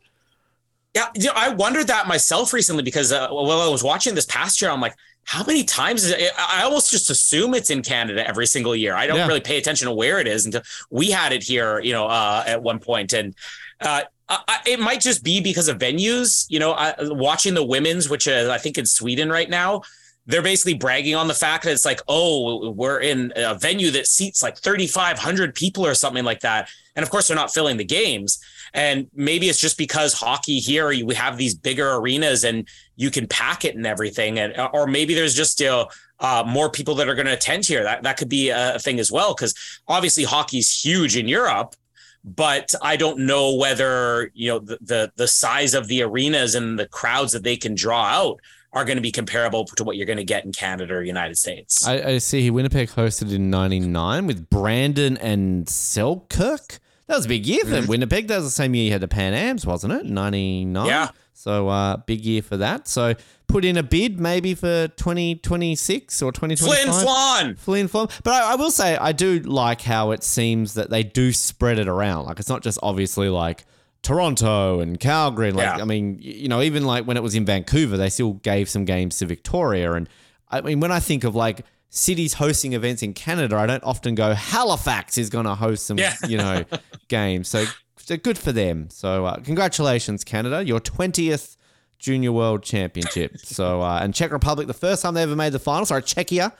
Yeah, 0.93 1.07
you 1.15 1.27
know, 1.27 1.33
I 1.35 1.49
wondered 1.49 1.87
that 1.87 2.07
myself 2.07 2.51
recently 2.53 2.83
because 2.83 3.11
uh, 3.11 3.29
while 3.29 3.61
I 3.61 3.67
was 3.69 3.83
watching 3.83 4.13
this 4.13 4.25
past 4.25 4.61
year, 4.61 4.69
I'm 4.71 4.81
like, 4.81 4.95
how 5.23 5.43
many 5.45 5.63
times 5.63 6.03
is 6.03 6.11
it? 6.11 6.31
I 6.37 6.63
almost 6.63 6.91
just 6.91 7.09
assume 7.09 7.53
it's 7.53 7.69
in 7.69 7.81
Canada 7.81 8.27
every 8.27 8.45
single 8.47 8.75
year. 8.75 8.93
I 8.95 9.07
don't 9.07 9.17
Yeah. 9.17 9.27
really 9.27 9.39
pay 9.39 9.57
attention 9.57 9.87
to 9.87 9.93
where 9.93 10.19
it 10.19 10.27
is 10.27 10.45
until 10.45 10.63
we 10.89 11.11
had 11.11 11.31
it 11.31 11.43
here, 11.43 11.79
you 11.79 11.93
know, 11.93 12.07
uh, 12.07 12.43
at 12.45 12.61
one 12.61 12.79
point. 12.79 13.13
And 13.13 13.35
uh, 13.79 14.01
I, 14.27 14.59
it 14.65 14.79
might 14.79 14.99
just 14.99 15.23
be 15.23 15.39
because 15.39 15.67
of 15.69 15.77
venues. 15.77 16.45
You 16.49 16.59
know, 16.59 16.73
I, 16.73 16.95
watching 16.99 17.53
the 17.53 17.63
women's, 17.63 18.09
which 18.09 18.27
is 18.27 18.49
I 18.49 18.57
think 18.57 18.77
in 18.77 18.85
Sweden 18.85 19.29
right 19.29 19.49
now, 19.49 19.83
they're 20.25 20.41
basically 20.41 20.73
bragging 20.75 21.15
on 21.15 21.27
the 21.27 21.33
fact 21.33 21.63
that 21.63 21.71
it's 21.71 21.85
like, 21.85 22.01
oh, 22.07 22.71
we're 22.71 22.99
in 22.99 23.31
a 23.35 23.55
venue 23.55 23.91
that 23.91 24.07
seats 24.07 24.43
like 24.43 24.57
3,500 24.57 25.55
people 25.55 25.85
or 25.85 25.93
something 25.93 26.23
like 26.23 26.41
that. 26.41 26.69
And 26.95 27.03
of 27.03 27.09
course, 27.09 27.27
they're 27.27 27.35
not 27.35 27.53
filling 27.53 27.77
the 27.77 27.83
games. 27.85 28.39
And 28.73 29.07
maybe 29.13 29.49
it's 29.49 29.59
just 29.59 29.77
because 29.77 30.13
hockey 30.13 30.59
here, 30.59 30.87
we 30.87 31.13
have 31.15 31.37
these 31.37 31.53
bigger 31.53 31.95
arenas 31.95 32.43
and 32.43 32.67
you 32.95 33.11
can 33.11 33.27
pack 33.27 33.65
it 33.65 33.75
and 33.75 33.85
everything. 33.85 34.39
And 34.39 34.53
or 34.73 34.87
maybe 34.87 35.13
there's 35.13 35.35
just 35.35 35.59
know, 35.59 35.89
uh, 36.19 36.43
more 36.47 36.69
people 36.69 36.95
that 36.95 37.09
are 37.09 37.15
going 37.15 37.25
to 37.25 37.33
attend 37.33 37.65
here. 37.65 37.83
That 37.83 38.03
that 38.03 38.17
could 38.17 38.29
be 38.29 38.49
a 38.49 38.79
thing 38.79 38.99
as 38.99 39.11
well. 39.11 39.33
Because 39.33 39.53
obviously 39.87 40.23
hockey's 40.23 40.71
huge 40.71 41.17
in 41.17 41.27
Europe, 41.27 41.75
but 42.23 42.73
I 42.81 42.95
don't 42.95 43.19
know 43.19 43.55
whether 43.55 44.31
you 44.33 44.49
know 44.49 44.59
the, 44.59 44.77
the 44.81 45.11
the 45.15 45.27
size 45.27 45.73
of 45.73 45.87
the 45.87 46.03
arenas 46.03 46.55
and 46.55 46.77
the 46.77 46.87
crowds 46.87 47.33
that 47.33 47.43
they 47.43 47.57
can 47.57 47.75
draw 47.75 48.05
out 48.05 48.39
are 48.73 48.85
going 48.85 48.95
to 48.95 49.01
be 49.01 49.11
comparable 49.11 49.65
to 49.65 49.83
what 49.83 49.97
you're 49.97 50.05
going 50.05 50.17
to 50.17 50.23
get 50.23 50.45
in 50.45 50.51
Canada 50.53 50.93
or 50.93 51.03
United 51.03 51.37
States. 51.37 51.85
I, 51.85 52.01
I 52.03 52.17
see 52.19 52.49
Winnipeg 52.49 52.89
hosted 52.89 53.33
in 53.33 53.49
99 53.49 54.27
with 54.27 54.49
Brandon 54.49 55.17
and 55.17 55.67
Selkirk. 55.67 56.79
That 57.11 57.17
was 57.17 57.25
a 57.25 57.29
big 57.29 57.45
year 57.45 57.65
for 57.65 57.85
Winnipeg. 57.87 58.29
That 58.29 58.37
was 58.37 58.45
the 58.45 58.51
same 58.51 58.73
year 58.73 58.85
you 58.85 58.91
had 58.93 59.01
the 59.01 59.07
Pan 59.09 59.33
Ams, 59.33 59.65
wasn't 59.65 59.91
it? 59.91 60.05
99. 60.05 60.85
Yeah. 60.85 61.09
So 61.33 61.67
uh, 61.67 61.97
big 61.97 62.23
year 62.23 62.41
for 62.41 62.55
that. 62.55 62.87
So 62.87 63.15
put 63.47 63.65
in 63.65 63.75
a 63.75 63.83
bid 63.83 64.17
maybe 64.17 64.55
for 64.55 64.87
2026 65.35 66.21
or 66.21 66.31
2025. 66.31 66.85
Flin 66.85 67.05
Flon. 67.05 67.57
Flin 67.59 67.89
Flon. 67.89 68.09
But 68.23 68.33
I, 68.35 68.53
I 68.53 68.55
will 68.55 68.71
say, 68.71 68.95
I 68.95 69.11
do 69.11 69.39
like 69.39 69.81
how 69.81 70.11
it 70.11 70.23
seems 70.23 70.75
that 70.75 70.89
they 70.89 71.03
do 71.03 71.33
spread 71.33 71.79
it 71.79 71.89
around. 71.89 72.27
Like, 72.27 72.39
it's 72.39 72.47
not 72.47 72.63
just 72.63 72.79
obviously 72.81 73.27
like 73.27 73.65
Toronto 74.03 74.79
and 74.79 74.97
Calgary. 74.97 75.51
Like, 75.51 75.65
Yeah. 75.77 75.81
I 75.81 75.85
mean, 75.85 76.17
you 76.21 76.47
know, 76.47 76.61
even 76.61 76.85
like 76.85 77.05
when 77.05 77.17
it 77.17 77.23
was 77.23 77.35
in 77.35 77.43
Vancouver, 77.45 77.97
they 77.97 78.09
still 78.09 78.35
gave 78.35 78.69
some 78.69 78.85
games 78.85 79.17
to 79.17 79.25
Victoria. 79.25 79.91
And 79.93 80.07
I 80.49 80.61
mean, 80.61 80.79
when 80.79 80.93
I 80.93 81.01
think 81.01 81.25
of 81.25 81.35
like 81.35 81.65
cities 81.91 82.33
hosting 82.33 82.71
events 82.73 83.03
in 83.03 83.13
Canada, 83.13 83.57
I 83.57 83.67
don't 83.67 83.83
often 83.83 84.15
go, 84.15 84.33
Halifax 84.33 85.17
is 85.17 85.29
going 85.29 85.45
to 85.45 85.55
host 85.55 85.85
some, 85.85 85.97
Yeah. 85.97 86.15
you 86.27 86.37
know, 86.37 86.63
games. 87.09 87.49
So, 87.49 87.65
so 87.97 88.15
good 88.17 88.37
for 88.37 88.51
them. 88.53 88.89
So, 88.89 89.25
uh, 89.25 89.37
congratulations, 89.41 90.23
Canada. 90.23 90.65
Your 90.65 90.79
20th 90.79 91.57
Junior 91.99 92.31
World 92.31 92.63
Championship. 92.63 93.37
So, 93.37 93.81
uh, 93.81 93.99
and 94.01 94.13
Czech 94.15 94.31
Republic, 94.31 94.67
the 94.67 94.73
first 94.73 95.01
time 95.03 95.13
they 95.13 95.21
ever 95.21 95.35
made 95.35 95.51
the 95.51 95.59
final. 95.59 95.85
Sorry, 95.85 96.01
Czechia. 96.01 96.53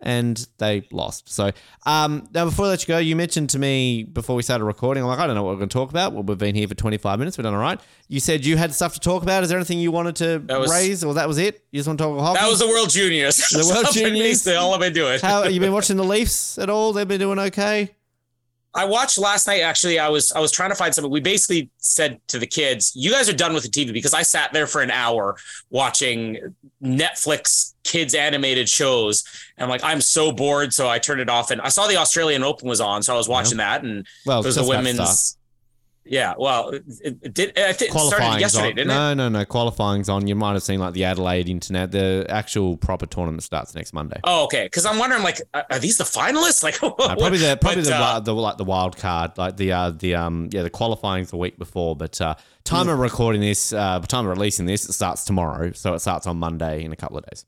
And 0.00 0.46
they 0.58 0.86
lost. 0.92 1.28
So, 1.28 1.50
um, 1.84 2.28
now 2.32 2.44
before 2.44 2.66
I 2.66 2.68
let 2.68 2.82
you 2.82 2.86
go, 2.86 2.98
you 2.98 3.16
mentioned 3.16 3.50
to 3.50 3.58
me 3.58 4.04
before 4.04 4.36
we 4.36 4.42
started 4.44 4.64
recording, 4.64 5.02
I'm 5.02 5.08
like, 5.08 5.18
I 5.18 5.26
don't 5.26 5.34
know 5.34 5.42
what 5.42 5.50
we're 5.54 5.58
going 5.58 5.68
to 5.70 5.74
talk 5.74 5.90
about. 5.90 6.12
Well, 6.12 6.22
we've 6.22 6.38
been 6.38 6.54
here 6.54 6.68
for 6.68 6.76
25 6.76 7.18
minutes. 7.18 7.36
We've 7.36 7.42
done 7.42 7.54
all 7.54 7.60
right. 7.60 7.80
You 8.06 8.20
said 8.20 8.46
you 8.46 8.56
had 8.56 8.72
stuff 8.72 8.94
to 8.94 9.00
talk 9.00 9.24
about. 9.24 9.42
Is 9.42 9.48
there 9.48 9.58
anything 9.58 9.80
you 9.80 9.90
wanted 9.90 10.14
to 10.16 10.38
was- 10.56 10.70
raise, 10.70 11.02
or 11.02 11.14
that 11.14 11.26
was 11.26 11.38
it? 11.38 11.64
You 11.72 11.80
just 11.80 11.88
want 11.88 11.98
to 11.98 12.04
talk 12.04 12.12
about 12.14 12.24
hockey? 12.24 12.40
That 12.40 12.48
was 12.48 12.60
the 12.60 12.68
World 12.68 12.90
Juniors. 12.90 13.36
The 13.36 13.66
World 13.66 13.86
Juniors? 13.92 14.18
basically 14.20 14.54
all 14.54 14.72
I've 14.72 14.80
been 14.80 14.92
doing. 14.92 15.18
How 15.20 15.42
have 15.42 15.52
you 15.52 15.58
been 15.58 15.72
watching 15.78 15.96
the 15.96 16.04
Leafs 16.04 16.58
at 16.58 16.70
all? 16.70 16.92
They've 16.92 17.08
been 17.08 17.18
doing 17.20 17.38
okay. 17.40 17.90
I 18.74 18.84
watched 18.84 19.18
last 19.18 19.46
night. 19.46 19.60
Actually, 19.60 19.98
I 19.98 20.08
was 20.08 20.30
I 20.32 20.40
was 20.40 20.52
trying 20.52 20.70
to 20.70 20.76
find 20.76 20.94
something. 20.94 21.10
We 21.10 21.20
basically 21.20 21.70
said 21.78 22.20
to 22.28 22.38
the 22.38 22.46
kids, 22.46 22.92
"You 22.94 23.10
guys 23.10 23.28
are 23.28 23.32
done 23.34 23.54
with 23.54 23.62
the 23.62 23.70
TV," 23.70 23.92
because 23.92 24.14
I 24.14 24.22
sat 24.22 24.52
there 24.52 24.66
for 24.66 24.82
an 24.82 24.90
hour 24.90 25.36
watching 25.70 26.54
Netflix 26.82 27.74
kids 27.84 28.14
animated 28.14 28.68
shows, 28.68 29.24
and 29.56 29.64
I'm 29.64 29.70
like, 29.70 29.82
I'm 29.82 30.00
so 30.00 30.32
bored. 30.32 30.74
So 30.74 30.88
I 30.88 30.98
turned 30.98 31.20
it 31.20 31.30
off, 31.30 31.50
and 31.50 31.60
I 31.60 31.70
saw 31.70 31.86
the 31.86 31.96
Australian 31.96 32.42
Open 32.44 32.68
was 32.68 32.80
on, 32.80 33.02
so 33.02 33.14
I 33.14 33.16
was 33.16 33.28
watching 33.28 33.56
that, 33.58 33.82
and 33.82 34.06
Well, 34.26 34.40
it 34.40 34.46
was 34.46 34.56
that 34.56 34.66
women's. 34.66 35.37
Yeah, 36.10 36.34
well, 36.38 36.70
it, 36.70 36.84
it 37.04 37.34
did. 37.34 37.58
I 37.58 37.70
it 37.70 37.76
started 37.76 38.40
yesterday, 38.40 38.68
on. 38.70 38.74
didn't 38.74 38.90
it? 38.90 38.94
no, 38.94 39.14
no, 39.14 39.28
no. 39.28 39.44
Qualifying's 39.44 40.08
on. 40.08 40.26
You 40.26 40.34
might 40.34 40.52
have 40.54 40.62
seen 40.62 40.80
like 40.80 40.94
the 40.94 41.04
Adelaide 41.04 41.48
International. 41.48 41.88
The 41.88 42.26
actual 42.28 42.76
proper 42.76 43.06
tournament 43.06 43.42
starts 43.42 43.74
next 43.74 43.92
Monday. 43.92 44.20
Oh, 44.24 44.44
okay. 44.44 44.64
Because 44.66 44.86
I'm 44.86 44.98
wondering, 44.98 45.22
like, 45.22 45.40
are 45.54 45.78
these 45.78 45.98
the 45.98 46.04
finalists? 46.04 46.62
Like, 46.68 46.82
Uh, 46.82 46.90
probably 47.16 47.38
the 47.38 47.56
probably 47.60 47.82
but, 47.82 47.88
the, 47.88 47.94
uh, 47.94 48.20
the 48.20 48.34
like 48.34 48.56
the 48.56 48.64
wild 48.64 48.96
card, 48.96 49.38
like 49.38 49.56
the 49.56 49.72
uh, 49.72 49.90
the 49.90 50.14
um 50.14 50.48
yeah 50.52 50.62
the 50.62 50.70
qualifying's 50.70 51.30
the 51.30 51.36
week 51.36 51.58
before, 51.58 51.96
but 51.96 52.20
uh, 52.20 52.34
time 52.64 52.88
of 52.88 52.98
recording 52.98 53.40
this, 53.40 53.72
uh, 53.72 53.98
time 54.00 54.26
of 54.26 54.36
releasing 54.36 54.66
this, 54.66 54.88
it 54.88 54.92
starts 54.92 55.24
tomorrow, 55.24 55.72
so 55.72 55.94
it 55.94 56.00
starts 56.00 56.26
on 56.26 56.36
Monday 56.38 56.84
in 56.84 56.92
a 56.92 56.96
couple 56.96 57.16
of 57.16 57.24
days. 57.26 57.44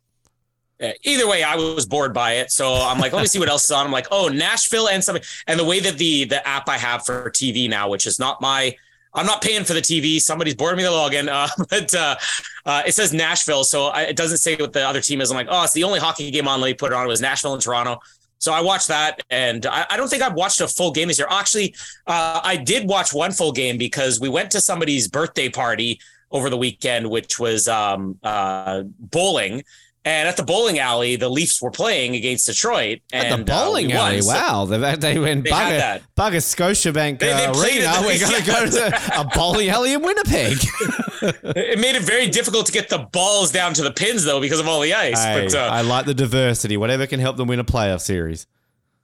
Either 1.03 1.28
way, 1.28 1.43
I 1.43 1.57
was 1.57 1.87
bored 1.87 2.14
by 2.14 2.35
it. 2.35 2.51
So 2.51 2.74
I'm 2.74 2.99
like, 2.99 3.12
let 3.12 3.20
me 3.20 3.26
see 3.26 3.39
what 3.39 3.49
else 3.49 3.64
is 3.64 3.70
on. 3.70 3.85
I'm 3.85 3.93
like, 3.93 4.07
oh, 4.11 4.28
Nashville 4.28 4.89
and 4.89 5.03
something. 5.05 5.24
And 5.47 5.61
the 5.61 5.64
way 5.64 5.81
that 5.81 5.99
the 5.99 6.24
the 6.24 6.47
app 6.47 6.68
I 6.68 6.78
have 6.78 7.05
for 7.05 7.31
TV 7.31 7.68
now, 7.68 7.89
which 7.89 8.07
is 8.07 8.18
not 8.18 8.41
my, 8.41 8.74
I'm 9.12 9.26
not 9.26 9.43
paying 9.43 9.64
for 9.64 9.74
the 9.74 9.81
TV. 9.81 10.20
Somebody's 10.20 10.55
bored 10.55 10.76
me 10.76 10.83
the 10.83 10.91
login, 10.91 11.28
uh, 11.33 11.49
but 11.68 11.95
uh, 11.95 12.16
uh, 12.64 12.83
it 12.87 12.95
says 12.95 13.12
Nashville, 13.12 13.64
so 13.64 13.87
I, 13.87 14.03
it 14.03 14.16
doesn't 14.16 14.39
say 14.39 14.57
what 14.57 14.72
the 14.72 14.87
other 14.87 15.01
team 15.01 15.20
is. 15.20 15.31
I'm 15.31 15.37
like, 15.37 15.49
oh, 15.51 15.64
it's 15.64 15.72
the 15.72 15.85
only 15.85 16.01
hockey 16.01 16.31
game 16.31 16.49
on. 16.49 16.61
Let 16.61 16.68
me 16.68 16.74
put 16.74 16.93
it 16.93 16.95
on. 16.95 17.05
It 17.05 17.09
was 17.09 17.20
Nashville 17.20 17.55
and 17.55 17.62
Toronto. 17.62 17.99
So 18.39 18.55
I 18.55 18.62
watched 18.62 18.89
that, 18.89 19.22
and 19.28 19.66
I, 19.66 19.85
I 19.91 19.97
don't 19.99 20.09
think 20.09 20.22
I've 20.22 20.33
watched 20.33 20.62
a 20.62 20.68
full 20.68 20.93
game 20.93 21.09
this 21.09 21.18
year. 21.18 21.28
Actually, 21.31 21.74
uh, 22.07 22.41
I 22.43 22.57
did 22.57 22.89
watch 22.89 23.12
one 23.12 23.33
full 23.33 23.53
game 23.53 23.76
because 23.76 24.18
we 24.18 24.31
went 24.31 24.51
to 24.53 24.62
somebody's 24.62 25.09
birthday 25.09 25.51
party 25.51 26.01
over 26.31 26.49
the 26.49 26.57
weekend, 26.57 27.11
which 27.11 27.39
was 27.39 27.68
um, 27.68 28.18
uh, 28.22 28.83
bowling. 28.99 29.62
And 30.05 30.26
at 30.26 30.38
the 30.38 30.42
bowling 30.42 30.78
alley, 30.78 31.16
the 31.16 31.28
Leafs 31.28 31.61
were 31.61 31.70
playing 31.70 32.14
against 32.14 32.46
Detroit. 32.46 33.01
And 33.12 33.26
At 33.28 33.36
the 33.46 33.53
uh, 33.53 33.64
bowling 33.64 33.88
won. 33.88 33.96
alley, 33.96 34.22
So- 34.22 34.32
wow! 34.32 34.64
They, 34.64 34.96
they 34.96 35.18
went 35.18 35.44
They 35.44 35.51
bugger, 35.51 35.78
that. 35.78 36.03
bugger 36.16 36.36
Scotiabank 36.36 37.18
They- 37.18 37.26
they 37.26 37.44
uh, 37.44 37.53
arena. 37.53 38.01
the- 38.01 38.07
We're 38.07 38.18
going 38.18 38.42
to 38.42 38.46
go 38.51 38.66
to 38.70 39.20
a 39.20 39.24
bowling 39.34 39.68
alley 39.68 39.92
in 39.92 40.01
Winnipeg. 40.03 40.57
it 41.22 41.78
made 41.78 41.96
it 41.96 42.03
very 42.03 42.28
difficult 42.28 42.64
to 42.66 42.72
get 42.72 42.88
the 42.88 42.98
balls 43.12 43.53
down 43.53 43.74
to 43.74 43.82
the 43.82 43.90
pins, 43.92 44.24
though, 44.24 44.40
because 44.40 44.59
of 44.59 44.66
all 44.66 44.80
the 44.80 44.94
ice. 44.94 45.22
Hey, 45.22 45.44
but 45.44 45.55
uh, 45.55 45.68
I 45.70 45.82
like 45.82 46.07
the 46.07 46.14
diversity. 46.14 46.78
Whatever 46.78 47.07
can 47.07 47.20
help 47.20 47.36
them 47.36 47.48
win 47.48 47.61
a 47.61 47.64
playoff 47.64 48.01
series. 48.01 48.46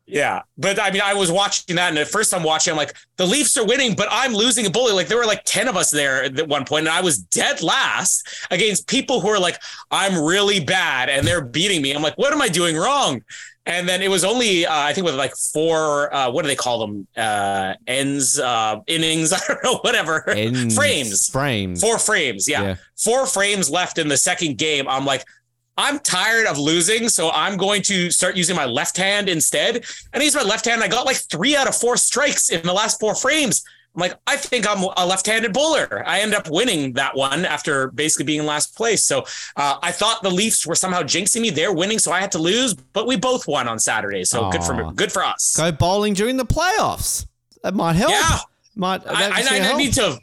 Yeah, 0.07 0.43
but 0.57 0.81
I 0.81 0.91
mean, 0.91 1.03
I 1.05 1.15
was 1.15 1.33
watching 1.33 1.77
that, 1.77 1.89
and 1.89 1.99
at 1.99 2.07
first 2.09 2.33
I'm 2.33 2.45
watching, 2.45 2.71
I'm 2.71 2.77
like, 2.77 2.95
the 3.17 3.27
Leafs 3.27 3.57
are 3.57 3.67
winning, 3.67 3.95
but 3.95 4.07
I'm 4.11 4.33
losing 4.33 4.65
a 4.65 4.71
bully. 4.71 4.93
Like 4.93 5.09
there 5.09 5.19
were 5.19 5.27
like 5.27 5.43
ten 5.45 5.67
of 5.67 5.77
us 5.77 5.91
there 5.91 6.25
at 6.25 6.49
one 6.49 6.65
point, 6.65 6.87
and 6.87 6.95
I 6.95 7.01
was 7.01 7.19
dead 7.19 7.61
last 7.63 8.47
against 8.51 8.87
people 8.87 9.21
who 9.21 9.29
are 9.29 9.39
like, 9.39 9.61
I'm 9.91 10.17
really 10.23 10.61
bad, 10.61 11.09
and 11.09 11.27
they're 11.27 11.45
beating 11.45 11.83
me. 11.83 11.93
I'm 11.93 12.03
like, 12.03 12.17
what 12.17 12.33
am 12.33 12.41
I 12.41 12.49
doing 12.49 12.77
wrong? 12.77 13.23
And 13.69 13.89
then 13.89 14.01
it 14.01 14.09
was 14.09 14.23
only, 14.23 14.65
uh, 14.65 14.73
I 14.73 14.93
think, 14.93 15.05
with 15.05 15.17
like 15.17 15.35
four, 15.35 16.15
uh, 16.15 16.31
what 16.31 16.43
do 16.43 16.49
they 16.49 16.55
call 16.55 16.87
them? 16.87 17.09
Uh, 17.17 17.75
ends, 17.89 18.39
uh, 18.39 18.77
innings, 18.87 19.33
I 19.33 19.41
don't 19.49 19.65
know, 19.65 19.79
whatever. 19.79 20.23
Frames. 20.77 21.29
Frames. 21.29 21.81
Four 21.81 21.99
frames, 21.99 22.49
yeah. 22.49 22.63
Yeah. 22.63 22.75
Four 22.97 23.27
frames 23.27 23.69
left 23.69 23.99
in 23.99 24.07
the 24.07 24.17
second 24.17 24.57
game. 24.57 24.87
I'm 24.87 25.05
like, 25.05 25.25
I'm 25.77 25.99
tired 25.99 26.47
of 26.47 26.59
losing, 26.59 27.09
so 27.09 27.31
I'm 27.31 27.57
going 27.57 27.83
to 27.83 28.11
start 28.11 28.37
using 28.37 28.57
my 28.57 28.65
left 28.65 28.97
hand 28.97 29.29
instead. 29.29 29.77
And 30.13 30.21
I 30.21 30.25
used 30.25 30.37
my 30.37 30.43
left 30.43 30.65
hand. 30.65 30.83
I 30.83 30.89
got 30.89 31.07
like 31.07 31.17
three 31.17 31.55
out 31.55 31.69
of 31.69 31.77
four 31.77 31.97
strikes 31.97 32.49
in 32.51 32.63
the 32.63 32.73
last 32.73 32.99
four 32.99 33.15
frames. 33.15 33.63
I'm 33.95 34.01
like, 34.01 34.15
I 34.27 34.37
think 34.37 34.67
I'm 34.69 34.83
a 34.97 35.07
left-handed 35.07 35.55
bowler. 35.55 36.03
I 36.07 36.21
end 36.21 36.35
up 36.35 36.51
winning 36.51 36.93
that 36.95 37.17
one 37.17 37.47
after 37.47 37.89
basically 37.93 38.27
being 38.27 38.41
in 38.41 38.47
last 38.47 38.77
place. 38.77 39.03
So 39.05 39.25
uh, 39.57 39.79
I 39.83 39.91
thought 39.91 40.23
the 40.23 40.31
Leafs 40.31 40.67
were 40.67 40.75
somehow 40.75 41.03
jinxing 41.03 41.41
me. 41.41 41.49
They're 41.49 41.73
winning, 41.73 41.99
so 41.99 42.13
I 42.13 42.21
had 42.21 42.31
to 42.33 42.39
lose, 42.39 42.75
but 42.75 43.07
we 43.07 43.17
both 43.17 43.49
won 43.49 43.69
on 43.69 43.79
Saturday. 43.79 44.25
So 44.25 44.51
good 44.51 44.63
for 44.63 44.93
Good 44.93 45.13
for 45.13 45.25
us. 45.25 45.57
Go 45.57 45.73
bowling 45.73 46.13
during 46.13 46.37
the 46.37 46.45
playoffs. 46.45 47.27
That 47.63 47.75
might 47.75 47.97
help. 47.97 48.11
Yeah. 48.11 48.39
Might. 48.75 49.03
that 49.05 49.17
I, 49.17 49.41
I, 49.41 49.73
I 49.73 49.77
need 49.79 49.95
to 49.95 50.19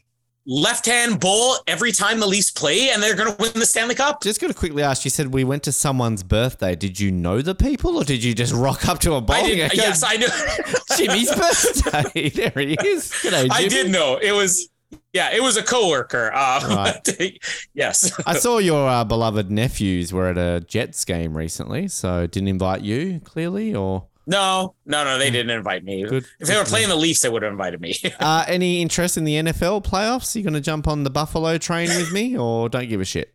left 0.46 0.86
hand 0.86 1.20
ball 1.20 1.56
every 1.68 1.92
time 1.92 2.20
the 2.20 2.28
Leafs 2.28 2.52
play, 2.52 2.90
and 2.90 3.02
they're 3.02 3.16
going 3.16 3.34
to 3.34 3.42
win 3.42 3.52
the 3.54 3.66
Stanley 3.66 3.96
Cup. 3.96 4.22
Just 4.22 4.42
going 4.42 4.52
to 4.52 4.58
quickly 4.58 4.84
ask. 4.84 5.06
You 5.06 5.12
said 5.12 5.34
we 5.34 5.44
went 5.44 5.64
to 5.64 5.72
someone's 5.72 6.24
birthday. 6.24 6.76
Did 6.76 7.00
you 7.00 7.12
know 7.12 7.42
the 7.42 7.56
people, 7.56 7.98
or 7.98 8.04
did 8.04 8.24
you 8.24 8.34
just 8.34 8.54
rock 8.54 8.88
up 8.88 9.00
to 9.00 9.14
a 9.14 9.22
bowling? 9.22 9.62
alley? 9.62 9.72
yes, 9.76 10.04
I 10.06 10.18
knew. 10.18 10.28
Jimmy's 10.98 11.34
birthday. 11.34 12.30
there 12.30 12.54
he 12.56 12.74
is. 12.86 13.12
G'day, 13.12 13.48
I 13.52 13.68
did 13.68 13.92
know 13.92 14.18
it 14.22 14.32
was. 14.32 14.70
Yeah, 15.12 15.32
it 15.32 15.42
was 15.42 15.58
a 15.58 15.64
coworker. 15.64 16.32
Uh, 16.34 16.60
Right. 16.68 17.40
yes. 17.74 18.12
I 18.26 18.38
saw 18.38 18.58
your 18.58 18.88
uh, 18.88 19.04
beloved 19.04 19.50
nephews 19.52 20.12
were 20.12 20.28
at 20.28 20.38
a 20.38 20.60
Jets 20.68 21.06
game 21.06 21.38
recently, 21.38 21.88
so 21.88 22.26
didn't 22.28 22.48
invite 22.48 22.82
you 22.82 23.20
clearly, 23.24 23.76
or 23.76 24.08
No, 24.26 24.76
no, 24.86 25.04
no. 25.04 25.18
They 25.18 25.30
didn't 25.30 25.50
invite 25.50 25.84
me. 25.84 26.04
Good. 26.04 26.26
If 26.40 26.48
they 26.48 26.58
were 26.58 26.64
playing 26.64 26.90
the 26.90 26.96
Leafs, 26.96 27.22
they 27.22 27.30
would 27.30 27.44
have 27.44 27.52
invited 27.52 27.82
me. 27.82 27.96
uh, 28.20 28.46
any 28.48 28.82
interest 28.82 29.18
in 29.18 29.26
the 29.26 29.36
NFL 29.36 29.84
playoffs? 29.84 30.36
You 30.36 30.44
going 30.44 30.54
to 30.54 30.62
jump 30.62 30.88
on 30.88 31.04
the 31.04 31.10
Buffalo 31.10 31.58
train 31.58 31.90
with 31.90 32.12
me, 32.12 32.38
or 32.38 32.70
don't 32.70 32.88
give 32.88 33.02
a 33.02 33.06
shit? 33.06 33.34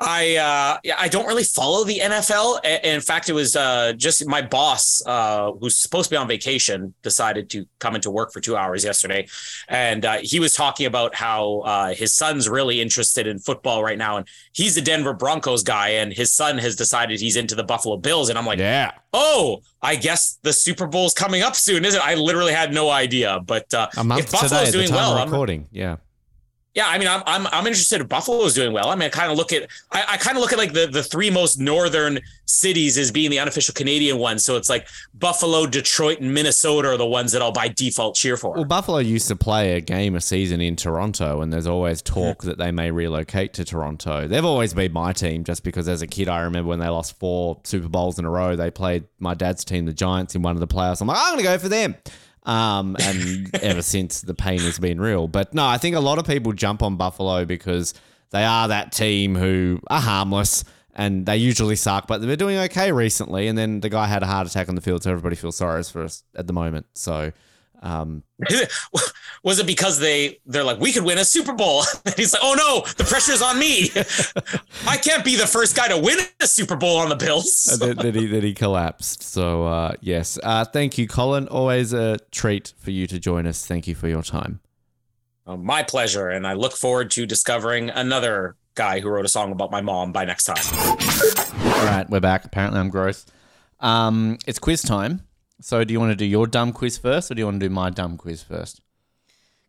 I 0.00 0.36
uh, 0.36 0.78
yeah, 0.84 0.94
I 0.96 1.08
don't 1.08 1.26
really 1.26 1.42
follow 1.42 1.82
the 1.84 1.98
NFL. 1.98 2.60
A- 2.64 2.94
In 2.94 3.00
fact, 3.00 3.28
it 3.28 3.32
was 3.32 3.56
uh, 3.56 3.94
just 3.96 4.24
my 4.26 4.42
boss, 4.42 5.02
uh, 5.04 5.52
who's 5.60 5.74
supposed 5.76 6.04
to 6.04 6.10
be 6.10 6.16
on 6.16 6.28
vacation, 6.28 6.94
decided 7.02 7.50
to 7.50 7.66
come 7.80 7.96
into 7.96 8.10
work 8.10 8.32
for 8.32 8.40
two 8.40 8.56
hours 8.56 8.84
yesterday, 8.84 9.26
and 9.68 10.04
uh, 10.04 10.18
he 10.22 10.38
was 10.38 10.54
talking 10.54 10.86
about 10.86 11.14
how 11.16 11.60
uh, 11.60 11.94
his 11.94 12.14
son's 12.14 12.48
really 12.48 12.80
interested 12.80 13.26
in 13.26 13.40
football 13.40 13.82
right 13.82 13.98
now, 13.98 14.18
and 14.18 14.28
he's 14.52 14.76
a 14.76 14.80
Denver 14.82 15.14
Broncos 15.14 15.64
guy, 15.64 15.88
and 15.90 16.12
his 16.12 16.32
son 16.32 16.58
has 16.58 16.76
decided 16.76 17.18
he's 17.20 17.36
into 17.36 17.56
the 17.56 17.64
Buffalo 17.64 17.96
Bills, 17.96 18.28
and 18.28 18.38
I'm 18.38 18.46
like, 18.46 18.60
Yeah, 18.60 18.92
oh, 19.12 19.62
I 19.82 19.96
guess 19.96 20.38
the 20.42 20.52
Super 20.52 20.86
Bowl's 20.86 21.14
coming 21.14 21.42
up 21.42 21.56
soon, 21.56 21.84
isn't 21.84 22.00
it? 22.00 22.06
I 22.06 22.14
literally 22.14 22.52
had 22.52 22.72
no 22.72 22.88
idea, 22.88 23.40
but 23.44 23.72
uh, 23.74 23.88
a 23.96 24.04
month 24.04 24.20
if 24.26 24.30
Buffalo's 24.30 24.66
today 24.66 24.70
doing 24.70 24.88
time 24.88 24.96
well, 24.96 25.12
of 25.14 25.18
I'm, 25.22 25.28
recording. 25.28 25.66
Yeah, 25.72 25.96
yeah, 26.74 26.86
I 26.86 26.98
mean, 26.98 27.08
I'm 27.08 27.22
I'm 27.26 27.46
I'm 27.48 27.66
interested 27.66 28.00
if 28.00 28.08
Buffalo's 28.08 28.54
doing 28.54 28.72
well. 28.72 28.90
I 28.90 28.94
mean, 28.94 29.06
I 29.06 29.08
kind 29.08 29.32
of 29.32 29.38
look 29.38 29.52
at 29.52 29.68
I, 29.90 30.04
I 30.10 30.16
kind 30.16 30.36
of 30.36 30.42
look 30.42 30.52
at 30.52 30.58
like 30.58 30.72
the 30.72 30.86
the 30.86 31.02
three 31.02 31.30
most 31.30 31.58
northern 31.58 32.20
cities 32.44 32.96
as 32.98 33.10
being 33.10 33.30
the 33.30 33.38
unofficial 33.38 33.74
Canadian 33.74 34.18
ones. 34.18 34.44
So 34.44 34.56
it's 34.56 34.68
like 34.68 34.86
Buffalo, 35.14 35.66
Detroit, 35.66 36.20
and 36.20 36.32
Minnesota 36.32 36.88
are 36.90 36.96
the 36.96 37.06
ones 37.06 37.32
that 37.32 37.42
I'll 37.42 37.52
by 37.52 37.68
default 37.68 38.14
cheer 38.14 38.36
for. 38.36 38.54
Well, 38.54 38.64
Buffalo 38.64 38.98
used 38.98 39.28
to 39.28 39.36
play 39.36 39.76
a 39.76 39.80
game 39.80 40.14
a 40.14 40.20
season 40.20 40.60
in 40.60 40.76
Toronto, 40.76 41.40
and 41.40 41.52
there's 41.52 41.66
always 41.66 42.02
talk 42.02 42.42
that 42.42 42.58
they 42.58 42.70
may 42.70 42.90
relocate 42.90 43.54
to 43.54 43.64
Toronto. 43.64 44.28
They've 44.28 44.44
always 44.44 44.74
been 44.74 44.92
my 44.92 45.12
team, 45.12 45.44
just 45.44 45.64
because 45.64 45.88
as 45.88 46.02
a 46.02 46.06
kid, 46.06 46.28
I 46.28 46.40
remember 46.40 46.68
when 46.68 46.78
they 46.78 46.88
lost 46.88 47.18
four 47.18 47.60
Super 47.64 47.88
Bowls 47.88 48.18
in 48.18 48.24
a 48.24 48.30
row, 48.30 48.56
they 48.56 48.70
played 48.70 49.04
my 49.18 49.34
dad's 49.34 49.64
team, 49.64 49.86
the 49.86 49.92
Giants, 49.92 50.34
in 50.34 50.42
one 50.42 50.54
of 50.54 50.60
the 50.60 50.68
playoffs. 50.68 51.00
I'm 51.00 51.08
like, 51.08 51.18
I'm 51.18 51.32
going 51.32 51.38
to 51.38 51.50
go 51.50 51.58
for 51.58 51.68
them. 51.68 51.96
Um, 52.44 52.96
and 53.00 53.54
ever 53.62 53.82
since, 53.94 54.20
the 54.20 54.34
pain 54.34 54.60
has 54.60 54.78
been 54.78 55.00
real. 55.00 55.28
But 55.28 55.54
no, 55.54 55.66
I 55.66 55.78
think 55.78 55.96
a 55.96 56.00
lot 56.00 56.18
of 56.18 56.26
people 56.26 56.52
jump 56.52 56.82
on 56.82 56.96
Buffalo 56.96 57.44
because 57.44 57.94
they 58.30 58.44
are 58.44 58.68
that 58.68 58.92
team 58.92 59.34
who 59.34 59.80
are 59.88 60.00
harmless 60.00 60.64
and 60.94 61.26
they 61.26 61.36
usually 61.36 61.76
suck, 61.76 62.08
but 62.08 62.20
they're 62.20 62.36
doing 62.36 62.58
okay 62.58 62.90
recently. 62.90 63.46
And 63.46 63.56
then 63.56 63.80
the 63.80 63.88
guy 63.88 64.06
had 64.06 64.22
a 64.22 64.26
heart 64.26 64.48
attack 64.48 64.68
on 64.68 64.74
the 64.74 64.80
field, 64.80 65.04
so 65.04 65.10
everybody 65.10 65.36
feels 65.36 65.56
sorry 65.56 65.82
for 65.84 66.02
us 66.02 66.24
at 66.34 66.46
the 66.48 66.52
moment. 66.52 66.86
So, 66.94 67.32
um, 67.82 68.22
was 69.42 69.58
it 69.58 69.66
because 69.66 69.98
they 69.98 70.40
they're 70.46 70.64
like 70.64 70.80
we 70.80 70.92
could 70.92 71.04
win 71.04 71.18
a 71.18 71.24
Super 71.24 71.52
Bowl? 71.52 71.84
And 72.04 72.14
he's 72.14 72.32
like, 72.32 72.42
oh 72.42 72.54
no, 72.54 72.92
the 72.96 73.04
pressure's 73.04 73.42
on 73.42 73.58
me. 73.58 73.90
I 74.86 74.96
can't 74.96 75.24
be 75.24 75.36
the 75.36 75.46
first 75.46 75.76
guy 75.76 75.88
to 75.88 75.98
win 75.98 76.18
a 76.40 76.46
Super 76.46 76.76
Bowl 76.76 76.98
on 76.98 77.08
the 77.08 77.16
Bills. 77.16 77.68
and 77.70 77.80
then, 77.80 77.96
then 77.96 78.14
he 78.14 78.26
then 78.26 78.42
he 78.42 78.54
collapsed. 78.54 79.22
So 79.22 79.66
uh, 79.66 79.92
yes, 80.00 80.38
uh, 80.42 80.64
thank 80.64 80.98
you, 80.98 81.06
Colin. 81.06 81.48
Always 81.48 81.92
a 81.92 82.18
treat 82.30 82.72
for 82.78 82.90
you 82.90 83.06
to 83.06 83.18
join 83.18 83.46
us. 83.46 83.66
Thank 83.66 83.86
you 83.86 83.94
for 83.94 84.08
your 84.08 84.22
time. 84.22 84.60
Uh, 85.46 85.56
my 85.56 85.82
pleasure, 85.82 86.28
and 86.28 86.46
I 86.46 86.54
look 86.54 86.76
forward 86.76 87.10
to 87.12 87.26
discovering 87.26 87.90
another 87.90 88.56
guy 88.74 89.00
who 89.00 89.08
wrote 89.08 89.24
a 89.24 89.28
song 89.28 89.50
about 89.52 89.70
my 89.70 89.80
mom 89.80 90.12
by 90.12 90.24
next 90.24 90.44
time. 90.44 90.56
All 90.74 91.84
right, 91.84 92.06
we're 92.08 92.20
back. 92.20 92.44
Apparently, 92.44 92.78
I'm 92.78 92.90
gross. 92.90 93.26
Um, 93.80 94.38
it's 94.46 94.58
quiz 94.58 94.82
time. 94.82 95.22
So, 95.60 95.82
do 95.84 95.92
you 95.92 95.98
want 95.98 96.12
to 96.12 96.16
do 96.16 96.24
your 96.24 96.46
dumb 96.46 96.72
quiz 96.72 96.98
first, 96.98 97.30
or 97.30 97.34
do 97.34 97.40
you 97.40 97.46
want 97.46 97.60
to 97.60 97.68
do 97.68 97.74
my 97.74 97.90
dumb 97.90 98.16
quiz 98.16 98.42
first? 98.42 98.80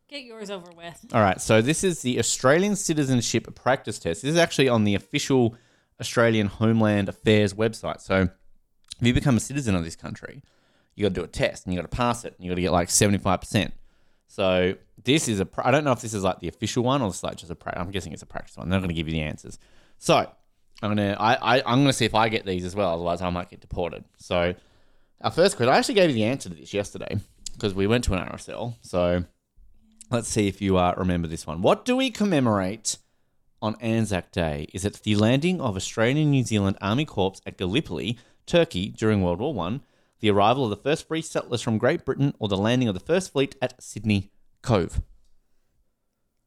Get 0.08 0.24
yours 0.24 0.50
over 0.50 0.72
with. 0.76 1.06
All 1.14 1.22
right. 1.22 1.42
So, 1.42 1.62
this 1.62 1.84
is 1.84 2.02
the 2.02 2.20
Australian 2.20 2.76
Citizenship 2.76 3.54
Practice 3.56 3.98
Test. 4.00 4.22
This 4.22 4.32
is 4.32 4.38
actually 4.38 4.70
on 4.70 4.84
the 4.84 4.96
official 4.96 5.56
Australian 6.00 6.48
Homeland 6.48 7.10
Affairs 7.10 7.54
website. 7.54 8.02
So, 8.02 8.30
if 9.00 9.08
you 9.08 9.14
become 9.14 9.38
a 9.38 9.40
citizen 9.40 9.76
of 9.76 9.84
this 9.84 9.96
country, 9.96 10.44
you 10.96 11.04
got 11.04 11.10
to 11.10 11.22
do 11.22 11.24
a 11.24 11.28
test 11.28 11.66
and 11.66 11.74
you 11.74 11.80
got 11.80 11.90
to 11.90 11.96
pass 11.96 12.26
it. 12.26 12.36
And 12.38 12.46
you 12.46 12.52
got 12.52 12.56
to 12.56 12.62
get 12.62 12.72
like 12.72 12.90
75%. 12.90 13.72
So, 14.28 14.76
this 15.04 15.28
is 15.28 15.40
a, 15.40 15.48
I 15.58 15.72
don't 15.72 15.84
know 15.84 15.92
if 15.92 16.02
this 16.02 16.14
is 16.14 16.24
like 16.24 16.40
the 16.40 16.50
official 16.50 16.84
one 16.84 17.02
or 17.02 17.08
it's 17.08 17.24
like 17.24 17.38
just 17.38 17.52
a, 17.52 17.56
pra- 17.56 17.80
I'm 17.80 17.90
guessing 17.90 18.14
it's 18.14 18.22
a 18.22 18.28
practice 18.28 18.58
one. 18.58 18.70
They're 18.70 18.78
not 18.78 18.84
going 18.84 18.96
to 18.96 19.00
give 19.00 19.08
you 19.08 19.14
the 19.14 19.22
answers. 19.22 19.58
So, 19.98 20.30
I'm 20.82 20.92
gonna 20.92 21.18
I, 21.20 21.58
I 21.58 21.64
I'm 21.66 21.80
gonna 21.82 21.92
see 21.92 22.06
if 22.06 22.16
I 22.16 22.30
get 22.30 22.46
these 22.46 22.64
as 22.64 22.74
well. 22.76 22.94
Otherwise, 22.94 23.22
I 23.22 23.30
might 23.30 23.50
get 23.50 23.60
deported. 23.60 24.06
So, 24.18 24.56
our 25.22 25.32
first 25.32 25.57
quiz. 25.57 25.67
I 25.67 25.78
actually 25.78 25.95
gave 25.95 26.09
you 26.09 26.15
the 26.15 26.26
answer 26.26 26.49
to 26.49 26.55
this 26.55 26.74
yesterday 26.74 27.17
because 27.53 27.74
we 27.74 27.88
went 27.88 28.03
to 28.05 28.13
an 28.13 28.20
RSL. 28.20 28.76
So, 28.82 29.26
let's 30.09 30.28
see 30.28 30.47
if 30.47 30.61
you 30.61 30.78
uh, 30.78 30.93
remember 30.97 31.28
this 31.28 31.45
one. 31.45 31.61
What 31.61 31.86
do 31.86 31.95
we 31.95 32.09
commemorate 32.09 32.97
on 33.61 33.76
Anzac 33.82 34.32
Day? 34.32 34.67
Is 34.74 34.86
it 34.86 35.01
the 35.03 35.15
landing 35.15 35.59
of 35.61 35.76
Australian 35.76 36.17
and 36.17 36.32
New 36.32 36.43
Zealand 36.43 36.78
Army 36.82 37.05
Corps 37.05 37.41
at 37.45 37.57
Gallipoli, 37.57 38.17
Turkey, 38.45 38.89
during 38.89 39.22
World 39.22 39.39
War 39.39 39.53
One, 39.53 39.82
the 40.20 40.30
arrival 40.30 40.65
of 40.65 40.70
the 40.70 40.76
first 40.76 41.07
free 41.07 41.22
settlers 41.22 41.61
from 41.61 41.78
Great 41.78 42.05
Britain, 42.05 42.34
or 42.39 42.47
the 42.47 42.57
landing 42.57 42.88
of 42.88 42.93
the 42.93 42.99
first 42.99 43.32
fleet 43.32 43.55
at 43.61 43.82
Sydney 43.82 44.32
Cove? 44.61 45.01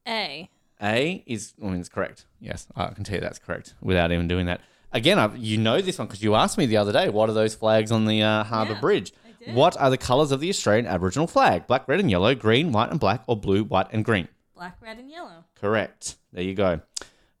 A. 0.07 0.49
A 0.81 1.23
is, 1.25 1.53
I 1.61 1.67
mean, 1.67 1.79
it's 1.79 1.89
correct. 1.89 2.25
Yes, 2.39 2.67
I 2.75 2.87
can 2.87 3.03
tell 3.03 3.15
you 3.15 3.21
that's 3.21 3.39
correct 3.39 3.73
without 3.81 4.11
even 4.11 4.27
doing 4.27 4.47
that. 4.47 4.61
Again, 4.93 5.17
I, 5.19 5.33
you 5.35 5.57
know 5.57 5.81
this 5.81 5.97
one 5.97 6.07
because 6.07 6.21
you 6.23 6.35
asked 6.35 6.57
me 6.57 6.65
the 6.65 6.77
other 6.77 6.91
day, 6.91 7.09
what 7.09 7.29
are 7.29 7.33
those 7.33 7.55
flags 7.55 7.91
on 7.91 8.05
the 8.05 8.21
uh, 8.21 8.43
Harbour 8.43 8.73
Yeah, 8.73 8.79
Bridge? 8.79 9.13
What 9.47 9.75
are 9.77 9.89
the 9.89 9.97
colours 9.97 10.31
of 10.31 10.39
the 10.39 10.49
Australian 10.49 10.87
Aboriginal 10.87 11.27
flag? 11.27 11.67
Black, 11.67 11.85
red, 11.87 11.99
and 11.99 12.09
yellow, 12.09 12.33
green, 12.33 12.71
white, 12.71 12.91
and 12.91 12.99
black, 12.99 13.23
or 13.27 13.35
blue, 13.35 13.63
white, 13.65 13.87
and 13.91 14.05
green? 14.05 14.29
Black, 14.55 14.77
red, 14.81 14.97
and 14.99 15.11
yellow. 15.11 15.43
Correct. 15.55 16.15
There 16.31 16.43
you 16.43 16.53
go. 16.53 16.79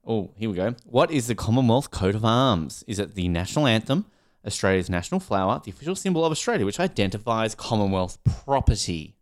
Oh, 0.05 0.31
here 0.35 0.49
we 0.49 0.55
go. 0.57 0.75
What 0.83 1.11
is 1.11 1.27
the 1.27 1.35
Commonwealth 1.35 1.91
coat 1.91 2.13
of 2.13 2.25
arms? 2.25 2.83
Is 2.87 2.99
it 2.99 3.15
the 3.15 3.29
national 3.29 3.67
anthem, 3.67 4.05
Australia's 4.45 4.89
national 4.89 5.21
flower, 5.21 5.61
the 5.63 5.71
official 5.71 5.95
symbol 5.95 6.25
of 6.25 6.31
Australia, 6.31 6.65
which 6.65 6.79
identifies 6.79 7.55
Commonwealth 7.55 8.17
property? 8.43 9.15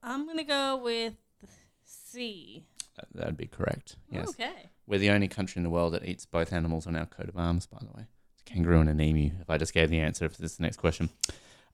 I'm 0.00 0.24
gonna 0.26 0.44
go 0.44 0.76
with 0.76 1.14
C. 1.84 2.64
That'd 3.14 3.36
be 3.36 3.46
correct. 3.46 3.96
Yes. 4.10 4.28
Okay. 4.30 4.68
We're 4.88 4.98
the 4.98 5.10
only 5.10 5.28
country 5.28 5.60
in 5.60 5.64
the 5.64 5.70
world 5.70 5.92
that 5.92 6.04
eats 6.06 6.24
both 6.24 6.50
animals 6.50 6.86
on 6.86 6.96
our 6.96 7.04
coat 7.04 7.28
of 7.28 7.36
arms, 7.36 7.66
by 7.66 7.78
the 7.80 7.92
way. 7.94 8.06
It's 8.32 8.40
a 8.40 8.44
kangaroo 8.50 8.80
and 8.80 8.88
an 8.88 9.00
emu, 9.00 9.30
if 9.38 9.50
I 9.50 9.58
just 9.58 9.74
gave 9.74 9.90
the 9.90 10.00
answer 10.00 10.28
for 10.30 10.40
this 10.40 10.58
next 10.58 10.78
question. 10.78 11.10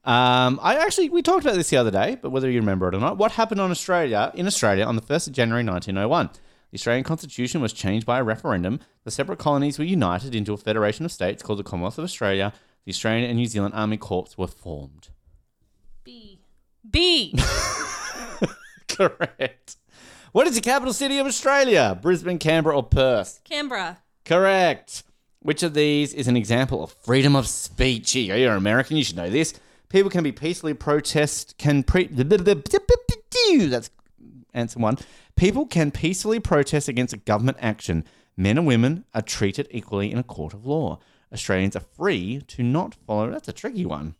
Um, 0.05 0.59
I 0.61 0.75
actually, 0.85 1.11
we 1.11 1.23
talked 1.23 1.45
about 1.45 1.55
this 1.55 1.71
the 1.71 1.77
other 1.77 1.93
day, 1.93 2.19
but 2.21 2.31
whether 2.31 2.51
you 2.51 2.59
remember 2.59 2.89
it 2.89 2.95
or 2.95 2.99
not, 2.99 3.17
what 3.17 3.33
happened 3.33 3.61
on 3.61 3.71
Australia, 3.71 4.33
in 4.35 4.49
Australia 4.49 4.85
on 4.85 4.97
the 4.97 5.03
1st 5.03 5.29
of 5.29 5.33
January 5.33 5.65
1901? 5.65 6.29
The 6.73 6.77
Australian 6.77 7.05
Constitution 7.05 7.61
was 7.61 7.73
changed 7.73 8.05
by 8.05 8.19
a 8.19 8.25
referendum. 8.25 8.81
The 9.05 9.13
separate 9.13 9.39
colonies 9.39 9.79
were 9.79 9.85
united 9.85 10.35
into 10.35 10.53
a 10.53 10.57
federation 10.57 11.05
of 11.05 11.13
states 11.13 11.41
called 11.41 11.61
the 11.61 11.63
Commonwealth 11.63 11.99
of 11.99 12.05
Australia. 12.05 12.53
The 12.85 12.91
Australian 12.91 13.31
and 13.31 13.39
New 13.39 13.47
Zealand 13.47 13.75
Army 13.75 13.97
Corps 13.97 14.37
were 14.37 14.49
formed. 14.49 15.11
B. 16.03 16.41
B. 16.91 17.39
Correct. 18.89 19.77
What 20.35 20.49
is 20.49 20.57
the 20.57 20.61
capital 20.61 20.93
city 20.93 21.19
of 21.19 21.29
Australia? 21.29 21.97
Brisbane, 22.03 22.41
Canberra, 22.41 22.75
or 22.75 22.83
Perth? 22.83 23.39
Canberra. 23.45 23.99
Correct. 24.25 25.05
Which 25.39 25.63
of 25.63 25.75
these 25.75 26.13
is 26.13 26.27
an 26.27 26.37
example 26.37 26.83
of 26.83 26.91
freedom 26.91 27.37
of 27.37 27.47
speech? 27.47 28.11
Here, 28.11 28.37
You're 28.37 28.57
American, 28.57 28.97
you 28.97 29.05
should 29.05 29.15
know 29.15 29.31
this. 29.31 29.55
People 29.91 30.11
can 30.11 30.25
be 30.25 30.33
peacefully 30.33 30.75
protest, 30.75 31.57
can 31.57 31.85
pre. 31.85 32.07
That's 32.09 33.91
answer 34.53 34.81
one. 34.81 34.99
People 35.37 35.67
can 35.67 35.93
peacefully 35.93 36.41
protest 36.41 36.89
against 36.89 37.15
a 37.15 37.19
government 37.19 37.59
action. 37.61 38.05
Men 38.37 38.59
and 38.59 38.67
women 38.67 39.05
are 39.15 39.23
treated 39.23 39.69
equally 39.71 40.11
in 40.11 40.19
a 40.19 40.25
court 40.25 40.53
of 40.53 40.67
law. 40.67 40.99
Australians 41.33 41.77
are 41.77 41.87
free 41.97 42.43
to 42.49 42.65
not 42.65 42.97
follow. 43.07 43.31
That's 43.31 43.47
a 43.47 43.53
tricky 43.53 43.87
one. 43.87 44.17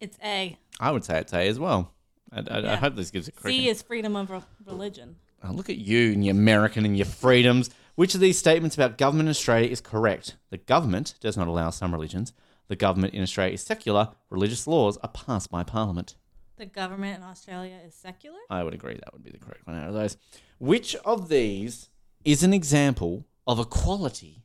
It's 0.00 0.16
A. 0.24 0.56
I 0.80 0.90
would 0.90 1.04
say 1.04 1.18
it's 1.18 1.34
A 1.34 1.46
as 1.46 1.58
well. 1.58 1.92
I, 2.32 2.40
I, 2.40 2.72
I 2.72 2.76
hope 2.76 2.96
this 2.96 3.10
gives 3.10 3.28
a 3.28 3.32
correct. 3.32 3.56
C 3.56 3.68
is 3.68 3.82
freedom 3.82 4.16
of 4.16 4.30
re- 4.30 4.42
religion. 4.66 5.16
Oh, 5.42 5.52
look 5.52 5.70
at 5.70 5.78
you 5.78 6.12
and 6.12 6.24
your 6.24 6.34
American 6.34 6.84
and 6.84 6.96
your 6.96 7.06
freedoms. 7.06 7.70
Which 7.94 8.14
of 8.14 8.20
these 8.20 8.38
statements 8.38 8.76
about 8.76 8.98
government 8.98 9.28
in 9.28 9.30
Australia 9.30 9.68
is 9.68 9.80
correct? 9.80 10.36
The 10.50 10.58
government 10.58 11.14
does 11.20 11.36
not 11.36 11.48
allow 11.48 11.70
some 11.70 11.92
religions. 11.92 12.32
The 12.68 12.76
government 12.76 13.14
in 13.14 13.22
Australia 13.22 13.54
is 13.54 13.62
secular. 13.62 14.10
Religious 14.30 14.66
laws 14.66 14.98
are 14.98 15.08
passed 15.08 15.50
by 15.50 15.62
Parliament. 15.62 16.16
The 16.56 16.66
government 16.66 17.18
in 17.18 17.24
Australia 17.24 17.78
is 17.86 17.94
secular. 17.94 18.38
I 18.50 18.62
would 18.62 18.74
agree 18.74 18.94
that 18.94 19.12
would 19.12 19.22
be 19.22 19.30
the 19.30 19.38
correct 19.38 19.66
one 19.66 19.76
out 19.76 19.88
of 19.88 19.94
those. 19.94 20.16
Which 20.58 20.96
of 20.96 21.28
these 21.28 21.88
is 22.24 22.42
an 22.42 22.52
example 22.52 23.26
of 23.46 23.58
equality 23.58 24.42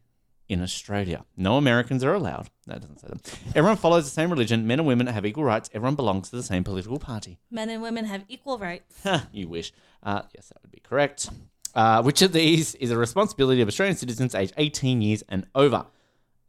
in 0.50 0.62
Australia? 0.62 1.26
No 1.38 1.58
Americans 1.58 2.04
are 2.04 2.14
allowed. 2.14 2.50
That 2.68 2.82
doesn't 2.82 3.00
say 3.00 3.08
them. 3.08 3.22
Everyone 3.56 3.78
follows 3.78 4.04
the 4.06 4.10
same 4.12 4.30
religion. 4.30 4.68
Men 4.68 4.80
and 4.80 4.88
women 4.88 5.08
have 5.08 5.26
equal 5.26 5.44
rights. 5.44 5.70
Everyone 5.74 5.96
belongs 5.96 6.30
to 6.30 6.36
the 6.36 6.44
same 6.44 6.64
political 6.64 7.00
party. 7.00 7.40
Men 7.50 7.70
and 7.70 7.82
women 7.82 8.06
have 8.06 8.24
equal 8.30 8.58
rights. 8.58 8.96
you 9.32 9.48
wish. 9.48 9.72
Uh, 10.02 10.24
yes, 10.36 10.48
that 10.50 10.62
would 10.62 10.72
be 10.72 10.80
correct. 10.82 11.30
Uh, 11.76 12.02
which 12.04 12.22
of 12.22 12.34
these 12.34 12.76
is 12.76 12.92
a 12.92 12.98
responsibility 12.98 13.62
of 13.62 13.68
Australian 13.68 13.98
citizens 13.98 14.36
aged 14.36 14.54
18 14.58 15.02
years 15.02 15.24
and 15.30 15.48
over? 15.56 15.88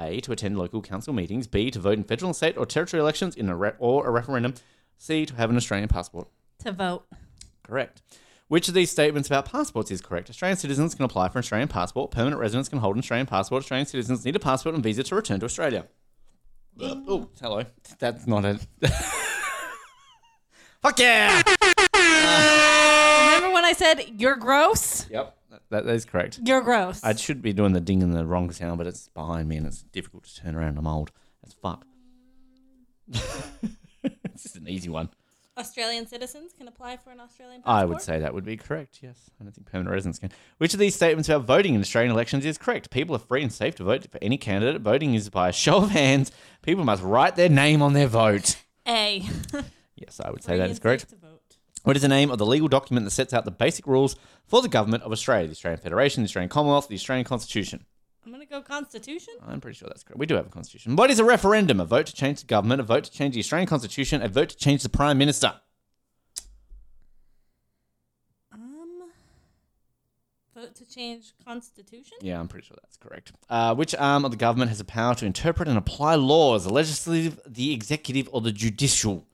A. 0.00 0.20
To 0.22 0.32
attend 0.32 0.58
local 0.58 0.82
council 0.82 1.12
meetings. 1.14 1.46
B. 1.46 1.70
To 1.70 1.78
vote 1.78 1.96
in 1.98 2.04
federal, 2.04 2.34
state, 2.34 2.56
or 2.58 2.66
territory 2.66 3.00
elections 3.00 3.36
in 3.36 3.48
a 3.48 3.56
re- 3.56 3.72
or 3.78 4.06
a 4.06 4.10
referendum. 4.10 4.54
C. 4.98 5.24
To 5.24 5.34
have 5.36 5.50
an 5.50 5.56
Australian 5.56 5.88
passport. 5.88 6.28
to 6.60 6.72
vote. 6.72 7.06
Correct. 7.62 8.02
Which 8.54 8.68
of 8.68 8.74
these 8.74 8.88
statements 8.88 9.28
about 9.28 9.50
passports 9.50 9.90
is 9.90 10.00
correct? 10.00 10.30
Australian 10.30 10.56
citizens 10.56 10.94
can 10.94 11.04
apply 11.04 11.26
for 11.28 11.38
an 11.38 11.40
Australian 11.40 11.66
passport. 11.66 12.12
Permanent 12.12 12.40
residents 12.40 12.68
can 12.68 12.78
hold 12.78 12.94
an 12.94 13.00
Australian 13.00 13.26
passport. 13.26 13.64
Australian 13.64 13.84
citizens 13.84 14.24
need 14.24 14.36
a 14.36 14.38
passport 14.38 14.76
and 14.76 14.84
visa 14.84 15.02
to 15.02 15.16
return 15.16 15.40
to 15.40 15.46
Australia. 15.46 15.88
oh, 16.80 17.28
hello. 17.42 17.64
That's 17.98 18.28
not 18.28 18.44
it. 18.44 18.64
Fuck 20.82 21.00
yeah! 21.00 21.42
Remember 21.96 23.52
when 23.52 23.64
I 23.64 23.72
said 23.76 24.04
you're 24.20 24.36
gross? 24.36 25.10
Yep, 25.10 25.36
that, 25.50 25.62
that 25.70 25.86
is 25.88 26.04
correct. 26.04 26.38
You're 26.44 26.60
gross. 26.60 27.02
I 27.02 27.16
should 27.16 27.42
be 27.42 27.52
doing 27.52 27.72
the 27.72 27.80
ding 27.80 28.02
in 28.02 28.12
the 28.12 28.24
wrong 28.24 28.52
sound, 28.52 28.78
but 28.78 28.86
it's 28.86 29.08
behind 29.08 29.48
me 29.48 29.56
and 29.56 29.66
it's 29.66 29.82
difficult 29.82 30.26
to 30.26 30.42
turn 30.42 30.54
around. 30.54 30.78
I'm 30.78 30.86
old. 30.86 31.10
That's 31.42 31.54
fuck. 31.54 31.84
it's 33.08 34.44
just 34.44 34.54
an 34.54 34.68
easy 34.68 34.90
one. 34.90 35.08
Australian 35.56 36.06
citizens 36.06 36.52
can 36.52 36.66
apply 36.66 36.96
for 36.96 37.10
an 37.10 37.20
Australian 37.20 37.62
passport. 37.62 37.82
I 37.82 37.84
would 37.84 38.00
say 38.00 38.18
that 38.18 38.34
would 38.34 38.44
be 38.44 38.56
correct, 38.56 38.98
yes. 39.02 39.30
I 39.40 39.44
don't 39.44 39.52
think 39.54 39.66
permanent 39.70 39.92
residents 39.92 40.18
can. 40.18 40.30
Which 40.58 40.74
of 40.74 40.80
these 40.80 40.94
statements 40.96 41.28
about 41.28 41.44
voting 41.44 41.74
in 41.74 41.80
Australian 41.80 42.12
elections 42.12 42.44
is 42.44 42.58
correct? 42.58 42.90
People 42.90 43.14
are 43.14 43.20
free 43.20 43.42
and 43.42 43.52
safe 43.52 43.76
to 43.76 43.84
vote 43.84 44.06
for 44.10 44.18
any 44.20 44.36
candidate. 44.36 44.80
Voting 44.82 45.14
is 45.14 45.30
by 45.30 45.48
a 45.48 45.52
show 45.52 45.76
of 45.76 45.90
hands. 45.90 46.32
People 46.62 46.84
must 46.84 47.02
write 47.02 47.36
their 47.36 47.48
name 47.48 47.82
on 47.82 47.92
their 47.92 48.08
vote. 48.08 48.56
A. 48.88 49.22
Yes, 49.96 50.20
I 50.22 50.28
would 50.30 50.42
say 50.42 50.58
that 50.58 50.70
is 50.70 50.80
Free 50.80 50.90
correct. 50.90 51.08
to 51.10 51.16
vote. 51.16 51.40
What 51.84 51.94
is 51.94 52.02
the 52.02 52.08
name 52.08 52.32
of 52.32 52.38
the 52.38 52.44
legal 52.44 52.66
document 52.66 53.04
that 53.06 53.12
sets 53.12 53.32
out 53.32 53.44
the 53.44 53.52
basic 53.52 53.86
rules 53.86 54.16
for 54.44 54.60
the 54.60 54.68
government 54.68 55.04
of 55.04 55.12
Australia? 55.12 55.46
The 55.46 55.52
Australian 55.52 55.80
Federation, 55.80 56.24
the 56.24 56.26
Australian 56.26 56.48
Commonwealth, 56.48 56.88
the 56.88 56.96
Australian 56.96 57.24
Constitution. 57.24 57.86
I'm 58.24 58.32
gonna 58.32 58.46
go 58.46 58.62
Constitution. 58.62 59.34
I'm 59.46 59.60
pretty 59.60 59.76
sure 59.76 59.88
that's 59.88 60.02
correct. 60.02 60.18
We 60.18 60.26
do 60.26 60.34
have 60.34 60.46
a 60.46 60.50
constitution. 60.50 60.96
What 60.96 61.10
is 61.10 61.18
a 61.18 61.24
referendum? 61.24 61.78
A 61.80 61.84
vote 61.84 62.06
to 62.06 62.14
change 62.14 62.40
the 62.40 62.46
government, 62.46 62.80
a 62.80 62.84
vote 62.84 63.04
to 63.04 63.12
change 63.12 63.34
the 63.34 63.40
Australian 63.40 63.68
constitution, 63.68 64.22
a 64.22 64.28
vote 64.28 64.48
to 64.50 64.56
change 64.56 64.82
the 64.82 64.88
prime 64.88 65.18
minister. 65.18 65.54
Um, 68.52 69.10
vote 70.54 70.74
to 70.76 70.88
change 70.88 71.32
Constitution. 71.44 72.16
Yeah, 72.22 72.40
I'm 72.40 72.48
pretty 72.48 72.66
sure 72.66 72.76
that's 72.82 72.96
correct. 72.96 73.32
Uh, 73.50 73.74
which 73.74 73.94
arm 73.94 74.24
of 74.24 74.30
the 74.30 74.36
government 74.36 74.70
has 74.70 74.78
the 74.78 74.84
power 74.84 75.14
to 75.16 75.26
interpret 75.26 75.68
and 75.68 75.76
apply 75.76 76.14
laws? 76.14 76.64
The 76.64 76.72
legislative, 76.72 77.40
the 77.46 77.72
executive, 77.72 78.28
or 78.32 78.40
the 78.40 78.52
judicial? 78.52 79.26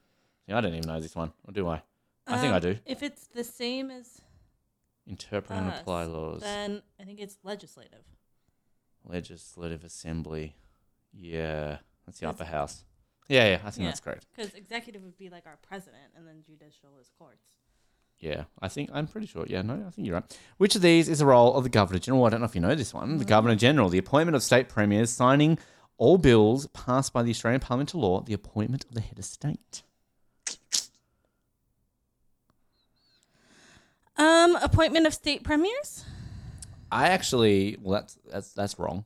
Yeah, 0.46 0.58
I 0.58 0.60
don't 0.62 0.74
even 0.74 0.88
know 0.88 1.00
this 1.00 1.14
one, 1.14 1.32
or 1.46 1.52
do 1.52 1.68
I? 1.68 1.82
I 2.26 2.38
think 2.38 2.52
I 2.52 2.56
Um, 2.56 2.62
do. 2.62 2.78
If 2.86 3.02
it's 3.02 3.26
the 3.28 3.44
same 3.44 3.90
as 3.90 4.20
Interpret 5.06 5.58
and 5.58 5.68
apply 5.72 6.04
laws. 6.04 6.40
Then 6.40 6.82
I 7.00 7.04
think 7.04 7.18
it's 7.20 7.36
legislative. 7.42 8.04
Legislative 9.04 9.84
Assembly. 9.84 10.56
Yeah, 11.12 11.78
that's 12.06 12.20
the 12.20 12.28
upper 12.28 12.44
house. 12.44 12.84
Yeah, 13.28 13.46
yeah, 13.46 13.60
I 13.64 13.70
think 13.70 13.84
Yeah. 13.84 13.90
that's 13.90 14.00
correct. 14.00 14.26
Because 14.34 14.54
executive 14.54 15.02
would 15.02 15.16
be 15.16 15.28
like 15.28 15.46
our 15.46 15.56
president, 15.62 16.12
and 16.16 16.26
then 16.26 16.42
judicial 16.46 16.98
is 17.00 17.10
courts. 17.18 17.44
Yeah, 18.18 18.44
I 18.60 18.68
think 18.68 18.90
I'm 18.92 19.06
pretty 19.06 19.26
sure. 19.26 19.46
Yeah, 19.48 19.62
no, 19.62 19.84
I 19.86 19.90
think 19.90 20.06
you're 20.06 20.16
right. 20.16 20.38
Which 20.58 20.76
of 20.76 20.82
these 20.82 21.08
is 21.08 21.20
the 21.20 21.26
role 21.26 21.54
of 21.54 21.62
the 21.64 21.70
Governor 21.70 21.98
General? 22.00 22.26
I 22.26 22.30
don't 22.30 22.40
know 22.40 22.46
if 22.46 22.54
you 22.54 22.60
know 22.60 22.74
this 22.74 22.92
one. 22.92 23.16
The 23.18 23.24
Governor 23.24 23.56
General, 23.56 23.88
the 23.88 23.98
appointment 23.98 24.36
of 24.36 24.42
state 24.42 24.68
premiers, 24.68 25.10
signing 25.10 25.58
all 25.96 26.18
bills 26.18 26.66
passed 26.68 27.12
by 27.12 27.22
the 27.22 27.30
Australian 27.30 27.60
Parliament 27.60 27.88
to 27.90 27.98
law, 27.98 28.20
the 28.20 28.34
appointment 28.34 28.84
of 28.84 28.94
the 28.94 29.00
head 29.00 29.18
of 29.18 29.24
state. 29.24 29.82
Um, 34.16 34.56
appointment 34.56 35.06
of 35.06 35.14
state 35.14 35.42
premiers. 35.44 36.04
I 36.92 37.08
actually, 37.08 37.76
well, 37.80 38.00
that's 38.00 38.18
that's 38.30 38.52
that's 38.52 38.78
wrong. 38.78 39.04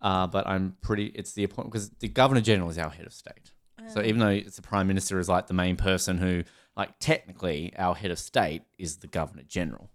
Uh, 0.00 0.26
but 0.26 0.46
I'm 0.46 0.76
pretty. 0.82 1.06
It's 1.06 1.32
the 1.32 1.44
appointment 1.44 1.72
because 1.72 1.90
the 1.90 2.08
Governor 2.08 2.42
General 2.42 2.68
is 2.68 2.78
our 2.78 2.90
head 2.90 3.06
of 3.06 3.12
state. 3.12 3.52
So 3.88 4.02
even 4.02 4.18
though 4.18 4.28
it's 4.28 4.56
the 4.56 4.62
Prime 4.62 4.86
Minister 4.86 5.18
is 5.18 5.28
like 5.28 5.46
the 5.46 5.54
main 5.54 5.76
person 5.76 6.16
who, 6.16 6.44
like, 6.76 6.98
technically 7.00 7.72
our 7.76 7.94
head 7.94 8.10
of 8.10 8.18
state 8.18 8.62
is 8.78 8.96
the 8.96 9.06
Governor 9.06 9.42
General. 9.42 9.90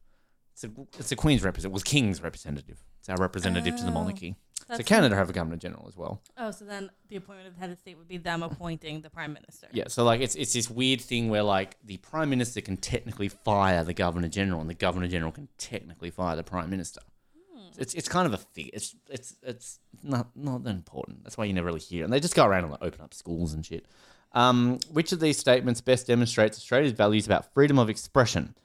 It's 0.54 0.64
a 0.64 0.70
it's 1.00 1.12
a 1.12 1.16
Queen's 1.16 1.44
representative. 1.44 1.74
Was 1.74 1.84
King's 1.84 2.22
representative. 2.22 2.84
It's 3.00 3.10
our 3.10 3.18
representative 3.18 3.76
to 3.78 3.84
the 3.84 3.92
monarchy. 3.92 4.36
So 4.76 4.84
Canada 4.84 5.16
have 5.16 5.30
a 5.30 5.34
Governor 5.34 5.58
General 5.58 5.88
as 5.88 5.98
well. 5.98 6.22
Oh, 6.38 6.52
so 6.52 6.66
then 6.66 6.92
the 7.08 7.16
appointment 7.16 7.48
of 7.48 7.58
head 7.58 7.72
of 7.72 7.80
state 7.80 7.98
would 7.98 8.08
be 8.08 8.18
them 8.18 8.44
appointing 8.44 9.02
the 9.02 9.10
prime 9.10 9.34
minister. 9.34 9.68
Yeah, 9.72 9.86
so 9.88 10.04
like 10.04 10.22
it's 10.22 10.36
it's 10.36 10.54
this 10.54 10.70
weird 10.70 11.02
thing 11.02 11.30
where 11.30 11.44
like 11.44 11.78
the 11.84 11.98
prime 11.98 12.30
minister 12.30 12.62
can 12.62 12.78
technically 12.78 13.30
fire 13.30 13.84
the 13.84 13.94
governor 13.94 14.28
general, 14.28 14.62
and 14.62 14.70
the 14.70 14.76
governor 14.76 15.08
general 15.08 15.32
can 15.32 15.48
technically 15.58 16.12
fire 16.12 16.36
the 16.36 16.44
prime 16.44 16.70
minister. 16.70 17.02
It's 17.80 17.94
it's 17.94 18.08
kind 18.10 18.26
of 18.28 18.34
a 18.34 18.38
thing. 18.38 18.70
It's 18.74 18.96
it's 19.10 19.36
it's 19.42 19.80
not 20.04 20.28
not 20.36 20.64
that 20.64 20.72
important. 20.72 21.24
That's 21.24 21.38
why 21.38 21.46
you 21.46 21.54
never 21.54 21.68
really 21.68 21.80
hear. 21.80 22.02
it. 22.02 22.06
And 22.06 22.14
they 22.14 22.20
just 22.20 22.36
go 22.36 22.46
around 22.46 22.64
and 22.64 22.72
like, 22.72 22.84
open 22.84 23.02
up 23.02 23.14
schools 23.14 23.54
and 23.54 23.66
shit. 23.66 23.86
Um, 24.34 24.80
which 24.92 25.12
of 25.12 25.20
these 25.20 25.38
statements 25.38 25.82
best 25.82 26.08
demonstrates 26.08 26.58
Australia's 26.58 26.92
values 26.92 27.26
about 27.26 27.52
freedom 27.54 27.80
of 27.80 27.90
expression? 27.90 28.56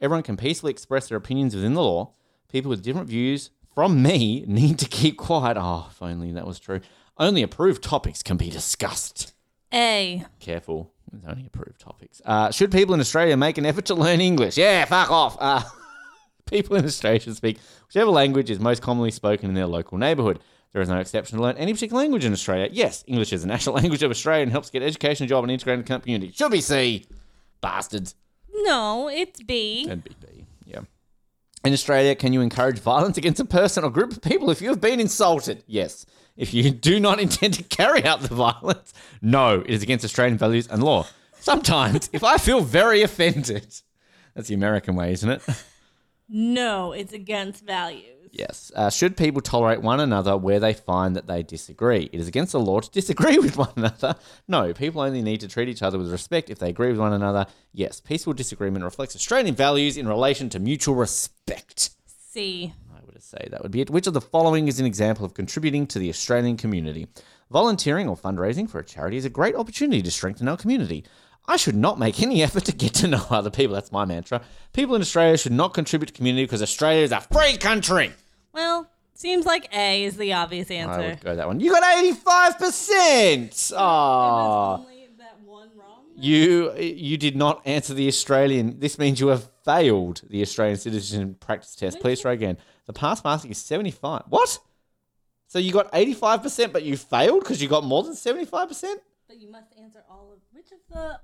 Everyone 0.00 0.22
can 0.22 0.36
peacefully 0.36 0.70
express 0.70 1.08
their 1.08 1.18
opinions 1.18 1.54
within 1.54 1.74
the 1.74 1.82
law. 1.82 2.12
People 2.48 2.70
with 2.70 2.82
different 2.82 3.08
views 3.08 3.50
from 3.74 4.02
me 4.02 4.44
need 4.48 4.78
to 4.78 4.88
keep 4.88 5.18
quiet. 5.18 5.56
Oh, 5.60 5.88
if 5.90 6.00
only 6.00 6.32
that 6.32 6.46
was 6.46 6.58
true. 6.58 6.80
Only 7.18 7.42
approved 7.42 7.82
topics 7.82 8.22
can 8.22 8.36
be 8.38 8.48
discussed. 8.50 9.34
A. 9.74 10.24
Careful. 10.38 10.92
There's 11.12 11.24
only 11.24 11.46
approved 11.46 11.80
topics. 11.80 12.22
Uh, 12.24 12.50
should 12.50 12.72
people 12.72 12.94
in 12.94 13.00
Australia 13.00 13.36
make 13.36 13.58
an 13.58 13.66
effort 13.66 13.86
to 13.86 13.94
learn 13.94 14.20
English? 14.20 14.56
Yeah, 14.56 14.84
fuck 14.84 15.10
off. 15.10 15.36
Uh, 15.40 15.62
people 16.50 16.76
in 16.76 16.84
Australia 16.84 17.20
should 17.20 17.36
speak 17.36 17.58
whichever 17.86 18.10
language 18.10 18.50
is 18.50 18.58
most 18.58 18.82
commonly 18.82 19.10
spoken 19.10 19.48
in 19.48 19.54
their 19.54 19.66
local 19.66 19.96
neighbourhood. 19.98 20.40
There 20.72 20.82
is 20.82 20.88
no 20.88 20.98
exception 20.98 21.38
to 21.38 21.42
learn 21.42 21.56
any 21.56 21.72
particular 21.72 22.02
language 22.02 22.24
in 22.24 22.32
Australia. 22.32 22.68
Yes, 22.70 23.02
English 23.06 23.32
is 23.32 23.42
the 23.42 23.48
national 23.54 23.74
language 23.74 24.02
of 24.02 24.10
Australia 24.10 24.42
and 24.42 24.52
helps 24.52 24.70
get 24.70 24.82
education, 24.82 25.26
job, 25.26 25.44
and 25.44 25.50
integrated 25.50 25.86
community. 25.86 26.32
Should 26.32 26.52
be 26.52 26.60
C. 26.60 27.06
Bastards. 27.60 28.14
No, 28.52 29.08
it's 29.08 29.42
B. 29.42 29.86
And 29.88 30.04
BB. 30.04 30.44
Yeah. 30.64 30.80
In 31.64 31.72
Australia, 31.72 32.14
can 32.14 32.32
you 32.32 32.40
encourage 32.40 32.78
violence 32.78 33.16
against 33.18 33.40
a 33.40 33.44
person 33.44 33.84
or 33.84 33.90
group 33.90 34.12
of 34.12 34.22
people 34.22 34.50
if 34.50 34.62
you 34.62 34.68
have 34.68 34.80
been 34.80 35.00
insulted? 35.00 35.64
Yes. 35.66 36.06
If 36.36 36.54
you 36.54 36.70
do 36.88 37.00
not 37.00 37.20
intend 37.20 37.54
to 37.54 37.62
carry 37.62 38.04
out 38.04 38.20
the 38.20 38.34
violence, 38.34 38.94
no, 39.20 39.60
it 39.60 39.70
is 39.70 39.82
against 39.82 40.04
Australian 40.04 40.38
values 40.38 40.68
and 40.68 40.82
law. 40.82 41.06
Sometimes, 41.40 42.10
if 42.12 42.22
I 42.22 42.36
feel 42.36 42.60
very 42.60 43.02
offended, 43.02 43.66
that's 44.34 44.48
the 44.48 44.54
American 44.54 44.94
way, 44.94 45.12
isn't 45.12 45.30
it? 45.30 45.42
No, 46.32 46.92
it's 46.92 47.12
against 47.12 47.66
values. 47.66 48.20
Yes. 48.32 48.70
Uh, 48.76 48.90
should 48.90 49.16
people 49.16 49.40
tolerate 49.40 49.82
one 49.82 49.98
another 49.98 50.36
where 50.36 50.60
they 50.60 50.72
find 50.72 51.16
that 51.16 51.26
they 51.26 51.42
disagree? 51.42 52.08
It 52.12 52.20
is 52.20 52.28
against 52.28 52.52
the 52.52 52.60
law 52.60 52.80
to 52.80 52.90
disagree 52.90 53.38
with 53.40 53.56
one 53.56 53.72
another. 53.76 54.14
No, 54.46 54.72
people 54.72 55.02
only 55.02 55.22
need 55.22 55.40
to 55.40 55.48
treat 55.48 55.68
each 55.68 55.82
other 55.82 55.98
with 55.98 56.12
respect 56.12 56.48
if 56.48 56.60
they 56.60 56.68
agree 56.68 56.90
with 56.90 57.00
one 57.00 57.12
another. 57.12 57.46
Yes, 57.72 58.00
peaceful 58.00 58.32
disagreement 58.32 58.84
reflects 58.84 59.16
Australian 59.16 59.56
values 59.56 59.96
in 59.96 60.06
relation 60.06 60.48
to 60.50 60.60
mutual 60.60 60.94
respect. 60.94 61.90
See. 62.06 62.72
I 62.94 63.00
would 63.06 63.22
say 63.22 63.48
that 63.50 63.62
would 63.62 63.72
be 63.72 63.80
it. 63.80 63.90
Which 63.90 64.06
of 64.06 64.14
the 64.14 64.20
following 64.20 64.68
is 64.68 64.78
an 64.78 64.86
example 64.86 65.24
of 65.24 65.34
contributing 65.34 65.86
to 65.88 65.98
the 65.98 66.10
Australian 66.10 66.56
community? 66.56 67.08
Volunteering 67.50 68.08
or 68.08 68.16
fundraising 68.16 68.70
for 68.70 68.78
a 68.78 68.84
charity 68.84 69.16
is 69.16 69.24
a 69.24 69.30
great 69.30 69.56
opportunity 69.56 70.02
to 70.02 70.10
strengthen 70.12 70.46
our 70.46 70.56
community. 70.56 71.04
I 71.46 71.56
should 71.56 71.76
not 71.76 71.98
make 71.98 72.22
any 72.22 72.42
effort 72.46 72.64
to 72.66 72.72
get 72.72 72.94
to 72.94 73.08
know 73.08 73.24
other 73.30 73.50
people. 73.50 73.74
That's 73.74 73.92
my 73.92 74.04
mantra. 74.04 74.42
People 74.72 74.94
in 74.94 75.00
Australia 75.00 75.36
should 75.36 75.52
not 75.52 75.74
contribute 75.74 76.06
to 76.06 76.12
community 76.12 76.44
because 76.44 76.62
Australia 76.62 77.02
is 77.02 77.12
a 77.12 77.20
free 77.20 77.56
country. 77.56 78.12
Well, 78.52 78.88
seems 79.14 79.46
like 79.46 79.68
A 79.74 80.04
is 80.04 80.16
the 80.16 80.32
obvious 80.32 80.70
answer. 80.70 81.00
I 81.00 81.08
would 81.08 81.20
go 81.20 81.36
that 81.36 81.46
one. 81.46 81.60
You 81.60 81.70
got 81.70 81.82
85%. 81.82 83.72
Oh. 83.76 84.86
Only 84.86 85.08
that 85.18 85.38
one 85.44 85.68
wrong. 85.76 86.04
You 86.16 86.72
you 86.76 87.16
did 87.16 87.36
not 87.36 87.62
answer 87.66 87.94
the 87.94 88.08
Australian. 88.08 88.80
This 88.80 88.98
means 88.98 89.20
you 89.20 89.28
have 89.28 89.48
failed 89.64 90.22
the 90.28 90.42
Australian 90.42 90.78
citizen 90.78 91.34
practice 91.34 91.74
test. 91.74 92.00
Please 92.00 92.20
try 92.20 92.32
again. 92.32 92.56
The 92.86 92.92
pass 92.92 93.22
marking 93.22 93.50
is 93.50 93.58
75. 93.58 94.22
What? 94.28 94.58
So 95.46 95.58
you 95.58 95.72
got 95.72 95.92
85%, 95.92 96.72
but 96.72 96.84
you 96.84 96.96
failed 96.96 97.40
because 97.40 97.60
you 97.60 97.68
got 97.68 97.82
more 97.84 98.04
than 98.04 98.12
75%? 98.12 98.94
But 99.26 99.40
you 99.40 99.50
must 99.50 99.72
answer 99.76 100.02
all 100.08 100.32
of 100.32 100.38
which 100.52 100.70
of 100.70 100.78
the 100.88 101.18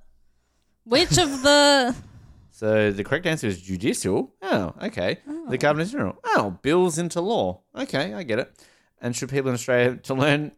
which 0.87 1.19
of 1.19 1.43
the 1.43 1.95
So 2.51 2.91
the 2.91 3.05
correct 3.05 3.27
answer 3.27 3.47
is 3.49 3.61
judicial. 3.61 4.33
Oh, 4.41 4.73
okay. 4.83 5.19
The 5.51 5.59
Governor 5.59 5.85
General. 5.85 6.19
Oh, 6.25 6.57
bills 6.63 6.99
into 6.99 7.21
law. 7.21 7.61
Okay, 7.77 8.15
I 8.15 8.23
get 8.23 8.39
it. 8.39 8.51
And 8.99 9.15
should 9.15 9.29
people 9.29 9.49
in 9.51 9.55
Australia 9.55 9.97
to 10.05 10.15
learn? 10.15 10.53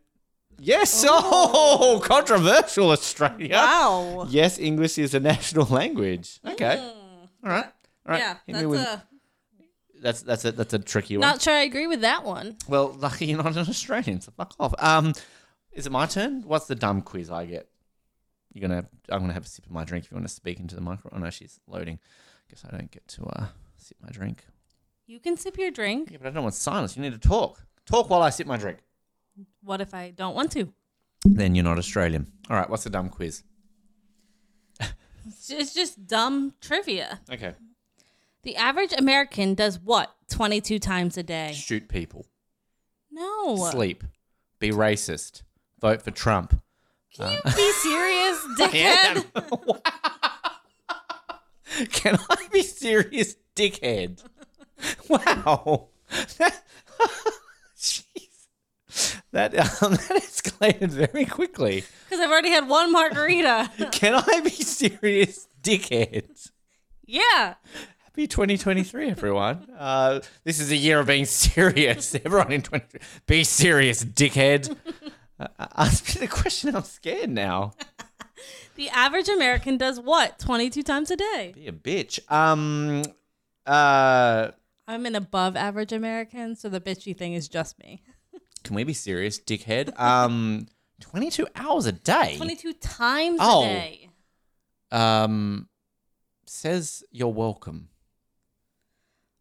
Yes. 0.60 1.04
Oh, 1.08 2.00
controversial 2.04 2.90
Australia. 2.92 3.54
Wow. 3.54 4.26
Yes, 4.30 4.60
English 4.60 4.96
is 4.98 5.12
a 5.14 5.18
national 5.20 5.66
language. 5.74 6.38
Okay. 6.46 6.78
All 6.78 7.50
right. 7.50 7.64
All 8.06 8.12
right. 8.12 8.18
Yeah, 8.20 8.36
Hit 8.46 8.52
that's 8.54 8.66
with- 8.66 8.80
a 8.80 9.02
that's 10.00 10.22
that's 10.22 10.44
a 10.44 10.52
that's 10.52 10.72
a 10.74 10.78
tricky 10.78 11.16
one. 11.16 11.26
not 11.26 11.42
sure 11.42 11.52
I 11.54 11.62
agree 11.62 11.88
with 11.88 12.02
that 12.02 12.22
one. 12.24 12.56
well, 12.68 12.92
lucky 12.96 13.26
you're 13.26 13.42
not 13.42 13.56
an 13.56 13.68
Australian, 13.68 14.20
so 14.20 14.30
fuck 14.36 14.54
off. 14.60 14.72
Um, 14.78 15.12
is 15.72 15.86
it 15.86 15.90
my 15.90 16.06
turn? 16.06 16.42
What's 16.46 16.66
the 16.66 16.76
dumb 16.76 17.02
quiz 17.02 17.28
I 17.30 17.46
get? 17.46 17.68
You're 18.58 18.68
gonna. 18.68 18.88
I'm 19.08 19.20
gonna 19.20 19.32
have 19.32 19.44
a 19.44 19.48
sip 19.48 19.66
of 19.66 19.72
my 19.72 19.84
drink 19.84 20.04
if 20.04 20.10
you 20.10 20.16
want 20.16 20.26
to 20.26 20.34
speak 20.34 20.58
into 20.58 20.74
the 20.74 20.80
micro. 20.80 21.10
Oh 21.14 21.18
no, 21.18 21.30
she's 21.30 21.60
loading. 21.66 21.98
Guess 22.50 22.64
I 22.66 22.76
don't 22.76 22.90
get 22.90 23.06
to 23.08 23.24
uh 23.24 23.46
sip 23.76 23.96
my 24.02 24.10
drink. 24.10 24.44
You 25.06 25.20
can 25.20 25.36
sip 25.36 25.56
your 25.56 25.70
drink. 25.70 26.10
Yeah, 26.10 26.18
but 26.20 26.28
I 26.28 26.30
don't 26.30 26.42
want 26.42 26.54
silence. 26.54 26.96
You 26.96 27.02
need 27.02 27.12
to 27.12 27.28
talk. 27.28 27.62
Talk 27.86 28.10
while 28.10 28.22
I 28.22 28.30
sip 28.30 28.46
my 28.46 28.56
drink. 28.56 28.78
What 29.62 29.80
if 29.80 29.94
I 29.94 30.10
don't 30.10 30.34
want 30.34 30.52
to? 30.52 30.72
Then 31.24 31.54
you're 31.54 31.64
not 31.64 31.78
Australian. 31.78 32.26
All 32.50 32.56
right. 32.56 32.68
What's 32.68 32.84
the 32.84 32.90
dumb 32.90 33.08
quiz? 33.08 33.42
It's 35.50 35.74
just 35.74 36.06
dumb 36.06 36.54
trivia. 36.60 37.20
Okay. 37.30 37.52
The 38.42 38.56
average 38.56 38.94
American 38.96 39.54
does 39.54 39.78
what 39.78 40.14
22 40.30 40.78
times 40.78 41.16
a 41.16 41.22
day? 41.22 41.52
Shoot 41.54 41.88
people. 41.88 42.26
No. 43.10 43.56
Sleep. 43.70 44.04
Be 44.58 44.70
racist. 44.70 45.42
Vote 45.80 46.02
for 46.02 46.10
Trump. 46.10 46.60
Can 47.16 47.32
you 47.32 47.38
be 47.56 47.72
serious, 47.72 48.46
dickhead? 48.58 49.24
Can 51.92 52.18
I 52.30 52.48
be 52.52 52.62
serious, 52.62 53.36
dickhead? 53.56 54.22
Wow. 55.08 55.88
Jeez. 57.76 58.46
That 59.32 59.54
um, 59.82 59.92
that 59.92 60.22
escalated 60.22 60.88
very 60.90 61.24
quickly. 61.26 61.84
Because 62.04 62.20
I've 62.20 62.30
already 62.30 62.50
had 62.50 62.68
one 62.68 62.90
margarita. 62.92 63.70
Can 63.92 64.14
I 64.14 64.40
be 64.42 64.50
serious, 64.50 65.46
dickhead? 65.62 66.50
yeah. 67.06 67.54
Happy 68.04 68.26
2023, 68.26 69.10
everyone. 69.10 69.68
Uh, 69.78 70.20
this 70.42 70.58
is 70.58 70.72
a 70.72 70.76
year 70.76 70.98
of 71.00 71.06
being 71.06 71.24
serious. 71.24 72.14
Everyone 72.24 72.50
in 72.50 72.62
23, 72.62 73.00
be 73.26 73.44
serious, 73.44 74.04
dickhead. 74.04 74.74
Uh, 75.38 75.46
ask 75.76 76.14
me 76.14 76.20
the 76.26 76.28
question. 76.32 76.74
I'm 76.74 76.82
scared 76.84 77.30
now. 77.30 77.72
The 78.76 78.88
average 78.90 79.28
American 79.28 79.76
does 79.76 79.98
what 79.98 80.38
22 80.38 80.84
times 80.84 81.10
a 81.10 81.16
day? 81.16 81.52
Be 81.56 81.66
a 81.66 81.72
bitch. 81.72 82.20
Um. 82.30 83.02
Uh. 83.66 84.52
I'm 84.86 85.04
an 85.04 85.16
above 85.16 85.56
average 85.56 85.92
American, 85.92 86.54
so 86.54 86.68
the 86.68 86.80
bitchy 86.80 87.16
thing 87.16 87.34
is 87.34 87.48
just 87.48 87.76
me. 87.80 88.00
Can 88.62 88.76
we 88.76 88.84
be 88.84 88.94
serious, 88.94 89.40
dickhead? 89.40 89.98
Um. 89.98 90.68
22 91.00 91.48
hours 91.56 91.86
a 91.86 91.92
day. 91.92 92.34
22 92.36 92.72
times 92.74 93.38
Oh. 93.42 93.64
a 93.64 93.66
day. 93.66 94.10
Um. 94.92 95.68
Says 96.46 97.02
you're 97.10 97.28
welcome. 97.32 97.88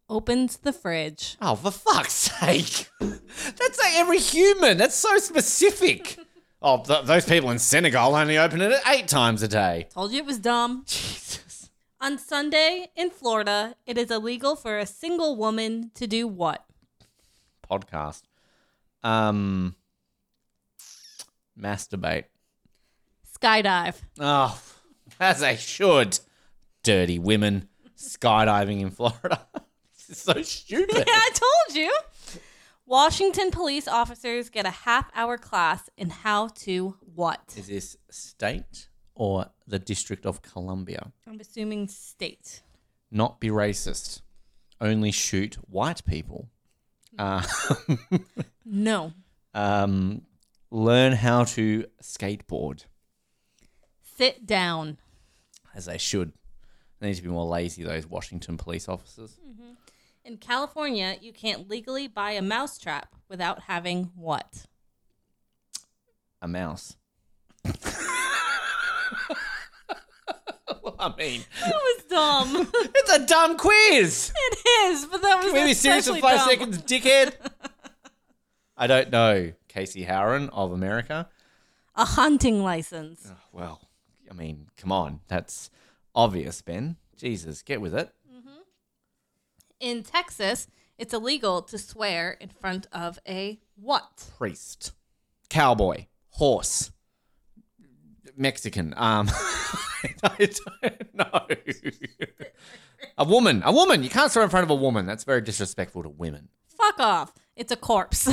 Opens 0.08 0.56
the 0.58 0.72
fridge. 0.72 1.36
Oh, 1.40 1.54
for 1.54 1.70
fuck's 1.70 2.14
sake. 2.14 2.88
That's 3.00 3.78
like 3.78 3.94
every 3.94 4.18
human. 4.18 4.78
That's 4.78 4.94
so 4.94 5.18
specific. 5.18 6.18
Oh, 6.60 6.82
th- 6.82 7.04
those 7.04 7.24
people 7.24 7.50
in 7.50 7.60
Senegal 7.60 8.16
only 8.16 8.36
open 8.36 8.60
it 8.60 8.72
eight 8.88 9.06
times 9.06 9.44
a 9.44 9.48
day. 9.48 9.86
Told 9.94 10.10
you 10.10 10.18
it 10.18 10.26
was 10.26 10.40
dumb. 10.40 10.82
Jesus. 10.88 11.70
On 12.00 12.18
Sunday 12.18 12.88
in 12.96 13.10
Florida, 13.10 13.76
it 13.86 13.96
is 13.96 14.10
illegal 14.10 14.56
for 14.56 14.76
a 14.76 14.84
single 14.84 15.36
woman 15.36 15.92
to 15.94 16.08
do 16.08 16.26
what? 16.26 16.64
Podcast. 17.70 18.22
Um, 19.04 19.76
masturbate. 21.56 22.24
Skydive. 23.40 23.94
Oh, 24.18 24.60
as 25.20 25.38
they 25.38 25.54
should. 25.54 26.18
Dirty 26.82 27.20
women 27.20 27.68
skydiving 27.96 28.80
in 28.80 28.90
Florida. 28.90 29.46
is 30.16 30.18
so 30.18 30.40
stupid. 30.42 30.96
Yeah, 30.96 31.04
I 31.06 31.30
told 31.34 31.76
you. 31.76 31.92
Washington 32.86 33.50
police 33.50 33.86
officers 33.86 34.48
get 34.48 34.64
a 34.64 34.70
half 34.70 35.10
hour 35.14 35.36
class 35.36 35.90
in 35.98 36.08
how 36.10 36.48
to 36.48 36.96
what? 37.14 37.54
Is 37.56 37.66
this 37.66 37.96
state 38.10 38.88
or 39.14 39.46
the 39.66 39.78
District 39.78 40.24
of 40.24 40.40
Columbia? 40.40 41.12
I'm 41.26 41.38
assuming 41.40 41.88
state. 41.88 42.62
Not 43.10 43.40
be 43.40 43.48
racist. 43.48 44.22
Only 44.80 45.10
shoot 45.10 45.56
white 45.68 46.04
people. 46.06 46.48
Uh, 47.18 47.42
No. 48.64 49.12
um, 49.54 50.22
learn 50.70 51.12
how 51.12 51.44
to 51.44 51.84
skateboard, 52.02 52.84
Sit 54.16 54.46
down. 54.46 54.98
as 55.74 55.86
they 55.86 55.98
should. 55.98 56.32
They 57.00 57.08
need 57.08 57.14
to 57.16 57.22
be 57.22 57.28
more 57.28 57.46
lazy, 57.46 57.82
those 57.82 58.06
Washington 58.06 58.56
police 58.56 58.88
officers. 58.88 59.38
In 60.28 60.36
California, 60.36 61.16
you 61.22 61.32
can't 61.32 61.70
legally 61.70 62.06
buy 62.06 62.32
a 62.32 62.42
mousetrap 62.42 63.14
without 63.30 63.62
having 63.62 64.10
what? 64.14 64.66
A 66.42 66.46
mouse. 66.46 66.96
I 71.00 71.14
mean, 71.16 71.44
That 71.62 71.72
was 71.72 72.04
dumb. 72.10 72.70
it's 72.74 73.10
a 73.10 73.24
dumb 73.24 73.56
quiz. 73.56 74.30
it 74.36 74.58
is, 74.90 75.06
but 75.06 75.22
that 75.22 75.42
was 75.42 75.46
Can 75.54 75.62
we 75.62 75.70
be 75.70 75.74
serious 75.74 76.06
for 76.06 76.16
five 76.16 76.40
dumb. 76.40 76.48
seconds, 76.50 76.82
dickhead? 76.82 77.32
I 78.76 78.86
don't 78.86 79.10
know. 79.10 79.54
Casey 79.68 80.04
Howren 80.04 80.50
of 80.52 80.72
America. 80.72 81.30
A 81.96 82.04
hunting 82.04 82.62
license. 82.62 83.32
Well, 83.50 83.80
I 84.30 84.34
mean, 84.34 84.66
come 84.76 84.92
on. 84.92 85.20
That's 85.28 85.70
obvious, 86.14 86.60
Ben. 86.60 86.96
Jesus, 87.16 87.62
get 87.62 87.80
with 87.80 87.94
it. 87.94 88.12
In 89.80 90.02
Texas, 90.02 90.66
it's 90.98 91.14
illegal 91.14 91.62
to 91.62 91.78
swear 91.78 92.32
in 92.40 92.48
front 92.48 92.86
of 92.92 93.18
a 93.28 93.60
what? 93.76 94.28
Priest. 94.36 94.92
Cowboy. 95.48 96.06
Horse. 96.30 96.90
Mexican. 98.36 98.92
Um, 98.96 99.28
I 100.22 100.50
don't 100.80 101.14
know. 101.14 101.46
a 103.16 103.24
woman. 103.24 103.62
A 103.64 103.72
woman. 103.72 104.02
You 104.02 104.10
can't 104.10 104.30
swear 104.32 104.44
in 104.44 104.50
front 104.50 104.64
of 104.64 104.70
a 104.70 104.74
woman. 104.74 105.06
That's 105.06 105.24
very 105.24 105.40
disrespectful 105.40 106.02
to 106.02 106.08
women. 106.08 106.48
Fuck 106.66 106.98
off. 106.98 107.32
It's 107.54 107.72
a 107.72 107.76
corpse. 107.76 108.26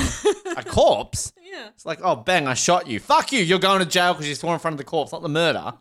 A 0.58 0.64
corpse? 0.64 1.34
yeah. 1.42 1.68
It's 1.70 1.86
like, 1.86 2.00
oh, 2.04 2.16
bang, 2.16 2.48
I 2.48 2.54
shot 2.54 2.88
you. 2.88 3.00
Fuck 3.00 3.32
you. 3.32 3.40
You're 3.40 3.60
going 3.60 3.80
to 3.80 3.86
jail 3.86 4.14
because 4.14 4.28
you 4.28 4.36
swore 4.36 4.54
in 4.54 4.60
front 4.60 4.74
of 4.74 4.78
the 4.78 4.84
corpse, 4.84 5.12
not 5.12 5.24
the 5.24 5.30
murder. 5.30 5.74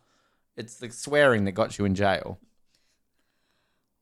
It's 0.57 0.77
the 0.77 0.91
swearing 0.91 1.45
that 1.45 1.53
got 1.53 1.79
you 1.79 1.85
in 1.85 1.95
jail. 1.95 2.39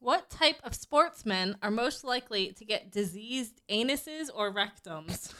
What 0.03 0.29
type 0.31 0.57
of 0.65 0.75
sportsmen 0.75 1.55
are 1.63 1.71
most 1.71 2.03
likely 2.03 2.53
to 2.55 2.65
get 2.65 2.91
diseased 2.91 3.61
anuses 3.71 4.31
or 4.35 4.53
rectums? 4.53 5.33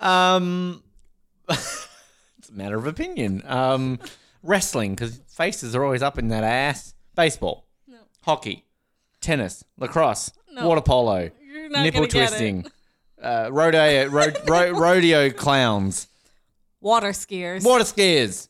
Um, 0.00 0.82
it's 1.48 2.48
a 2.48 2.52
matter 2.52 2.76
of 2.76 2.88
opinion. 2.88 3.44
Um, 3.46 4.00
wrestling 4.42 4.96
because 4.96 5.18
faces 5.28 5.76
are 5.76 5.84
always 5.84 6.02
up 6.02 6.18
in 6.18 6.26
that 6.28 6.42
ass. 6.42 6.92
Baseball, 7.14 7.68
No. 7.86 7.98
hockey, 8.22 8.64
tennis, 9.20 9.62
lacrosse, 9.76 10.32
No. 10.52 10.66
water 10.66 10.80
polo, 10.80 11.30
nipple 11.52 11.70
gonna 11.70 11.90
get 11.90 12.02
it. 12.02 12.10
twisting, 12.10 12.66
uh, 13.22 13.48
rodeo, 13.52 14.06
ro- 14.08 14.26
ro- 14.48 14.70
rodeo 14.80 15.30
clowns, 15.30 16.08
Water 16.80 17.10
skiers. 17.10 17.62
water 17.64 17.84
skiers. 17.84 18.48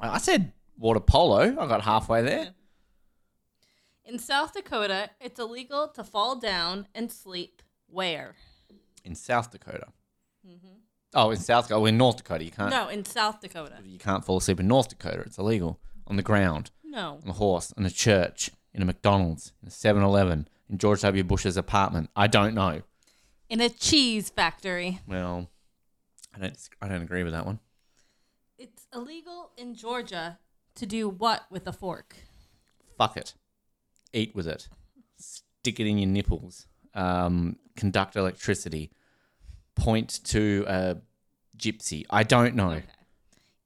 I 0.00 0.18
said 0.18 0.52
water 0.78 1.00
polo. 1.00 1.40
I 1.40 1.66
got 1.66 1.82
halfway 1.82 2.22
there. 2.22 2.54
In 4.04 4.18
South 4.18 4.52
Dakota, 4.52 5.10
it's 5.20 5.40
illegal 5.40 5.88
to 5.88 6.04
fall 6.04 6.36
down 6.36 6.86
and 6.94 7.10
sleep 7.10 7.62
where? 7.86 8.34
In 9.02 9.14
South 9.14 9.50
Dakota. 9.50 9.86
Mm-hmm. 10.46 10.74
Oh, 11.14 11.30
in 11.30 11.38
South 11.38 11.64
Dakota. 11.68 11.80
Oh, 11.80 11.86
in 11.86 11.96
North 11.96 12.18
Dakota, 12.18 12.44
you 12.44 12.50
can't. 12.50 12.70
No, 12.70 12.88
in 12.88 13.04
South 13.04 13.40
Dakota. 13.40 13.76
You 13.84 13.98
can't 13.98 14.24
fall 14.24 14.38
asleep 14.38 14.60
in 14.60 14.68
North 14.68 14.88
Dakota. 14.88 15.20
It's 15.20 15.38
illegal. 15.38 15.80
On 16.06 16.16
the 16.16 16.22
ground. 16.22 16.70
No. 16.84 17.18
on 17.24 17.30
a 17.30 17.32
horse, 17.32 17.72
in 17.76 17.86
a 17.86 17.90
church, 17.90 18.50
in 18.72 18.82
a 18.82 18.84
McDonald's, 18.84 19.52
in 19.62 19.68
a 19.68 19.70
7 19.70 20.02
Eleven, 20.02 20.48
in 20.68 20.78
George 20.78 21.00
W. 21.00 21.24
Bush's 21.24 21.56
apartment. 21.56 22.10
I 22.14 22.26
don't 22.26 22.54
know. 22.54 22.82
In 23.48 23.60
a 23.60 23.68
cheese 23.68 24.30
factory. 24.30 25.00
Well, 25.06 25.50
I 26.34 26.38
don't, 26.38 26.68
I 26.80 26.88
don't 26.88 27.02
agree 27.02 27.24
with 27.24 27.32
that 27.32 27.46
one. 27.46 27.58
It's 28.58 28.86
illegal 28.94 29.50
in 29.56 29.74
Georgia 29.74 30.38
to 30.76 30.86
do 30.86 31.08
what 31.08 31.44
with 31.50 31.66
a 31.66 31.72
fork? 31.72 32.16
Fuck 32.98 33.16
it. 33.16 33.34
Eat 34.12 34.34
with 34.34 34.46
it. 34.46 34.68
Stick 35.16 35.80
it 35.80 35.86
in 35.86 35.98
your 35.98 36.08
nipples. 36.08 36.66
Um, 36.94 37.56
conduct 37.76 38.16
electricity. 38.16 38.90
Point 39.74 40.20
to 40.24 40.64
a 40.68 40.96
gypsy. 41.58 42.04
I 42.10 42.22
don't 42.22 42.54
know. 42.54 42.82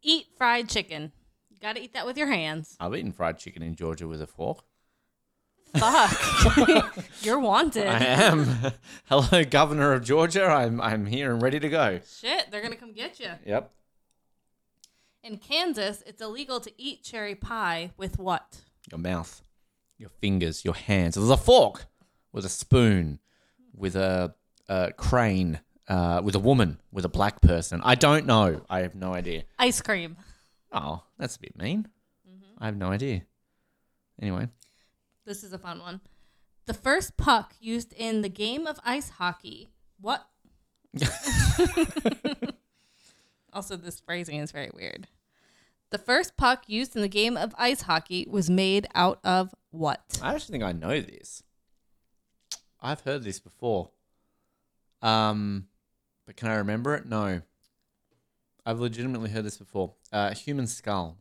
Eat 0.02 0.26
fried 0.36 0.68
chicken. 0.68 1.12
You 1.51 1.56
gotta 1.60 1.82
eat 1.82 1.93
that 1.94 2.06
with 2.06 2.16
your 2.16 2.28
hands. 2.28 2.76
I've 2.80 2.94
eaten 2.94 3.12
fried 3.12 3.39
chicken 3.39 3.62
in 3.62 3.74
Georgia 3.74 4.06
with 4.06 4.22
a 4.22 4.26
fork. 4.26 4.64
Fuck. 5.76 6.94
You're 7.22 7.40
wanted. 7.40 7.86
I 7.86 7.98
am. 7.98 8.72
Hello, 9.05 9.44
Governor 9.44 9.93
of 9.93 10.05
Georgia. 10.05 10.44
I'm, 10.47 10.80
I'm 10.80 11.06
here 11.06 11.32
and 11.32 11.43
ready 11.43 11.60
to 11.60 11.68
go. 11.68 12.01
Shit, 12.09 12.51
they're 12.51 12.62
gonna 12.62 12.76
come 12.76 12.93
get 12.93 13.20
you. 13.20 13.30
Yep. 13.44 13.70
In 15.29 15.37
Kansas, 15.37 16.03
it's 16.07 16.23
illegal 16.23 16.59
to 16.59 16.73
eat 16.79 17.05
cherry 17.05 17.35
pie 17.35 17.91
with 17.99 18.19
what? 18.19 18.63
your 18.91 18.99
mouth, 18.99 19.43
your 19.99 20.09
fingers, 20.09 20.65
your 20.65 20.73
hands. 20.73 21.17
There's 21.17 21.29
a 21.29 21.37
fork 21.37 21.85
with 22.33 22.47
a 22.47 22.49
spoon, 22.49 23.19
with 23.75 23.95
a, 23.95 24.35
a 24.71 24.95
crane, 24.95 25.61
uh, 25.87 26.23
with 26.25 26.35
a 26.35 26.39
woman, 26.39 26.81
with 26.91 27.05
a 27.05 27.11
black 27.11 27.43
person. 27.43 27.83
I 27.85 27.95
don't 27.95 28.25
know. 28.25 28.63
I 28.71 28.79
have 28.79 28.95
no 28.95 29.13
idea. 29.13 29.43
Ice 29.59 29.83
cream. 29.83 30.17
Oh, 30.73 31.03
that's 31.19 31.37
a 31.37 31.41
bit 31.41 31.59
mean. 31.59 31.89
I 32.57 32.65
have 32.65 32.79
no 32.79 32.91
idea. 32.91 33.21
Anyway, 34.23 34.49
This 35.27 35.45
is 35.45 35.53
a 35.53 35.59
fun 35.59 35.81
one. 35.81 36.01
The 36.65 36.73
first 36.73 37.19
puck 37.19 37.53
used 37.61 37.93
in 37.93 38.23
the 38.23 38.31
game 38.31 38.67
of 38.67 38.81
ice 38.83 39.11
hockey. 39.11 39.69
What? 40.01 40.27
also, 43.53 43.77
this 43.77 44.01
phrasing 44.01 44.39
is 44.39 44.53
very 44.53 44.71
weird. 44.73 45.07
The 45.90 45.98
first 45.98 46.36
puck 46.36 46.65
used 46.66 46.94
in 46.97 47.02
the 47.02 47.09
game 47.09 47.36
of 47.36 47.55
ice 47.56 47.82
hockey 47.82 48.27
was 48.28 48.51
made 48.51 48.86
out 48.94 49.20
of 49.24 49.55
what? 49.70 50.20
I 50.23 50.35
actually 50.35 50.52
think 50.52 50.65
I 50.65 50.73
know 50.73 51.01
this. 51.01 51.43
I've 52.81 53.01
heard 53.01 53.24
this 53.24 53.40
before. 53.40 53.90
Um, 55.01 55.69
but 56.27 56.36
can 56.36 56.48
I 56.48 56.56
remember 56.56 56.94
it? 56.94 57.06
No. 57.06 57.40
I've 58.66 58.81
legitimately 58.81 59.31
heard 59.31 59.44
this 59.44 59.56
before. 59.56 59.94
Uh, 60.12 60.35
human 60.35 60.66
skull. 60.66 61.16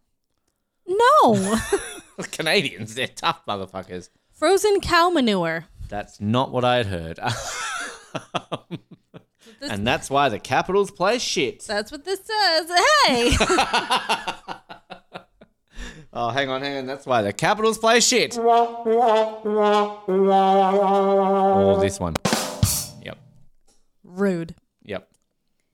No! 0.85 1.57
Canadians, 2.31 2.95
they're 2.95 3.07
tough 3.07 3.45
motherfuckers. 3.45 4.09
Frozen 4.31 4.81
cow 4.81 5.09
manure. 5.09 5.65
That's 5.87 6.19
not 6.19 6.51
what 6.51 6.65
I 6.65 6.77
had 6.77 6.87
heard. 6.87 7.19
And 9.61 9.85
that's 9.87 10.09
why 10.09 10.29
the 10.29 10.39
Capitals 10.39 10.91
play 10.91 11.17
shit. 11.19 11.63
That's 11.65 11.91
what 11.91 12.05
this 12.05 12.21
says. 12.23 12.71
Hey! 13.05 13.31
Oh, 16.13 16.29
hang 16.29 16.49
on, 16.49 16.61
hang 16.61 16.77
on. 16.77 16.85
That's 16.85 17.05
why 17.05 17.21
the 17.21 17.33
Capitals 17.33 17.77
play 17.77 17.99
shit. 17.99 18.37
Or 20.07 21.79
this 21.81 21.99
one. 21.99 22.15
Yep, 23.03 23.17
Rude. 24.03 24.55
yep. 24.83 25.09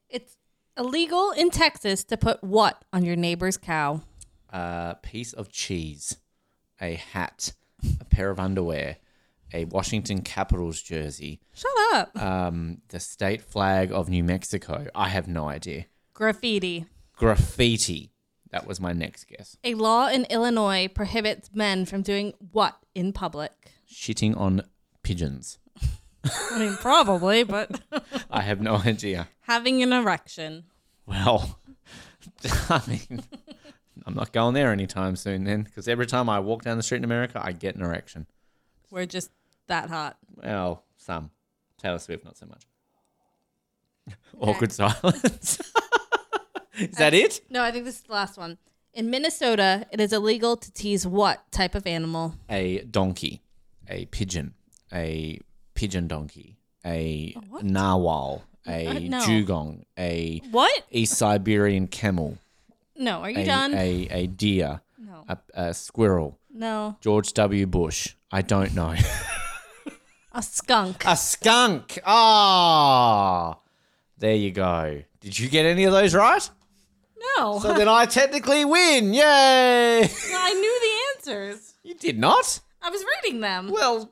It's 0.10 0.38
illegal 0.78 1.32
in 1.32 1.50
Texas 1.50 2.04
to 2.06 2.18
put 2.18 2.44
what 2.44 2.84
on 2.92 3.06
your 3.06 3.16
neighbor's 3.16 3.58
cow? 3.58 4.02
A 4.50 4.98
piece 5.02 5.34
of 5.34 5.50
cheese, 5.52 6.18
a 6.82 6.96
hat, 6.96 7.54
a 8.02 8.06
pair 8.06 8.30
of 8.30 8.40
underwear, 8.40 8.98
a 9.54 9.66
Washington 9.66 10.22
Capitals 10.22 10.82
jersey, 10.82 11.42
Shut 11.54 11.72
up. 11.94 12.18
um, 12.22 12.80
the 12.90 13.00
state 13.00 13.42
flag 13.44 13.92
of 13.92 14.10
New 14.10 14.24
Mexico. 14.24 14.88
I 14.96 15.10
have 15.10 15.28
no 15.28 15.48
idea. 15.48 15.86
Graffiti. 16.14 16.86
Graffiti. 17.16 18.13
That 18.54 18.68
was 18.68 18.80
my 18.80 18.94
next 18.94 19.24
guess. 19.28 19.58
A 19.64 19.74
law 19.74 20.08
in 20.08 20.26
Illinois 20.26 20.88
prohibits 20.88 21.50
men 21.56 21.88
from 21.88 22.04
doing 22.04 22.34
what 22.52 22.78
in 22.94 23.12
public? 23.12 23.52
Shitting 23.92 24.38
on 24.40 24.62
pigeons. 25.02 25.58
I 26.24 26.60
mean, 26.60 26.76
probably, 26.76 27.42
but 27.44 27.82
I 28.30 28.42
have 28.42 28.62
no 28.62 28.76
idea. 28.76 29.28
having 29.42 29.82
an 29.82 29.92
erection. 29.92 30.66
Well, 31.08 31.58
I 32.70 32.80
mean, 32.88 33.24
I'm 34.06 34.14
not 34.14 34.32
going 34.32 34.54
there 34.54 34.72
anytime 34.72 35.16
soon 35.16 35.46
then, 35.46 35.64
because 35.64 35.88
every 35.88 36.06
time 36.06 36.30
I 36.30 36.40
walk 36.40 36.62
down 36.62 36.78
the 36.78 36.84
street 36.84 37.00
in 37.00 37.06
America, 37.06 37.42
I 37.44 37.54
get 37.54 37.76
an 37.76 37.82
erection. 37.82 38.28
We're 38.92 39.08
just 39.08 39.32
that 39.66 39.90
hot. 39.90 40.18
Well, 40.36 40.84
some. 40.98 41.32
Taylor 41.80 41.98
Swift, 41.98 42.24
not 42.24 42.38
so 42.38 42.46
much. 42.46 42.68
Awkward 44.40 44.72
silence. 44.72 45.60
Is 46.78 46.98
that 46.98 47.14
it? 47.14 47.42
No, 47.50 47.62
I 47.64 47.72
think 47.72 47.86
this 47.86 47.96
is 47.98 48.02
the 48.02 48.14
last 48.14 48.38
one. 48.38 48.58
In 48.94 49.10
Minnesota, 49.10 49.86
it 49.92 50.00
is 50.00 50.14
illegal 50.14 50.56
to 50.58 50.72
tease 50.72 51.06
what 51.06 51.52
type 51.52 51.76
of 51.76 51.86
animal? 51.88 52.36
A 52.50 52.80
donkey, 52.82 53.42
a 53.90 54.06
pigeon, 54.06 54.54
a 54.92 55.40
pigeon 55.74 56.08
donkey, 56.08 56.58
a 56.86 57.36
narwhal, 57.62 58.44
a 58.68 58.88
Uh, 58.88 59.00
no. 59.00 59.26
dugong, 59.26 59.86
a 59.98 60.42
What? 60.52 60.84
East 60.92 61.14
Siberian 61.18 61.88
camel, 61.88 62.38
No, 62.96 63.22
are 63.22 63.30
you 63.32 63.40
a, 63.42 63.46
done? 63.46 63.74
a, 63.74 64.08
a 64.12 64.28
deer, 64.28 64.82
no. 65.00 65.26
a, 65.28 65.38
a 65.56 65.74
squirrel, 65.74 66.38
no. 66.54 66.98
George 67.02 67.34
W. 67.34 67.66
Bush. 67.66 68.14
I 68.32 68.42
don't 68.42 68.74
know. 68.76 68.96
A 70.36 70.42
skunk. 70.42 71.04
a 71.06 71.16
skunk. 71.16 72.00
Ah, 72.06 73.60
there 74.18 74.34
you 74.36 74.50
go. 74.50 75.04
Did 75.20 75.38
you 75.38 75.48
get 75.48 75.68
any 75.68 75.84
of 75.84 75.92
those 75.94 76.16
right? 76.16 76.50
No. 77.38 77.60
So 77.60 77.74
then 77.74 77.88
I 77.88 78.06
technically 78.06 78.66
win. 78.66 79.14
Yay! 79.14 80.02
I 80.04 80.54
knew 80.54 80.80
the 80.82 81.32
answers. 81.32 81.74
You 81.84 81.96
did 81.96 82.20
not. 82.20 82.60
I 82.82 82.90
was 82.90 83.04
reading 83.24 83.42
them. 83.42 83.70
Well, 83.70 84.12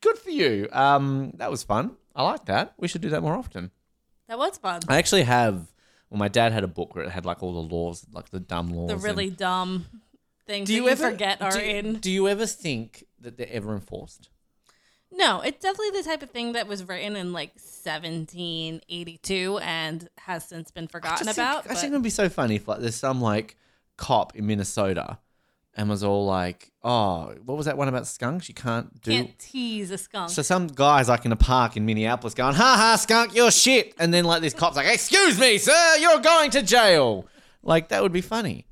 good 0.00 0.18
for 0.18 0.30
you. 0.30 0.68
Um, 0.72 1.32
that 1.36 1.50
was 1.50 1.62
fun. 1.62 1.96
I 2.14 2.24
like 2.24 2.46
that. 2.46 2.74
We 2.78 2.88
should 2.88 3.00
do 3.00 3.10
that 3.10 3.22
more 3.22 3.34
often. 3.36 3.70
That 4.28 4.38
was 4.38 4.58
fun. 4.58 4.80
I 4.88 4.98
actually 4.98 5.22
have. 5.22 5.66
Well, 6.10 6.18
my 6.18 6.28
dad 6.28 6.52
had 6.52 6.64
a 6.64 6.68
book 6.68 6.94
where 6.94 7.04
it 7.04 7.10
had 7.10 7.26
like 7.26 7.42
all 7.42 7.52
the 7.52 7.74
laws, 7.74 8.06
like 8.12 8.30
the 8.30 8.40
dumb 8.40 8.70
laws. 8.70 8.88
The 8.88 8.94
and- 8.94 9.02
really 9.02 9.30
dumb 9.30 9.86
things 10.46 10.66
do 10.66 10.74
you 10.74 10.88
ever 10.88 11.10
forget 11.10 11.40
are 11.42 11.52
do, 11.52 11.60
in. 11.60 11.94
Do 11.96 12.10
you 12.10 12.28
ever 12.28 12.46
think 12.46 13.04
that 13.20 13.36
they're 13.36 13.50
ever 13.50 13.74
enforced? 13.74 14.30
No, 15.10 15.40
it's 15.40 15.62
definitely 15.62 15.98
the 15.98 16.04
type 16.04 16.22
of 16.22 16.30
thing 16.30 16.52
that 16.52 16.66
was 16.66 16.86
written 16.86 17.16
in 17.16 17.32
like 17.32 17.52
1782 17.54 19.58
and 19.62 20.08
has 20.18 20.44
since 20.44 20.70
been 20.70 20.86
forgotten 20.86 21.26
just 21.26 21.38
about. 21.38 21.64
Think, 21.64 21.76
I 21.76 21.80
think 21.80 21.92
it'd 21.92 22.02
be 22.02 22.10
so 22.10 22.28
funny 22.28 22.56
if 22.56 22.68
like 22.68 22.80
there's 22.80 22.94
some 22.94 23.20
like 23.20 23.56
cop 23.96 24.36
in 24.36 24.46
Minnesota 24.46 25.18
and 25.74 25.88
was 25.88 26.04
all 26.04 26.26
like, 26.26 26.72
"Oh, 26.82 27.34
what 27.44 27.56
was 27.56 27.66
that 27.66 27.78
one 27.78 27.88
about 27.88 28.06
skunks? 28.06 28.48
You 28.48 28.54
can't 28.54 29.00
do." 29.00 29.12
can't 29.12 29.38
tease 29.38 29.90
a 29.90 29.98
skunk. 29.98 30.30
So 30.30 30.42
some 30.42 30.66
guys 30.66 31.08
like 31.08 31.24
in 31.24 31.32
a 31.32 31.36
park 31.36 31.76
in 31.76 31.86
Minneapolis 31.86 32.34
going, 32.34 32.54
"Ha 32.54 32.76
ha, 32.76 32.96
skunk, 32.96 33.34
you're 33.34 33.50
shit," 33.50 33.94
and 33.98 34.12
then 34.12 34.24
like 34.24 34.42
this 34.42 34.54
cop's 34.54 34.76
like, 34.76 34.92
"Excuse 34.92 35.40
me, 35.40 35.58
sir, 35.58 35.96
you're 36.00 36.20
going 36.20 36.50
to 36.50 36.62
jail." 36.62 37.26
Like 37.62 37.88
that 37.88 38.02
would 38.02 38.12
be 38.12 38.20
funny. 38.20 38.66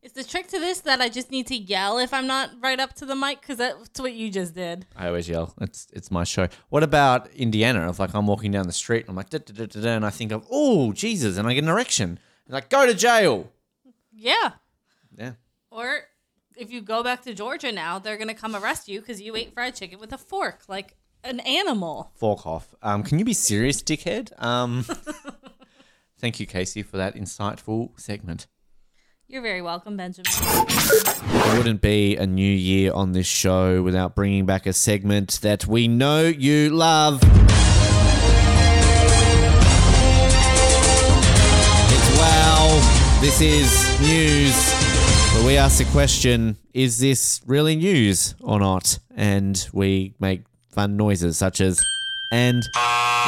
Is 0.00 0.12
the 0.12 0.22
trick 0.22 0.46
to 0.48 0.60
this 0.60 0.80
that 0.82 1.00
I 1.00 1.08
just 1.08 1.30
need 1.30 1.48
to 1.48 1.56
yell 1.56 1.98
if 1.98 2.14
I'm 2.14 2.28
not 2.28 2.50
right 2.60 2.78
up 2.78 2.94
to 2.94 3.06
the 3.06 3.16
mic? 3.16 3.40
Because 3.40 3.56
that's 3.56 3.98
what 3.98 4.12
you 4.12 4.30
just 4.30 4.54
did. 4.54 4.86
I 4.96 5.08
always 5.08 5.28
yell. 5.28 5.54
It's 5.60 5.88
it's 5.92 6.10
my 6.10 6.22
show. 6.24 6.48
What 6.68 6.84
about 6.84 7.28
Indiana? 7.32 7.88
If 7.90 7.98
like 7.98 8.14
I'm 8.14 8.26
walking 8.26 8.52
down 8.52 8.66
the 8.66 8.72
street 8.72 9.02
and 9.02 9.10
I'm 9.10 9.16
like, 9.16 9.30
da, 9.30 9.38
da, 9.38 9.52
da, 9.52 9.66
da, 9.66 9.80
da, 9.80 9.90
and 9.90 10.06
I 10.06 10.10
think 10.10 10.30
of, 10.30 10.46
oh 10.50 10.92
Jesus, 10.92 11.36
and 11.36 11.48
I 11.48 11.54
get 11.54 11.64
an 11.64 11.70
erection, 11.70 12.20
and 12.46 12.54
like 12.54 12.70
go 12.70 12.86
to 12.86 12.94
jail. 12.94 13.50
Yeah. 14.12 14.52
Yeah. 15.16 15.32
Or 15.70 16.02
if 16.56 16.70
you 16.70 16.80
go 16.80 17.02
back 17.02 17.22
to 17.22 17.34
Georgia 17.34 17.72
now, 17.72 17.98
they're 17.98 18.16
going 18.16 18.28
to 18.28 18.34
come 18.34 18.54
arrest 18.54 18.88
you 18.88 19.00
because 19.00 19.20
you 19.20 19.34
ate 19.36 19.52
fried 19.52 19.74
chicken 19.74 19.98
with 19.98 20.12
a 20.12 20.18
fork 20.18 20.62
like 20.68 20.96
an 21.24 21.40
animal. 21.40 22.12
Fork 22.14 22.46
off. 22.46 22.74
Um, 22.82 23.02
can 23.02 23.18
you 23.18 23.24
be 23.24 23.32
serious, 23.32 23.82
dickhead? 23.82 24.40
Um, 24.42 24.84
thank 26.18 26.40
you, 26.40 26.46
Casey, 26.46 26.82
for 26.82 26.96
that 26.96 27.14
insightful 27.14 27.98
segment. 27.98 28.46
You're 29.30 29.42
very 29.42 29.60
welcome, 29.60 29.98
Benjamin. 29.98 30.32
It 30.32 31.58
wouldn't 31.58 31.82
be 31.82 32.16
a 32.16 32.26
new 32.26 32.50
year 32.50 32.94
on 32.94 33.12
this 33.12 33.26
show 33.26 33.82
without 33.82 34.14
bringing 34.14 34.46
back 34.46 34.64
a 34.64 34.72
segment 34.72 35.40
that 35.42 35.66
we 35.66 35.86
know 35.86 36.22
you 36.22 36.70
love. 36.70 37.20
It's 41.92 42.18
wow. 42.18 43.18
This 43.20 43.42
is 43.42 44.00
news. 44.00 44.72
Where 45.34 45.46
we 45.46 45.58
ask 45.58 45.76
the 45.76 45.84
question, 45.92 46.56
is 46.72 46.98
this 46.98 47.42
really 47.44 47.76
news 47.76 48.34
or 48.40 48.58
not? 48.58 48.98
And 49.14 49.68
we 49.74 50.14
make 50.18 50.44
fun 50.70 50.96
noises 50.96 51.36
such 51.36 51.60
as 51.60 51.78
and 52.30 52.68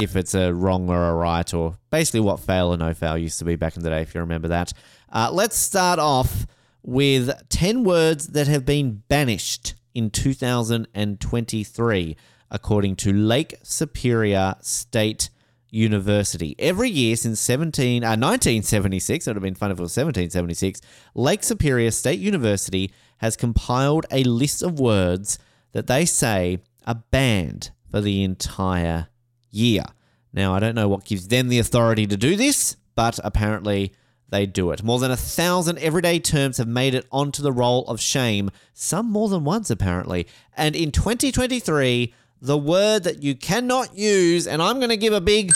if 0.01 0.17
it's 0.17 0.35
a 0.35 0.53
wrong 0.53 0.91
or 0.91 1.09
a 1.09 1.15
right, 1.15 1.55
or 1.55 1.77
basically 1.91 2.21
what 2.21 2.41
fail 2.41 2.73
or 2.73 2.77
no 2.77 2.93
fail 2.95 3.17
used 3.17 3.39
to 3.39 3.45
be 3.45 3.57
back 3.57 3.77
in 3.77 3.83
the 3.83 3.91
day, 3.91 4.03
if 4.03 4.15
you 4.15 4.21
remember 4.21 4.49
that. 4.49 4.73
Uh, 5.13 5.31
let's 5.33 5.57
start 5.57 5.99
off 5.99 6.47
with 6.83 7.31
10 7.49 7.85
words 7.85 8.29
that 8.29 8.47
have 8.47 8.65
been 8.65 9.03
banished 9.09 9.75
in 9.95 10.11
2023, 10.11 12.17
according 12.51 12.97
to 12.97 13.13
Lake 13.13 13.55
Superior 13.63 14.55
State 14.61 15.31
University. 15.71 16.55
Every 16.59 16.91
year 16.91 17.17
since 17.17 17.41
17, 17.41 18.03
uh, 18.03 18.09
1976, 18.09 19.27
it 19.27 19.31
would 19.31 19.37
have 19.37 19.43
been 19.43 19.55
fun 19.55 19.71
if 19.71 19.79
it 19.79 19.83
was 19.83 19.97
1776, 19.97 20.81
Lake 21.15 21.43
Superior 21.43 21.91
State 21.91 22.21
University 22.21 22.93
has 23.19 23.37
compiled 23.37 24.07
a 24.11 24.25
list 24.25 24.63
of 24.63 24.81
words 24.81 25.39
that 25.73 25.87
they 25.87 26.05
say 26.05 26.59
are 26.87 27.03
banned 27.11 27.71
for 27.91 28.01
the 28.01 28.23
entire 28.23 29.09
year. 29.51 29.85
Now, 30.33 30.55
I 30.55 30.61
don't 30.61 30.75
know 30.75 30.89
what 30.89 31.05
gives 31.05 31.29
them 31.29 31.49
the 31.49 31.59
authority 31.59 32.07
to 32.07 32.17
do 32.17 32.37
this, 32.37 32.77
but 32.95 33.19
apparently 33.25 33.93
they 34.31 34.47
do 34.47 34.71
it. 34.71 34.83
More 34.83 34.99
than 34.99 35.11
a 35.11 35.17
thousand 35.17 35.79
everyday 35.79 36.21
terms 36.21 36.59
have 36.59 36.69
made 36.69 36.95
it 36.95 37.07
onto 37.11 37.43
the 37.43 37.53
roll 37.53 37.85
of 37.87 38.01
shame, 38.01 38.51
some 38.73 39.11
more 39.11 39.29
than 39.29 39.45
once, 39.45 39.71
apparently. 39.71 40.27
And 40.57 40.77
in 40.77 40.93
2023, 40.93 42.15
the 42.41 42.59
word 42.59 43.03
that 43.05 43.23
you 43.23 43.35
cannot 43.35 43.97
use, 43.97 44.47
and 44.47 44.63
I'm 44.63 44.79
going 44.79 44.91
to 44.91 44.97
give 44.97 45.13
a 45.13 45.21
big 45.21 45.53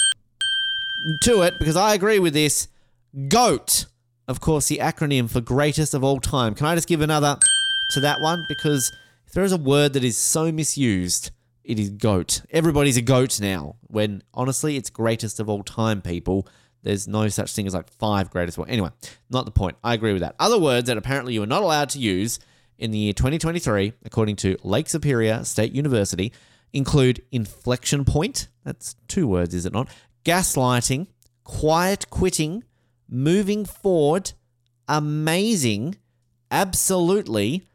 to 1.23 1.43
it 1.43 1.55
because 1.59 1.77
I 1.77 1.95
agree 1.95 2.19
with 2.19 2.35
this 2.35 2.69
GOAT. 3.29 3.87
Of 4.27 4.41
course, 4.41 4.69
the 4.69 4.79
acronym 4.79 5.31
for 5.31 5.41
greatest 5.41 5.95
of 5.95 6.03
all 6.03 6.19
time. 6.19 6.55
Can 6.55 6.67
I 6.67 6.75
just 6.75 6.89
give 6.89 7.01
another 7.01 7.39
to 7.91 8.01
that 8.01 8.21
one? 8.21 8.45
Because 8.49 8.91
if 9.27 9.33
there 9.35 9.45
is 9.45 9.53
a 9.53 9.59
word 9.59 9.93
that 9.93 10.05
is 10.05 10.17
so 10.17 10.51
misused, 10.51 11.31
it 11.65 11.79
is 11.79 11.91
GOAT. 11.91 12.43
Everybody's 12.51 12.97
a 12.97 13.03
GOAT 13.03 13.41
now, 13.41 13.77
when 13.89 14.23
honestly, 14.35 14.77
it's 14.77 14.91
greatest 14.91 15.41
of 15.41 15.49
all 15.49 15.63
time, 15.63 16.03
people. 16.03 16.47
There's 16.83 17.09
no 17.09 17.29
such 17.29 17.55
thing 17.55 17.67
as 17.67 17.75
like 17.75 17.89
five 17.91 18.31
greatest. 18.31 18.59
Well, 18.59 18.67
anyway, 18.69 18.91
not 19.31 19.47
the 19.47 19.51
point. 19.51 19.77
I 19.83 19.95
agree 19.95 20.13
with 20.13 20.21
that. 20.21 20.37
Other 20.39 20.59
words 20.59 20.87
that 20.89 20.99
apparently 20.99 21.33
you 21.33 21.43
are 21.43 21.47
not 21.47 21.63
allowed 21.63 21.89
to 21.91 21.99
use 21.99 22.39
in 22.79 22.91
the 22.91 22.99
year 22.99 23.13
2023, 23.15 23.95
according 24.05 24.37
to 24.37 24.59
Lake 24.63 24.89
Superior 24.89 25.45
State 25.45 25.73
University, 25.73 26.33
include 26.73 27.23
inflection 27.33 28.05
point. 28.05 28.49
That's 28.65 28.97
two 29.09 29.27
words, 29.27 29.55
is 29.55 29.65
it 29.65 29.73
not? 29.73 29.89
Gaslighting, 30.25 31.07
quiet 31.45 32.11
quitting, 32.11 32.65
moving 33.09 33.65
forward, 33.65 34.33
amazing, 34.87 35.97
absolutely. 36.51 37.67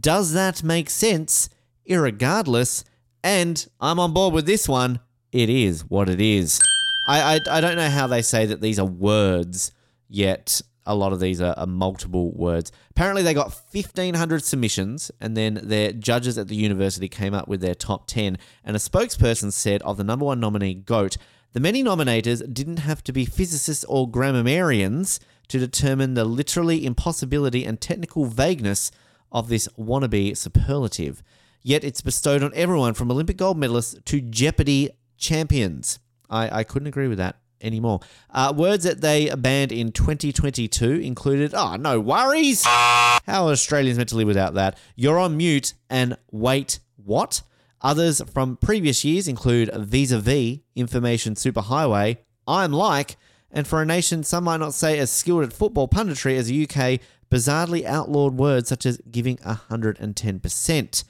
Does 0.00 0.32
that 0.32 0.62
make 0.62 0.90
sense? 0.90 1.48
Irregardless. 1.88 2.84
And 3.22 3.66
I'm 3.80 3.98
on 3.98 4.12
board 4.12 4.34
with 4.34 4.46
this 4.46 4.68
one. 4.68 5.00
It 5.32 5.48
is 5.48 5.84
what 5.84 6.08
it 6.08 6.20
is. 6.20 6.60
I, 7.08 7.34
I, 7.34 7.58
I 7.58 7.60
don't 7.60 7.76
know 7.76 7.90
how 7.90 8.06
they 8.06 8.22
say 8.22 8.46
that 8.46 8.60
these 8.60 8.78
are 8.78 8.86
words, 8.86 9.72
yet 10.08 10.60
a 10.86 10.94
lot 10.94 11.12
of 11.12 11.20
these 11.20 11.40
are, 11.40 11.54
are 11.56 11.66
multiple 11.66 12.32
words. 12.32 12.72
Apparently, 12.90 13.22
they 13.22 13.34
got 13.34 13.54
1,500 13.72 14.42
submissions, 14.42 15.10
and 15.20 15.36
then 15.36 15.60
their 15.62 15.92
judges 15.92 16.38
at 16.38 16.48
the 16.48 16.56
university 16.56 17.08
came 17.08 17.34
up 17.34 17.48
with 17.48 17.60
their 17.60 17.74
top 17.74 18.06
10. 18.06 18.38
And 18.64 18.76
a 18.76 18.78
spokesperson 18.78 19.52
said 19.52 19.82
of 19.82 19.96
the 19.96 20.04
number 20.04 20.24
one 20.24 20.40
nominee, 20.40 20.74
GOAT, 20.74 21.16
the 21.52 21.60
many 21.60 21.82
nominators 21.82 22.52
didn't 22.52 22.78
have 22.78 23.02
to 23.04 23.12
be 23.12 23.24
physicists 23.24 23.84
or 23.84 24.08
grammarians 24.08 25.20
to 25.48 25.58
determine 25.58 26.14
the 26.14 26.24
literally 26.24 26.86
impossibility 26.86 27.64
and 27.64 27.80
technical 27.80 28.24
vagueness 28.24 28.92
of 29.32 29.48
this 29.48 29.68
wannabe 29.78 30.36
superlative. 30.36 31.22
Yet 31.62 31.84
it's 31.84 32.00
bestowed 32.00 32.42
on 32.42 32.52
everyone 32.54 32.94
from 32.94 33.10
Olympic 33.10 33.36
gold 33.36 33.58
medalists 33.58 34.02
to 34.06 34.20
Jeopardy 34.20 34.90
champions. 35.18 35.98
I, 36.28 36.60
I 36.60 36.64
couldn't 36.64 36.88
agree 36.88 37.08
with 37.08 37.18
that 37.18 37.36
anymore. 37.60 38.00
Uh, 38.30 38.52
words 38.56 38.84
that 38.84 39.00
they 39.00 39.32
banned 39.34 39.72
in 39.72 39.92
2022 39.92 40.92
included, 40.92 41.54
oh, 41.54 41.76
no 41.76 42.00
worries. 42.00 42.64
How 42.64 43.20
are 43.46 43.52
Australians 43.52 43.98
meant 43.98 44.08
to 44.10 44.16
live 44.16 44.26
without 44.26 44.54
that? 44.54 44.78
You're 44.96 45.18
on 45.18 45.36
mute 45.36 45.74
and 45.88 46.16
wait, 46.30 46.80
what? 46.96 47.42
Others 47.82 48.22
from 48.32 48.56
previous 48.56 49.04
years 49.04 49.28
include 49.28 49.70
vis 49.74 50.12
a 50.12 50.18
vis, 50.18 50.58
information 50.74 51.34
superhighway, 51.34 52.18
I'm 52.46 52.72
like, 52.72 53.16
and 53.50 53.66
for 53.66 53.80
a 53.80 53.86
nation 53.86 54.22
some 54.22 54.44
might 54.44 54.58
not 54.58 54.74
say 54.74 54.98
as 54.98 55.10
skilled 55.10 55.44
at 55.44 55.52
football 55.52 55.88
punditry 55.88 56.36
as 56.36 56.48
the 56.48 56.64
UK, 56.64 57.00
bizarrely 57.30 57.84
outlawed 57.84 58.34
words 58.34 58.68
such 58.68 58.84
as 58.84 59.00
giving 59.10 59.36
110%. 59.38 61.04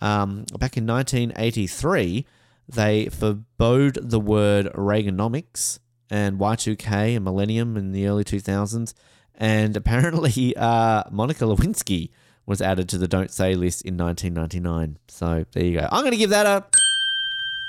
Um, 0.00 0.44
back 0.58 0.76
in 0.76 0.86
1983, 0.86 2.26
they 2.68 3.06
forbode 3.06 3.98
the 4.02 4.20
word 4.20 4.66
Reaganomics 4.74 5.78
and 6.10 6.38
Y2K 6.38 7.16
and 7.16 7.24
Millennium 7.24 7.76
in 7.76 7.92
the 7.92 8.06
early 8.06 8.24
2000s. 8.24 8.94
And 9.34 9.76
apparently, 9.76 10.54
uh, 10.56 11.04
Monica 11.10 11.44
Lewinsky 11.44 12.10
was 12.46 12.62
added 12.62 12.88
to 12.90 12.98
the 12.98 13.08
Don't 13.08 13.30
Say 13.30 13.54
list 13.54 13.84
in 13.84 13.96
1999. 13.96 14.98
So 15.08 15.44
there 15.52 15.64
you 15.64 15.80
go. 15.80 15.88
I'm 15.90 16.02
going 16.02 16.12
to 16.12 16.18
give 16.18 16.30
that 16.30 16.46
a 16.46 16.64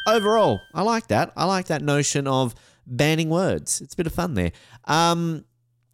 overall. 0.07 0.61
I 0.73 0.83
like 0.83 1.07
that. 1.07 1.33
I 1.35 1.45
like 1.45 1.67
that 1.67 1.81
notion 1.81 2.27
of 2.27 2.55
banning 2.85 3.29
words. 3.29 3.81
It's 3.81 3.93
a 3.93 3.97
bit 3.97 4.07
of 4.07 4.13
fun 4.13 4.35
there. 4.35 4.51
Um, 4.85 5.45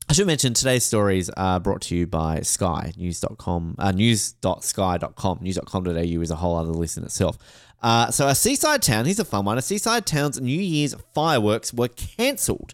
I 0.10 0.14
should 0.14 0.28
mention 0.28 0.54
today's 0.54 0.84
stories 0.84 1.30
are 1.32 1.60
brought 1.60 1.82
to 1.84 1.96
you 1.96 2.06
by 2.06 2.42
Sky, 2.42 2.92
news.com, 2.98 3.76
uh, 3.80 3.92
news.sky.com. 3.92 5.40
News.com.au 5.42 6.22
is 6.22 6.32
a 6.32 6.36
whole 6.36 6.56
other 6.58 6.72
list 6.72 6.98
in 6.98 7.04
itself. 7.04 7.38
Uh, 7.82 8.12
so, 8.12 8.28
a 8.28 8.36
seaside 8.36 8.82
town, 8.82 9.06
here's 9.06 9.20
a 9.20 9.26
fun 9.26 9.46
one. 9.46 9.58
A 9.58 9.62
seaside 9.62 10.06
town's 10.06 10.40
New 10.40 10.60
Year's 10.60 10.96
fireworks 11.14 11.74
were 11.74 11.88
cancelled 11.88 12.74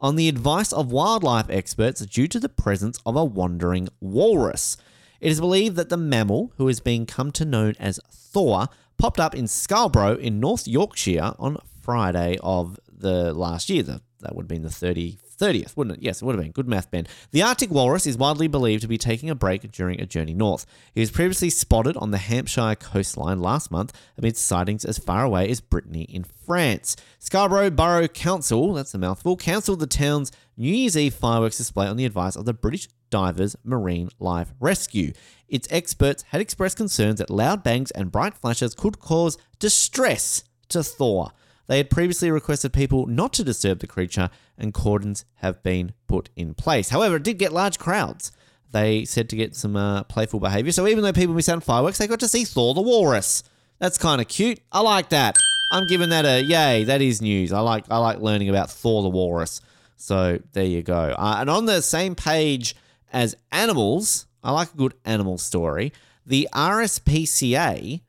on 0.00 0.16
the 0.16 0.28
advice 0.28 0.72
of 0.72 0.90
wildlife 0.90 1.50
experts 1.50 2.04
due 2.06 2.26
to 2.28 2.40
the 2.40 2.48
presence 2.48 2.98
of 3.04 3.14
a 3.14 3.24
wandering 3.24 3.88
walrus. 4.00 4.76
It 5.20 5.30
is 5.30 5.40
believed 5.40 5.76
that 5.76 5.90
the 5.90 5.98
mammal, 5.98 6.52
who 6.56 6.66
is 6.68 6.80
being 6.80 7.04
come 7.04 7.30
to 7.32 7.44
known 7.44 7.74
as 7.78 8.00
Thor, 8.10 8.68
popped 8.96 9.20
up 9.20 9.34
in 9.34 9.46
Scarborough 9.46 10.16
in 10.16 10.40
North 10.40 10.66
Yorkshire 10.66 11.34
on 11.38 11.58
Friday 11.82 12.38
of 12.42 12.80
the 12.90 13.34
last 13.34 13.68
year. 13.68 13.82
That 13.82 14.34
would 14.34 14.44
have 14.44 14.48
been 14.48 14.62
the 14.62 14.70
30, 14.70 15.18
30th, 15.40 15.76
wouldn't 15.76 15.96
it? 15.96 16.02
Yes, 16.02 16.20
it 16.20 16.24
would 16.24 16.34
have 16.34 16.44
been. 16.44 16.52
Good 16.52 16.68
math, 16.68 16.90
Ben. 16.90 17.06
The 17.30 17.42
Arctic 17.42 17.70
walrus 17.70 18.06
is 18.06 18.18
widely 18.18 18.48
believed 18.48 18.82
to 18.82 18.88
be 18.88 18.98
taking 18.98 19.30
a 19.30 19.34
break 19.34 19.70
during 19.72 20.00
a 20.00 20.06
journey 20.06 20.34
north. 20.34 20.66
He 20.94 21.00
was 21.00 21.10
previously 21.10 21.50
spotted 21.50 21.96
on 21.96 22.10
the 22.10 22.18
Hampshire 22.18 22.74
coastline 22.74 23.40
last 23.40 23.70
month 23.70 23.92
amidst 24.18 24.44
sightings 24.44 24.84
as 24.84 24.98
far 24.98 25.24
away 25.24 25.48
as 25.48 25.60
Brittany 25.60 26.02
in 26.02 26.24
France. 26.24 26.96
Scarborough 27.18 27.70
Borough 27.70 28.08
Council, 28.08 28.74
that's 28.74 28.94
a 28.94 28.98
mouthful, 28.98 29.36
cancelled 29.36 29.80
the 29.80 29.86
town's 29.86 30.30
New 30.56 30.74
Year's 30.74 30.96
Eve 30.96 31.14
fireworks 31.14 31.56
display 31.56 31.86
on 31.86 31.96
the 31.96 32.04
advice 32.04 32.36
of 32.36 32.44
the 32.44 32.52
British 32.52 32.88
Divers 33.08 33.56
Marine 33.64 34.10
Life 34.18 34.52
Rescue. 34.60 35.12
Its 35.48 35.66
experts 35.70 36.22
had 36.28 36.40
expressed 36.40 36.76
concerns 36.76 37.18
that 37.18 37.30
loud 37.30 37.62
bangs 37.62 37.90
and 37.90 38.12
bright 38.12 38.34
flashes 38.34 38.74
could 38.74 39.00
cause 39.00 39.38
distress 39.58 40.44
to 40.68 40.82
Thor. 40.82 41.32
They 41.66 41.76
had 41.76 41.88
previously 41.88 42.30
requested 42.30 42.72
people 42.72 43.06
not 43.06 43.32
to 43.34 43.44
disturb 43.44 43.78
the 43.78 43.86
creature, 43.86 44.28
and 44.60 44.74
cordons 44.74 45.24
have 45.36 45.62
been 45.62 45.92
put 46.06 46.30
in 46.36 46.54
place. 46.54 46.90
However, 46.90 47.16
it 47.16 47.22
did 47.22 47.38
get 47.38 47.52
large 47.52 47.78
crowds. 47.78 48.32
They 48.72 49.04
said 49.04 49.28
to 49.30 49.36
get 49.36 49.56
some 49.56 49.76
uh, 49.76 50.04
playful 50.04 50.40
behavior. 50.40 50.72
So 50.72 50.86
even 50.86 51.02
though 51.02 51.12
people 51.12 51.34
missed 51.34 51.48
out 51.48 51.56
on 51.56 51.60
fireworks, 51.60 51.98
they 51.98 52.06
got 52.06 52.20
to 52.20 52.28
see 52.28 52.44
Thor 52.44 52.74
the 52.74 52.80
Walrus. 52.80 53.42
That's 53.78 53.98
kind 53.98 54.20
of 54.20 54.28
cute. 54.28 54.60
I 54.70 54.80
like 54.80 55.08
that. 55.08 55.36
I'm 55.72 55.86
giving 55.86 56.10
that 56.10 56.24
a 56.24 56.42
yay. 56.42 56.84
That 56.84 57.00
is 57.00 57.22
news. 57.22 57.52
I 57.52 57.60
like 57.60 57.84
I 57.90 57.98
like 57.98 58.20
learning 58.20 58.48
about 58.48 58.70
Thor 58.70 59.02
the 59.02 59.08
Walrus. 59.08 59.60
So 59.96 60.38
there 60.52 60.64
you 60.64 60.82
go. 60.82 61.14
Uh, 61.18 61.36
and 61.40 61.50
on 61.50 61.66
the 61.66 61.82
same 61.82 62.14
page 62.14 62.74
as 63.12 63.36
animals, 63.52 64.26
I 64.42 64.52
like 64.52 64.72
a 64.72 64.76
good 64.76 64.94
animal 65.04 65.38
story. 65.38 65.92
The 66.26 66.48
RSPCA 66.52 68.00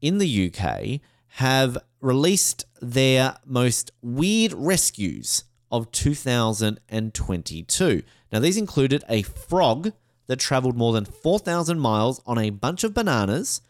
in 0.00 0.18
the 0.18 0.52
UK 0.52 1.00
have 1.34 1.78
released 2.00 2.66
their 2.80 3.36
most 3.44 3.90
weird 4.02 4.52
rescues 4.52 5.44
of 5.70 5.92
2022. 5.92 8.02
Now, 8.32 8.38
these 8.38 8.56
included 8.56 9.04
a 9.08 9.22
frog 9.22 9.92
that 10.26 10.38
traveled 10.38 10.76
more 10.76 10.92
than 10.92 11.04
4,000 11.04 11.78
miles 11.78 12.22
on 12.26 12.38
a 12.38 12.50
bunch 12.50 12.84
of 12.84 12.94
bananas, 12.94 13.60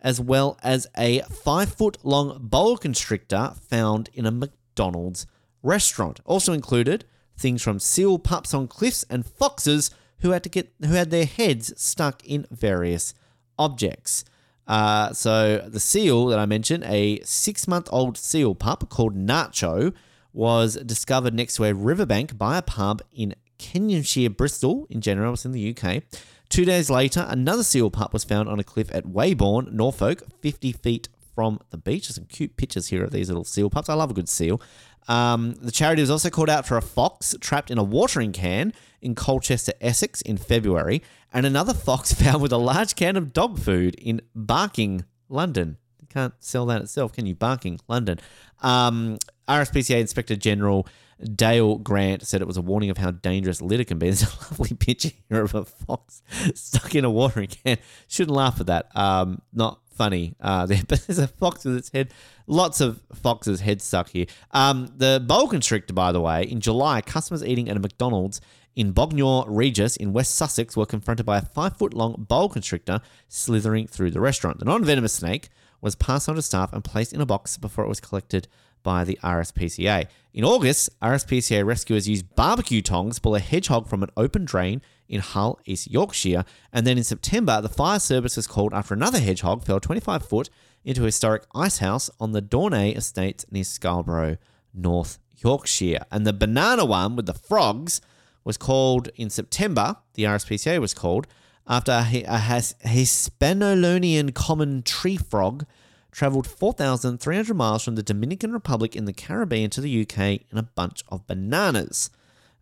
as 0.00 0.20
well 0.20 0.58
as 0.62 0.86
a 0.96 1.20
five 1.22 1.72
foot 1.72 1.98
long 2.02 2.38
boa 2.40 2.78
constrictor 2.78 3.52
found 3.68 4.10
in 4.14 4.26
a 4.26 4.30
McDonald's 4.30 5.26
restaurant. 5.62 6.20
Also 6.24 6.52
included 6.52 7.04
things 7.36 7.62
from 7.62 7.78
seal 7.78 8.18
pups 8.18 8.52
on 8.52 8.68
cliffs 8.68 9.04
and 9.08 9.26
foxes 9.26 9.90
who 10.20 10.30
had 10.30 10.42
to 10.42 10.48
get 10.48 10.72
who 10.82 10.92
had 10.92 11.10
their 11.10 11.24
heads 11.24 11.72
stuck 11.80 12.24
in 12.24 12.46
various 12.50 13.14
objects. 13.58 14.24
Uh, 14.66 15.12
so 15.12 15.66
the 15.66 15.80
seal 15.80 16.26
that 16.26 16.38
I 16.38 16.46
mentioned, 16.46 16.84
a 16.84 17.20
six-month-old 17.24 18.16
seal 18.16 18.54
pup 18.54 18.88
called 18.88 19.16
Nacho, 19.16 19.92
was 20.32 20.76
discovered 20.76 21.34
next 21.34 21.56
to 21.56 21.64
a 21.64 21.74
riverbank 21.74 22.38
by 22.38 22.58
a 22.58 22.62
pub 22.62 23.02
in 23.12 23.34
Kenionshire, 23.58 24.36
Bristol, 24.36 24.86
in 24.90 25.00
general, 25.00 25.34
it's 25.34 25.44
in 25.44 25.52
the 25.52 25.76
UK. 25.76 26.02
Two 26.48 26.64
days 26.64 26.90
later, 26.90 27.26
another 27.28 27.62
seal 27.62 27.90
pup 27.90 28.12
was 28.12 28.24
found 28.24 28.48
on 28.48 28.58
a 28.58 28.64
cliff 28.64 28.90
at 28.92 29.06
Weybourne, 29.06 29.72
Norfolk, 29.72 30.22
50 30.40 30.72
feet 30.72 31.08
from 31.34 31.60
the 31.70 31.76
beach. 31.76 32.08
There's 32.08 32.16
some 32.16 32.24
cute 32.24 32.56
pictures 32.56 32.88
here 32.88 33.04
of 33.04 33.12
these 33.12 33.28
little 33.28 33.44
seal 33.44 33.70
pups. 33.70 33.88
I 33.88 33.94
love 33.94 34.10
a 34.10 34.14
good 34.14 34.28
seal. 34.28 34.60
Um, 35.08 35.54
the 35.60 35.70
charity 35.70 36.02
was 36.02 36.10
also 36.10 36.28
called 36.28 36.50
out 36.50 36.66
for 36.66 36.76
a 36.76 36.82
fox 36.82 37.34
trapped 37.40 37.70
in 37.70 37.78
a 37.78 37.82
watering 37.82 38.32
can 38.32 38.72
in 39.00 39.14
Colchester, 39.14 39.72
Essex 39.80 40.20
in 40.20 40.36
February, 40.36 41.02
and 41.32 41.46
another 41.46 41.72
fox 41.72 42.12
found 42.20 42.42
with 42.42 42.52
a 42.52 42.58
large 42.58 42.96
can 42.96 43.16
of 43.16 43.32
dog 43.32 43.58
food 43.58 43.94
in 43.94 44.20
Barking, 44.34 45.04
London. 45.28 45.76
You 46.00 46.08
can't 46.08 46.34
sell 46.40 46.66
that 46.66 46.82
itself, 46.82 47.12
can 47.12 47.26
you? 47.26 47.34
Barking, 47.34 47.78
London. 47.88 48.18
Um, 48.60 49.18
RSPCA 49.50 50.00
Inspector 50.00 50.36
General 50.36 50.86
Dale 51.34 51.76
Grant 51.78 52.26
said 52.26 52.40
it 52.40 52.46
was 52.46 52.56
a 52.56 52.62
warning 52.62 52.90
of 52.90 52.98
how 52.98 53.10
dangerous 53.10 53.60
litter 53.60 53.84
can 53.84 53.98
be. 53.98 54.06
There's 54.10 54.22
a 54.22 54.26
lovely 54.26 54.76
picture 54.76 55.10
here 55.28 55.42
of 55.42 55.54
a 55.54 55.64
fox 55.64 56.22
stuck 56.54 56.94
in 56.94 57.04
a 57.04 57.10
watering 57.10 57.48
can. 57.48 57.78
Shouldn't 58.08 58.36
laugh 58.36 58.60
at 58.60 58.66
that. 58.66 58.96
Um, 58.96 59.42
not 59.52 59.80
funny 59.90 60.34
uh, 60.40 60.64
there, 60.70 60.80
but 60.88 61.06
there's 61.06 61.18
a 61.18 61.28
fox 61.28 61.64
with 61.64 61.76
its 61.76 61.90
head. 61.90 62.12
Lots 62.46 62.80
of 62.80 63.02
foxes' 63.14 63.60
heads 63.60 63.84
stuck 63.84 64.08
here. 64.08 64.26
Um, 64.52 64.92
the 64.96 65.22
boa 65.24 65.48
constrictor, 65.48 65.92
by 65.92 66.10
the 66.10 66.20
way, 66.20 66.44
in 66.44 66.60
July, 66.60 67.02
customers 67.02 67.44
eating 67.44 67.68
at 67.68 67.76
a 67.76 67.80
McDonald's 67.80 68.40
in 68.74 68.92
Bognor 68.92 69.44
Regis 69.46 69.96
in 69.96 70.12
West 70.12 70.34
Sussex 70.34 70.76
were 70.76 70.86
confronted 70.86 71.26
by 71.26 71.38
a 71.38 71.42
five 71.42 71.76
foot 71.76 71.92
long 71.92 72.14
boa 72.28 72.48
constrictor 72.48 73.00
slithering 73.28 73.86
through 73.86 74.10
the 74.10 74.20
restaurant. 74.20 74.58
The 74.58 74.64
non 74.64 74.84
venomous 74.84 75.12
snake 75.12 75.50
was 75.82 75.94
passed 75.94 76.28
on 76.28 76.36
to 76.36 76.42
staff 76.42 76.72
and 76.72 76.84
placed 76.84 77.12
in 77.12 77.20
a 77.20 77.26
box 77.26 77.56
before 77.56 77.84
it 77.84 77.88
was 77.88 78.00
collected 78.00 78.48
by 78.82 79.04
the 79.04 79.18
RSPCA. 79.22 80.06
In 80.32 80.44
August, 80.44 80.90
RSPCA 81.00 81.64
rescuers 81.64 82.08
used 82.08 82.34
barbecue 82.34 82.82
tongs 82.82 83.16
to 83.16 83.20
pull 83.20 83.34
a 83.34 83.40
hedgehog 83.40 83.88
from 83.88 84.02
an 84.02 84.10
open 84.16 84.44
drain 84.44 84.80
in 85.08 85.20
Hull, 85.20 85.58
East 85.66 85.90
Yorkshire. 85.90 86.44
And 86.72 86.86
then 86.86 86.98
in 86.98 87.04
September, 87.04 87.60
the 87.60 87.68
fire 87.68 87.98
service 87.98 88.36
was 88.36 88.46
called 88.46 88.72
after 88.72 88.94
another 88.94 89.18
hedgehog 89.18 89.64
fell 89.64 89.80
25 89.80 90.24
foot 90.24 90.50
into 90.84 91.02
a 91.02 91.06
historic 91.06 91.44
ice 91.54 91.78
house 91.78 92.10
on 92.20 92.32
the 92.32 92.40
Dorney 92.40 92.96
Estates 92.96 93.44
near 93.50 93.64
Scarborough, 93.64 94.36
North 94.72 95.18
Yorkshire. 95.36 96.04
And 96.10 96.26
the 96.26 96.32
banana 96.32 96.84
one 96.84 97.16
with 97.16 97.26
the 97.26 97.34
frogs 97.34 98.00
was 98.44 98.56
called 98.56 99.08
in 99.16 99.30
September, 99.30 99.96
the 100.14 100.24
RSPCA 100.24 100.80
was 100.80 100.94
called, 100.94 101.26
after 101.66 101.92
a, 101.92 102.62
Hispaniolan 102.84 104.32
common 104.32 104.82
tree 104.82 105.16
frog 105.16 105.66
travelled 106.10 106.46
4,300 106.46 107.54
miles 107.54 107.84
from 107.84 107.94
the 107.94 108.02
Dominican 108.02 108.52
Republic 108.52 108.96
in 108.96 109.04
the 109.04 109.12
Caribbean 109.12 109.70
to 109.70 109.80
the 109.80 110.02
UK 110.02 110.18
in 110.50 110.58
a 110.58 110.62
bunch 110.62 111.02
of 111.08 111.26
bananas. 111.26 112.10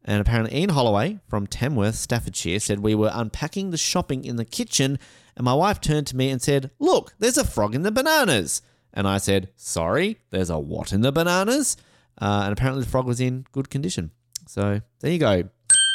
And 0.04 0.20
apparently, 0.20 0.58
Ian 0.58 0.70
Holloway 0.70 1.18
from 1.28 1.46
Tamworth, 1.46 1.96
Staffordshire, 1.96 2.60
said 2.60 2.80
we 2.80 2.94
were 2.94 3.10
unpacking 3.12 3.70
the 3.70 3.76
shopping 3.76 4.24
in 4.24 4.36
the 4.36 4.44
kitchen, 4.44 4.98
and 5.36 5.44
my 5.44 5.54
wife 5.54 5.80
turned 5.80 6.06
to 6.08 6.16
me 6.16 6.30
and 6.30 6.40
said, 6.40 6.70
Look, 6.78 7.14
there's 7.18 7.36
a 7.36 7.44
frog 7.44 7.74
in 7.74 7.82
the 7.82 7.92
bananas. 7.92 8.62
And 8.94 9.06
I 9.06 9.18
said, 9.18 9.50
Sorry, 9.56 10.18
there's 10.30 10.50
a 10.50 10.58
what 10.58 10.92
in 10.92 11.02
the 11.02 11.12
bananas? 11.12 11.76
Uh, 12.20 12.42
and 12.44 12.52
apparently, 12.52 12.84
the 12.84 12.90
frog 12.90 13.06
was 13.06 13.20
in 13.20 13.44
good 13.52 13.70
condition. 13.70 14.10
So 14.46 14.80
there 15.00 15.12
you 15.12 15.18
go. 15.18 15.44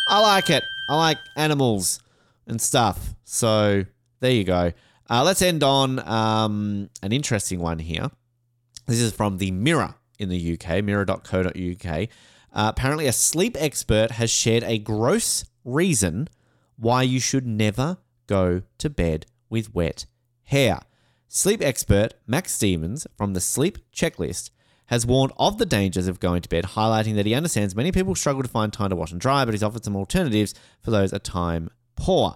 I 0.09 0.21
like 0.21 0.49
it. 0.49 0.63
I 0.89 0.97
like 0.97 1.17
animals 1.35 1.99
and 2.45 2.61
stuff. 2.61 3.15
So 3.23 3.85
there 4.19 4.31
you 4.31 4.43
go. 4.43 4.73
Uh, 5.09 5.23
let's 5.23 5.41
end 5.41 5.63
on 5.63 5.99
um, 6.07 6.89
an 7.01 7.11
interesting 7.11 7.59
one 7.59 7.79
here. 7.79 8.09
This 8.87 8.99
is 8.99 9.13
from 9.13 9.37
the 9.37 9.51
Mirror 9.51 9.95
in 10.19 10.29
the 10.29 10.53
UK, 10.53 10.83
mirror.co.uk. 10.83 11.85
Uh, 11.85 12.07
apparently, 12.53 13.07
a 13.07 13.13
sleep 13.13 13.57
expert 13.59 14.11
has 14.11 14.29
shared 14.29 14.63
a 14.63 14.77
gross 14.77 15.45
reason 15.65 16.27
why 16.77 17.01
you 17.01 17.19
should 17.19 17.45
never 17.45 17.97
go 18.27 18.61
to 18.77 18.89
bed 18.89 19.25
with 19.49 19.73
wet 19.73 20.05
hair. 20.43 20.79
Sleep 21.27 21.61
expert 21.61 22.13
Max 22.27 22.53
Stevens 22.53 23.07
from 23.17 23.33
the 23.33 23.41
Sleep 23.41 23.79
Checklist 23.91 24.51
has 24.87 25.05
warned 25.05 25.33
of 25.37 25.57
the 25.57 25.65
dangers 25.65 26.07
of 26.07 26.19
going 26.19 26.41
to 26.41 26.49
bed, 26.49 26.65
highlighting 26.65 27.15
that 27.15 27.25
he 27.25 27.33
understands 27.33 27.75
many 27.75 27.91
people 27.91 28.13
struggle 28.13 28.43
to 28.43 28.49
find 28.49 28.71
time 28.71 28.89
to 28.89 28.95
wash 28.95 29.11
and 29.11 29.21
dry, 29.21 29.45
but 29.45 29.53
he's 29.53 29.63
offered 29.63 29.83
some 29.83 29.95
alternatives 29.95 30.53
for 30.81 30.91
those 30.91 31.13
at 31.13 31.23
time 31.23 31.69
poor. 31.95 32.35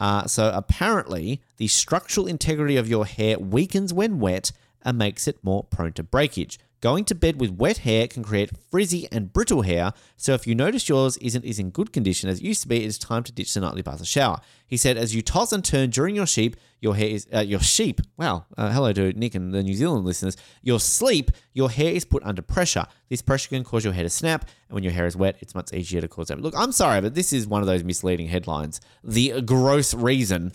Uh, 0.00 0.26
so 0.26 0.50
apparently, 0.54 1.42
the 1.58 1.68
structural 1.68 2.26
integrity 2.26 2.76
of 2.76 2.88
your 2.88 3.04
hair 3.04 3.38
weakens 3.38 3.92
when 3.92 4.18
wet 4.18 4.50
and 4.82 4.96
makes 4.96 5.28
it 5.28 5.44
more 5.44 5.64
prone 5.64 5.92
to 5.92 6.02
breakage. 6.02 6.58
Going 6.80 7.04
to 7.04 7.14
bed 7.14 7.38
with 7.38 7.50
wet 7.50 7.78
hair 7.78 8.08
can 8.08 8.22
create 8.22 8.52
frizzy 8.70 9.06
and 9.12 9.30
brittle 9.30 9.60
hair, 9.60 9.92
so 10.16 10.32
if 10.32 10.46
you 10.46 10.54
notice 10.54 10.88
yours 10.88 11.18
isn't 11.18 11.44
is 11.44 11.58
in 11.58 11.68
good 11.68 11.92
condition 11.92 12.30
as 12.30 12.40
it 12.40 12.44
used 12.44 12.62
to 12.62 12.68
be, 12.68 12.82
it 12.82 12.86
is 12.86 12.96
time 12.96 13.22
to 13.24 13.32
ditch 13.32 13.52
the 13.52 13.60
nightly 13.60 13.82
bath 13.82 14.00
or 14.00 14.06
shower. 14.06 14.40
He 14.66 14.78
said, 14.78 14.96
as 14.96 15.14
you 15.14 15.20
toss 15.20 15.52
and 15.52 15.62
turn 15.62 15.90
during 15.90 16.16
your 16.16 16.26
sheep, 16.26 16.56
your 16.80 16.96
hair 16.96 17.08
is 17.08 17.26
uh, 17.34 17.40
your 17.40 17.60
sheep. 17.60 18.00
Wow, 18.16 18.46
uh, 18.56 18.72
hello 18.72 18.94
to 18.94 19.12
Nick 19.12 19.34
and 19.34 19.52
the 19.52 19.62
New 19.62 19.74
Zealand 19.74 20.06
listeners. 20.06 20.38
Your 20.62 20.80
sleep, 20.80 21.30
your 21.52 21.68
hair 21.68 21.92
is 21.92 22.06
put 22.06 22.22
under 22.22 22.40
pressure. 22.40 22.86
This 23.10 23.20
pressure 23.20 23.50
can 23.50 23.62
cause 23.62 23.84
your 23.84 23.92
hair 23.92 24.04
to 24.04 24.10
snap, 24.10 24.48
and 24.70 24.74
when 24.74 24.82
your 24.82 24.94
hair 24.94 25.04
is 25.04 25.14
wet, 25.14 25.36
it's 25.40 25.54
much 25.54 25.74
easier 25.74 26.00
to 26.00 26.08
cause 26.08 26.28
that. 26.28 26.40
Look, 26.40 26.54
I'm 26.56 26.72
sorry, 26.72 27.02
but 27.02 27.14
this 27.14 27.34
is 27.34 27.46
one 27.46 27.60
of 27.60 27.66
those 27.66 27.84
misleading 27.84 28.28
headlines. 28.28 28.80
The 29.04 29.42
gross 29.42 29.92
reason 29.92 30.50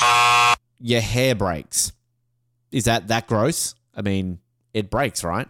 your 0.80 1.02
hair 1.02 1.36
breaks. 1.36 1.92
Is 2.72 2.86
that 2.86 3.10
that 3.10 3.28
gross? 3.28 3.76
I 3.94 4.02
mean, 4.02 4.40
it 4.74 4.90
breaks, 4.90 5.24
right? 5.24 5.48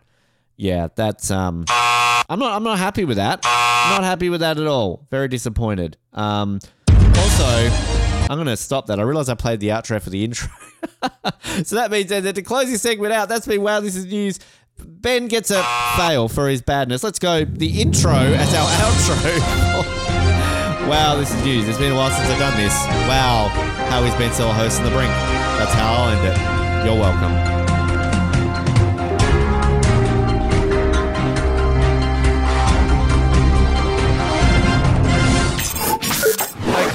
Yeah, 0.57 0.87
that's 0.95 1.31
um 1.31 1.65
I'm 1.69 2.39
not 2.39 2.55
I'm 2.55 2.63
not 2.63 2.77
happy 2.77 3.05
with 3.05 3.17
that. 3.17 3.43
Not 3.43 4.03
happy 4.03 4.29
with 4.29 4.41
that 4.41 4.57
at 4.57 4.67
all. 4.67 5.07
Very 5.11 5.27
disappointed. 5.27 5.97
Um 6.13 6.59
also, 6.89 7.69
I'm 8.29 8.45
to 8.45 8.57
stop 8.57 8.87
that. 8.87 8.99
I 8.99 9.03
realize 9.03 9.29
I 9.29 9.35
played 9.35 9.59
the 9.59 9.69
outro 9.69 10.01
for 10.01 10.09
the 10.09 10.23
intro. 10.23 10.49
so 11.63 11.75
that 11.75 11.91
means 11.91 12.09
that 12.09 12.35
to 12.35 12.41
close 12.41 12.67
this 12.67 12.81
segment 12.81 13.13
out, 13.13 13.29
that's 13.29 13.47
been 13.47 13.61
wow, 13.61 13.79
this 13.79 13.95
is 13.95 14.05
news. 14.05 14.39
Ben 14.77 15.27
gets 15.27 15.51
a 15.51 15.63
fail 15.95 16.27
for 16.27 16.49
his 16.49 16.61
badness. 16.61 17.03
Let's 17.03 17.19
go 17.19 17.45
the 17.45 17.81
intro 17.81 18.11
as 18.11 18.53
our 18.53 18.67
outro. 18.83 19.39
wow, 20.89 21.15
this 21.15 21.33
is 21.33 21.45
news. 21.45 21.67
It's 21.67 21.77
been 21.77 21.93
a 21.93 21.95
while 21.95 22.11
since 22.11 22.29
I've 22.29 22.39
done 22.39 22.57
this. 22.57 22.73
Wow, 23.07 23.47
how 23.89 24.01
Ben 24.17 24.33
still 24.33 24.49
a 24.49 24.53
host 24.53 24.79
on 24.79 24.85
the 24.85 24.91
brink? 24.91 25.11
That's 25.57 25.73
how 25.73 25.93
I'll 25.93 26.09
end 26.09 26.27
it. 26.27 26.85
You're 26.85 26.99
welcome. 26.99 27.64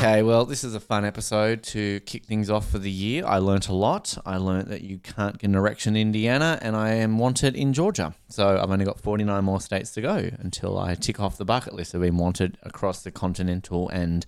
Okay, 0.00 0.22
well, 0.22 0.46
this 0.46 0.64
is 0.64 0.74
a 0.74 0.80
fun 0.80 1.04
episode 1.04 1.62
to 1.62 2.00
kick 2.00 2.24
things 2.24 2.48
off 2.48 2.70
for 2.70 2.78
the 2.78 2.90
year. 2.90 3.22
I 3.26 3.36
learnt 3.36 3.68
a 3.68 3.74
lot. 3.74 4.16
I 4.24 4.38
learnt 4.38 4.70
that 4.70 4.80
you 4.80 4.96
can't 4.96 5.36
get 5.36 5.50
an 5.50 5.54
erection 5.54 5.94
in 5.94 6.08
Indiana, 6.08 6.58
and 6.62 6.74
I 6.74 6.92
am 6.92 7.18
wanted 7.18 7.54
in 7.54 7.74
Georgia. 7.74 8.14
So 8.30 8.58
I've 8.58 8.70
only 8.70 8.86
got 8.86 8.98
49 8.98 9.44
more 9.44 9.60
states 9.60 9.90
to 9.90 10.00
go 10.00 10.30
until 10.38 10.78
I 10.78 10.94
tick 10.94 11.20
off 11.20 11.36
the 11.36 11.44
bucket 11.44 11.74
list 11.74 11.92
of 11.92 12.00
being 12.00 12.16
wanted 12.16 12.56
across 12.62 13.02
the 13.02 13.10
continental 13.10 13.90
and 13.90 14.24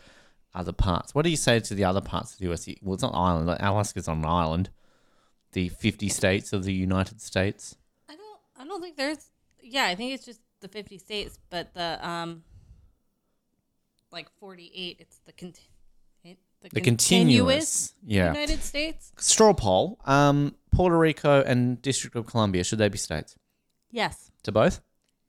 other 0.55 0.73
parts. 0.73 1.15
What 1.15 1.23
do 1.23 1.31
you 1.31 1.39
say 1.39 1.59
to 1.61 1.75
the 1.75 1.85
other 1.85 2.03
parts 2.03 2.35
of 2.35 2.41
the 2.41 2.53
US? 2.53 2.69
Well, 2.83 2.93
it's 2.93 3.03
not 3.03 3.15
island. 3.15 3.47
Like 3.47 3.63
Alaska's 3.63 4.09
on 4.09 4.19
an 4.19 4.27
island. 4.27 4.69
The 5.53 5.71
50 5.71 6.11
states 6.11 6.53
of 6.53 6.65
the 6.65 6.75
United 6.75 7.23
States. 7.23 7.77
I 8.11 8.17
don't. 8.17 8.41
I 8.59 8.69
don't 8.69 8.83
think 8.83 8.99
there's. 8.99 9.31
Yeah, 9.63 9.87
I 9.87 9.95
think 9.95 10.13
it's 10.13 10.27
just 10.27 10.43
the 10.61 10.69
50 10.69 10.99
states, 10.99 11.39
but 11.49 11.73
the 11.73 12.07
um, 12.07 12.43
like 14.13 14.29
48. 14.39 14.97
It's 15.01 15.21
the 15.27 15.33
con- 15.33 15.55
it- 16.25 16.39
the, 16.61 16.69
The 16.75 16.81
continuous. 16.81 17.95
Yeah. 18.07 18.29
United 18.33 18.63
States. 18.63 19.13
Straw 19.19 19.53
poll. 19.53 19.99
Um, 20.05 20.55
Puerto 20.71 20.97
Rico 20.99 21.43
and 21.43 21.81
District 21.83 22.15
of 22.17 22.27
Columbia, 22.27 22.63
should 22.65 22.79
they 22.79 22.89
be 22.89 22.99
states? 22.99 23.35
Yes. 23.91 24.31
To 24.45 24.53
both? 24.53 24.81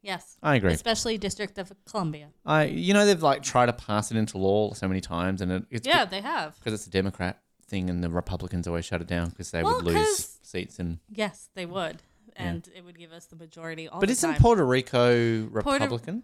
Yes. 0.01 0.38
I 0.43 0.55
agree. 0.55 0.73
Especially 0.73 1.18
District 1.18 1.57
of 1.57 1.72
Columbia. 1.85 2.27
I, 2.45 2.65
you 2.65 2.93
know, 2.93 3.05
they've 3.05 3.22
like 3.23 3.41
tried 3.41 3.68
to 3.68 3.73
pass 3.73 4.11
it 4.11 4.18
into 4.18 4.38
law 4.38 4.73
so 4.73 4.88
many 4.88 5.01
times, 5.01 5.41
and 5.41 5.51
it, 5.51 5.65
it's 5.69 5.88
Yeah, 5.88 6.05
they 6.05 6.22
have. 6.22 6.57
because 6.60 6.73
it's 6.73 6.88
a 6.88 6.89
Democrat 6.89 7.39
thing, 7.65 7.89
and 7.89 8.03
the 8.03 8.10
Republicans 8.10 8.68
always 8.68 8.85
shut 8.85 9.01
it 9.01 9.07
down 9.07 9.30
because 9.30 9.51
they 9.51 9.64
Well, 9.64 9.76
would 9.77 9.85
lose 9.85 10.38
seats. 10.43 10.77
And 10.77 10.99
Yes, 11.10 11.49
they 11.55 11.65
would, 11.65 12.03
and 12.35 12.68
it 12.76 12.84
would 12.84 12.97
give 12.99 13.11
us 13.14 13.26
the 13.27 13.38
majority 13.38 13.88
all 13.88 13.99
but 14.01 14.07
the 14.07 14.11
isn't 14.11 14.34
time. 14.34 14.41
Puerto 14.41 14.65
Rico 14.65 15.45
Republican? 15.45 16.23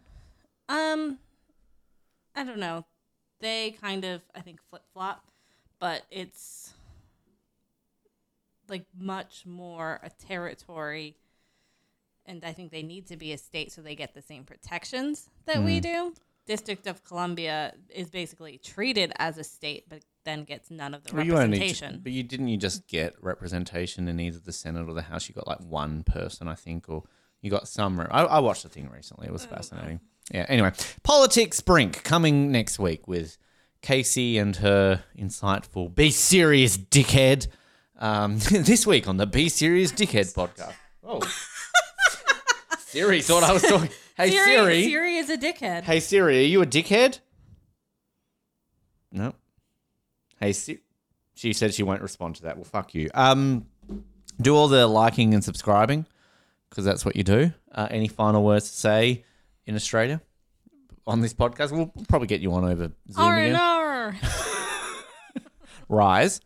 Um, 0.67 1.17
I 2.39 2.45
don't 2.45 2.59
know. 2.59 2.85
They 3.41 3.71
kind 3.81 4.05
of, 4.05 4.21
I 4.33 4.39
think, 4.39 4.61
flip 4.69 4.83
flop, 4.93 5.25
but 5.77 6.03
it's 6.09 6.73
like 8.69 8.85
much 8.97 9.45
more 9.45 9.99
a 10.03 10.09
territory. 10.09 11.17
And 12.25 12.45
I 12.45 12.53
think 12.53 12.71
they 12.71 12.83
need 12.83 13.07
to 13.07 13.17
be 13.17 13.33
a 13.33 13.37
state 13.37 13.71
so 13.73 13.81
they 13.81 13.95
get 13.95 14.13
the 14.13 14.21
same 14.21 14.45
protections 14.45 15.29
that 15.45 15.57
Hmm. 15.57 15.65
we 15.65 15.79
do. 15.81 16.13
District 16.45 16.87
of 16.87 17.03
Columbia 17.03 17.73
is 17.89 18.09
basically 18.09 18.57
treated 18.57 19.11
as 19.17 19.37
a 19.37 19.43
state, 19.43 19.89
but 19.89 20.03
then 20.23 20.45
gets 20.45 20.71
none 20.71 20.93
of 20.93 21.03
the 21.03 21.13
Well, 21.15 21.25
you 21.25 21.33
only, 21.33 21.59
representation. 21.59 21.99
but 22.01 22.11
you 22.13 22.23
didn't 22.23 22.47
you 22.47 22.57
just 22.57 22.87
get 22.87 23.21
representation 23.21 24.07
in 24.07 24.19
either 24.19 24.39
the 24.39 24.51
Senate 24.53 24.87
or 24.87 24.93
the 24.93 25.03
House? 25.03 25.27
You 25.27 25.35
got 25.35 25.45
like 25.47 25.59
one 25.61 26.03
person, 26.03 26.47
I 26.47 26.55
think, 26.55 26.87
or 26.87 27.03
you 27.41 27.51
got 27.51 27.67
some. 27.67 27.99
Re- 27.99 28.07
I, 28.09 28.23
I 28.23 28.39
watched 28.39 28.63
the 28.63 28.69
thing 28.69 28.89
recently; 28.89 29.27
it 29.27 29.33
was 29.33 29.45
fascinating. 29.45 29.99
Yeah. 30.31 30.45
Anyway, 30.47 30.71
politics 31.03 31.59
brink 31.61 32.03
coming 32.03 32.51
next 32.51 32.79
week 32.79 33.07
with 33.07 33.37
Casey 33.81 34.37
and 34.37 34.55
her 34.57 35.03
insightful 35.17 35.93
"Be 35.93 36.11
Serious, 36.11 36.77
Dickhead." 36.77 37.47
Um, 37.97 38.37
this 38.51 38.85
week 38.85 39.07
on 39.07 39.17
the 39.17 39.25
"Be 39.25 39.49
Serious, 39.49 39.91
Dickhead" 39.91 40.33
podcast. 40.33 40.73
Oh, 41.03 41.21
Siri 42.79 43.21
thought 43.21 43.43
I 43.43 43.53
was 43.53 43.63
talking. 43.63 43.89
Hey 44.17 44.31
Siri, 44.31 44.45
Siri. 44.45 44.83
Siri 44.83 45.15
is 45.15 45.29
a 45.29 45.37
dickhead. 45.37 45.83
Hey 45.83 45.99
Siri, 45.99 46.39
are 46.39 46.47
you 46.47 46.61
a 46.61 46.65
dickhead? 46.65 47.19
No. 49.11 49.33
Hey 50.39 50.53
Siri. 50.53 50.81
She 51.35 51.53
said 51.53 51.73
she 51.73 51.83
won't 51.83 52.01
respond 52.01 52.35
to 52.35 52.43
that. 52.43 52.57
Well, 52.57 52.65
fuck 52.65 52.93
you. 52.93 53.09
Um, 53.13 53.65
do 54.41 54.55
all 54.55 54.67
the 54.67 54.87
liking 54.87 55.33
and 55.33 55.41
subscribing 55.41 56.05
because 56.69 56.83
that's 56.83 57.05
what 57.05 57.15
you 57.15 57.23
do. 57.23 57.53
Uh, 57.71 57.87
any 57.89 58.09
final 58.09 58.43
words 58.43 58.69
to 58.69 58.77
say 58.77 59.23
in 59.69 59.75
Australia 59.75 60.19
on 61.07 61.21
this 61.21 61.33
podcast? 61.33 61.71
We'll 61.71 61.93
probably 62.09 62.27
get 62.27 62.41
you 62.41 62.51
on 62.53 62.65
over 62.65 62.91
Zoom 63.11 63.33
again. 63.33 63.55
R 63.55 64.15
Rise 65.87 66.41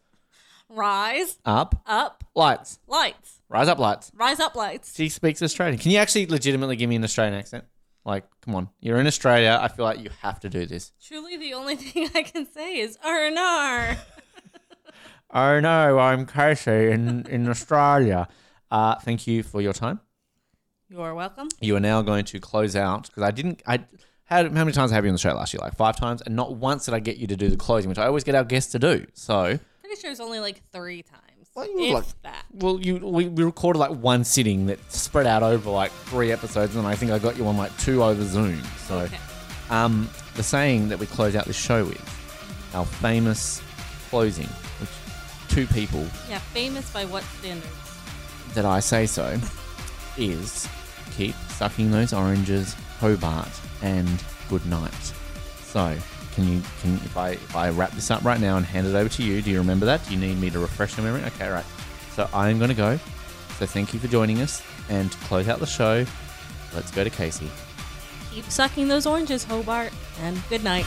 Rise 0.69 1.37
up 1.45 1.81
up 1.85 2.23
lights. 2.35 2.79
lights. 2.87 3.41
Rise 3.47 3.67
up 3.67 3.79
lights. 3.79 4.11
Rise 4.15 4.39
up 4.39 4.55
lights. 4.55 4.95
She 4.95 5.07
speaks 5.09 5.41
Australian. 5.41 5.77
Can 5.77 5.91
you 5.91 5.99
actually 5.99 6.25
legitimately 6.25 6.75
give 6.75 6.89
me 6.89 6.95
an 6.95 7.03
Australian 7.03 7.35
accent? 7.35 7.65
Like, 8.05 8.25
come 8.41 8.55
on, 8.55 8.69
you're 8.81 8.99
in 8.99 9.07
Australia. 9.07 9.57
I 9.61 9.69
feel 9.69 9.85
like 9.85 9.99
you 9.99 10.09
have 10.21 10.39
to 10.41 10.49
do 10.49 10.65
this. 10.65 10.91
Truly, 11.01 11.37
the 11.37 11.53
only 11.53 11.75
thing 11.77 12.09
I 12.13 12.23
can 12.23 12.45
say 12.45 12.79
is 12.79 12.97
R 13.03 13.29
Oh 15.35 15.59
no, 15.59 15.99
I'm 15.99 16.25
Casey 16.25 16.91
in, 16.91 17.25
in 17.27 17.47
Australia. 17.47 18.27
Uh, 18.69 18.95
thank 18.95 19.27
you 19.27 19.43
for 19.43 19.61
your 19.61 19.73
time. 19.73 19.99
You're 20.93 21.15
welcome. 21.15 21.49
You 21.59 21.75
are 21.75 21.79
now 21.79 22.03
going 22.03 22.23
to 22.25 22.39
close 22.39 22.75
out 22.75 23.07
because 23.07 23.23
I 23.23 23.31
didn't. 23.31 23.63
I 23.65 23.79
had 24.25 24.45
how 24.45 24.51
many 24.51 24.71
times 24.73 24.91
I 24.91 24.95
have 24.95 25.03
you 25.05 25.09
on 25.09 25.15
the 25.15 25.19
show 25.19 25.33
last 25.33 25.51
year? 25.51 25.59
Like 25.59 25.75
five 25.75 25.95
times, 25.95 26.21
and 26.21 26.35
not 26.35 26.55
once 26.55 26.85
did 26.85 26.93
I 26.93 26.99
get 26.99 27.17
you 27.17 27.25
to 27.25 27.35
do 27.35 27.49
the 27.49 27.57
closing, 27.57 27.89
which 27.89 27.97
I 27.97 28.05
always 28.05 28.23
get 28.23 28.35
our 28.35 28.43
guests 28.43 28.73
to 28.73 28.79
do. 28.79 29.07
So, 29.15 29.57
Pretty 29.81 29.99
sure 29.99 30.11
it's 30.11 30.19
only 30.19 30.39
like 30.39 30.61
three 30.71 31.01
times. 31.01 31.49
Well, 31.55 31.65
you 31.65 31.85
if 31.87 31.93
like- 31.95 32.21
that. 32.21 32.45
well, 32.53 32.79
you 32.79 32.97
we, 32.97 33.27
we 33.27 33.43
recorded 33.43 33.79
like 33.79 33.89
one 33.89 34.23
sitting 34.23 34.67
that 34.67 34.91
spread 34.91 35.25
out 35.25 35.41
over 35.41 35.67
like 35.71 35.91
three 35.91 36.31
episodes, 36.31 36.75
and 36.75 36.85
I 36.85 36.93
think 36.93 37.11
I 37.11 37.17
got 37.17 37.37
you 37.37 37.47
on 37.47 37.57
like 37.57 37.75
two 37.79 38.03
over 38.03 38.23
Zoom. 38.23 38.61
So, 38.87 38.99
Okay. 38.99 39.17
um, 39.71 40.07
the 40.35 40.43
saying 40.43 40.89
that 40.89 40.99
we 40.99 41.07
close 41.07 41.35
out 41.35 41.45
this 41.45 41.57
show 41.57 41.85
with, 41.85 42.71
our 42.75 42.85
famous 42.85 43.63
closing, 44.11 44.47
which 44.79 44.89
two 45.49 45.65
people 45.73 46.05
Yeah, 46.29 46.37
famous 46.37 46.93
by 46.93 47.05
what 47.05 47.23
standards? 47.39 47.67
that 48.53 48.65
I 48.65 48.79
say 48.79 49.07
so 49.07 49.39
is 50.17 50.67
keep 51.15 51.35
sucking 51.49 51.91
those 51.91 52.13
oranges, 52.13 52.75
Hobart, 52.99 53.49
and 53.81 54.23
good 54.49 54.65
night. 54.65 54.93
So, 55.63 55.97
can 56.33 56.47
you 56.47 56.61
can 56.81 56.95
if 56.95 57.17
I 57.17 57.31
if 57.31 57.55
I 57.55 57.69
wrap 57.69 57.91
this 57.91 58.11
up 58.11 58.23
right 58.23 58.39
now 58.39 58.57
and 58.57 58.65
hand 58.65 58.87
it 58.87 58.95
over 58.95 59.09
to 59.09 59.23
you? 59.23 59.41
Do 59.41 59.51
you 59.51 59.57
remember 59.57 59.85
that? 59.85 60.05
Do 60.05 60.13
you 60.13 60.19
need 60.19 60.39
me 60.39 60.49
to 60.49 60.59
refresh 60.59 60.97
your 60.97 61.05
memory? 61.05 61.23
Okay, 61.25 61.49
right. 61.49 61.65
So 62.15 62.29
I'm 62.33 62.57
going 62.57 62.69
to 62.69 62.75
go. 62.75 62.97
So 63.59 63.65
thank 63.65 63.93
you 63.93 63.99
for 63.99 64.07
joining 64.07 64.41
us, 64.41 64.63
and 64.89 65.11
to 65.11 65.17
close 65.19 65.47
out 65.47 65.59
the 65.59 65.65
show, 65.65 66.05
let's 66.73 66.91
go 66.91 67.03
to 67.03 67.09
Casey. 67.09 67.49
Keep 68.31 68.45
sucking 68.45 68.87
those 68.87 69.05
oranges, 69.05 69.43
Hobart, 69.43 69.91
and 70.21 70.41
good 70.49 70.63
night. 70.63 70.85